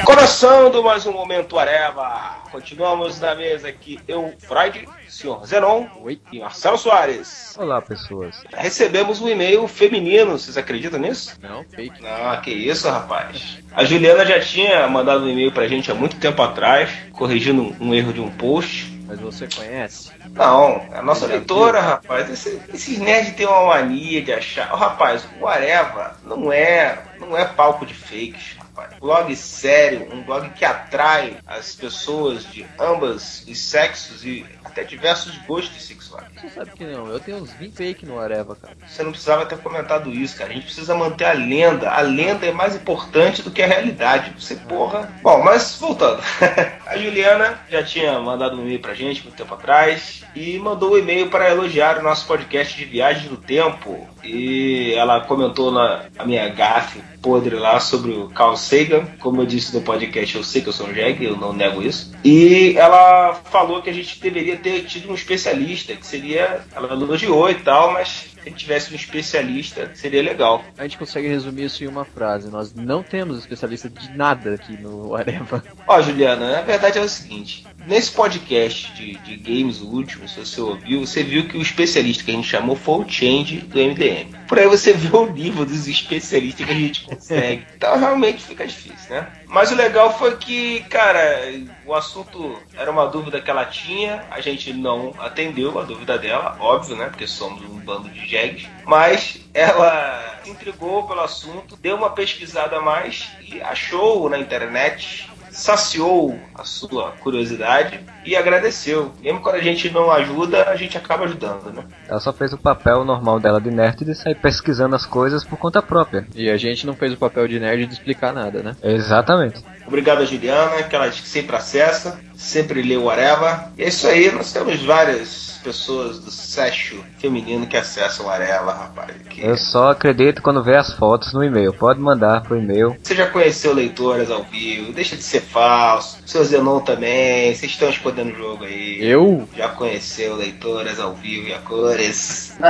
Começando 0.04 0.82
mais 0.82 1.06
um 1.06 1.12
Momento 1.12 1.56
Areva. 1.56 2.42
Continuamos 2.50 3.20
na 3.20 3.34
mesa 3.36 3.68
aqui, 3.68 3.98
eu, 4.08 4.34
Freud, 4.40 4.86
senhor 5.08 5.46
Zenon 5.46 5.86
e 6.32 6.40
Marcelo 6.40 6.76
Soares. 6.78 7.54
Olá, 7.56 7.80
pessoas. 7.80 8.42
Recebemos 8.52 9.20
um 9.20 9.28
e-mail 9.28 9.66
feminino, 9.68 10.32
vocês 10.32 10.56
acreditam 10.58 10.98
nisso? 10.98 11.38
Não, 11.40 11.64
fake. 11.64 12.02
Não, 12.02 12.40
que 12.42 12.50
isso, 12.50 12.88
rapaz. 12.88 13.58
A 13.72 13.84
Juliana 13.84 14.26
já 14.26 14.40
tinha 14.40 14.86
mandado 14.88 15.24
um 15.24 15.28
e-mail 15.28 15.52
pra 15.52 15.68
gente 15.68 15.90
há 15.90 15.94
muito 15.94 16.16
tempo 16.16 16.42
atrás, 16.42 16.90
corrigindo 17.12 17.74
um 17.80 17.94
erro 17.94 18.12
de 18.12 18.20
um 18.20 18.30
post. 18.30 18.92
Mas 19.14 19.20
você 19.20 19.48
conhece? 19.48 20.10
Não, 20.30 20.86
é 20.92 20.98
a 20.98 21.02
nossa 21.02 21.26
leitora, 21.26 21.80
rapaz. 21.80 22.28
Esse- 22.30 22.60
esses 22.72 22.98
nerds 22.98 23.34
têm 23.34 23.46
uma 23.46 23.66
mania 23.66 24.20
de 24.22 24.32
achar. 24.32 24.72
Ô, 24.72 24.76
rapaz, 24.76 25.26
o 25.40 25.46
Areva 25.46 26.16
não 26.24 26.52
é, 26.52 26.98
não 27.20 27.36
é 27.36 27.44
palco 27.44 27.86
de 27.86 27.94
fakes, 27.94 28.56
rapaz. 28.58 28.98
Blog 28.98 29.34
sério, 29.36 30.08
um 30.12 30.22
blog 30.22 30.50
que 30.50 30.64
atrai 30.64 31.36
as 31.46 31.74
pessoas 31.74 32.44
de 32.50 32.66
ambas 32.78 33.44
os 33.46 33.58
sexos 33.58 34.24
e 34.24 34.44
até 34.64 34.82
diversos 34.82 35.36
gostos 35.46 35.82
sexuais. 35.82 36.26
Você 36.40 36.48
sabe 36.48 36.70
que 36.72 36.84
não, 36.84 37.06
eu 37.08 37.20
tenho 37.20 37.38
uns 37.38 37.52
20 37.52 37.74
fake 37.74 38.06
no 38.06 38.18
Areva, 38.18 38.56
cara. 38.56 38.76
Você 38.86 39.02
não 39.02 39.10
precisava 39.10 39.46
ter 39.46 39.58
comentado 39.58 40.10
isso, 40.10 40.36
cara. 40.36 40.50
A 40.50 40.54
gente 40.54 40.64
precisa 40.64 40.94
manter 40.94 41.24
a 41.24 41.32
lenda. 41.32 41.90
A 41.90 42.00
lenda 42.00 42.46
é 42.46 42.52
mais 42.52 42.74
importante 42.74 43.42
do 43.42 43.50
que 43.50 43.62
a 43.62 43.66
realidade. 43.66 44.32
Você, 44.38 44.56
porra. 44.56 45.12
Bom, 45.22 45.42
mas 45.42 45.76
voltando. 45.78 46.22
a 46.86 46.96
Juliana 46.96 47.60
já 47.68 47.82
tinha 47.82 48.18
mandado 48.18 48.56
um 48.56 48.62
e-mail 48.62 48.80
pra 48.80 48.94
gente 48.94 49.22
muito 49.22 49.36
tempo 49.36 49.54
atrás 49.54 50.24
e 50.34 50.58
mandou 50.58 50.94
um 50.94 50.98
e-mail 50.98 51.28
para 51.28 51.50
elogiar 51.50 51.98
o 51.98 52.02
nosso 52.02 52.26
podcast 52.26 52.76
de 52.76 52.84
viagem 52.84 53.30
no 53.30 53.36
tempo. 53.36 54.08
E 54.22 54.94
ela 54.94 55.20
comentou 55.20 55.70
na 55.70 56.06
a 56.18 56.24
minha 56.24 56.48
gafe 56.48 57.00
podre 57.24 57.56
lá 57.56 57.80
sobre 57.80 58.12
o 58.12 58.28
Carl 58.28 58.54
Sagan. 58.54 59.06
Como 59.18 59.40
eu 59.40 59.46
disse 59.46 59.74
no 59.74 59.80
podcast, 59.80 60.36
eu 60.36 60.44
sei 60.44 60.60
que 60.60 60.68
eu 60.68 60.72
sou 60.74 60.86
um 60.86 60.94
jegue, 60.94 61.24
eu 61.24 61.36
não 61.36 61.54
nego 61.54 61.82
isso. 61.82 62.14
E 62.22 62.74
ela 62.76 63.34
falou 63.50 63.80
que 63.80 63.88
a 63.88 63.92
gente 63.92 64.20
deveria 64.20 64.53
ter 64.56 64.84
tido 64.84 65.10
um 65.10 65.14
especialista, 65.14 65.94
que 65.94 66.06
seria. 66.06 66.60
Ela 66.74 66.92
elogiou 66.92 67.50
e 67.50 67.54
tal, 67.56 67.92
mas 67.92 68.34
se 68.42 68.50
tivesse 68.50 68.92
um 68.92 68.96
especialista, 68.96 69.90
seria 69.94 70.22
legal. 70.22 70.64
A 70.76 70.82
gente 70.82 70.98
consegue 70.98 71.28
resumir 71.28 71.64
isso 71.64 71.82
em 71.82 71.86
uma 71.86 72.04
frase. 72.04 72.50
Nós 72.50 72.74
não 72.74 73.02
temos 73.02 73.38
especialista 73.38 73.88
de 73.88 74.10
nada 74.16 74.54
aqui 74.54 74.76
no 74.76 75.14
Areva. 75.14 75.62
Ó, 75.86 76.00
Juliana, 76.00 76.58
a 76.58 76.62
verdade 76.62 76.98
é 76.98 77.02
o 77.02 77.08
seguinte: 77.08 77.66
nesse 77.86 78.12
podcast 78.12 78.92
de, 78.94 79.16
de 79.18 79.36
games, 79.36 79.80
o 79.80 79.86
último, 79.86 80.28
se 80.28 80.38
você 80.38 80.60
ouviu, 80.60 81.06
você 81.06 81.22
viu 81.22 81.48
que 81.48 81.56
o 81.56 81.62
especialista 81.62 82.24
que 82.24 82.30
a 82.30 82.34
gente 82.34 82.48
chamou 82.48 82.76
foi 82.76 83.04
o 83.04 83.08
Change 83.08 83.58
do 83.58 83.78
MDM. 83.78 84.34
Por 84.46 84.58
aí 84.58 84.66
você 84.66 84.92
vê 84.92 85.16
o 85.16 85.26
nível 85.26 85.64
dos 85.64 85.86
especialistas 85.88 86.66
que 86.66 86.72
a 86.72 86.76
gente 86.76 87.04
consegue. 87.04 87.66
Então 87.84 87.98
realmente 87.98 88.42
fica 88.42 88.66
difícil, 88.66 89.10
né? 89.10 89.30
Mas 89.46 89.70
o 89.70 89.74
legal 89.74 90.16
foi 90.16 90.36
que, 90.36 90.80
cara, 90.84 91.52
o 91.84 91.94
assunto 91.94 92.58
era 92.74 92.90
uma 92.90 93.06
dúvida 93.06 93.40
que 93.40 93.50
ela 93.50 93.66
tinha, 93.66 94.24
a 94.30 94.40
gente 94.40 94.72
não 94.72 95.14
atendeu 95.18 95.78
a 95.78 95.82
dúvida 95.82 96.16
dela, 96.16 96.56
óbvio, 96.60 96.96
né? 96.96 97.06
Porque 97.06 97.26
somos 97.26 97.62
um 97.62 97.78
bando 97.78 98.08
de 98.08 98.26
jegues. 98.26 98.66
Mas 98.86 99.38
ela 99.52 100.40
se 100.42 100.50
intrigou 100.50 101.06
pelo 101.06 101.20
assunto, 101.20 101.76
deu 101.76 101.96
uma 101.96 102.10
pesquisada 102.10 102.78
a 102.78 102.80
mais 102.80 103.28
e 103.40 103.60
achou 103.60 104.28
na 104.28 104.38
internet 104.38 105.28
saciou 105.54 106.50
a 106.52 106.64
sua 106.64 107.12
curiosidade 107.12 108.04
e 108.24 108.36
agradeceu. 108.36 109.12
Mesmo 109.20 109.40
quando 109.40 109.56
a 109.56 109.62
gente 109.62 109.90
não 109.90 110.10
ajuda, 110.10 110.68
a 110.68 110.76
gente 110.76 110.96
acaba 110.96 111.24
ajudando, 111.24 111.72
né? 111.72 111.84
Ela 112.08 112.20
só 112.20 112.32
fez 112.32 112.52
o 112.52 112.58
papel 112.58 113.04
normal 113.04 113.38
dela 113.40 113.60
de 113.60 113.70
nerd 113.70 114.04
de 114.04 114.14
sair 114.14 114.34
pesquisando 114.34 114.96
as 114.96 115.06
coisas 115.06 115.44
por 115.44 115.58
conta 115.58 115.82
própria. 115.82 116.26
E 116.34 116.50
a 116.50 116.56
gente 116.56 116.86
não 116.86 116.94
fez 116.94 117.12
o 117.12 117.16
papel 117.16 117.46
de 117.46 117.60
nerd 117.60 117.86
de 117.86 117.92
explicar 117.94 118.32
nada, 118.32 118.62
né? 118.62 118.76
Exatamente. 118.82 119.62
Obrigado 119.86 120.22
a 120.22 120.24
Juliana, 120.24 120.82
que 120.82 120.96
ela 120.96 121.12
sempre 121.12 121.56
acessa, 121.56 122.18
sempre 122.34 122.82
lê 122.82 122.96
o 122.96 123.10
Areva. 123.10 123.70
E 123.76 123.82
é 123.82 123.88
isso 123.88 124.06
aí, 124.06 124.30
nós 124.32 124.52
temos 124.52 124.82
várias 124.82 125.60
pessoas 125.62 126.18
do 126.18 126.30
sexo 126.30 127.02
feminino 127.18 127.66
que 127.66 127.76
acessam 127.76 128.26
o 128.26 128.30
Areva, 128.30 128.72
rapaz. 128.72 129.12
Que... 129.28 129.42
Eu 129.42 129.56
só 129.56 129.90
acredito 129.90 130.42
quando 130.42 130.62
vê 130.62 130.76
as 130.76 130.92
fotos 130.92 131.32
no 131.32 131.42
e-mail. 131.42 131.72
Pode 131.72 131.98
mandar 132.00 132.42
pro 132.42 132.58
e-mail. 132.58 132.96
Você 133.02 133.14
já 133.14 133.30
conheceu 133.30 133.72
leitoras 133.72 134.30
ao 134.30 134.44
vivo, 134.44 134.92
deixa 134.92 135.16
de 135.16 135.22
ser 135.22 135.40
falso. 135.40 136.18
Seu 136.26 136.44
Zenon 136.44 136.80
também, 136.80 137.54
vocês 137.54 137.72
estão 137.72 137.88
escondendo 138.14 138.32
o 138.32 138.36
jogo 138.36 138.64
aí. 138.64 138.98
Eu? 139.02 139.48
Já 139.56 139.68
conheceu 139.68 140.36
leitoras 140.36 141.00
ao 141.00 141.14
vivo 141.14 141.48
e 141.48 141.54
a 141.54 141.58
cores. 141.58 142.56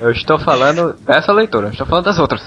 Eu 0.00 0.10
estou 0.12 0.38
falando 0.38 0.94
dessa 1.00 1.30
leitora, 1.30 1.66
eu 1.66 1.72
estou 1.72 1.86
falando 1.86 2.06
das 2.06 2.18
outras. 2.18 2.40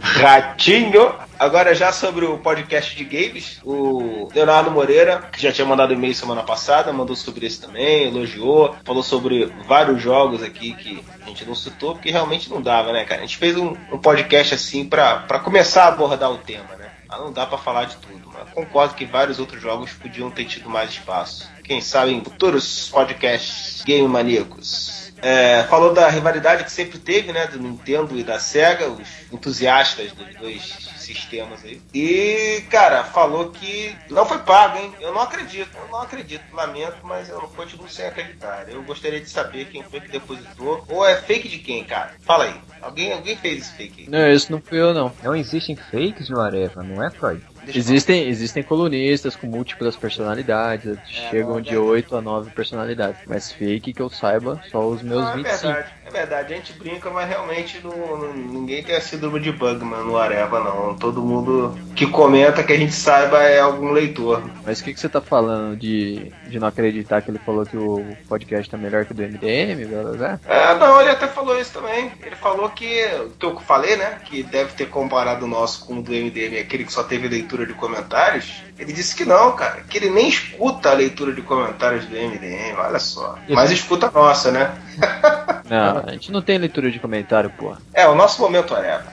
Ratinho! 0.00 1.14
Agora 1.38 1.74
já 1.74 1.92
sobre 1.92 2.24
o 2.24 2.38
podcast 2.38 2.96
de 2.96 3.04
games, 3.04 3.60
o 3.62 4.30
Leonardo 4.34 4.70
Moreira, 4.70 5.28
que 5.30 5.42
já 5.42 5.52
tinha 5.52 5.66
mandado 5.66 5.92
e-mail 5.92 6.14
semana 6.14 6.42
passada, 6.42 6.90
mandou 6.90 7.14
sobre 7.14 7.44
esse 7.44 7.60
também, 7.60 8.08
elogiou, 8.08 8.74
falou 8.82 9.02
sobre 9.02 9.52
vários 9.68 10.00
jogos 10.00 10.42
aqui 10.42 10.72
que 10.72 11.04
a 11.20 11.28
gente 11.28 11.44
não 11.44 11.54
citou, 11.54 11.92
porque 11.92 12.10
realmente 12.10 12.48
não 12.48 12.62
dava, 12.62 12.92
né, 12.92 13.04
cara? 13.04 13.20
A 13.20 13.26
gente 13.26 13.36
fez 13.36 13.58
um, 13.58 13.76
um 13.92 13.98
podcast 13.98 14.54
assim 14.54 14.86
pra 14.86 15.38
começar 15.44 15.84
a 15.84 15.88
abordar 15.88 16.32
o 16.32 16.38
tema, 16.38 16.76
né? 16.78 16.89
Mas 17.10 17.18
não 17.18 17.32
dá 17.32 17.44
pra 17.44 17.58
falar 17.58 17.86
de 17.86 17.96
tudo, 17.96 18.30
mas 18.32 18.48
concordo 18.50 18.94
que 18.94 19.04
vários 19.04 19.40
outros 19.40 19.60
jogos 19.60 19.92
podiam 19.92 20.30
ter 20.30 20.44
tido 20.44 20.70
mais 20.70 20.90
espaço. 20.90 21.50
Quem 21.64 21.80
sabe 21.80 22.12
em 22.12 22.22
futuros 22.22 22.88
podcasts 22.88 23.82
game 23.82 24.06
maníacos. 24.06 25.12
É, 25.20 25.64
falou 25.64 25.92
da 25.92 26.08
rivalidade 26.08 26.64
que 26.64 26.72
sempre 26.72 26.98
teve, 26.98 27.32
né, 27.32 27.46
do 27.46 27.58
Nintendo 27.58 28.16
e 28.16 28.22
da 28.22 28.38
Sega, 28.38 28.88
os 28.88 29.08
entusiastas 29.32 30.12
dos 30.12 30.34
dois 30.36 30.89
sistemas 31.14 31.64
aí. 31.64 31.80
E, 31.94 32.62
cara, 32.70 33.04
falou 33.04 33.50
que 33.50 33.96
não 34.08 34.24
foi 34.26 34.38
pago, 34.38 34.78
hein? 34.78 34.92
Eu 35.00 35.12
não 35.12 35.20
acredito, 35.20 35.70
eu 35.76 35.88
não 35.88 36.02
acredito, 36.02 36.42
lamento, 36.52 36.98
mas 37.02 37.28
eu 37.28 37.40
não 37.40 37.48
continuo 37.48 37.88
sem 37.88 38.06
acreditar. 38.06 38.66
Eu 38.68 38.82
gostaria 38.82 39.20
de 39.20 39.28
saber 39.28 39.66
quem 39.66 39.82
foi 39.82 40.00
que 40.00 40.08
depositou. 40.08 40.84
Ou 40.88 41.06
é 41.06 41.16
fake 41.16 41.48
de 41.48 41.58
quem, 41.58 41.84
cara? 41.84 42.14
Fala 42.20 42.44
aí. 42.44 42.54
Alguém, 42.80 43.12
alguém 43.12 43.36
fez 43.36 43.62
esse 43.62 43.72
fake 43.74 44.02
aí? 44.02 44.08
Não, 44.08 44.32
isso 44.32 44.50
não 44.50 44.60
fui 44.60 44.80
eu, 44.80 44.94
não. 44.94 45.12
Não 45.22 45.36
existem 45.36 45.76
fakes 45.76 46.30
no 46.30 46.40
Areva, 46.40 46.82
não 46.82 47.02
é, 47.02 47.10
Freud? 47.10 47.42
Existem, 47.68 48.26
existem 48.28 48.62
colunistas 48.62 49.36
com 49.36 49.46
múltiplas 49.46 49.96
personalidades, 49.96 50.98
chegam 51.06 51.54
não, 51.54 51.60
de 51.60 51.74
é 51.74 51.78
8 51.78 52.16
a 52.16 52.20
9 52.22 52.50
personalidades. 52.50 53.20
Mas 53.26 53.52
fake 53.52 53.92
que 53.92 54.00
eu 54.00 54.08
saiba, 54.08 54.60
só 54.70 54.86
os 54.86 55.02
meus 55.02 55.22
Não, 55.22 55.30
é 55.30 55.36
25. 55.36 55.62
verdade, 55.62 55.94
é 56.10 56.20
verdade. 56.20 56.52
A 56.52 56.56
gente 56.56 56.72
brinca, 56.72 57.10
mas 57.10 57.28
realmente 57.28 57.80
não, 57.82 57.90
não- 58.18 58.32
ninguém 58.34 58.82
tem 58.82 58.94
a 58.96 59.00
síndrome 59.00 59.40
de 59.40 59.52
Bugman 59.52 60.04
no 60.04 60.16
Areva, 60.16 60.60
não. 60.60 60.94
Todo 60.96 61.22
mundo 61.22 61.76
que 61.94 62.06
comenta 62.06 62.62
que 62.62 62.72
a 62.72 62.76
gente 62.76 62.92
saiba 62.92 63.42
é 63.42 63.60
algum 63.60 63.90
leitor. 63.92 64.42
Mas 64.64 64.80
o 64.80 64.84
que, 64.84 64.94
que 64.94 65.00
você 65.00 65.08
tá 65.08 65.20
falando 65.20 65.76
de, 65.76 66.32
de 66.48 66.58
não 66.58 66.68
acreditar 66.68 67.22
que 67.22 67.30
ele 67.30 67.38
falou 67.38 67.64
que 67.64 67.76
o 67.76 68.04
podcast 68.28 68.70
tá 68.70 68.76
melhor 68.76 69.04
que 69.04 69.12
o 69.12 69.14
do 69.14 69.22
MDM, 69.22 69.86
blá? 70.16 70.38
É, 70.46 70.74
não, 70.76 71.00
ele 71.00 71.10
até 71.10 71.26
falou 71.26 71.58
isso 71.60 71.72
também. 71.72 72.12
Ele 72.24 72.36
falou 72.36 72.68
que, 72.70 73.04
que 73.38 73.46
eu 73.46 73.58
falei, 73.60 73.96
né? 73.96 74.18
Que 74.24 74.42
deve 74.42 74.72
ter 74.74 74.86
comparado 74.88 75.44
o 75.44 75.48
nosso 75.48 75.86
com 75.86 75.98
o 75.98 76.02
do 76.02 76.12
MDM, 76.12 76.58
aquele 76.58 76.84
que 76.84 76.92
só 76.92 77.02
teve 77.02 77.28
leitura 77.28 77.66
de 77.66 77.74
comentários. 77.74 78.62
Ele 78.80 78.94
disse 78.94 79.14
que 79.14 79.26
não, 79.26 79.52
cara. 79.52 79.82
Que 79.82 79.98
ele 79.98 80.08
nem 80.08 80.26
escuta 80.26 80.90
a 80.90 80.94
leitura 80.94 81.34
de 81.34 81.42
comentários 81.42 82.06
do 82.06 82.16
MDM, 82.16 82.74
olha 82.78 82.98
só. 82.98 83.38
Mas 83.46 83.70
escuta 83.70 84.06
a 84.06 84.10
nossa, 84.10 84.50
né? 84.50 84.74
Não, 85.70 86.02
a 86.04 86.10
gente 86.10 86.32
não 86.32 86.42
tem 86.42 86.58
leitura 86.58 86.90
de 86.90 86.98
comentário, 86.98 87.48
porra. 87.50 87.78
É, 87.94 88.08
o 88.08 88.14
nosso 88.16 88.42
momento 88.42 88.74
Areva. 88.74 89.04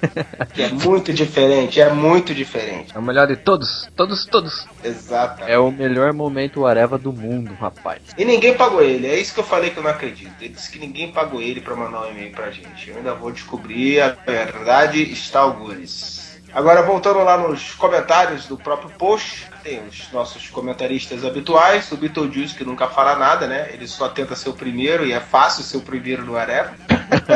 que 0.55 0.63
é 0.63 0.69
muito 0.69 1.13
diferente, 1.13 1.79
é 1.79 1.93
muito 1.93 2.33
diferente. 2.33 2.95
É 2.95 2.97
o 2.97 3.01
melhor 3.01 3.27
de 3.27 3.35
todos, 3.35 3.87
todos, 3.95 4.25
todos. 4.25 4.67
Exato. 4.83 5.43
É 5.43 5.59
o 5.59 5.69
melhor 5.69 6.13
momento 6.13 6.65
Areva 6.65 6.97
do 6.97 7.13
mundo, 7.13 7.53
rapaz. 7.53 8.01
E 8.17 8.25
ninguém 8.25 8.55
pagou 8.55 8.81
ele, 8.81 9.05
é 9.05 9.19
isso 9.19 9.35
que 9.35 9.39
eu 9.39 9.43
falei 9.43 9.69
que 9.69 9.77
eu 9.77 9.83
não 9.83 9.91
acredito. 9.91 10.33
Ele 10.41 10.49
disse 10.49 10.71
que 10.71 10.79
ninguém 10.79 11.11
pagou 11.11 11.43
ele 11.43 11.61
pra 11.61 11.75
mandar 11.75 12.01
um 12.01 12.09
e-mail 12.09 12.31
pra 12.31 12.49
gente. 12.49 12.89
Eu 12.89 12.97
ainda 12.97 13.13
vou 13.13 13.31
descobrir, 13.31 14.01
a 14.01 14.09
verdade 14.09 15.03
está 15.11 15.41
algures. 15.41 16.26
Agora, 16.57 16.81
voltando 16.81 17.19
lá 17.19 17.37
nos 17.37 17.75
comentários 17.75 18.47
do 18.47 18.57
próprio 18.57 18.89
post, 18.89 19.47
tem 19.63 19.79
os 19.87 20.11
nossos 20.11 20.49
comentaristas 20.49 21.23
habituais, 21.23 21.91
o 21.91 21.97
Beetlejuice, 21.97 22.55
que 22.55 22.65
nunca 22.65 22.87
fala 22.87 23.15
nada, 23.15 23.45
né? 23.45 23.69
Ele 23.71 23.87
só 23.87 24.09
tenta 24.09 24.35
ser 24.35 24.49
o 24.49 24.53
primeiro 24.53 25.05
e 25.05 25.13
é 25.13 25.19
fácil 25.19 25.63
ser 25.63 25.77
o 25.77 25.81
primeiro 25.81 26.25
no 26.25 26.35
Areva. 26.35 26.73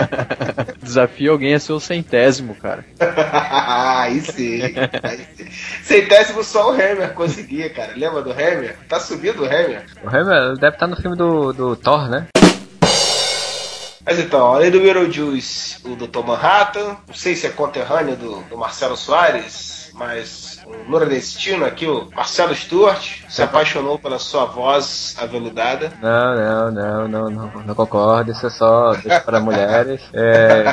Desafio 0.81 1.33
alguém 1.33 1.53
a 1.53 1.59
ser 1.59 1.73
o 1.73 1.79
centésimo, 1.79 2.55
cara. 2.55 2.83
aí 2.99 4.21
sim. 4.21 4.59
Aí 5.03 5.27
sim. 5.37 5.51
Centésimo 5.83 6.43
só 6.43 6.71
o 6.71 6.73
Hammer 6.73 7.13
conseguia, 7.13 7.69
cara. 7.69 7.93
Lembra 7.95 8.23
do 8.23 8.31
Hammer? 8.31 8.75
Tá 8.89 8.99
subindo 8.99 9.43
o 9.43 9.45
Hammer? 9.45 9.85
O 10.03 10.09
Hammer 10.09 10.57
deve 10.57 10.75
estar 10.75 10.87
no 10.87 10.95
filme 10.95 11.15
do, 11.15 11.53
do 11.53 11.75
Thor, 11.75 12.09
né? 12.09 12.25
Mas 14.05 14.19
então, 14.19 14.53
além 14.53 14.71
do 14.71 14.79
Beetlejuice, 14.79 15.77
o 15.85 15.95
Dr. 15.95 16.25
Manhattan, 16.25 16.97
não 17.07 17.13
sei 17.13 17.35
se 17.35 17.45
é 17.45 17.49
conterrâneo 17.49 18.15
do, 18.15 18.41
do 18.43 18.57
Marcelo 18.57 18.97
Soares, 18.97 19.91
mas 19.93 20.59
um 20.65 20.89
nordestino 20.89 21.65
aqui, 21.65 21.85
o 21.85 22.09
Marcelo 22.11 22.55
Stuart, 22.55 23.20
se 23.31 23.41
apaixonou 23.41 23.97
pela 23.97 24.19
sua 24.19 24.45
voz 24.45 25.15
aveludada. 25.17 25.93
Não, 26.01 26.35
não, 26.35 26.71
não, 26.71 27.07
não, 27.07 27.29
não, 27.29 27.63
não 27.63 27.75
concordo. 27.75 28.31
Isso 28.31 28.45
é 28.45 28.49
só 28.49 28.91
para 29.25 29.39
mulheres. 29.39 30.01
É, 30.13 30.65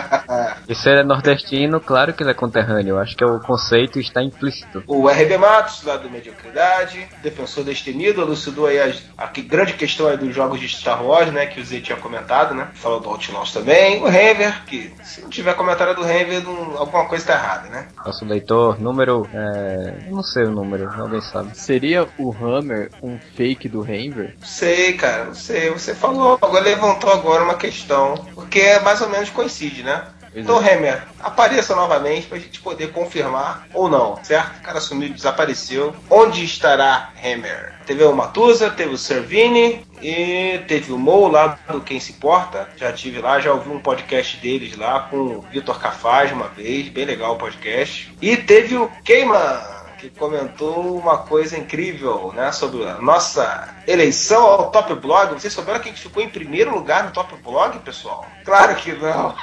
e 0.69 0.75
se 0.75 0.91
ele 0.91 1.01
é 1.01 1.05
nordestino, 1.05 1.81
claro 1.81 2.13
que 2.13 2.23
ele 2.23 2.31
é 2.31 2.35
conterrâneo. 2.35 2.97
Eu 2.97 2.99
acho 2.99 3.17
que 3.17 3.25
o 3.25 3.39
conceito 3.39 4.01
está 4.01 4.23
implícito. 4.23 4.83
O 4.89 5.09
RB 5.09 5.39
Matos, 5.39 5.85
lá 5.85 5.97
do 5.97 6.11
Mediocridade, 6.11 7.07
defensor 7.23 7.63
destemido, 7.63 8.23
elucidou 8.23 8.67
aí 8.67 8.81
a, 9.17 9.31
grande 9.47 9.75
questão 9.75 10.09
aí 10.09 10.17
dos 10.17 10.35
jogos 10.35 10.59
de 10.59 10.69
Star 10.69 11.05
Wars, 11.05 11.33
né, 11.33 11.47
que 11.47 11.61
o 11.61 11.65
Zé 11.65 11.81
tinha 11.81 11.97
comentado, 11.97 12.55
né? 12.55 12.69
Falou 12.75 12.99
do 12.99 13.09
Outlaws 13.09 13.53
também. 13.53 14.03
O 14.03 14.09
Renver, 14.09 14.65
que 14.65 14.93
se 15.05 15.21
não 15.21 15.29
tiver 15.29 15.55
comentário 15.55 15.95
do 15.95 16.03
Renver, 16.03 16.43
não, 16.43 16.77
alguma 16.77 17.07
coisa 17.07 17.23
está 17.23 17.35
errada, 17.35 17.69
né? 17.69 17.89
Nosso 18.05 18.25
leitor, 18.25 18.81
número. 18.81 19.29
É, 19.33 20.09
não 20.11 20.25
sei 20.25 20.45
o 20.45 20.51
número, 20.51 20.91
alguém 21.01 21.21
sabe. 21.21 21.57
Seria 21.57 22.09
o 22.19 22.31
Hammer 22.49 22.91
um 23.03 23.19
fake 23.37 23.69
do 23.69 23.83
Hammer? 23.83 24.37
Sei, 24.43 24.95
cara, 24.95 25.27
não 25.27 25.35
sei. 25.35 25.71
Você 25.71 25.95
falou, 25.95 26.39
agora 26.41 26.65
levantou 26.65 27.11
agora 27.11 27.45
uma 27.45 27.55
questão, 27.57 28.15
porque 28.35 28.61
é 28.61 28.81
mais 28.81 29.01
ou 29.01 29.09
menos 29.09 29.31
coincide, 29.31 29.83
né? 29.83 30.05
Então, 30.35 30.59
Hammer, 30.59 31.03
apareça 31.21 31.75
novamente 31.75 32.27
pra 32.27 32.39
gente 32.39 32.61
poder 32.61 32.93
confirmar 32.93 33.67
ou 33.73 33.89
não, 33.89 34.23
certo? 34.23 34.59
O 34.59 34.63
cara 34.63 34.81
sumiu, 34.81 35.09
desapareceu. 35.09 35.95
Onde 36.11 36.45
estará 36.45 37.11
Hammer? 37.23 37.75
Teve 37.87 38.05
o 38.05 38.15
Matusa, 38.15 38.71
teve 38.71 38.95
o 38.95 38.99
Servini 38.99 39.85
e 40.03 40.61
teve 40.69 40.93
o 40.93 40.99
Mo 40.99 41.29
lá 41.29 41.59
do 41.71 41.81
Quem 41.81 41.99
Se 41.99 42.13
Importa. 42.13 42.69
Já 42.77 42.93
tive 42.93 43.21
lá, 43.21 43.41
já 43.41 43.53
ouvi 43.53 43.71
um 43.71 43.81
podcast 43.81 44.37
deles 44.37 44.77
lá 44.77 45.01
com 45.11 45.17
o 45.17 45.45
Vitor 45.51 45.81
Cafaz 45.81 46.31
uma 46.31 46.49
vez, 46.49 46.89
bem 46.89 47.07
legal 47.07 47.35
o 47.35 47.39
podcast. 47.39 48.15
E 48.21 48.37
teve 48.37 48.77
o 48.77 48.91
Queima 49.05 49.78
que 49.99 50.09
comentou 50.11 50.97
uma 50.97 51.19
coisa 51.19 51.59
incrível, 51.59 52.33
né, 52.35 52.53
sobre 52.53 52.89
a 52.89 53.01
nossa 53.01 53.75
eleição 53.87 54.47
ao 54.47 54.71
Top 54.71 54.95
Blog. 54.95 55.35
Vocês 55.35 55.53
souberam 55.53 55.81
quem 55.81 55.93
ficou 55.93 56.23
em 56.23 56.29
primeiro 56.29 56.73
lugar 56.75 57.05
no 57.05 57.11
Top 57.11 57.35
Blog, 57.43 57.79
pessoal? 57.81 58.25
Claro 58.45 58.77
que 58.77 58.93
não. 58.93 59.35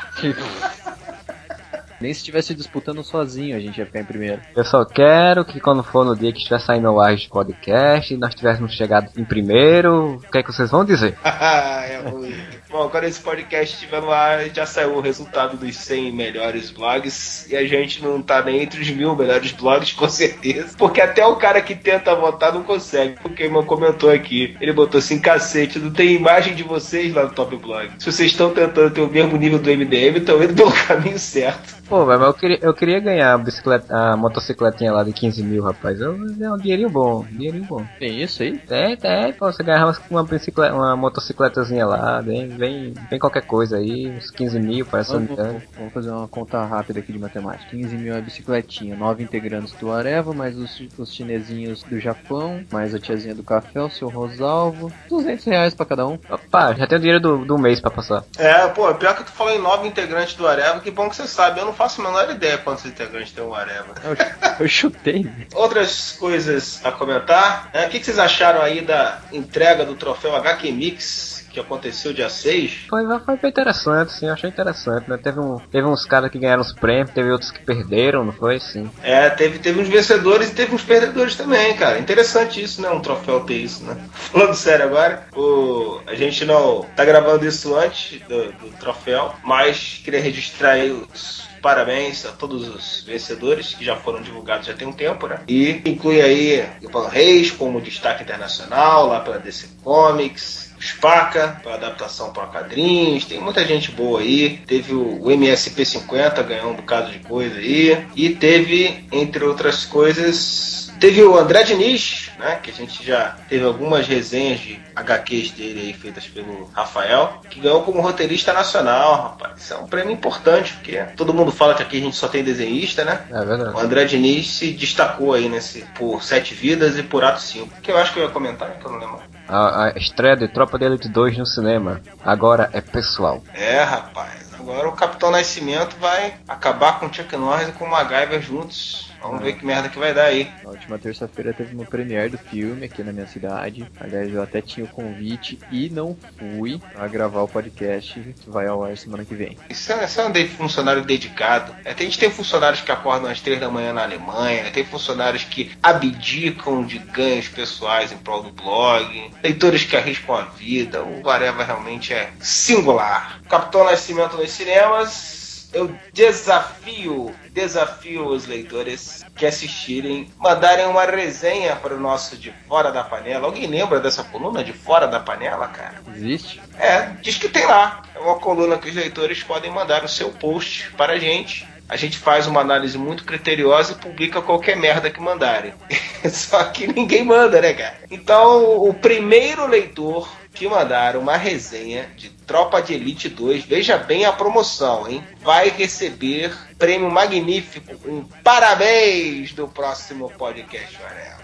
Nem 2.00 2.14
se 2.14 2.20
estivesse 2.20 2.54
disputando 2.54 3.04
sozinho 3.04 3.56
a 3.56 3.60
gente 3.60 3.78
ia 3.78 3.86
ficar 3.86 4.00
em 4.00 4.06
primeiro. 4.06 4.42
Eu 4.56 4.66
só 4.66 4.84
quero 4.86 5.46
que 5.46 5.60
quando 5.60 5.84
for 5.84 6.06
no 6.06 6.16
dia 6.16 6.32
que 6.32 6.40
estiver 6.40 6.60
saindo 6.60 6.90
o 6.92 7.00
ar 7.00 7.16
de 7.16 7.30
podcast 7.30 8.14
e 8.14 8.18
nós 8.18 8.36
tivéssemos 8.36 8.74
chegado 8.74 9.10
em 9.18 9.24
primeiro, 9.24 10.16
o 10.16 10.32
que 10.32 10.38
é 10.38 10.44
que 10.44 10.52
vocês 10.52 10.72
vão 10.72 10.86
dizer? 10.86 11.18
é 11.24 12.02
ruim. 12.10 12.36
Bom, 12.70 12.90
quando 12.90 13.06
esse 13.06 13.22
podcast 13.22 13.76
estiver 13.76 14.02
no 14.02 14.12
ar, 14.12 14.50
já 14.50 14.66
saiu 14.66 14.96
o 14.96 15.02
resultado 15.02 15.56
dos 15.56 15.76
100 15.76 16.12
melhores 16.12 16.72
blogs 16.72 17.46
e 17.50 17.56
a 17.56 17.66
gente 17.66 18.04
não 18.04 18.22
tá 18.22 18.42
nem 18.42 18.62
entre 18.62 18.82
os 18.82 18.90
mil 18.90 19.16
melhores 19.16 19.52
blogs, 19.52 19.94
com 19.94 20.10
certeza. 20.10 20.76
Porque 20.78 21.00
até 21.00 21.26
o 21.26 21.36
cara 21.36 21.62
que 21.62 21.76
tenta 21.76 22.16
votar 22.16 22.54
não 22.54 22.64
consegue. 22.64 23.16
O 23.24 23.30
Keyman 23.30 23.64
comentou 23.64 24.10
aqui, 24.10 24.58
ele 24.60 24.74
botou 24.74 25.00
assim: 25.00 25.20
cacete, 25.20 25.80
não 25.80 25.92
tem 25.92 26.14
imagem 26.14 26.56
de 26.56 26.64
vocês 26.64 27.14
lá 27.14 27.24
no 27.24 27.34
Top 27.34 27.56
Blog. 27.56 27.92
Se 28.00 28.12
vocês 28.12 28.32
estão 28.32 28.52
tentando 28.52 28.92
ter 28.92 29.02
o 29.02 29.10
mesmo 29.10 29.38
nível 29.38 29.60
do 29.60 29.70
MDM, 29.70 30.18
estão 30.18 30.44
indo 30.44 30.54
pelo 30.54 30.72
caminho 30.88 31.20
certo. 31.20 31.75
Pô, 31.88 32.06
mas 32.06 32.20
eu 32.20 32.34
queria, 32.34 32.60
eu 32.62 32.74
queria 32.74 33.00
ganhar 33.00 33.34
a, 33.34 33.38
bicicleta, 33.38 33.96
a 33.96 34.18
motocicletinha 34.18 34.92
lá 34.92 35.04
de 35.04 35.14
15 35.14 35.44
mil, 35.44 35.64
rapaz. 35.64 36.00
Eu, 36.02 36.14
é 36.14 36.52
um 36.52 36.58
dinheirinho 36.58 36.90
bom, 36.90 37.20
um 37.20 37.38
dinheirinho 37.38 37.66
bom. 37.66 37.86
Tem 38.00 38.22
isso 38.22 38.42
aí? 38.42 38.58
Tem, 38.58 38.98
tem. 38.98 39.34
Pô, 39.34 39.52
você 39.52 39.64
ganhava 39.64 39.96
uma, 40.10 40.24
bicicleta, 40.24 40.74
uma 40.74 40.96
motocicletazinha 40.96 41.86
lá, 41.86 42.22
vem, 42.22 42.48
vem, 42.48 42.94
vem 43.10 43.20
qualquer 43.20 43.44
coisa 43.44 43.78
aí, 43.78 44.10
uns 44.10 44.32
15 44.32 44.60
mil, 44.60 44.86
parece 44.86 45.16
um 45.16 45.26
vamos, 45.26 45.64
vamos 45.78 45.94
fazer 45.94 46.10
uma 46.10 46.28
conta 46.28 46.64
rápida 46.64 47.00
aqui 47.00 47.14
de 47.14 47.20
matemática. 47.20 47.70
15 47.70 47.96
mil 47.96 48.16
é 48.16 48.22
bicicletinha, 48.22 48.96
9 48.96 49.24
integrantes 49.24 49.74
do 49.74 49.92
Areva, 49.92 50.34
mais 50.34 50.58
os, 50.58 50.82
os 50.98 51.14
chinesinhos 51.14 51.84
do 51.84 52.00
Japão, 52.00 52.64
mais 52.72 52.96
a 52.96 53.00
tiazinha 53.00 53.36
do 53.36 53.44
café, 53.44 53.82
o 53.82 53.90
seu 53.90 54.10
Rosalvo. 54.10 54.92
200 55.08 55.46
reais 55.46 55.76
pra 55.76 55.86
cada 55.86 56.08
um. 56.08 56.18
Opa, 56.30 56.74
já 56.74 56.88
tem 56.88 56.98
o 56.98 57.02
dinheiro 57.02 57.20
do, 57.20 57.46
do 57.46 57.58
mês 57.60 57.80
pra 57.80 57.92
passar. 57.92 58.24
É, 58.38 58.68
pô, 58.70 58.94
pior 58.96 59.16
que 59.16 59.24
tu 59.24 59.32
falou 59.32 59.54
em 59.54 59.60
9 59.62 59.88
integrantes 59.88 60.34
do 60.34 60.48
Areva, 60.48 60.80
que 60.80 60.90
bom 60.90 61.08
que 61.10 61.16
você 61.16 61.28
sabe. 61.28 61.60
Eu 61.60 61.66
não 61.66 61.75
faço 61.76 62.02
a 62.02 62.06
menor 62.06 62.30
ideia 62.30 62.58
quantos 62.58 62.86
integrantes 62.86 63.32
tem 63.32 63.44
o 63.44 63.54
Areva. 63.54 63.94
Eu, 64.04 64.16
eu 64.60 64.68
chutei. 64.68 65.30
Outras 65.54 66.14
coisas 66.14 66.84
a 66.84 66.92
comentar. 66.92 67.70
É, 67.74 67.86
o 67.86 67.90
que, 67.90 68.00
que 68.00 68.06
vocês 68.06 68.20
acharam 68.20 68.62
aí 68.62 68.82
da 68.82 69.22
entrega 69.32 69.86
do 69.86 69.96
troféu 69.96 70.36
HQ 70.36 70.72
Mix? 70.72 71.46
Que 71.52 71.60
aconteceu 71.62 72.12
dia 72.12 72.30
6. 72.30 72.88
Foi, 72.90 73.04
foi 73.40 73.50
interessante, 73.50 74.12
sim, 74.12 74.28
achei 74.28 74.50
interessante, 74.50 75.10
né? 75.10 75.18
Teve, 75.18 75.40
um, 75.40 75.58
teve 75.72 75.88
uns 75.88 76.04
caras 76.04 76.30
que 76.30 76.38
ganharam 76.38 76.62
os 76.62 76.74
prêmios, 76.74 77.12
teve 77.12 77.32
outros 77.32 77.50
que 77.50 77.64
perderam, 77.64 78.26
não 78.26 78.34
foi? 78.34 78.60
Sim. 78.60 78.92
É, 79.02 79.30
teve, 79.30 79.60
teve 79.60 79.80
uns 79.80 79.88
vencedores 79.88 80.50
e 80.50 80.54
teve 80.54 80.76
uns 80.76 80.84
perdedores 80.84 81.38
também, 81.38 81.74
cara. 81.78 81.98
Interessante 81.98 82.62
isso, 82.62 82.82
né? 82.82 82.90
Um 82.90 83.00
troféu 83.00 83.40
ter 83.46 83.54
isso, 83.54 83.86
né? 83.86 83.96
Falando 84.12 84.54
sério 84.54 84.86
agora, 84.86 85.28
o, 85.34 86.02
a 86.06 86.14
gente 86.14 86.44
não 86.44 86.86
tá 86.94 87.06
gravando 87.06 87.46
isso 87.48 87.74
antes 87.74 88.20
do, 88.28 88.52
do 88.52 88.78
troféu, 88.78 89.34
mas 89.42 90.02
queria 90.04 90.20
registrar 90.20 90.72
aí 90.72 90.92
os 90.92 91.48
parabéns 91.66 92.24
a 92.28 92.32
todos 92.32 92.68
os 92.68 93.02
vencedores 93.02 93.74
que 93.74 93.84
já 93.84 93.96
foram 93.96 94.22
divulgados 94.22 94.68
já 94.68 94.76
tem 94.76 94.88
um 94.88 94.92
tempo, 94.92 95.26
né? 95.26 95.40
E 95.48 95.82
inclui 95.84 96.22
aí 96.22 96.64
Ivan 96.80 97.08
Reis 97.08 97.50
como 97.50 97.82
destaque 97.82 98.22
internacional 98.22 99.08
lá 99.08 99.20
pela 99.22 99.40
DC 99.40 99.70
Comics. 99.84 100.64
Spaca, 100.80 101.60
para 101.64 101.76
adaptação 101.76 102.32
para 102.32 102.46
quadrinhos, 102.48 103.26
tem 103.26 103.40
muita 103.40 103.66
gente 103.66 103.92
boa 103.92 104.20
aí. 104.20 104.62
Teve 104.68 104.94
o 104.94 105.20
MSP50, 105.24 106.44
ganhou 106.44 106.72
um 106.72 106.76
bocado 106.76 107.12
de 107.12 107.20
coisa 107.20 107.56
aí. 107.56 108.06
E 108.16 108.30
teve, 108.30 109.04
entre 109.12 109.44
outras 109.44 109.86
coisas, 109.86 110.85
teve 111.06 111.24
o 111.24 111.38
André 111.38 111.62
Diniz, 111.62 112.32
né? 112.40 112.56
Que 112.64 112.72
a 112.72 112.74
gente 112.74 113.06
já 113.06 113.36
teve 113.48 113.64
algumas 113.64 114.08
resenhas 114.08 114.60
de 114.60 114.82
HQs 114.96 115.52
dele 115.52 115.82
aí 115.82 115.94
feitas 115.94 116.26
pelo 116.26 116.68
Rafael, 116.74 117.42
que 117.48 117.60
ganhou 117.60 117.84
como 117.84 118.02
roteirista 118.02 118.52
nacional, 118.52 119.16
rapaz. 119.16 119.62
Isso 119.62 119.74
é 119.76 119.78
um 119.78 119.86
prêmio 119.86 120.12
importante, 120.12 120.74
porque 120.74 120.98
todo 121.16 121.32
mundo 121.32 121.52
fala 121.52 121.76
que 121.76 121.84
aqui 121.84 121.98
a 121.98 122.02
gente 122.02 122.16
só 122.16 122.28
tem 122.28 122.44
desenhista, 122.44 123.06
né? 123.06 123.22
É 123.30 123.46
verdade. 123.46 123.76
O 123.76 123.80
André 123.80 124.06
Diniz 124.06 124.48
se 124.48 124.72
destacou 124.72 125.36
aí 125.36 125.48
nesse 125.48 125.82
por 125.94 126.24
Sete 126.24 126.56
Vidas 126.56 126.98
e 126.98 127.04
por 127.04 127.24
Ato 127.24 127.40
5. 127.40 127.82
Que 127.84 127.92
eu 127.92 127.98
acho 128.00 128.12
que 128.12 128.20
eu 128.20 128.24
ia 128.24 128.32
comentar, 128.32 128.72
que 128.72 128.86
eu 128.86 128.92
não 128.92 129.00
lembro. 129.00 129.22
A, 129.48 129.86
a 129.86 129.90
estreia 129.92 130.36
de 130.36 130.48
Tropa 130.48 130.80
de 130.80 130.86
Elite 130.86 131.08
2 131.08 131.38
no 131.38 131.46
cinema 131.46 132.02
agora 132.24 132.68
é 132.74 132.82
pessoal. 132.82 133.44
É, 133.54 133.84
rapaz. 133.84 134.56
Agora 134.60 134.90
o 134.90 134.94
Capitão 134.94 135.30
Nascimento 135.30 135.96
vai 136.00 136.34
acabar 136.48 137.00
com 137.00 137.06
o 137.06 137.14
Chuck 137.14 137.38
Norris 137.38 137.70
e 137.70 137.72
com 137.74 137.86
o 137.86 137.92
MacGyver 137.92 138.42
juntos. 138.42 139.05
Vamos 139.28 139.42
ver 139.44 139.54
que 139.58 139.66
merda 139.66 139.90
que 139.90 139.98
vai 140.00 140.14
dar 140.14 140.26
aí. 140.26 140.50
Na 140.64 140.70
última 140.72 140.98
terça-feira 141.00 141.54
teve 141.54 141.76
uma 141.76 141.86
premiere 141.86 142.30
do 142.30 142.38
filme 142.38 142.86
aqui 142.86 143.04
na 143.04 143.12
minha 143.12 143.28
cidade. 143.28 143.86
Aliás, 144.00 144.34
eu 144.34 144.42
até 144.42 144.62
tinha 144.62 144.86
o 144.86 144.90
convite 144.90 145.60
e 145.72 145.90
não 145.90 146.18
fui 146.38 146.80
pra 146.94 147.08
gravar 147.08 147.42
o 147.42 147.48
podcast 147.48 148.20
que 148.20 148.50
vai 148.50 148.68
ao 148.68 148.84
ar 148.84 148.98
semana 148.98 149.26
que 149.26 149.36
vem. 149.36 149.58
Isso 149.70 149.92
é, 149.92 150.06
isso 150.06 150.22
é 150.22 150.26
um 150.26 150.32
de- 150.32 150.48
funcionário 150.48 151.04
dedicado. 151.04 151.76
É, 151.84 151.94
tem- 151.94 152.08
a 152.08 152.10
gente 152.10 152.20
tem 152.20 152.30
funcionários 152.30 152.82
que 152.82 152.92
acordam 152.92 153.30
às 153.30 153.42
três 153.42 153.60
da 153.60 153.70
manhã 153.70 153.94
na 153.94 154.04
Alemanha, 154.04 154.70
tem 154.72 154.84
funcionários 154.86 155.44
que 155.44 155.72
abdicam 155.82 156.84
de 156.86 157.00
ganhos 157.00 157.48
pessoais 157.48 158.12
em 158.12 158.18
prol 158.18 158.44
do 158.44 158.52
blog, 158.52 159.32
leitores 159.44 159.84
que 159.84 159.96
arriscam 159.96 160.36
a 160.36 160.42
vida. 160.44 161.04
O 161.04 161.30
Areva 161.30 161.64
realmente 161.64 162.14
é 162.14 162.30
singular. 162.40 163.42
Capitão 163.50 163.84
Nascimento 163.86 164.38
nos 164.38 164.52
cinemas. 164.52 165.45
Eu 165.76 165.94
desafio, 166.14 167.36
desafio 167.52 168.26
os 168.28 168.48
leitores 168.48 169.26
que 169.36 169.46
assistirem, 169.46 170.32
mandarem 170.38 170.86
uma 170.86 171.04
resenha 171.04 171.76
para 171.76 171.94
o 171.94 172.00
nosso 172.00 172.38
De 172.38 172.54
Fora 172.66 172.94
da 172.94 173.04
Panela. 173.04 173.46
Alguém 173.46 173.68
lembra 173.68 174.00
dessa 174.00 174.24
coluna 174.24 174.64
De 174.64 174.72
Fora 174.72 175.06
da 175.06 175.20
Panela, 175.20 175.68
cara? 175.68 176.02
Existe? 176.16 176.62
É, 176.80 177.10
diz 177.22 177.38
que 177.38 177.50
tem 177.50 177.66
lá. 177.66 178.04
É 178.16 178.20
uma 178.20 178.40
coluna 178.40 178.78
que 178.78 178.90
os 178.90 178.96
leitores 178.96 179.44
podem 179.44 179.70
mandar 179.70 180.06
o 180.06 180.08
seu 180.08 180.30
post 180.30 180.92
para 180.94 181.14
a 181.14 181.20
gente. 181.20 181.68
A 181.90 181.98
gente 181.98 182.18
faz 182.18 182.48
uma 182.48 182.62
análise 182.62 182.98
muito 182.98 183.26
criteriosa 183.26 183.92
e 183.92 183.96
publica 183.96 184.42
qualquer 184.42 184.78
merda 184.78 185.12
que 185.12 185.20
mandarem. 185.20 185.74
Só 186.32 186.64
que 186.64 186.88
ninguém 186.88 187.24
manda, 187.26 187.62
né, 187.62 187.74
cara? 187.74 187.98
Então, 188.10 188.82
o 188.82 188.94
primeiro 188.94 189.68
leitor 189.68 190.28
que 190.56 190.68
mandar 190.68 191.18
uma 191.18 191.36
resenha 191.36 192.08
de 192.16 192.30
Tropa 192.30 192.82
de 192.82 192.94
Elite 192.94 193.28
2, 193.28 193.66
veja 193.66 193.98
bem 193.98 194.26
a 194.26 194.32
promoção, 194.32 195.08
hein? 195.08 195.22
Vai 195.42 195.70
receber 195.70 196.52
prêmio 196.80 197.12
magnífico, 197.12 197.94
um 198.10 198.24
parabéns 198.44 199.52
do 199.54 199.68
próximo 199.68 200.32
podcast 200.32 200.98
Varela. 200.98 201.36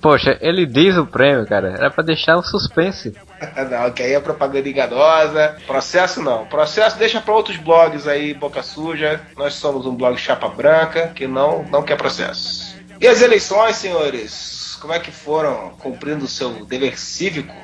Poxa, 0.00 0.38
ele 0.40 0.64
diz 0.64 0.96
o 0.96 1.04
prêmio, 1.04 1.46
cara. 1.46 1.74
Era 1.76 1.90
pra 1.90 2.02
deixar 2.02 2.38
um 2.38 2.42
suspense. 2.42 3.12
não, 3.70 3.90
que 3.90 4.02
aí 4.02 4.14
é 4.14 4.20
propaganda 4.20 4.66
enganosa. 4.66 5.56
Processo 5.66 6.22
não. 6.22 6.46
Processo 6.46 6.96
deixa 6.96 7.20
para 7.20 7.34
outros 7.34 7.58
blogs 7.58 8.06
aí, 8.06 8.32
boca 8.32 8.62
suja. 8.62 9.20
Nós 9.36 9.54
somos 9.54 9.84
um 9.84 9.94
blog 9.94 10.16
chapa 10.16 10.48
branca 10.48 11.08
que 11.08 11.26
não, 11.26 11.64
não 11.64 11.82
quer 11.82 11.96
processo. 11.98 12.74
E 12.98 13.06
as 13.06 13.20
eleições, 13.20 13.76
senhores? 13.76 14.78
Como 14.80 14.92
é 14.92 14.98
que 14.98 15.10
foram 15.10 15.70
cumprindo 15.78 16.24
o 16.24 16.28
seu 16.28 16.64
dever 16.64 16.98
cívico? 16.98 17.54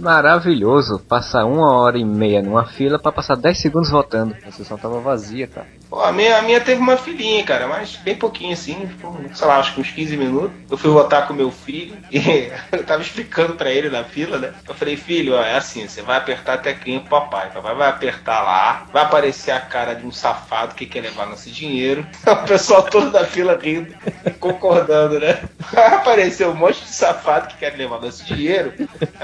Maravilhoso 0.00 0.98
passar 1.00 1.44
uma 1.44 1.72
hora 1.72 1.98
e 1.98 2.04
meia 2.04 2.40
numa 2.42 2.64
fila 2.64 2.98
pra 2.98 3.10
passar 3.10 3.36
10 3.36 3.58
segundos 3.58 3.90
votando. 3.90 4.36
A 4.46 4.50
sessão 4.50 4.78
tava 4.78 5.00
vazia, 5.00 5.46
cara. 5.46 5.66
Pô, 5.90 6.00
a 6.00 6.10
minha, 6.10 6.38
a 6.38 6.42
minha 6.42 6.58
teve 6.58 6.80
uma 6.80 6.96
filhinha, 6.96 7.44
cara, 7.44 7.66
mas 7.66 7.96
bem 7.96 8.14
pouquinho 8.14 8.54
assim, 8.54 8.86
tipo, 8.86 9.14
sei 9.34 9.46
lá, 9.46 9.58
acho 9.58 9.74
que 9.74 9.80
uns 9.82 9.90
15 9.90 10.16
minutos. 10.16 10.56
Eu 10.70 10.78
fui 10.78 10.90
votar 10.90 11.28
com 11.28 11.34
meu 11.34 11.50
filho 11.50 11.98
e 12.10 12.50
eu 12.72 12.82
tava 12.84 13.02
explicando 13.02 13.54
pra 13.54 13.70
ele 13.70 13.90
na 13.90 14.02
fila, 14.02 14.38
né? 14.38 14.54
Eu 14.66 14.74
falei, 14.74 14.96
filho, 14.96 15.34
ó, 15.34 15.42
é 15.42 15.56
assim, 15.56 15.86
você 15.86 16.00
vai 16.00 16.16
apertar 16.16 16.54
a 16.54 16.58
teclinha 16.58 17.00
pro 17.00 17.10
papai. 17.10 17.50
Papai 17.50 17.74
vai 17.74 17.88
apertar 17.88 18.42
lá, 18.42 18.86
vai 18.90 19.02
aparecer 19.02 19.50
a 19.50 19.60
cara 19.60 19.94
de 19.94 20.06
um 20.06 20.12
safado 20.12 20.74
que 20.74 20.86
quer 20.86 21.00
levar 21.00 21.26
nosso 21.26 21.50
dinheiro. 21.50 22.06
O 22.42 22.46
pessoal 22.46 22.82
todo 22.82 23.10
da 23.10 23.24
fila 23.24 23.58
rindo, 23.60 23.94
concordando, 24.40 25.18
né? 25.20 25.42
Vai 25.72 25.94
aparecer 25.94 26.46
um 26.46 26.54
monte 26.54 26.82
de 26.82 26.88
safado 26.88 27.48
que 27.48 27.56
quer 27.56 27.76
levar 27.76 28.00
nosso 28.00 28.24
dinheiro. 28.24 28.72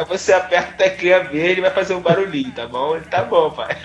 Você 0.09 0.33
aperta 0.33 0.71
a 0.71 0.89
teclinha 0.89 1.23
verde 1.25 1.61
e 1.61 1.63
vai 1.63 1.71
fazer 1.71 1.95
um 1.95 2.01
barulhinho, 2.01 2.53
tá 2.53 2.67
bom? 2.67 2.97
Ele 2.97 3.05
tá 3.05 3.23
bom, 3.23 3.51
pai. 3.51 3.77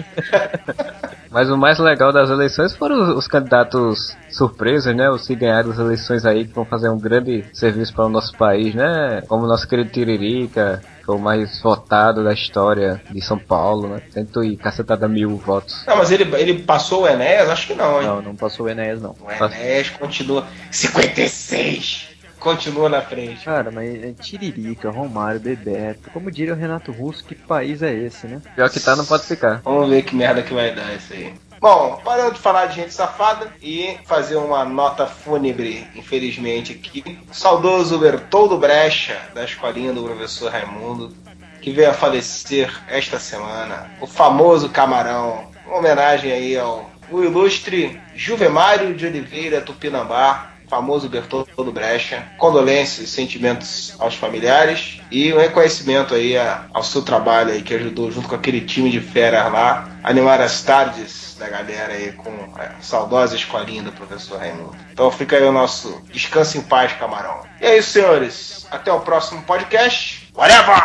Mas 1.29 1.49
o 1.49 1.57
mais 1.57 1.79
legal 1.79 2.13
das 2.13 2.29
eleições 2.29 2.75
foram 2.75 3.01
os, 3.01 3.17
os 3.17 3.27
candidatos 3.27 4.15
surpresas, 4.29 4.95
né? 4.95 5.09
Os 5.09 5.25
que 5.25 5.35
ganharam 5.35 5.71
as 5.71 5.79
eleições 5.79 6.25
aí, 6.25 6.45
que 6.45 6.53
vão 6.53 6.63
fazer 6.63 6.89
um 6.89 6.97
grande 6.99 7.43
serviço 7.51 7.91
para 7.93 8.05
o 8.05 8.09
nosso 8.09 8.37
país, 8.37 8.75
né? 8.75 9.23
Como 9.27 9.43
o 9.43 9.47
nosso 9.47 9.67
querido 9.67 9.89
Tiririca, 9.89 10.81
foi 11.03 11.15
o 11.15 11.19
mais 11.19 11.59
votado 11.59 12.23
da 12.23 12.33
história 12.33 13.01
de 13.09 13.19
São 13.19 13.39
Paulo, 13.39 13.87
né? 13.89 14.01
Cento 14.11 14.43
e 14.43 14.55
cacetada 14.55 15.07
mil 15.07 15.35
votos. 15.37 15.83
Não, 15.87 15.97
mas 15.97 16.11
ele, 16.11 16.23
ele 16.35 16.59
passou 16.61 17.01
o 17.01 17.07
Enéas? 17.07 17.49
Acho 17.49 17.65
que 17.65 17.73
não, 17.73 17.99
hein? 17.99 18.07
Não, 18.07 18.21
não 18.21 18.35
passou 18.35 18.67
o 18.67 18.69
Enéas, 18.69 19.01
não. 19.01 19.15
O 19.19 19.31
Enéas 19.31 19.89
continua 19.89 20.45
56! 20.69 22.12
Continua 22.43 22.89
na 22.89 23.01
frente. 23.01 23.45
Cara, 23.45 23.71
mas 23.71 24.03
é 24.03 24.11
Tiririca, 24.11 24.91
Romário, 24.91 25.39
Bebeto. 25.39 26.09
Como 26.11 26.29
diria 26.29 26.53
o 26.53 26.57
Renato 26.57 26.91
Russo, 26.91 27.23
que 27.23 27.33
país 27.33 27.81
é 27.81 27.93
esse, 27.93 28.27
né? 28.27 28.41
Pior 28.53 28.69
que 28.69 28.81
tá, 28.81 28.97
não 28.97 29.05
pode 29.05 29.23
ficar. 29.23 29.61
Vamos 29.63 29.89
ver 29.89 30.03
que 30.03 30.13
merda 30.13 30.43
que 30.43 30.53
vai 30.53 30.75
dar 30.75 30.93
isso 30.93 31.13
aí. 31.13 31.33
Bom, 31.61 32.01
parando 32.03 32.33
de 32.33 32.41
falar 32.41 32.65
de 32.65 32.75
gente 32.75 32.93
safada 32.93 33.47
e 33.61 33.97
fazer 34.03 34.35
uma 34.35 34.65
nota 34.65 35.07
fúnebre, 35.07 35.87
infelizmente, 35.95 36.73
aqui. 36.73 37.17
Saudoso 37.31 37.97
Bertoldo 37.97 38.57
Brecha, 38.57 39.17
da 39.33 39.45
escolinha 39.45 39.93
do 39.93 40.03
professor 40.03 40.51
Raimundo, 40.51 41.15
que 41.61 41.71
veio 41.71 41.91
a 41.91 41.93
falecer 41.93 42.69
esta 42.89 43.17
semana. 43.19 43.89
O 44.01 44.05
famoso 44.05 44.67
Camarão. 44.67 45.49
Uma 45.65 45.77
homenagem 45.77 46.29
aí 46.29 46.57
ao 46.57 46.91
o 47.09 47.23
ilustre 47.23 48.01
Juvemário 48.15 48.93
de 48.95 49.05
Oliveira 49.05 49.61
Tupinambá, 49.61 50.52
famoso 50.73 51.07
Bertoldo 51.07 51.71
Brecha. 51.71 52.25
Condolências 52.39 53.07
e 53.07 53.11
sentimentos 53.11 53.93
aos 53.99 54.15
familiares 54.15 54.99
e 55.11 55.31
um 55.31 55.37
reconhecimento 55.37 56.15
aí 56.15 56.35
a- 56.35 56.65
ao 56.73 56.83
seu 56.83 57.03
trabalho 57.03 57.51
aí 57.51 57.61
que 57.61 57.75
ajudou 57.75 58.11
junto 58.11 58.27
com 58.27 58.33
aquele 58.33 58.61
time 58.61 58.89
de 58.89 58.99
feras 58.99 59.51
lá 59.51 59.87
a 60.03 60.09
animar 60.09 60.41
as 60.41 60.63
tardes 60.63 61.35
da 61.37 61.47
galera 61.47 61.93
aí 61.93 62.11
com 62.13 62.31
a 62.57 62.81
saudosa 62.81 63.35
escolinha 63.35 63.83
do 63.83 63.91
professor 63.91 64.39
Raimundo. 64.39 64.75
Então 64.91 65.11
fica 65.11 65.35
aí 65.37 65.43
o 65.43 65.51
nosso 65.51 66.01
descanso 66.11 66.57
em 66.57 66.61
paz, 66.61 66.91
camarão. 66.93 67.41
E 67.61 67.65
é 67.65 67.77
isso, 67.77 67.91
senhores. 67.91 68.65
Até 68.71 68.91
o 68.91 69.01
próximo 69.01 69.43
podcast. 69.43 70.27
Whatever! 70.35 70.81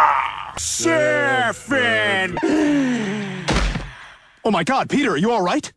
Surfing! 0.59 2.35
Oh 4.45 4.51
my 4.51 4.65
god, 4.65 4.89
Peter, 4.89 5.13
are 5.13 5.19
you 5.21 5.31
alright? 5.33 5.73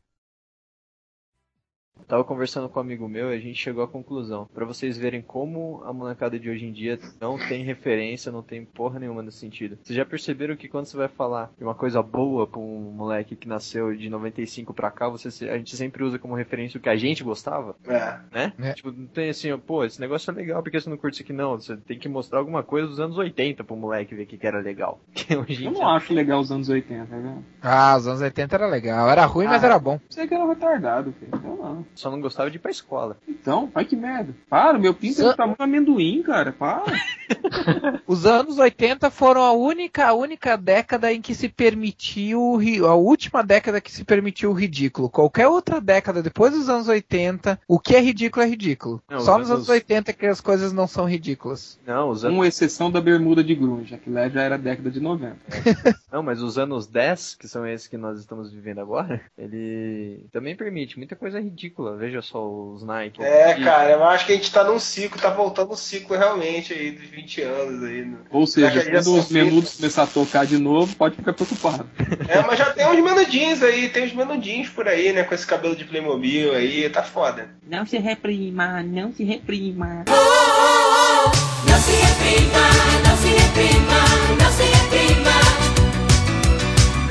Tava 2.11 2.25
conversando 2.25 2.67
com 2.67 2.77
um 2.77 2.81
amigo 2.83 3.07
meu 3.07 3.31
e 3.31 3.37
a 3.37 3.39
gente 3.39 3.55
chegou 3.57 3.81
à 3.81 3.87
conclusão. 3.87 4.45
Pra 4.53 4.65
vocês 4.65 4.97
verem 4.97 5.21
como 5.21 5.81
a 5.85 5.93
molecada 5.93 6.37
de 6.37 6.49
hoje 6.49 6.65
em 6.65 6.73
dia 6.73 6.99
não 7.21 7.37
tem 7.37 7.63
referência, 7.63 8.29
não 8.33 8.43
tem 8.43 8.65
porra 8.65 8.99
nenhuma 8.99 9.23
nesse 9.23 9.37
sentido. 9.37 9.77
Vocês 9.81 9.95
já 9.95 10.03
perceberam 10.05 10.57
que 10.57 10.67
quando 10.67 10.87
você 10.87 10.97
vai 10.97 11.07
falar 11.07 11.49
de 11.57 11.63
uma 11.63 11.73
coisa 11.73 12.03
boa 12.03 12.45
pra 12.45 12.59
um 12.59 12.91
moleque 12.93 13.33
que 13.37 13.47
nasceu 13.47 13.95
de 13.95 14.09
95 14.09 14.73
pra 14.73 14.91
cá, 14.91 15.07
você, 15.07 15.49
a 15.49 15.57
gente 15.57 15.73
sempre 15.77 16.03
usa 16.03 16.19
como 16.19 16.35
referência 16.35 16.77
o 16.77 16.81
que 16.81 16.89
a 16.89 16.97
gente 16.97 17.23
gostava, 17.23 17.77
É. 17.87 18.19
né? 18.57 18.73
Tipo, 18.73 18.91
não 18.91 19.07
tem 19.07 19.29
assim, 19.29 19.57
pô, 19.59 19.85
esse 19.85 20.01
negócio 20.01 20.29
é 20.31 20.33
legal, 20.33 20.61
por 20.61 20.69
que 20.69 20.81
você 20.81 20.89
não 20.89 20.97
curte 20.97 21.13
isso 21.13 21.23
aqui? 21.23 21.31
Não, 21.31 21.51
você 21.57 21.77
tem 21.77 21.97
que 21.97 22.09
mostrar 22.09 22.39
alguma 22.39 22.61
coisa 22.61 22.89
dos 22.89 22.99
anos 22.99 23.17
80 23.17 23.63
pro 23.63 23.77
moleque 23.77 24.13
ver 24.13 24.23
o 24.23 24.27
que 24.27 24.37
que 24.37 24.45
era 24.45 24.59
legal. 24.59 24.99
Que 25.15 25.37
hoje 25.37 25.63
Eu 25.63 25.71
não 25.71 25.87
acho 25.87 26.13
legal 26.13 26.41
os 26.41 26.51
anos 26.51 26.67
80, 26.67 27.05
né? 27.15 27.41
Ah, 27.61 27.95
os 27.97 28.05
anos 28.05 28.19
80 28.19 28.53
era 28.53 28.67
legal. 28.67 29.09
Era 29.09 29.25
ruim, 29.25 29.45
mas 29.45 29.63
Ah. 29.63 29.67
era 29.67 29.79
bom. 29.79 29.97
Você 30.09 30.27
que 30.27 30.33
era 30.33 30.45
retardado, 30.45 31.13
filho. 31.13 31.31
Eu 31.41 31.55
não. 31.55 31.85
Só 32.01 32.09
não 32.09 32.19
gostava 32.19 32.49
de 32.49 32.55
ir 32.57 32.59
pra 32.59 32.71
escola. 32.71 33.15
Então, 33.27 33.71
ai 33.75 33.85
que 33.85 33.95
merda. 33.95 34.33
Para, 34.49 34.79
meu 34.79 34.91
pinto 34.91 35.21
é 35.21 35.25
do 35.25 35.35
tamanho 35.35 35.55
do 35.57 35.63
amendoim, 35.63 36.23
cara. 36.23 36.51
Para. 36.51 36.83
Os 38.07 38.25
anos 38.25 38.57
80 38.57 39.09
foram 39.11 39.41
a 39.41 39.53
única, 39.53 40.07
a 40.07 40.13
única 40.13 40.57
década 40.57 41.13
em 41.13 41.21
que 41.21 41.35
se 41.35 41.47
permitiu, 41.47 42.41
o 42.41 42.57
ri- 42.57 42.79
a 42.79 42.93
última 42.95 43.43
década 43.43 43.79
que 43.79 43.91
se 43.91 44.03
permitiu 44.03 44.49
o 44.49 44.53
ridículo. 44.53 45.09
Qualquer 45.09 45.47
outra 45.47 45.79
década 45.79 46.23
depois 46.23 46.51
dos 46.53 46.67
anos 46.69 46.87
80, 46.87 47.59
o 47.67 47.79
que 47.79 47.95
é 47.95 48.01
ridículo 48.01 48.43
é 48.43 48.49
ridículo. 48.49 49.01
Não, 49.09 49.19
Só 49.19 49.33
os 49.35 49.41
nos 49.41 49.49
anos- 49.51 49.69
anos 49.69 49.69
80 49.69 50.13
que 50.13 50.25
as 50.25 50.41
coisas 50.41 50.73
não 50.73 50.87
são 50.87 51.05
ridículas. 51.07 51.79
Não, 51.85 52.09
os 52.09 52.25
anos... 52.25 52.35
Com 52.37 52.43
exceção 52.45 52.91
da 52.91 52.99
bermuda 52.99 53.43
de 53.43 53.53
grunge, 53.53 53.95
que 53.97 54.09
lá 54.09 54.27
já 54.27 54.41
era 54.41 54.57
década 54.57 54.89
de 54.89 54.99
90. 54.99 55.37
Não, 56.11 56.21
mas 56.23 56.41
os 56.41 56.57
anos 56.57 56.87
10, 56.87 57.35
que 57.35 57.47
são 57.47 57.65
esses 57.65 57.87
que 57.87 57.95
nós 57.95 58.19
estamos 58.19 58.51
vivendo 58.51 58.79
agora, 58.79 59.21
ele 59.37 60.25
também 60.31 60.55
permite 60.55 60.97
muita 60.97 61.15
coisa 61.15 61.39
ridícula. 61.39 61.90
Veja 61.97 62.21
só 62.21 62.47
os 62.47 62.83
Nike. 62.83 63.21
É, 63.23 63.53
cara, 63.55 63.91
eu 63.91 64.03
acho 64.03 64.25
que 64.25 64.33
a 64.33 64.35
gente 64.35 64.51
tá 64.51 64.63
num 64.63 64.79
ciclo, 64.79 65.21
tá 65.21 65.29
voltando 65.29 65.71
um 65.71 65.75
ciclo 65.75 66.17
realmente 66.17 66.73
aí 66.73 66.91
dos 66.91 67.09
20 67.09 67.41
anos 67.41 67.83
aí. 67.83 68.05
Né? 68.05 68.17
Ou 68.29 68.45
seja, 68.47 68.83
quando 68.83 69.15
os 69.15 69.29
menudos 69.29 69.75
começar 69.75 70.03
a 70.03 70.07
tocar 70.07 70.45
de 70.45 70.57
novo, 70.57 70.95
pode 70.95 71.15
ficar 71.15 71.33
preocupado. 71.33 71.89
É, 72.27 72.41
mas 72.41 72.57
já 72.57 72.71
tem 72.71 72.87
uns 72.87 73.03
menudinhos 73.03 73.63
aí, 73.63 73.89
tem 73.89 74.05
uns 74.05 74.13
menudinhos 74.13 74.69
por 74.69 74.87
aí, 74.87 75.11
né, 75.13 75.23
com 75.23 75.33
esse 75.33 75.45
cabelo 75.45 75.75
de 75.75 75.85
Playmobil 75.85 76.53
aí, 76.53 76.89
tá 76.89 77.03
foda. 77.03 77.49
Não 77.67 77.85
se 77.85 77.97
reprima, 77.97 78.83
não 78.83 79.13
se 79.13 79.23
reprima. 79.23 80.03
Oh, 80.07 80.11
oh, 80.11 81.25
oh, 81.25 81.69
não 81.69 81.77
se 81.79 81.91
reprima, 81.91 82.59
não 83.07 83.17
se 83.17 83.27
reprima, 83.27 83.99
não 84.39 84.51
se 84.51 84.63
reprima. 84.63 85.31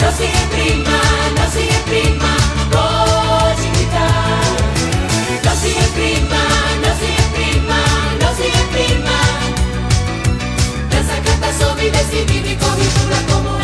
Não 0.01 0.13
se 0.13 0.25
reprima, 0.25 0.91
não 1.39 1.51
se 1.51 1.61
reprima. 1.61 3.00
decidir 11.89 12.47
y 12.47 12.57
cogitura 12.57 13.17
como 13.31 13.60